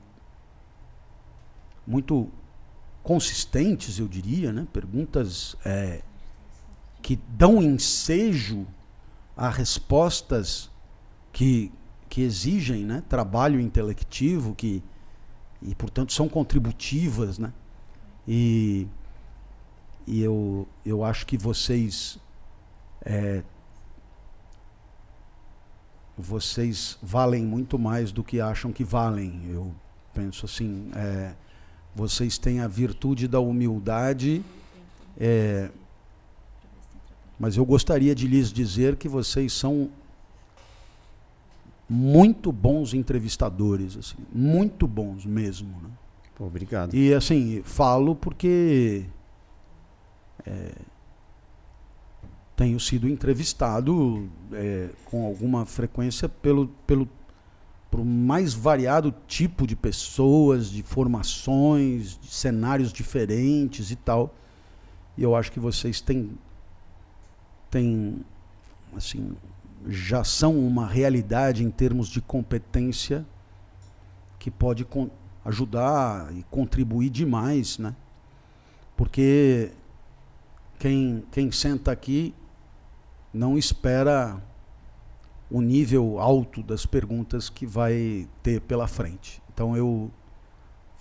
muito 1.86 2.30
consistentes, 3.04 4.00
eu 4.00 4.08
diria, 4.08 4.52
né? 4.52 4.68
perguntas 4.72 5.56
é, 5.66 6.02
que 7.02 7.16
dão 7.30 7.62
ensejo 7.62 8.68
a 9.36 9.50
respostas 9.50 10.70
que, 11.32 11.72
que 12.12 12.22
exigem 12.22 12.84
né? 12.84 13.02
trabalho 13.08 13.58
intelectivo, 13.58 14.54
que, 14.54 14.84
e 15.62 15.74
portanto 15.74 16.12
são 16.12 16.28
contributivas. 16.28 17.40
Né? 17.40 17.54
E, 18.28 18.86
e 20.06 20.22
eu, 20.22 20.68
eu 20.86 21.06
acho 21.06 21.26
que 21.26 21.38
vocês. 21.38 22.20
é, 23.06 23.42
vocês 26.18 27.00
valem 27.02 27.46
muito 27.46 27.80
mais 27.80 28.12
do 28.12 28.26
que 28.26 28.42
acham 28.42 28.74
que 28.74 28.84
valem. 28.84 29.50
Eu 29.50 29.74
penso 30.14 30.46
assim. 30.46 30.92
é, 30.94 31.34
vocês 31.96 32.38
têm 32.38 32.60
a 32.60 32.68
virtude 32.68 33.26
da 33.26 33.40
humildade, 33.40 34.44
é, 35.18 35.70
mas 37.40 37.56
eu 37.56 37.66
gostaria 37.66 38.14
de 38.14 38.28
lhes 38.28 38.52
dizer 38.52 38.98
que 38.98 39.08
vocês 39.08 39.54
são 39.54 39.90
muito 41.94 42.54
bons 42.54 42.94
entrevistadores, 42.94 43.98
assim, 43.98 44.16
muito 44.34 44.88
bons 44.88 45.26
mesmo. 45.26 45.68
né? 45.82 45.90
Pô, 46.34 46.46
obrigado. 46.46 46.96
E 46.96 47.14
assim, 47.14 47.62
falo 47.66 48.16
porque 48.16 49.04
é, 50.46 50.72
tenho 52.56 52.80
sido 52.80 53.10
entrevistado 53.10 54.30
é, 54.54 54.90
com 55.04 55.26
alguma 55.26 55.66
frequência 55.66 56.30
pelo, 56.30 56.70
pelo 56.88 57.10
pro 57.90 58.06
mais 58.06 58.54
variado 58.54 59.14
tipo 59.28 59.68
de 59.68 59.76
pessoas, 59.76 60.70
de 60.70 60.82
formações, 60.84 62.18
de 62.22 62.28
cenários 62.28 62.94
diferentes 62.94 63.92
e 63.92 63.98
tal. 63.98 64.34
E 65.18 65.24
eu 65.24 65.36
acho 65.36 65.52
que 65.52 65.60
vocês 65.60 66.00
têm, 66.00 66.38
têm 67.70 68.24
assim, 68.96 69.36
já 69.88 70.24
são 70.24 70.58
uma 70.58 70.88
realidade 70.88 71.64
em 71.64 71.72
termos 71.72 72.08
de 72.08 72.22
competência 72.22 73.26
que 74.40 74.50
pode 74.50 74.88
ajudar 75.46 76.36
e 76.36 76.44
contribuir 76.44 77.10
demais, 77.10 77.78
né? 77.78 77.96
Porque 78.96 79.72
quem, 80.80 81.24
quem 81.32 81.52
senta 81.52 81.92
aqui 81.92 82.34
não 83.34 83.58
espera 83.58 84.42
o 85.50 85.62
nível 85.62 86.20
alto 86.20 86.64
das 86.64 86.86
perguntas 86.86 87.50
que 87.50 87.66
vai 87.66 88.28
ter 88.42 88.62
pela 88.62 88.88
frente. 88.88 89.42
Então 89.54 89.76
eu 89.76 90.12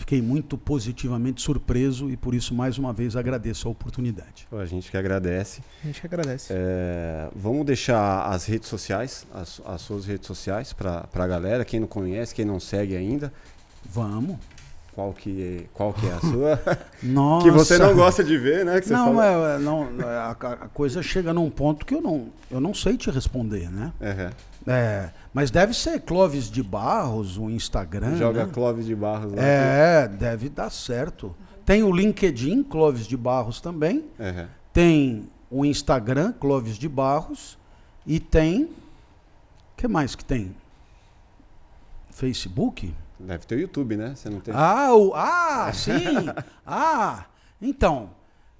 fiquei 0.00 0.20
muito 0.20 0.56
positivamente 0.58 1.42
surpreso 1.42 2.10
e 2.10 2.16
por 2.16 2.34
isso 2.34 2.54
mais 2.54 2.78
uma 2.78 2.92
vez 2.92 3.14
agradeço 3.16 3.68
a 3.68 3.70
oportunidade. 3.70 4.48
A 4.50 4.64
gente 4.64 4.90
que 4.90 4.96
agradece. 4.96 5.62
A 5.82 5.86
gente 5.86 6.00
que 6.00 6.06
agradece. 6.06 6.52
É, 6.52 7.28
vamos 7.36 7.64
deixar 7.66 8.26
as 8.26 8.46
redes 8.46 8.68
sociais, 8.68 9.26
as, 9.32 9.60
as 9.64 9.80
suas 9.82 10.06
redes 10.06 10.26
sociais 10.26 10.72
para 10.72 11.06
a 11.12 11.26
galera, 11.26 11.64
quem 11.64 11.80
não 11.80 11.86
conhece, 11.86 12.34
quem 12.34 12.44
não 12.44 12.58
segue 12.58 12.96
ainda. 12.96 13.32
Vamos. 13.84 14.36
Qual 14.92 15.12
que 15.12 15.42
é, 15.42 15.64
qual 15.72 15.92
que 15.92 16.06
é 16.06 16.12
a 16.12 16.20
sua? 16.20 16.60
Nossa. 17.02 17.46
que 17.46 17.50
você 17.50 17.78
não 17.78 17.94
gosta 17.94 18.24
de 18.24 18.36
ver, 18.36 18.64
né? 18.64 18.80
Que 18.80 18.88
você 18.88 18.92
não, 18.92 19.14
fala... 19.14 19.54
é, 19.54 19.58
não 19.58 19.88
a, 20.04 20.30
a 20.30 20.68
coisa 20.68 21.02
chega 21.02 21.32
num 21.32 21.48
ponto 21.48 21.86
que 21.86 21.94
eu 21.94 22.02
não, 22.02 22.28
eu 22.50 22.60
não 22.60 22.74
sei 22.74 22.96
te 22.96 23.10
responder, 23.10 23.70
né? 23.70 23.92
Uhum. 24.00 24.30
É, 24.66 25.10
mas 25.32 25.50
deve 25.50 25.72
ser 25.74 26.00
Clóvis 26.00 26.50
de 26.50 26.62
Barros, 26.62 27.38
o 27.38 27.48
Instagram. 27.48 28.16
Joga 28.16 28.46
né? 28.46 28.52
Clóvis 28.52 28.86
de 28.86 28.94
Barros 28.94 29.32
lá. 29.32 29.42
É, 29.42 30.08
deve 30.08 30.48
dar 30.48 30.70
certo. 30.70 31.34
Tem 31.64 31.82
o 31.82 31.92
LinkedIn, 31.92 32.62
Clóvis 32.62 33.06
de 33.06 33.16
Barros 33.16 33.60
também. 33.60 34.04
Uhum. 34.18 34.46
Tem 34.72 35.28
o 35.50 35.64
Instagram, 35.64 36.32
Clóvis 36.32 36.76
de 36.76 36.88
Barros. 36.88 37.58
E 38.06 38.20
tem. 38.20 38.64
O 38.64 38.70
que 39.76 39.88
mais 39.88 40.14
que 40.14 40.24
tem? 40.24 40.54
Facebook? 42.10 42.94
Deve 43.18 43.46
ter 43.46 43.56
o 43.56 43.60
YouTube, 43.60 43.96
né? 43.96 44.14
Você 44.14 44.28
não 44.28 44.40
tem. 44.40 44.54
Ah, 44.56 44.94
o, 44.94 45.12
ah 45.14 45.70
sim! 45.72 45.92
ah, 46.66 47.24
então. 47.60 48.10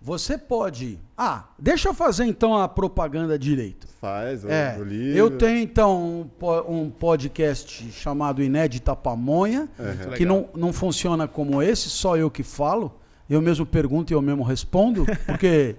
Você 0.03 0.39
pode. 0.39 0.99
Ah, 1.17 1.45
deixa 1.59 1.89
eu 1.91 1.95
fazer 1.95 2.25
então 2.25 2.57
a 2.57 2.67
propaganda 2.67 3.39
direito. 3.39 3.87
Faz, 4.01 4.45
É, 4.47 4.79
eu 5.15 5.37
tenho 5.37 5.59
então 5.59 6.21
um, 6.23 6.27
po- 6.27 6.63
um 6.67 6.89
podcast 6.91 7.93
chamado 7.93 8.43
Inédita 8.43 8.97
Pamonha, 8.97 9.69
Uhum. 9.79 10.13
que 10.17 10.25
não, 10.25 10.49
não 10.57 10.73
funciona 10.73 11.29
como 11.29 11.63
esse, 11.63 11.91
só 11.91 12.17
eu 12.17 12.31
que 12.31 12.43
falo. 12.43 12.93
Eu 13.29 13.43
mesmo 13.43 13.67
pergunto 13.67 14.11
e 14.13 14.15
eu 14.15 14.23
mesmo 14.23 14.43
respondo, 14.43 15.05
porque 15.27 15.77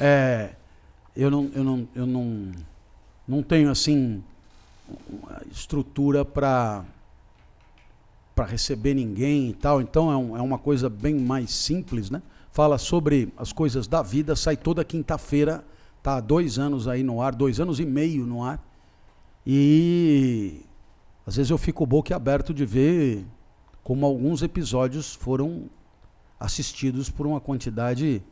é, 0.00 0.50
eu, 1.14 1.30
não, 1.30 1.48
eu, 1.54 1.62
não, 1.62 1.88
eu 1.94 2.06
não, 2.06 2.50
não 3.28 3.40
tenho 3.42 3.70
assim 3.70 4.22
uma 5.08 5.40
estrutura 5.50 6.24
para 6.24 6.84
para 8.34 8.46
receber 8.46 8.94
ninguém 8.94 9.50
e 9.50 9.54
tal. 9.54 9.80
Então 9.80 10.10
é, 10.10 10.16
um- 10.16 10.36
é 10.36 10.42
uma 10.42 10.58
coisa 10.58 10.90
bem 10.90 11.14
mais 11.14 11.52
simples, 11.52 12.10
né? 12.10 12.20
Fala 12.54 12.78
sobre 12.78 13.32
as 13.36 13.52
coisas 13.52 13.88
da 13.88 14.00
vida, 14.00 14.36
sai 14.36 14.56
toda 14.56 14.84
quinta-feira, 14.84 15.64
tá 16.00 16.18
há 16.18 16.20
dois 16.20 16.56
anos 16.56 16.86
aí 16.86 17.02
no 17.02 17.20
ar, 17.20 17.34
dois 17.34 17.58
anos 17.58 17.80
e 17.80 17.84
meio 17.84 18.24
no 18.24 18.44
ar. 18.44 18.64
E 19.44 20.60
às 21.26 21.34
vezes 21.34 21.50
eu 21.50 21.58
fico 21.58 21.84
boquiaberto 21.84 22.54
de 22.54 22.64
ver 22.64 23.26
como 23.82 24.06
alguns 24.06 24.40
episódios 24.40 25.16
foram 25.16 25.64
assistidos 26.38 27.10
por 27.10 27.26
uma 27.26 27.40
quantidade 27.40 28.22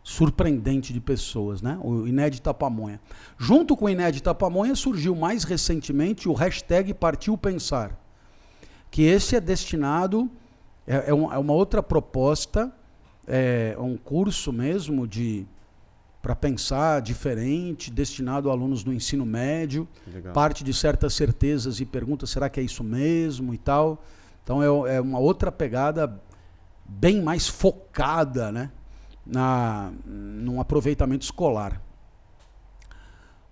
surpreendente 0.00 0.92
de 0.92 1.00
pessoas, 1.00 1.60
né? 1.60 1.76
O 1.82 2.06
Inédita 2.06 2.54
Pamonha. 2.54 3.00
Junto 3.36 3.76
com 3.76 3.86
o 3.86 3.90
Inédita 3.90 4.32
Pamonha 4.32 4.76
surgiu 4.76 5.16
mais 5.16 5.42
recentemente 5.42 6.28
o 6.28 6.34
hashtag 6.34 6.94
Partiu 6.94 7.36
Pensar, 7.36 8.00
que 8.92 9.02
esse 9.02 9.34
é 9.34 9.40
destinado, 9.40 10.30
é, 10.86 11.10
é 11.10 11.12
um- 11.12 11.32
é 11.32 11.36
uma 11.36 11.52
outra 11.52 11.82
proposta, 11.82 12.72
é 13.26 13.76
um 13.78 13.96
curso 13.96 14.52
mesmo 14.52 15.06
de 15.06 15.46
para 16.22 16.34
pensar 16.34 17.00
diferente, 17.02 17.88
destinado 17.88 18.50
a 18.50 18.52
alunos 18.52 18.82
do 18.82 18.92
ensino 18.92 19.24
médio, 19.24 19.86
Legal. 20.12 20.32
parte 20.32 20.64
de 20.64 20.74
certas 20.74 21.14
certezas 21.14 21.78
e 21.78 21.86
pergunta 21.86 22.26
será 22.26 22.48
que 22.48 22.58
é 22.58 22.62
isso 22.64 22.82
mesmo 22.82 23.54
e 23.54 23.58
tal. 23.58 24.02
Então 24.42 24.60
é, 24.60 24.96
é 24.96 25.00
uma 25.00 25.20
outra 25.20 25.52
pegada 25.52 26.20
bem 26.84 27.22
mais 27.22 27.46
focada, 27.46 28.50
né, 28.50 28.72
na 29.24 29.92
num 30.04 30.60
aproveitamento 30.60 31.24
escolar. 31.24 31.80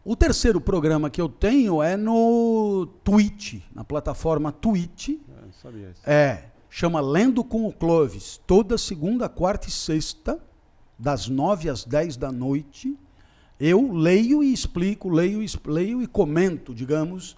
O 0.04 0.14
terceiro 0.14 0.60
programa 0.60 1.08
que 1.08 1.20
eu 1.20 1.28
tenho 1.28 1.82
é 1.82 1.96
no 1.96 2.86
Twitch, 3.02 3.62
na 3.72 3.84
plataforma 3.84 4.52
Twitch. 4.52 5.08
Eu 5.08 5.42
não 5.46 5.52
sabia 5.52 5.90
isso. 5.90 6.02
É, 6.04 6.50
chama 6.76 7.00
Lendo 7.00 7.44
com 7.44 7.68
o 7.68 7.72
Clovis, 7.72 8.40
toda 8.48 8.76
segunda, 8.76 9.28
quarta 9.28 9.68
e 9.68 9.70
sexta, 9.70 10.40
das 10.98 11.28
nove 11.28 11.70
às 11.70 11.84
dez 11.84 12.16
da 12.16 12.32
noite. 12.32 12.98
Eu 13.60 13.92
leio 13.92 14.42
e 14.42 14.52
explico, 14.52 15.08
leio, 15.08 15.38
leio 15.66 16.02
e 16.02 16.06
comento, 16.08 16.74
digamos. 16.74 17.36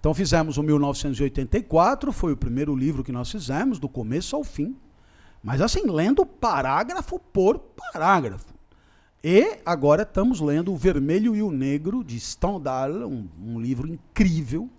Então 0.00 0.14
fizemos 0.14 0.56
o 0.56 0.62
1984, 0.62 2.12
foi 2.12 2.32
o 2.32 2.36
primeiro 2.36 2.74
livro 2.74 3.04
que 3.04 3.12
nós 3.12 3.30
fizemos, 3.30 3.78
do 3.78 3.90
começo 3.90 4.34
ao 4.34 4.42
fim. 4.42 4.74
Mas 5.44 5.60
assim, 5.60 5.82
lendo 5.82 6.24
parágrafo 6.24 7.18
por 7.18 7.58
parágrafo. 7.58 8.54
E 9.22 9.58
agora 9.66 10.02
estamos 10.02 10.40
lendo 10.40 10.72
O 10.72 10.78
Vermelho 10.78 11.36
e 11.36 11.42
o 11.42 11.50
Negro, 11.50 12.02
de 12.02 12.18
Stendhal, 12.18 13.06
um, 13.06 13.28
um 13.38 13.60
livro 13.60 13.86
incrível. 13.86 14.70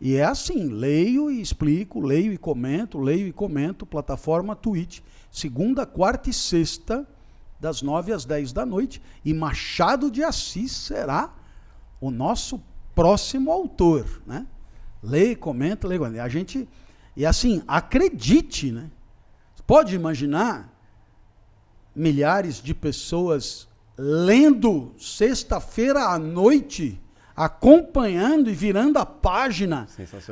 E 0.00 0.16
é 0.16 0.24
assim, 0.24 0.68
leio 0.68 1.30
e 1.30 1.40
explico, 1.40 2.00
leio 2.00 2.32
e 2.32 2.38
comento, 2.38 2.98
leio 2.98 3.26
e 3.26 3.32
comento, 3.32 3.84
plataforma 3.84 4.54
Twitch, 4.54 5.00
segunda, 5.30 5.84
quarta 5.84 6.30
e 6.30 6.32
sexta, 6.32 7.06
das 7.58 7.82
nove 7.82 8.12
às 8.12 8.24
dez 8.24 8.52
da 8.52 8.64
noite. 8.64 9.02
E 9.24 9.34
Machado 9.34 10.10
de 10.10 10.22
Assis 10.22 10.70
será 10.70 11.34
o 12.00 12.10
nosso 12.10 12.62
próximo 12.94 13.50
autor, 13.50 14.22
né? 14.26 14.46
Leia, 15.02 15.36
comenta, 15.36 15.86
leia. 15.86 16.00
comenta. 16.00 16.22
A 16.22 16.28
gente, 16.28 16.68
e 17.16 17.26
assim, 17.26 17.62
acredite, 17.66 18.70
né? 18.70 18.90
Pode 19.66 19.94
imaginar 19.94 20.72
milhares 21.94 22.62
de 22.62 22.72
pessoas 22.72 23.68
lendo 23.98 24.94
sexta-feira 24.96 26.04
à 26.04 26.18
noite, 26.18 27.00
acompanhando 27.38 28.50
e 28.50 28.52
virando 28.52 28.98
a 28.98 29.06
página, 29.06 29.86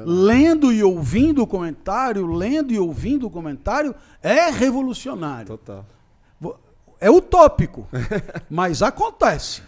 lendo 0.04 0.72
e 0.72 0.82
ouvindo 0.82 1.40
o 1.40 1.46
comentário, 1.46 2.26
lendo 2.26 2.72
e 2.72 2.78
ouvindo 2.80 3.28
o 3.28 3.30
comentário, 3.30 3.94
é 4.20 4.50
revolucionário. 4.50 5.46
Total. 5.46 5.86
É 6.98 7.08
utópico, 7.08 7.86
mas 8.50 8.82
acontece. 8.82 9.62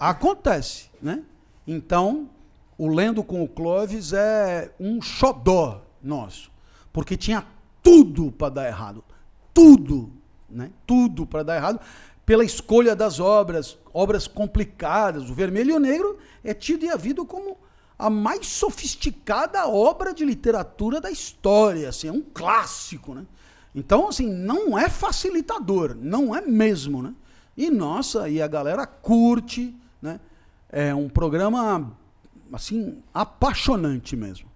Acontece, 0.00 0.90
né? 1.00 1.22
Então, 1.64 2.28
o 2.76 2.88
Lendo 2.88 3.22
com 3.22 3.44
o 3.44 3.48
Clóvis 3.48 4.12
é 4.12 4.72
um 4.80 5.00
xodó 5.00 5.82
nosso, 6.02 6.50
porque 6.92 7.16
tinha 7.16 7.46
tudo 7.82 8.32
para 8.32 8.48
dar 8.48 8.66
errado. 8.66 9.04
Tudo, 9.54 10.10
né? 10.50 10.70
Tudo 10.86 11.24
para 11.24 11.44
dar 11.44 11.56
errado 11.56 11.80
pela 12.24 12.44
escolha 12.44 12.94
das 12.94 13.20
obras, 13.20 13.78
obras 13.92 14.26
complicadas. 14.26 15.28
O 15.28 15.34
Vermelho 15.34 15.72
e 15.72 15.76
o 15.76 15.80
Negro 15.80 16.18
é 16.42 16.54
tido 16.54 16.84
e 16.84 16.90
havido 16.90 17.24
como 17.24 17.58
a 17.98 18.10
mais 18.10 18.46
sofisticada 18.46 19.66
obra 19.68 20.12
de 20.12 20.24
literatura 20.24 21.00
da 21.00 21.10
história, 21.10 21.88
assim, 21.88 22.08
é 22.08 22.12
um 22.12 22.22
clássico, 22.22 23.14
né? 23.14 23.24
Então, 23.74 24.08
assim, 24.08 24.26
não 24.26 24.78
é 24.78 24.88
facilitador, 24.88 25.96
não 25.98 26.34
é 26.34 26.40
mesmo, 26.40 27.02
né? 27.02 27.14
E 27.56 27.70
nossa, 27.70 28.28
e 28.28 28.40
a 28.40 28.46
galera 28.46 28.86
curte, 28.86 29.74
né? 30.00 30.20
É 30.68 30.94
um 30.94 31.08
programa 31.08 31.92
assim 32.52 33.02
apaixonante 33.12 34.16
mesmo. 34.16 34.48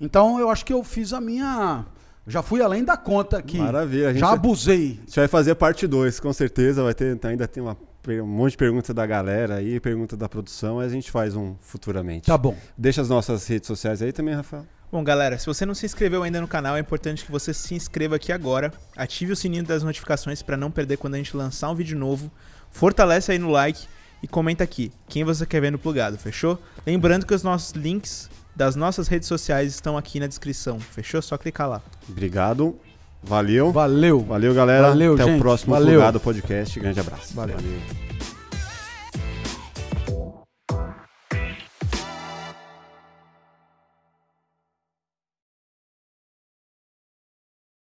Então, 0.00 0.38
eu 0.38 0.50
acho 0.50 0.64
que 0.64 0.72
eu 0.72 0.82
fiz 0.82 1.12
a 1.12 1.20
minha 1.20 1.84
já 2.26 2.42
fui 2.42 2.62
além 2.62 2.84
da 2.84 2.96
conta 2.96 3.38
aqui. 3.38 3.58
Maravilha, 3.58 4.08
a 4.08 4.12
gente 4.12 4.20
Já 4.20 4.32
abusei. 4.32 4.98
A 4.98 5.06
gente 5.06 5.16
vai 5.16 5.28
fazer 5.28 5.54
parte 5.54 5.86
2, 5.86 6.20
com 6.20 6.32
certeza. 6.32 6.82
Vai 6.82 6.94
ter, 6.94 7.18
ainda 7.24 7.48
tem 7.48 7.62
uma, 7.62 7.76
um 8.08 8.26
monte 8.26 8.52
de 8.52 8.58
perguntas 8.58 8.94
da 8.94 9.06
galera 9.06 9.56
aí, 9.56 9.80
pergunta 9.80 10.16
da 10.16 10.28
produção, 10.28 10.76
mas 10.76 10.92
a 10.92 10.94
gente 10.94 11.10
faz 11.10 11.34
um 11.34 11.56
futuramente. 11.60 12.26
Tá 12.26 12.38
bom. 12.38 12.56
Deixa 12.76 13.00
as 13.00 13.08
nossas 13.08 13.46
redes 13.46 13.66
sociais 13.66 14.02
aí 14.02 14.12
também, 14.12 14.34
Rafael. 14.34 14.66
Bom, 14.92 15.04
galera, 15.04 15.38
se 15.38 15.46
você 15.46 15.64
não 15.64 15.74
se 15.74 15.86
inscreveu 15.86 16.22
ainda 16.24 16.40
no 16.40 16.48
canal, 16.48 16.76
é 16.76 16.80
importante 16.80 17.24
que 17.24 17.30
você 17.30 17.54
se 17.54 17.74
inscreva 17.74 18.16
aqui 18.16 18.32
agora, 18.32 18.72
ative 18.96 19.32
o 19.32 19.36
sininho 19.36 19.62
das 19.62 19.84
notificações 19.84 20.42
para 20.42 20.56
não 20.56 20.70
perder 20.70 20.96
quando 20.96 21.14
a 21.14 21.16
gente 21.16 21.36
lançar 21.36 21.70
um 21.70 21.76
vídeo 21.76 21.96
novo, 21.96 22.30
fortalece 22.72 23.30
aí 23.30 23.38
no 23.38 23.50
like 23.50 23.86
e 24.22 24.28
comenta 24.28 24.64
aqui 24.64 24.90
quem 25.08 25.22
você 25.22 25.46
quer 25.46 25.60
ver 25.60 25.70
no 25.70 25.78
plugado, 25.78 26.18
fechou? 26.18 26.60
Lembrando 26.86 27.24
que 27.24 27.34
os 27.34 27.42
nossos 27.42 27.70
links 27.72 28.28
das 28.54 28.76
nossas 28.76 29.08
redes 29.08 29.28
sociais 29.28 29.72
estão 29.72 29.96
aqui 29.96 30.20
na 30.20 30.26
descrição, 30.26 30.78
fechou? 30.78 31.20
Só 31.22 31.36
clicar 31.36 31.68
lá. 31.68 31.82
Obrigado. 32.08 32.76
Valeu. 33.22 33.70
Valeu. 33.70 34.20
Valeu, 34.20 34.54
galera. 34.54 34.88
Valeu, 34.88 35.14
Até 35.14 35.24
gente. 35.24 35.36
o 35.36 35.38
próximo 35.40 35.74
Valeu. 35.74 35.94
Plugado 35.94 36.20
Podcast. 36.20 36.80
Grande 36.80 37.00
abraço. 37.00 37.34
Valeu. 37.34 37.56
Valeu. 37.56 38.09